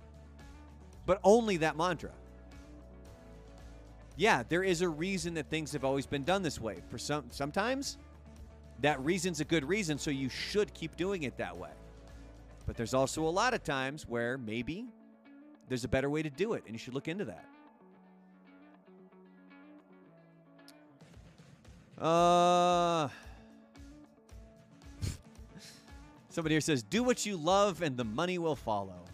but 1.06 1.18
only 1.24 1.56
that 1.56 1.76
mantra. 1.76 2.10
Yeah, 4.16 4.42
there 4.48 4.62
is 4.62 4.82
a 4.82 4.88
reason 4.88 5.34
that 5.34 5.48
things 5.48 5.72
have 5.72 5.84
always 5.84 6.06
been 6.06 6.24
done 6.24 6.42
this 6.42 6.60
way. 6.60 6.82
For 6.90 6.98
some 6.98 7.24
sometimes 7.30 7.98
that 8.80 9.00
reason's 9.00 9.40
a 9.40 9.44
good 9.44 9.64
reason, 9.64 9.96
so 9.96 10.10
you 10.10 10.28
should 10.28 10.74
keep 10.74 10.96
doing 10.96 11.22
it 11.22 11.36
that 11.38 11.56
way. 11.56 11.70
But 12.66 12.76
there's 12.76 12.94
also 12.94 13.26
a 13.26 13.30
lot 13.30 13.54
of 13.54 13.64
times 13.64 14.06
where 14.06 14.36
maybe 14.36 14.86
there's 15.68 15.84
a 15.84 15.88
better 15.88 16.10
way 16.10 16.22
to 16.22 16.30
do 16.30 16.52
it, 16.52 16.64
and 16.66 16.74
you 16.74 16.78
should 16.78 16.94
look 16.94 17.08
into 17.08 17.24
that. 17.24 17.44
Uh 22.04 23.08
Somebody 26.30 26.55
here 26.55 26.60
says, 26.60 26.82
"Do 26.82 27.02
what 27.02 27.24
you 27.24 27.36
love, 27.36 27.82
and 27.82 27.96
the 27.96 28.05
money 28.05 28.38
will 28.38 28.56
follow." 28.56 29.05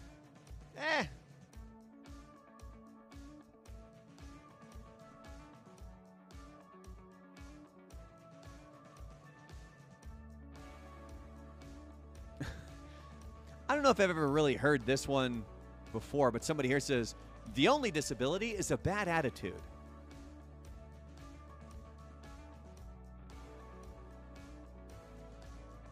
Eh. 0.77 1.05
I 13.69 13.73
don't 13.73 13.83
know 13.83 13.89
if 13.89 13.99
I've 13.99 14.09
ever 14.09 14.27
really 14.27 14.55
heard 14.55 14.85
this 14.85 15.07
one 15.07 15.43
before, 15.93 16.31
but 16.31 16.43
somebody 16.43 16.67
here 16.67 16.81
says, 16.81 17.15
"The 17.53 17.69
only 17.69 17.91
disability 17.91 18.51
is 18.51 18.71
a 18.71 18.77
bad 18.77 19.07
attitude." 19.07 19.61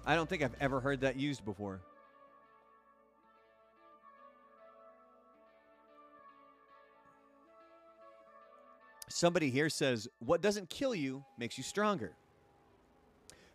I 0.05 0.15
don't 0.15 0.27
think 0.27 0.43
I've 0.43 0.55
ever 0.59 0.79
heard 0.79 1.01
that 1.01 1.15
used 1.15 1.45
before. 1.45 1.79
Somebody 9.07 9.49
here 9.49 9.69
says, 9.69 10.07
What 10.19 10.41
doesn't 10.41 10.69
kill 10.69 10.93
you 10.93 11.23
makes 11.37 11.57
you 11.57 11.63
stronger. 11.63 12.13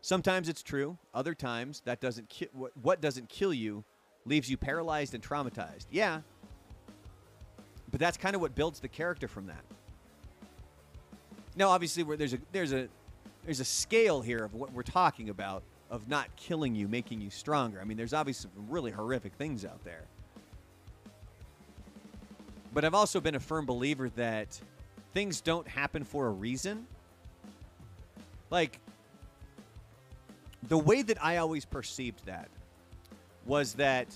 Sometimes 0.00 0.48
it's 0.48 0.62
true. 0.62 0.96
Other 1.12 1.34
times, 1.34 1.82
that 1.84 2.00
doesn't 2.00 2.28
ki- 2.28 2.48
what, 2.52 3.00
doesn't 3.00 3.28
kill 3.28 3.52
you 3.52 3.84
leaves 4.24 4.48
you 4.48 4.56
paralyzed 4.56 5.14
and 5.14 5.22
traumatized. 5.22 5.86
Yeah. 5.90 6.20
But 7.90 8.00
that's 8.00 8.16
kind 8.16 8.34
of 8.34 8.40
what 8.40 8.54
builds 8.54 8.80
the 8.80 8.88
character 8.88 9.28
from 9.28 9.46
that. 9.46 9.64
Now, 11.56 11.70
obviously, 11.70 12.04
there's 12.16 12.34
a 12.34 12.38
there's 12.52 12.72
a 12.72 12.88
there's 13.44 13.60
a 13.60 13.64
scale 13.64 14.20
here 14.20 14.44
of 14.44 14.54
what 14.54 14.72
we're 14.72 14.82
talking 14.82 15.28
about 15.28 15.62
of 15.90 16.08
not 16.08 16.34
killing 16.36 16.74
you, 16.74 16.88
making 16.88 17.20
you 17.20 17.30
stronger. 17.30 17.80
I 17.80 17.84
mean, 17.84 17.96
there's 17.96 18.12
obviously 18.12 18.50
some 18.54 18.70
really 18.70 18.90
horrific 18.90 19.34
things 19.34 19.64
out 19.64 19.82
there. 19.84 20.04
But 22.72 22.84
I've 22.84 22.94
also 22.94 23.20
been 23.20 23.34
a 23.34 23.40
firm 23.40 23.64
believer 23.64 24.10
that 24.10 24.60
things 25.14 25.40
don't 25.40 25.66
happen 25.66 26.04
for 26.04 26.26
a 26.26 26.30
reason. 26.30 26.86
Like, 28.50 28.78
the 30.68 30.78
way 30.78 31.02
that 31.02 31.22
I 31.24 31.38
always 31.38 31.64
perceived 31.64 32.26
that 32.26 32.48
was 33.46 33.74
that 33.74 34.08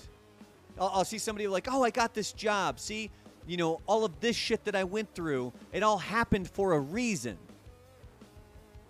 I'll, 0.79 0.91
I'll, 0.93 1.05
see 1.05 1.17
somebody 1.17 1.47
like, 1.47 1.67
oh, 1.71 1.83
I 1.83 1.89
got 1.89 2.13
this 2.13 2.31
job. 2.31 2.79
See, 2.79 3.09
you 3.47 3.57
know, 3.57 3.81
all 3.87 4.05
of 4.05 4.19
this 4.19 4.35
shit 4.35 4.63
that 4.65 4.75
I 4.75 4.83
went 4.83 5.13
through, 5.13 5.53
it 5.71 5.83
all 5.83 5.97
happened 5.97 6.49
for 6.49 6.73
a 6.73 6.79
reason. 6.79 7.37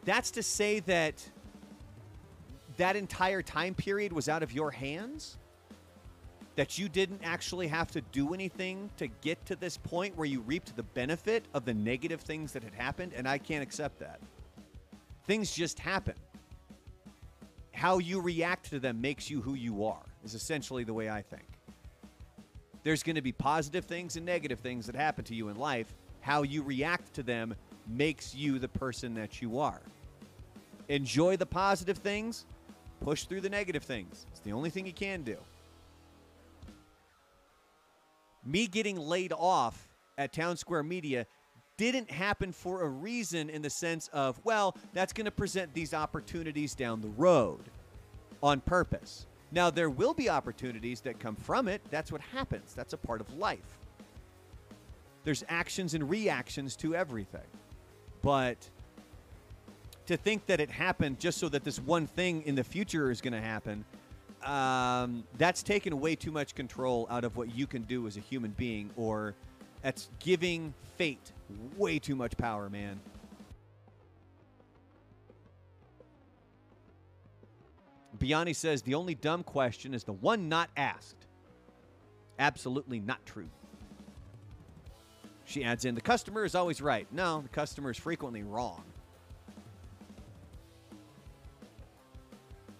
That's 0.05 0.31
to 0.31 0.43
say 0.43 0.81
that 0.81 1.23
that 2.77 2.95
entire 2.95 3.41
time 3.41 3.73
period 3.73 4.13
was 4.13 4.29
out 4.29 4.43
of 4.43 4.51
your 4.51 4.71
hands? 4.71 5.37
That 6.55 6.77
you 6.77 6.87
didn't 6.87 7.21
actually 7.23 7.67
have 7.67 7.89
to 7.91 8.01
do 8.01 8.33
anything 8.33 8.89
to 8.97 9.07
get 9.07 9.43
to 9.47 9.55
this 9.55 9.77
point 9.77 10.15
where 10.15 10.27
you 10.27 10.41
reaped 10.41 10.75
the 10.75 10.83
benefit 10.83 11.45
of 11.53 11.65
the 11.65 11.73
negative 11.73 12.21
things 12.21 12.53
that 12.53 12.63
had 12.63 12.73
happened? 12.73 13.13
And 13.15 13.27
I 13.27 13.37
can't 13.37 13.63
accept 13.63 13.99
that. 13.99 14.19
Things 15.25 15.53
just 15.53 15.79
happen. 15.79 16.15
How 17.71 17.97
you 17.97 18.21
react 18.21 18.69
to 18.69 18.79
them 18.79 19.01
makes 19.01 19.29
you 19.29 19.41
who 19.41 19.55
you 19.55 19.85
are, 19.85 20.05
is 20.23 20.35
essentially 20.35 20.83
the 20.83 20.93
way 20.93 21.09
I 21.09 21.21
think. 21.21 21.47
There's 22.83 23.01
going 23.01 23.15
to 23.15 23.21
be 23.21 23.31
positive 23.31 23.85
things 23.85 24.15
and 24.15 24.25
negative 24.25 24.59
things 24.59 24.85
that 24.85 24.95
happen 24.95 25.23
to 25.25 25.35
you 25.35 25.49
in 25.49 25.57
life. 25.57 25.95
How 26.21 26.43
you 26.43 26.61
react 26.61 27.13
to 27.15 27.23
them 27.23 27.55
makes 27.87 28.35
you 28.35 28.59
the 28.59 28.67
person 28.67 29.15
that 29.15 29.41
you 29.41 29.59
are. 29.59 29.81
Enjoy 30.89 31.37
the 31.37 31.45
positive 31.45 31.97
things, 31.97 32.45
Push 33.03 33.25
through 33.25 33.41
the 33.41 33.49
negative 33.49 33.83
things. 33.83 34.25
It's 34.31 34.39
the 34.39 34.53
only 34.53 34.69
thing 34.69 34.85
you 34.85 34.93
can 34.93 35.23
do. 35.23 35.37
Me 38.45 38.65
getting 38.65 38.97
laid 38.97 39.33
off 39.33 39.89
at 40.17 40.33
Town 40.33 40.57
Square 40.57 40.83
Media 40.83 41.25
didn't 41.77 42.09
happen 42.09 42.51
for 42.51 42.83
a 42.83 42.87
reason 42.87 43.49
in 43.49 43.61
the 43.61 43.69
sense 43.69 44.09
of, 44.13 44.39
well, 44.43 44.75
that's 44.93 45.11
going 45.11 45.25
to 45.25 45.31
present 45.31 45.73
these 45.73 45.93
opportunities 45.93 46.75
down 46.75 47.01
the 47.01 47.09
road 47.09 47.61
on 48.41 48.61
purpose. 48.61 49.25
Now, 49.51 49.69
there 49.69 49.89
will 49.89 50.13
be 50.13 50.29
opportunities 50.29 51.01
that 51.01 51.19
come 51.19 51.35
from 51.35 51.67
it. 51.67 51.81
That's 51.91 52.11
what 52.11 52.21
happens, 52.21 52.73
that's 52.73 52.93
a 52.93 52.97
part 52.97 53.21
of 53.21 53.37
life. 53.37 53.59
There's 55.23 55.43
actions 55.49 55.93
and 55.93 56.09
reactions 56.09 56.75
to 56.77 56.95
everything. 56.95 57.41
But 58.21 58.57
to 60.07 60.17
think 60.17 60.45
that 60.47 60.59
it 60.59 60.69
happened 60.69 61.19
just 61.19 61.37
so 61.37 61.49
that 61.49 61.63
this 61.63 61.79
one 61.79 62.07
thing 62.07 62.43
in 62.43 62.55
the 62.55 62.63
future 62.63 63.09
is 63.11 63.21
going 63.21 63.33
to 63.33 63.41
happen, 63.41 63.85
um, 64.43 65.23
that's 65.37 65.63
taken 65.63 65.99
way 65.99 66.15
too 66.15 66.31
much 66.31 66.55
control 66.55 67.07
out 67.09 67.23
of 67.23 67.37
what 67.37 67.55
you 67.55 67.65
can 67.65 67.83
do 67.83 68.07
as 68.07 68.17
a 68.17 68.19
human 68.19 68.51
being, 68.51 68.89
or 68.97 69.33
that's 69.81 70.09
giving 70.19 70.73
fate 70.97 71.31
way 71.77 71.99
too 71.99 72.15
much 72.15 72.35
power, 72.37 72.69
man. 72.69 72.99
Biani 78.17 78.55
says 78.55 78.81
the 78.81 78.95
only 78.95 79.15
dumb 79.15 79.43
question 79.43 79.93
is 79.93 80.03
the 80.03 80.13
one 80.13 80.47
not 80.47 80.69
asked. 80.77 81.27
Absolutely 82.39 82.99
not 82.99 83.25
true. 83.25 83.49
She 85.45 85.63
adds 85.63 85.85
in 85.85 85.95
the 85.95 86.01
customer 86.01 86.45
is 86.45 86.55
always 86.55 86.81
right. 86.81 87.07
No, 87.11 87.41
the 87.41 87.49
customer 87.49 87.89
is 87.91 87.97
frequently 87.97 88.43
wrong. 88.43 88.83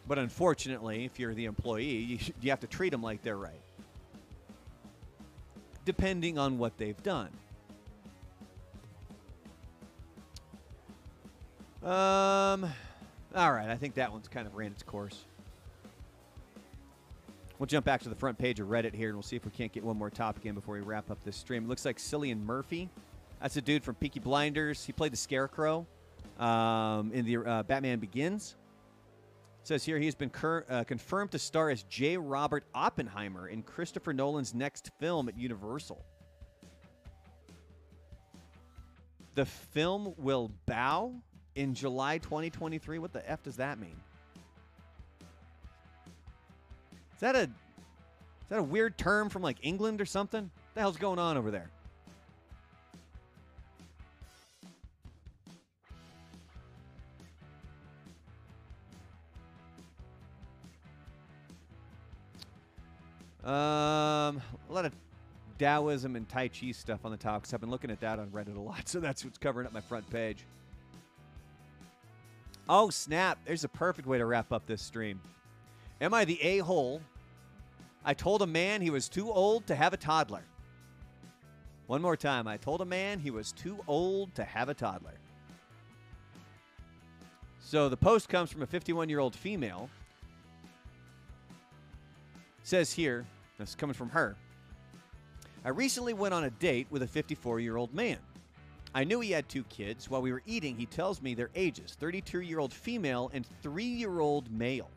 But 0.08 0.20
unfortunately, 0.20 1.06
if 1.06 1.18
you're 1.18 1.34
the 1.34 1.46
employee, 1.46 1.84
you, 1.84 2.20
you 2.42 2.50
have 2.50 2.60
to 2.60 2.68
treat 2.68 2.90
them 2.90 3.02
like 3.02 3.22
they're 3.24 3.38
right, 3.38 3.62
depending 5.86 6.38
on 6.38 6.58
what 6.58 6.78
they've 6.78 7.02
done. 7.04 7.30
Um, 11.82 12.66
all 13.36 13.52
right, 13.52 13.70
I 13.70 13.76
think 13.76 13.96
that 13.96 14.12
one's 14.12 14.28
kind 14.28 14.48
of 14.48 14.56
ran 14.56 14.72
its 14.72 14.84
course. 14.84 15.26
We'll 17.60 17.68
jump 17.68 17.86
back 17.86 18.02
to 18.02 18.10
the 18.10 18.16
front 18.16 18.38
page 18.38 18.60
of 18.60 18.68
Reddit 18.68 18.94
here, 18.94 19.08
and 19.08 19.16
we'll 19.16 19.24
see 19.24 19.36
if 19.38 19.46
we 19.46 19.52
can't 19.52 19.72
get 19.72 19.84
one 19.84 19.98
more 19.98 20.10
topic 20.10 20.46
in 20.46 20.56
before 20.56 20.76
we 20.76 20.82
wrap 20.82 21.10
up 21.12 21.24
this 21.24 21.38
stream. 21.38 21.64
It 21.64 21.70
looks 21.70 21.86
like 21.86 21.98
Cillian 21.98 22.44
Murphy. 22.44 22.90
That's 23.42 23.56
a 23.56 23.62
dude 23.62 23.84
from 23.84 23.96
Peaky 23.96 24.20
Blinders. 24.20 24.84
He 24.84 24.92
played 24.92 25.14
the 25.14 25.18
Scarecrow 25.18 25.86
um, 26.40 27.12
in 27.14 27.26
the 27.26 27.38
uh, 27.38 27.64
Batman 27.64 28.00
Begins 28.00 28.56
says 29.68 29.84
here 29.84 29.98
he 29.98 30.06
has 30.06 30.16
been 30.16 30.30
cur- 30.30 30.66
uh, 30.70 30.84
confirmed 30.84 31.32
to 31.32 31.40
star 31.40 31.70
as 31.70 31.84
J. 31.84 32.18
Robert 32.18 32.66
Oppenheimer 32.74 33.48
in 33.48 33.64
Christopher 33.64 34.14
Nolan's 34.14 34.54
next 34.54 34.92
film 35.00 35.30
at 35.30 35.38
Universal. 35.38 36.04
The 39.36 39.46
film 39.46 40.14
will 40.18 40.52
bow 40.66 41.14
in 41.56 41.74
July 41.74 42.18
2023. 42.20 43.00
What 43.00 43.14
the 43.14 43.28
F 43.30 43.42
does 43.44 43.56
that 43.58 43.80
mean? 43.80 43.96
Is 47.16 47.20
that 47.20 47.36
a 47.36 47.44
is 47.44 48.50
that 48.50 48.60
a 48.60 48.64
weird 48.64 48.98
term 48.98 49.30
from 49.30 49.42
like 49.42 49.58
England 49.62 50.02
or 50.02 50.06
something? 50.06 50.44
What 50.44 50.74
the 50.76 50.82
hell's 50.82 50.98
going 50.98 51.20
on 51.20 51.38
over 51.38 51.50
there? 51.50 51.70
Um, 63.44 64.42
a 64.70 64.74
lot 64.74 64.86
of 64.86 64.94
Taoism 65.60 66.16
and 66.16 66.28
Tai 66.28 66.50
Chi 66.50 66.72
stuff 66.72 67.06
on 67.06 67.12
the 67.12 67.18
top 67.18 67.42
because 67.42 67.54
I've 67.54 67.60
been 67.60 67.70
looking 67.70 67.92
at 67.92 68.00
that 68.02 68.20
on 68.20 68.28
Reddit 68.28 68.56
a 68.56 68.60
lot, 68.60 68.88
so 68.88 69.00
that's 69.00 69.24
what's 69.24 69.38
covering 69.38 69.68
up 69.68 69.74
my 69.74 69.82
front 69.82 70.10
page. 70.10 70.46
Oh, 72.70 72.90
snap. 72.90 73.40
There's 73.46 73.64
a 73.64 73.70
perfect 73.70 74.08
way 74.08 74.18
to 74.18 74.26
wrap 74.26 74.52
up 74.54 74.66
this 74.66 74.82
stream. 74.82 75.20
Am 76.00 76.14
I 76.14 76.26
the 76.26 76.42
a 76.42 76.60
hole? 76.60 77.02
I 78.06 78.14
told 78.14 78.42
a 78.42 78.48
man 78.48 78.82
he 78.82 78.90
was 78.90 79.10
too 79.10 79.32
old 79.32 79.68
to 79.68 79.76
have 79.76 79.94
a 79.94 79.98
toddler. 79.98 80.44
One 81.88 82.02
more 82.02 82.16
time. 82.16 82.48
I 82.48 82.58
told 82.58 82.82
a 82.82 82.86
man 82.86 83.20
he 83.20 83.32
was 83.32 83.52
too 83.52 83.80
old 83.88 84.34
to 84.36 84.44
have 84.44 84.70
a 84.70 84.74
toddler. 84.74 85.18
So 87.60 87.90
the 87.90 87.98
post 87.98 88.30
comes 88.30 88.52
from 88.52 88.62
a 88.62 88.68
51 88.68 89.10
year 89.10 89.20
old 89.20 89.36
female. 89.36 89.90
Says 92.64 92.94
here, 92.94 93.26
this 93.58 93.70
is 93.70 93.76
coming 93.76 93.94
from 93.94 94.10
her. 94.10 94.36
I 95.66 95.70
recently 95.70 96.14
went 96.14 96.34
on 96.34 96.46
a 96.46 96.50
date 96.50 96.88
with 96.90 97.04
a 97.04 97.08
54 97.08 97.60
year 97.60 97.76
old 97.76 97.94
man. 97.94 98.18
I 98.96 99.04
knew 99.04 99.20
he 99.20 99.32
had 99.32 99.50
two 99.50 99.64
kids. 99.66 100.10
While 100.10 100.22
we 100.22 100.32
were 100.32 100.44
eating, 100.46 100.78
he 100.78 100.86
tells 100.86 101.22
me 101.22 101.34
their 101.34 101.50
ages 101.56 101.96
32 102.00 102.42
year 102.42 102.60
old 102.60 102.74
female 102.74 103.30
and 103.34 103.46
3 103.62 103.84
year 103.84 104.20
old 104.20 104.52
male. 104.52 104.90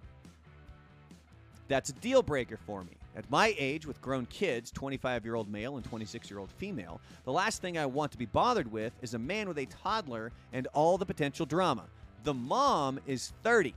That's 1.69 1.91
a 1.91 1.95
deal 1.95 2.23
breaker 2.23 2.57
for 2.57 2.85
me. 2.85 2.93
At 3.17 3.29
my 3.31 3.55
age, 3.59 3.87
with 3.87 4.01
grown 4.01 4.27
kids, 4.27 4.71
25 4.71 5.25
year 5.25 5.35
old 5.35 5.51
male 5.51 5.77
and 5.77 5.85
26 5.85 6.31
year 6.31 6.39
old 6.39 6.51
female, 6.53 7.01
the 7.25 7.33
last 7.33 7.63
thing 7.63 7.79
I 7.79 7.87
want 7.87 8.13
to 8.13 8.19
be 8.19 8.27
bothered 8.27 8.71
with 8.71 8.93
is 9.03 9.15
a 9.15 9.19
man 9.19 9.49
with 9.49 9.59
a 9.59 9.67
toddler 9.67 10.31
and 10.53 10.69
all 10.73 10.99
the 10.99 11.07
potential 11.07 11.47
drama. 11.47 11.85
The 12.23 12.35
mom 12.35 13.01
is 13.07 13.33
30. 13.43 13.75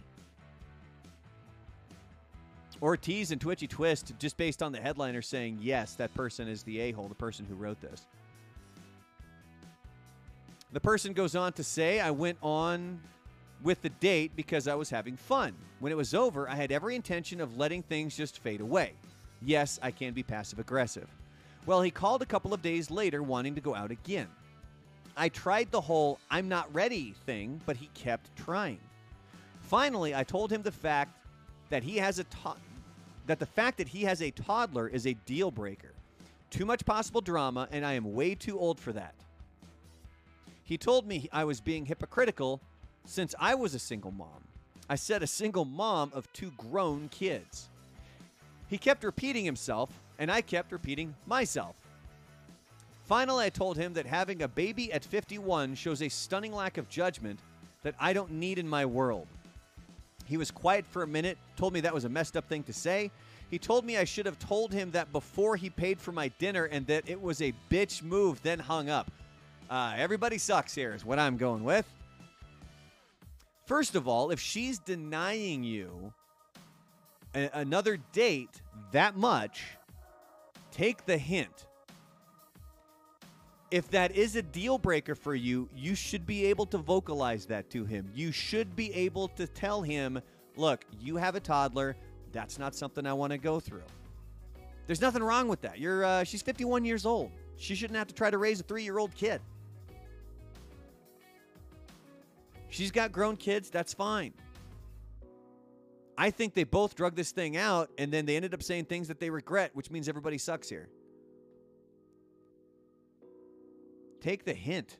Ortiz 2.82 3.32
and 3.32 3.42
Twitchy 3.42 3.68
Twist, 3.68 4.14
just 4.20 4.38
based 4.38 4.64
on 4.64 4.72
the 4.72 4.80
headliner 4.80 5.22
saying, 5.22 5.60
yes, 5.62 5.96
that 5.96 6.14
person 6.14 6.48
is 6.48 6.64
the 6.64 6.80
a 6.80 6.92
hole, 6.92 7.08
the 7.08 7.16
person 7.16 7.46
who 7.46 7.56
wrote 7.56 7.82
this. 7.82 8.06
The 10.72 10.80
person 10.80 11.14
goes 11.14 11.36
on 11.36 11.54
to 11.54 11.64
say, 11.64 12.00
I 12.00 12.12
went 12.12 12.38
on 12.42 13.02
with 13.64 13.82
the 13.82 13.90
date 13.90 14.32
because 14.36 14.68
I 14.68 14.76
was 14.76 14.90
having 14.90 15.18
fun. 15.18 15.54
When 15.80 15.92
it 15.92 15.96
was 15.96 16.14
over, 16.14 16.50
I 16.50 16.56
had 16.56 16.72
every 16.72 16.96
intention 16.96 17.42
of 17.42 17.58
letting 17.58 17.84
things 17.84 18.16
just 18.16 18.40
fade 18.40 18.62
away. 18.62 18.94
Yes, 19.42 19.80
I 19.82 19.92
can 19.92 20.14
be 20.14 20.24
passive 20.24 20.60
aggressive. 20.60 21.08
Well, 21.66 21.82
he 21.82 21.92
called 21.92 22.22
a 22.22 22.26
couple 22.26 22.54
of 22.54 22.62
days 22.62 22.90
later 22.90 23.22
wanting 23.24 23.56
to 23.56 23.62
go 23.62 23.76
out 23.76 23.92
again. 23.92 24.28
I 25.18 25.30
tried 25.30 25.72
the 25.72 25.82
whole 25.82 26.20
I'm 26.32 26.48
not 26.48 26.74
ready 26.74 27.14
thing, 27.26 27.60
but 27.66 27.76
he 27.76 27.90
kept 27.94 28.34
trying. 28.38 28.80
Finally, 29.62 30.16
I 30.16 30.24
told 30.24 30.52
him 30.52 30.62
the 30.62 30.72
fact 30.72 31.18
that 31.70 31.84
he 31.84 31.98
has 31.98 32.20
a 32.20 32.24
to- 32.24 32.56
that 33.30 33.38
the 33.38 33.46
fact 33.46 33.78
that 33.78 33.88
he 33.88 34.02
has 34.02 34.24
a 34.24 34.32
toddler 34.32 34.88
is 34.88 35.06
a 35.06 35.14
deal 35.14 35.52
breaker. 35.52 35.94
Too 36.50 36.66
much 36.66 36.84
possible 36.84 37.22
drama 37.22 37.68
and 37.72 37.86
I 37.86 37.94
am 37.94 38.16
way 38.16 38.34
too 38.34 38.58
old 38.58 38.80
for 38.80 38.92
that. 38.94 39.14
He 40.64 40.80
told 40.80 41.06
me 41.06 41.30
I 41.32 41.44
was 41.44 41.62
being 41.62 41.86
hypocritical 41.86 42.60
since 43.06 43.36
I 43.40 43.54
was 43.54 43.76
a 43.76 43.80
single 43.80 44.10
mom. 44.10 44.44
I 44.90 44.96
said 44.96 45.22
a 45.22 45.28
single 45.28 45.64
mom 45.64 46.10
of 46.16 46.32
two 46.34 46.52
grown 46.58 47.08
kids. 47.10 47.70
He 48.68 48.80
kept 48.80 49.04
repeating 49.04 49.46
himself, 49.46 49.92
and 50.18 50.32
I 50.32 50.42
kept 50.42 50.72
repeating 50.72 51.14
myself. 51.28 51.76
Finally, 53.06 53.46
I 53.46 53.50
told 53.50 53.78
him 53.78 53.94
that 53.94 54.08
having 54.08 54.42
a 54.42 54.48
baby 54.48 54.92
at 54.92 55.06
51 55.06 55.76
shows 55.76 56.02
a 56.02 56.10
stunning 56.10 56.52
lack 56.52 56.80
of 56.80 56.90
judgment 56.90 57.40
that 57.84 57.94
I 58.00 58.12
don't 58.12 58.32
need 58.32 58.58
in 58.58 58.68
my 58.68 58.88
world. 58.88 59.28
He 60.30 60.38
was 60.38 60.52
quiet 60.52 60.86
for 60.88 61.02
a 61.02 61.08
minute, 61.08 61.40
told 61.58 61.74
me 61.74 61.82
that 61.82 61.94
was 61.94 62.06
a 62.06 62.10
messed 62.10 62.38
up 62.38 62.48
thing 62.48 62.62
to 62.64 62.74
say. 62.74 63.10
He 63.50 63.58
told 63.58 63.84
me 63.84 63.98
I 63.98 64.04
should 64.04 64.28
have 64.28 64.38
told 64.38 64.72
him 64.72 64.92
that 64.92 65.12
before 65.12 65.56
he 65.56 65.72
paid 65.72 66.00
for 66.00 66.12
my 66.12 66.28
dinner 66.38 66.66
and 66.66 66.86
that 66.86 67.10
it 67.10 67.20
was 67.20 67.42
a 67.42 67.52
bitch 67.72 68.04
move, 68.04 68.42
then 68.44 68.60
hung 68.60 68.90
up. 68.90 69.10
Uh, 69.72 69.94
everybody 69.98 70.38
sucks 70.38 70.76
here, 70.76 70.94
is 70.94 71.04
what 71.04 71.18
I'm 71.18 71.36
going 71.36 71.64
with. 71.64 71.92
First 73.66 73.96
of 73.96 74.08
all, 74.08 74.30
if 74.30 74.40
she's 74.40 74.78
denying 74.78 75.64
you 75.64 76.14
a- 77.34 77.50
another 77.54 77.98
date 78.14 78.62
that 78.92 79.16
much, 79.18 79.64
take 80.72 81.06
the 81.06 81.18
hint. 81.18 81.66
If 83.72 83.90
that 83.92 84.16
is 84.16 84.36
a 84.36 84.42
deal 84.42 84.80
breaker 84.80 85.14
for 85.14 85.36
you, 85.36 85.70
you 85.76 85.94
should 85.94 86.26
be 86.26 86.46
able 86.46 86.66
to 86.68 86.78
vocalize 86.80 87.46
that 87.48 87.70
to 87.72 87.86
him. 87.86 88.10
You 88.16 88.32
should 88.32 88.76
be 88.76 88.92
able 88.94 89.28
to 89.30 89.46
tell 89.46 89.84
him, 89.84 90.20
look, 90.56 90.86
you 91.00 91.18
have 91.18 91.36
a 91.36 91.40
toddler. 91.40 91.96
That's 92.32 92.58
not 92.58 92.74
something 92.74 93.06
I 93.06 93.14
want 93.14 93.32
to 93.32 93.38
go 93.38 93.60
through. 93.60 93.84
There's 94.88 95.02
nothing 95.02 95.22
wrong 95.22 95.48
with 95.48 95.62
that. 95.62 95.78
You're 95.78 96.04
uh, 96.04 96.24
she's 96.24 96.42
51 96.42 96.84
years 96.84 97.06
old. 97.06 97.32
She 97.58 97.76
shouldn't 97.76 97.98
have 97.98 98.08
to 98.08 98.16
try 98.16 98.32
to 98.32 98.40
raise 98.40 98.60
a 98.60 98.64
three 98.64 98.84
year 98.84 98.98
old 98.98 99.14
kid. 99.14 99.40
She's 102.70 102.92
got 102.92 103.12
grown 103.12 103.38
kids. 103.38 103.70
That's 103.70 103.94
fine. 103.94 104.34
I 106.18 106.32
think 106.32 106.54
they 106.54 106.64
both 106.64 106.96
drug 106.96 107.16
this 107.16 107.32
thing 107.32 107.56
out 107.56 107.92
and 107.98 108.12
then 108.12 108.26
they 108.26 108.36
ended 108.36 108.54
up 108.54 108.64
saying 108.64 108.86
things 108.86 109.08
that 109.10 109.20
they 109.20 109.30
regret, 109.30 109.72
which 109.74 109.92
means 109.92 110.10
everybody 110.10 110.40
sucks 110.40 110.68
here. 110.68 110.90
Take 114.22 114.46
the 114.46 114.54
hint. 114.54 114.98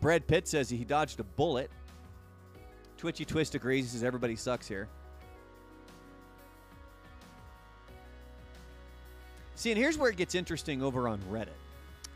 Brad 0.00 0.26
Pitt 0.26 0.48
says 0.48 0.70
he 0.70 0.84
dodged 0.84 1.20
a 1.20 1.24
bullet. 1.24 1.70
Twitchy 2.96 3.24
Twist 3.24 3.54
agrees. 3.54 3.84
He 3.84 3.90
says 3.90 4.04
everybody 4.04 4.36
sucks 4.36 4.66
here. 4.66 4.88
See, 9.54 9.70
and 9.70 9.78
here's 9.78 9.98
where 9.98 10.10
it 10.10 10.16
gets 10.16 10.34
interesting 10.34 10.82
over 10.82 11.06
on 11.06 11.20
Reddit. 11.30 11.48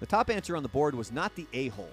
The 0.00 0.06
top 0.06 0.30
answer 0.30 0.56
on 0.56 0.62
the 0.62 0.68
board 0.68 0.94
was 0.94 1.12
not 1.12 1.34
the 1.36 1.46
a 1.52 1.68
hole. 1.68 1.90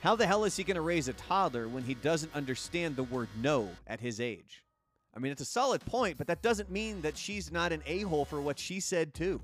How 0.00 0.14
the 0.14 0.26
hell 0.26 0.44
is 0.44 0.56
he 0.56 0.64
going 0.64 0.76
to 0.76 0.80
raise 0.80 1.08
a 1.08 1.12
toddler 1.14 1.68
when 1.68 1.82
he 1.82 1.94
doesn't 1.94 2.34
understand 2.34 2.96
the 2.96 3.02
word 3.02 3.28
no 3.40 3.68
at 3.86 4.00
his 4.00 4.20
age? 4.20 4.62
I 5.14 5.18
mean, 5.18 5.32
it's 5.32 5.42
a 5.42 5.46
solid 5.46 5.84
point, 5.84 6.16
but 6.16 6.28
that 6.28 6.42
doesn't 6.42 6.70
mean 6.70 7.02
that 7.02 7.16
she's 7.16 7.50
not 7.50 7.72
an 7.72 7.82
a 7.86 8.02
hole 8.02 8.24
for 8.24 8.40
what 8.40 8.58
she 8.58 8.78
said, 8.78 9.14
too. 9.14 9.40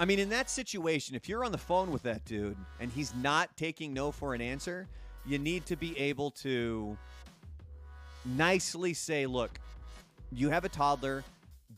I 0.00 0.06
mean, 0.06 0.18
in 0.18 0.30
that 0.30 0.48
situation, 0.48 1.14
if 1.14 1.28
you're 1.28 1.44
on 1.44 1.52
the 1.52 1.58
phone 1.58 1.90
with 1.90 2.04
that 2.04 2.24
dude 2.24 2.56
and 2.80 2.90
he's 2.90 3.14
not 3.16 3.54
taking 3.58 3.92
no 3.92 4.10
for 4.10 4.32
an 4.32 4.40
answer, 4.40 4.88
you 5.26 5.38
need 5.38 5.66
to 5.66 5.76
be 5.76 5.96
able 5.98 6.30
to 6.30 6.96
nicely 8.24 8.94
say, 8.94 9.26
look, 9.26 9.60
you 10.32 10.48
have 10.48 10.64
a 10.64 10.70
toddler. 10.70 11.22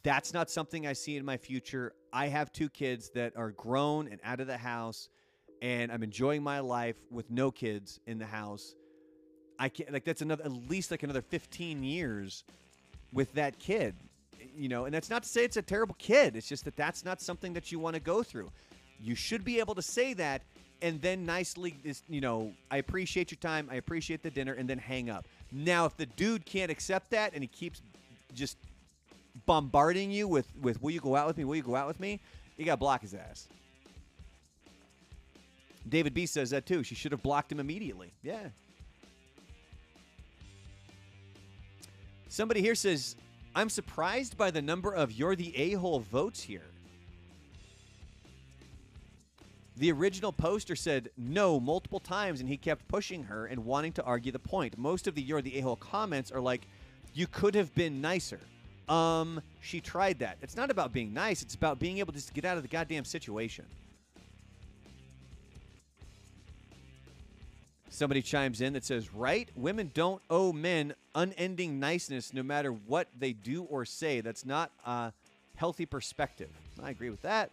That's 0.04 0.32
not 0.32 0.50
something 0.50 0.86
I 0.86 0.92
see 0.92 1.16
in 1.16 1.24
my 1.24 1.36
future. 1.36 1.94
I 2.12 2.28
have 2.28 2.52
two 2.52 2.68
kids 2.68 3.10
that 3.16 3.36
are 3.36 3.50
grown 3.50 4.06
and 4.06 4.20
out 4.22 4.38
of 4.38 4.46
the 4.46 4.56
house, 4.56 5.08
and 5.60 5.90
I'm 5.90 6.04
enjoying 6.04 6.44
my 6.44 6.60
life 6.60 6.96
with 7.10 7.28
no 7.28 7.50
kids 7.50 7.98
in 8.06 8.20
the 8.20 8.26
house. 8.26 8.76
I 9.58 9.68
can't, 9.68 9.92
like, 9.92 10.04
that's 10.04 10.22
another, 10.22 10.44
at 10.44 10.52
least 10.52 10.92
like 10.92 11.02
another 11.02 11.22
15 11.22 11.82
years 11.82 12.44
with 13.12 13.32
that 13.34 13.58
kid 13.58 13.96
you 14.56 14.68
know, 14.68 14.84
and 14.84 14.94
that's 14.94 15.10
not 15.10 15.22
to 15.22 15.28
say 15.28 15.44
it's 15.44 15.56
a 15.56 15.62
terrible 15.62 15.96
kid. 15.98 16.36
It's 16.36 16.48
just 16.48 16.64
that 16.64 16.76
that's 16.76 17.04
not 17.04 17.20
something 17.20 17.52
that 17.54 17.72
you 17.72 17.78
want 17.78 17.94
to 17.94 18.00
go 18.00 18.22
through. 18.22 18.50
You 19.00 19.14
should 19.14 19.44
be 19.44 19.58
able 19.58 19.74
to 19.74 19.82
say 19.82 20.14
that 20.14 20.42
and 20.82 21.00
then 21.00 21.24
nicely, 21.24 21.76
you 22.08 22.20
know, 22.20 22.52
I 22.70 22.78
appreciate 22.78 23.30
your 23.30 23.38
time, 23.38 23.68
I 23.70 23.76
appreciate 23.76 24.22
the 24.22 24.30
dinner, 24.30 24.52
and 24.52 24.68
then 24.68 24.78
hang 24.78 25.08
up. 25.08 25.26
Now, 25.52 25.86
if 25.86 25.96
the 25.96 26.06
dude 26.06 26.44
can't 26.44 26.72
accept 26.72 27.10
that 27.10 27.34
and 27.34 27.42
he 27.42 27.46
keeps 27.46 27.80
just 28.34 28.58
bombarding 29.46 30.10
you 30.10 30.26
with, 30.26 30.46
with 30.60 30.82
will 30.82 30.90
you 30.90 31.00
go 31.00 31.14
out 31.14 31.28
with 31.28 31.38
me, 31.38 31.44
will 31.44 31.54
you 31.54 31.62
go 31.62 31.76
out 31.76 31.86
with 31.86 32.00
me, 32.00 32.20
you 32.56 32.64
got 32.64 32.72
to 32.72 32.78
block 32.78 33.02
his 33.02 33.14
ass. 33.14 33.48
David 35.88 36.14
B 36.14 36.26
says 36.26 36.50
that 36.50 36.66
too. 36.66 36.82
She 36.82 36.96
should 36.96 37.12
have 37.12 37.22
blocked 37.22 37.52
him 37.52 37.60
immediately. 37.60 38.12
Yeah. 38.22 38.48
Somebody 42.28 42.60
here 42.60 42.74
says, 42.74 43.14
I'm 43.54 43.68
surprised 43.68 44.36
by 44.36 44.50
the 44.50 44.62
number 44.62 44.92
of 44.92 45.12
you're 45.12 45.36
the 45.36 45.54
a 45.56 45.72
hole 45.72 46.00
votes 46.00 46.42
here. 46.42 46.66
The 49.76 49.92
original 49.92 50.32
poster 50.32 50.76
said 50.76 51.10
no 51.16 51.58
multiple 51.58 52.00
times, 52.00 52.40
and 52.40 52.48
he 52.48 52.56
kept 52.56 52.88
pushing 52.88 53.24
her 53.24 53.46
and 53.46 53.64
wanting 53.64 53.92
to 53.94 54.02
argue 54.04 54.32
the 54.32 54.38
point. 54.38 54.78
Most 54.78 55.06
of 55.06 55.14
the 55.14 55.22
you're 55.22 55.42
the 55.42 55.58
a 55.58 55.60
hole 55.60 55.76
comments 55.76 56.30
are 56.30 56.40
like, 56.40 56.66
you 57.14 57.26
could 57.26 57.54
have 57.54 57.74
been 57.74 58.00
nicer. 58.00 58.40
Um, 58.88 59.40
she 59.60 59.80
tried 59.80 60.18
that. 60.20 60.38
It's 60.42 60.56
not 60.56 60.70
about 60.70 60.92
being 60.92 61.12
nice. 61.12 61.42
It's 61.42 61.54
about 61.54 61.78
being 61.78 61.98
able 61.98 62.12
to 62.12 62.18
just 62.18 62.34
get 62.34 62.44
out 62.44 62.56
of 62.56 62.62
the 62.62 62.68
goddamn 62.68 63.04
situation. 63.04 63.66
Somebody 67.92 68.22
chimes 68.22 68.62
in 68.62 68.72
that 68.72 68.84
says, 68.86 69.12
Right? 69.12 69.50
Women 69.54 69.90
don't 69.92 70.22
owe 70.30 70.50
men 70.50 70.94
unending 71.14 71.78
niceness 71.78 72.32
no 72.32 72.42
matter 72.42 72.72
what 72.72 73.08
they 73.18 73.34
do 73.34 73.64
or 73.64 73.84
say. 73.84 74.22
That's 74.22 74.46
not 74.46 74.72
a 74.86 75.12
healthy 75.56 75.84
perspective. 75.84 76.48
I 76.82 76.88
agree 76.88 77.10
with 77.10 77.20
that. 77.20 77.50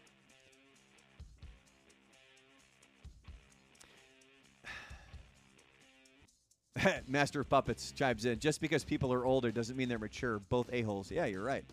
Master 7.09 7.41
of 7.41 7.49
Puppets 7.49 7.91
chimes 7.91 8.23
in. 8.23 8.39
Just 8.39 8.61
because 8.61 8.85
people 8.85 9.11
are 9.11 9.25
older 9.25 9.51
doesn't 9.51 9.75
mean 9.75 9.89
they're 9.89 9.99
mature. 9.99 10.39
Both 10.39 10.69
a-holes. 10.71 11.11
Yeah, 11.11 11.25
you're 11.25 11.43
right. 11.43 11.65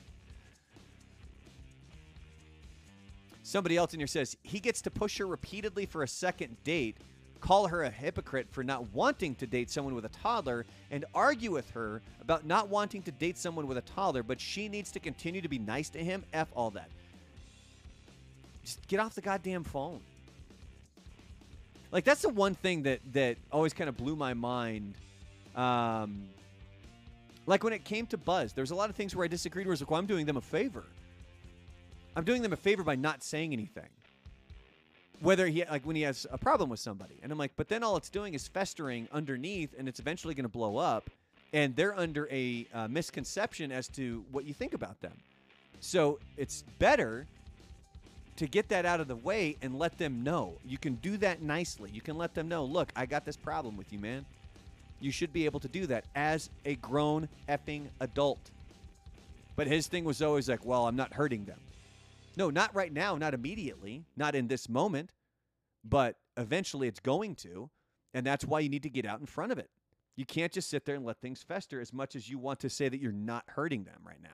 Somebody 3.45 3.77
else 3.77 3.95
in 3.95 4.01
here 4.01 4.09
says 4.09 4.37
he 4.43 4.59
gets 4.59 4.83
to 4.83 4.91
push 4.91 5.19
her 5.19 5.27
repeatedly 5.29 5.87
for 5.87 6.03
a 6.03 6.09
second 6.09 6.57
date, 6.65 6.97
call 7.41 7.67
her 7.69 7.83
a 7.83 7.91
hypocrite 7.91 8.49
for 8.51 8.65
not 8.65 8.93
wanting 8.93 9.35
to 9.37 9.47
date 9.47 9.71
someone 9.71 9.95
with 9.95 10.05
a 10.05 10.11
toddler, 10.11 10.67
and 10.91 11.05
argue 11.15 11.53
with 11.53 11.71
her 11.71 12.03
about 12.21 12.45
not 12.45 12.69
wanting 12.69 13.03
to 13.03 13.13
date 13.13 13.39
someone 13.39 13.67
with 13.67 13.79
a 13.79 13.83
toddler, 13.83 14.23
but 14.23 14.41
she 14.41 14.69
needs 14.69 14.91
to 14.93 15.01
continue 15.01 15.41
to 15.41 15.49
be 15.49 15.59
nice 15.59 15.89
to 15.91 15.99
him. 15.99 16.25
F 16.33 16.49
all 16.55 16.71
that. 16.71 16.91
Just 18.65 18.87
get 18.89 18.99
off 19.01 19.15
the 19.15 19.21
goddamn 19.21 19.65
phone. 19.65 20.01
Like 21.93 22.05
that's 22.05 22.23
the 22.23 22.29
one 22.29 22.55
thing 22.55 22.83
that 22.83 23.01
that 23.13 23.37
always 23.53 23.73
kind 23.73 23.89
of 23.89 23.97
blew 23.97 24.17
my 24.17 24.35
mind. 24.35 24.95
Um, 25.55 26.29
like 27.47 27.63
when 27.63 27.73
it 27.73 27.85
came 27.85 28.07
to 28.09 28.19
Buzz, 28.19 28.53
there's 28.53 28.73
a 28.73 28.75
lot 28.75 28.91
of 28.91 28.97
things 28.97 29.15
where 29.15 29.25
I 29.25 29.29
disagreed. 29.29 29.67
Where 29.67 29.73
it's 29.73 29.81
like, 29.81 29.91
well, 29.91 30.01
I'm 30.01 30.07
doing 30.07 30.27
them 30.27 30.37
a 30.37 30.41
favor. 30.41 30.85
I'm 32.17 32.25
doing 32.25 32.43
them 32.43 32.53
a 32.53 32.57
favor 32.57 32.83
by 32.83 32.97
not 32.97 33.23
saying 33.23 33.53
anything. 33.53 33.89
Whether 35.21 35.47
he 35.47 35.65
like 35.65 35.87
when 35.87 35.97
he 35.97 36.03
has 36.03 36.27
a 36.31 36.39
problem 36.39 36.69
with 36.69 36.81
somebody, 36.81 37.15
and 37.23 37.33
I'm 37.33 37.39
like, 37.39 37.53
but 37.57 37.69
then 37.69 37.83
all 37.83 37.97
it's 37.97 38.11
doing 38.11 38.35
is 38.35 38.47
festering 38.47 39.09
underneath, 39.13 39.75
and 39.79 39.89
it's 39.89 39.99
eventually 39.99 40.35
going 40.35 40.45
to 40.45 40.49
blow 40.49 40.77
up, 40.77 41.09
and 41.53 41.75
they're 41.75 41.99
under 41.99 42.29
a 42.31 42.67
uh, 42.75 42.89
misconception 42.89 43.73
as 43.73 43.89
to 43.89 44.25
what 44.31 44.45
you 44.45 44.53
think 44.53 44.75
about 44.75 45.01
them. 45.01 45.15
So 45.81 46.19
it's 46.37 46.65
better 46.79 47.27
to 48.37 48.47
get 48.47 48.69
that 48.69 48.85
out 48.85 49.01
of 49.01 49.09
the 49.09 49.17
way 49.17 49.57
and 49.63 49.79
let 49.79 49.99
them 49.99 50.23
know. 50.23 50.55
You 50.65 50.79
can 50.79 50.97
do 50.97 51.17
that 51.19 51.43
nicely. 51.43 51.91
You 51.93 52.01
can 52.01 52.19
let 52.19 52.35
them 52.35 52.49
know, 52.49 52.65
look, 52.65 52.93
I 52.95 53.07
got 53.07 53.25
this 53.25 53.37
problem 53.37 53.77
with 53.77 53.93
you, 53.93 53.99
man. 53.99 54.27
You 55.01 55.11
should 55.11 55.33
be 55.33 55.45
able 55.45 55.61
to 55.61 55.69
do 55.69 55.87
that 55.87 56.05
as 56.15 56.51
a 56.65 56.75
grown 56.77 57.29
effing 57.49 57.87
adult. 58.01 58.51
But 59.55 59.67
his 59.67 59.87
thing 59.87 60.05
was 60.05 60.21
always 60.21 60.49
like, 60.49 60.65
well, 60.65 60.87
I'm 60.87 60.97
not 60.97 61.15
hurting 61.15 61.45
them. 61.45 61.59
No, 62.37 62.51
not 62.51 62.75
right 62.75 62.93
now, 62.93 63.17
not 63.17 63.33
immediately, 63.33 64.05
not 64.15 64.35
in 64.35 64.47
this 64.47 64.69
moment, 64.69 65.15
but 65.83 66.17
eventually 66.37 66.87
it's 66.87 67.01
going 67.01 67.35
to. 67.37 67.71
And 68.13 68.27
that's 68.27 68.45
why 68.45 68.61
you 68.61 68.69
need 68.69 68.83
to 68.83 68.91
get 68.91 69.07
out 69.07 69.21
in 69.21 69.27
front 69.27 69.53
of 69.53 69.59
it. 69.59 69.71
You 70.17 70.27
can't 70.27 70.53
just 70.53 70.69
sit 70.71 70.85
there 70.85 70.95
and 70.97 71.05
let 71.05 71.19
things 71.21 71.43
fester 71.43 71.81
as 71.81 71.93
much 71.93 72.15
as 72.15 72.29
you 72.29 72.39
want 72.39 72.61
to 72.61 72.71
say 72.71 72.89
that 72.89 73.01
you're 73.01 73.13
not 73.13 73.45
hurting 73.49 73.85
them 73.85 74.01
right 74.05 74.21
now. 74.23 74.29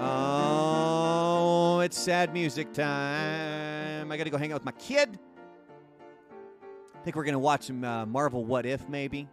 Oh, 0.00 1.80
it's 1.80 1.98
sad 1.98 2.32
music 2.32 2.72
time. 2.72 4.10
I 4.10 4.16
got 4.16 4.24
to 4.24 4.30
go 4.30 4.38
hang 4.38 4.52
out 4.52 4.56
with 4.56 4.64
my 4.64 4.72
kid. 4.72 5.18
I 6.94 7.00
think 7.04 7.14
we're 7.14 7.24
going 7.24 7.32
to 7.32 7.38
watch 7.38 7.64
some 7.64 7.84
uh, 7.84 8.06
Marvel 8.06 8.44
What 8.44 8.66
If, 8.66 8.88
maybe. 8.88 9.28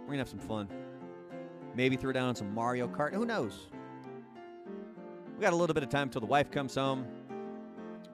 We're 0.00 0.06
going 0.06 0.18
to 0.18 0.24
have 0.24 0.28
some 0.28 0.38
fun. 0.38 0.68
Maybe 1.74 1.96
throw 1.96 2.12
down 2.12 2.34
some 2.34 2.54
Mario 2.54 2.86
Kart. 2.88 3.14
Who 3.14 3.24
knows? 3.24 3.68
We 5.36 5.40
got 5.40 5.52
a 5.52 5.56
little 5.56 5.74
bit 5.74 5.82
of 5.82 5.88
time 5.88 6.08
until 6.08 6.20
the 6.20 6.26
wife 6.26 6.50
comes 6.50 6.74
home. 6.74 7.06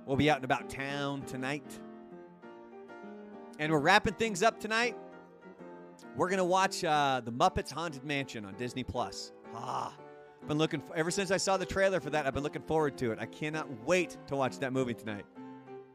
We'll 0.06 0.16
be 0.16 0.30
out 0.30 0.36
and 0.36 0.44
about 0.44 0.70
town 0.70 1.22
tonight. 1.22 1.78
And 3.58 3.72
we're 3.72 3.80
wrapping 3.80 4.14
things 4.14 4.42
up 4.42 4.60
tonight. 4.60 4.96
We're 6.16 6.28
to 6.38 6.44
watch 6.44 6.84
uh, 6.84 7.20
The 7.24 7.32
Muppets 7.32 7.70
Haunted 7.70 8.04
Mansion 8.04 8.44
on 8.44 8.54
Disney 8.54 8.84
Plus. 8.84 9.32
Ah, 9.54 9.94
been 10.46 10.58
looking 10.58 10.80
for, 10.80 10.94
ever 10.96 11.10
since 11.10 11.30
I 11.30 11.36
saw 11.36 11.56
the 11.56 11.66
trailer 11.66 12.00
for 12.00 12.10
that. 12.10 12.26
I've 12.26 12.34
been 12.34 12.42
looking 12.42 12.62
forward 12.62 12.96
to 12.98 13.12
it. 13.12 13.18
I 13.20 13.26
cannot 13.26 13.68
wait 13.84 14.16
to 14.28 14.36
watch 14.36 14.58
that 14.60 14.72
movie 14.72 14.94
tonight. 14.94 15.26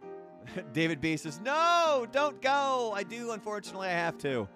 David 0.73 1.01
B 1.01 1.17
says, 1.17 1.39
"No, 1.39 2.05
don't 2.11 2.41
go. 2.41 2.91
I 2.95 3.03
do. 3.03 3.31
Unfortunately, 3.31 3.87
I 3.87 3.93
have 3.93 4.17
to." 4.19 4.47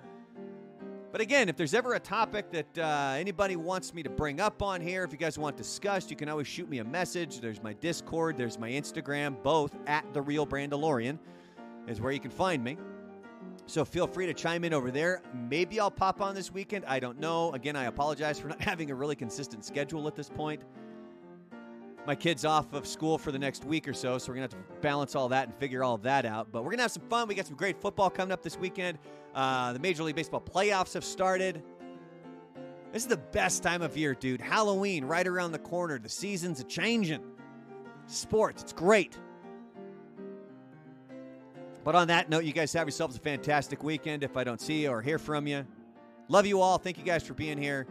But 1.11 1.21
again, 1.21 1.47
if 1.47 1.55
there's 1.55 1.73
ever 1.73 1.93
a 1.93 1.99
topic 1.99 2.51
that 2.51 2.77
uh, 2.77 3.15
anybody 3.17 3.55
wants 3.55 3.93
me 3.93 4.03
to 4.03 4.09
bring 4.09 4.41
up 4.41 4.61
on 4.61 4.81
here, 4.81 5.03
if 5.03 5.11
you 5.11 5.17
guys 5.17 5.39
want 5.39 5.55
discussed, 5.55 6.09
you 6.09 6.17
can 6.17 6.27
always 6.27 6.47
shoot 6.47 6.69
me 6.69 6.79
a 6.79 6.83
message. 6.83 7.39
There's 7.39 7.63
my 7.63 7.73
Discord, 7.73 8.37
there's 8.37 8.59
my 8.59 8.69
Instagram, 8.69 9.41
both 9.41 9.73
at 9.87 10.05
the 10.13 10.21
Real 10.21 10.45
Brandalorian 10.45 11.17
is 11.87 12.01
where 12.01 12.11
you 12.11 12.19
can 12.19 12.31
find 12.31 12.63
me. 12.63 12.77
So 13.65 13.83
feel 13.83 14.07
free 14.07 14.25
to 14.27 14.33
chime 14.33 14.63
in 14.63 14.73
over 14.73 14.91
there. 14.91 15.21
Maybe 15.33 15.79
I'll 15.79 15.91
pop 15.91 16.21
on 16.21 16.35
this 16.35 16.51
weekend. 16.51 16.85
I 16.85 16.99
don't 16.99 17.19
know. 17.19 17.51
Again, 17.53 17.75
I 17.75 17.85
apologize 17.85 18.39
for 18.39 18.49
not 18.49 18.61
having 18.63 18.91
a 18.91 18.95
really 18.95 19.15
consistent 19.15 19.65
schedule 19.65 20.07
at 20.07 20.15
this 20.15 20.29
point. 20.29 20.61
My 22.05 22.15
kid's 22.15 22.45
off 22.45 22.71
of 22.71 22.87
school 22.87 23.17
for 23.17 23.33
the 23.33 23.39
next 23.39 23.65
week 23.65 23.85
or 23.85 23.93
so, 23.93 24.17
so 24.17 24.31
we're 24.31 24.37
going 24.37 24.47
to 24.47 24.55
have 24.55 24.65
to 24.65 24.73
balance 24.81 25.13
all 25.13 25.27
that 25.27 25.49
and 25.49 25.57
figure 25.57 25.83
all 25.83 25.97
that 25.97 26.25
out. 26.25 26.47
But 26.53 26.63
we're 26.63 26.69
going 26.69 26.77
to 26.77 26.83
have 26.83 26.91
some 26.91 27.03
fun. 27.09 27.27
We 27.27 27.35
got 27.35 27.47
some 27.47 27.57
great 27.57 27.81
football 27.81 28.09
coming 28.09 28.31
up 28.31 28.41
this 28.41 28.57
weekend. 28.57 28.97
Uh, 29.37 29.71
the 29.71 29.77
Major 29.77 30.01
League 30.01 30.15
Baseball 30.15 30.41
playoffs 30.41 30.95
have 30.95 31.03
started. 31.03 31.61
This 32.91 33.03
is 33.03 33.07
the 33.07 33.17
best 33.17 33.61
time 33.61 33.83
of 33.83 33.95
year, 33.95 34.15
dude. 34.15 34.41
Halloween 34.41 35.05
right 35.05 35.27
around 35.27 35.51
the 35.51 35.59
corner. 35.59 35.99
The 35.99 36.09
season's 36.09 36.59
are 36.59 36.63
changing. 36.63 37.21
Sports, 38.07 38.63
it's 38.63 38.73
great. 38.73 39.15
But 41.83 41.93
on 41.93 42.07
that 42.07 42.31
note, 42.31 42.45
you 42.45 42.51
guys 42.51 42.73
have 42.73 42.87
yourselves 42.87 43.15
a 43.15 43.19
fantastic 43.19 43.83
weekend 43.83 44.23
if 44.23 44.35
I 44.35 44.43
don't 44.43 44.59
see 44.59 44.81
you 44.81 44.89
or 44.89 45.03
hear 45.03 45.19
from 45.19 45.45
you. 45.45 45.67
Love 46.29 46.47
you 46.47 46.59
all. 46.59 46.79
Thank 46.79 46.97
you 46.97 47.03
guys 47.03 47.21
for 47.21 47.35
being 47.35 47.61
here. 47.61 47.85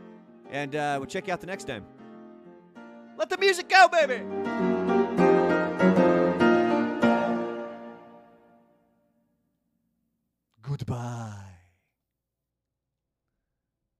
And 0.50 0.74
uh, 0.74 0.96
we'll 0.98 1.06
check 1.06 1.28
you 1.28 1.32
out 1.32 1.40
the 1.40 1.46
next 1.46 1.68
time. 1.68 1.84
Let 3.16 3.30
the 3.30 3.38
music 3.38 3.68
go, 3.68 3.86
baby! 3.86 4.75
Goodbye. 10.76 11.55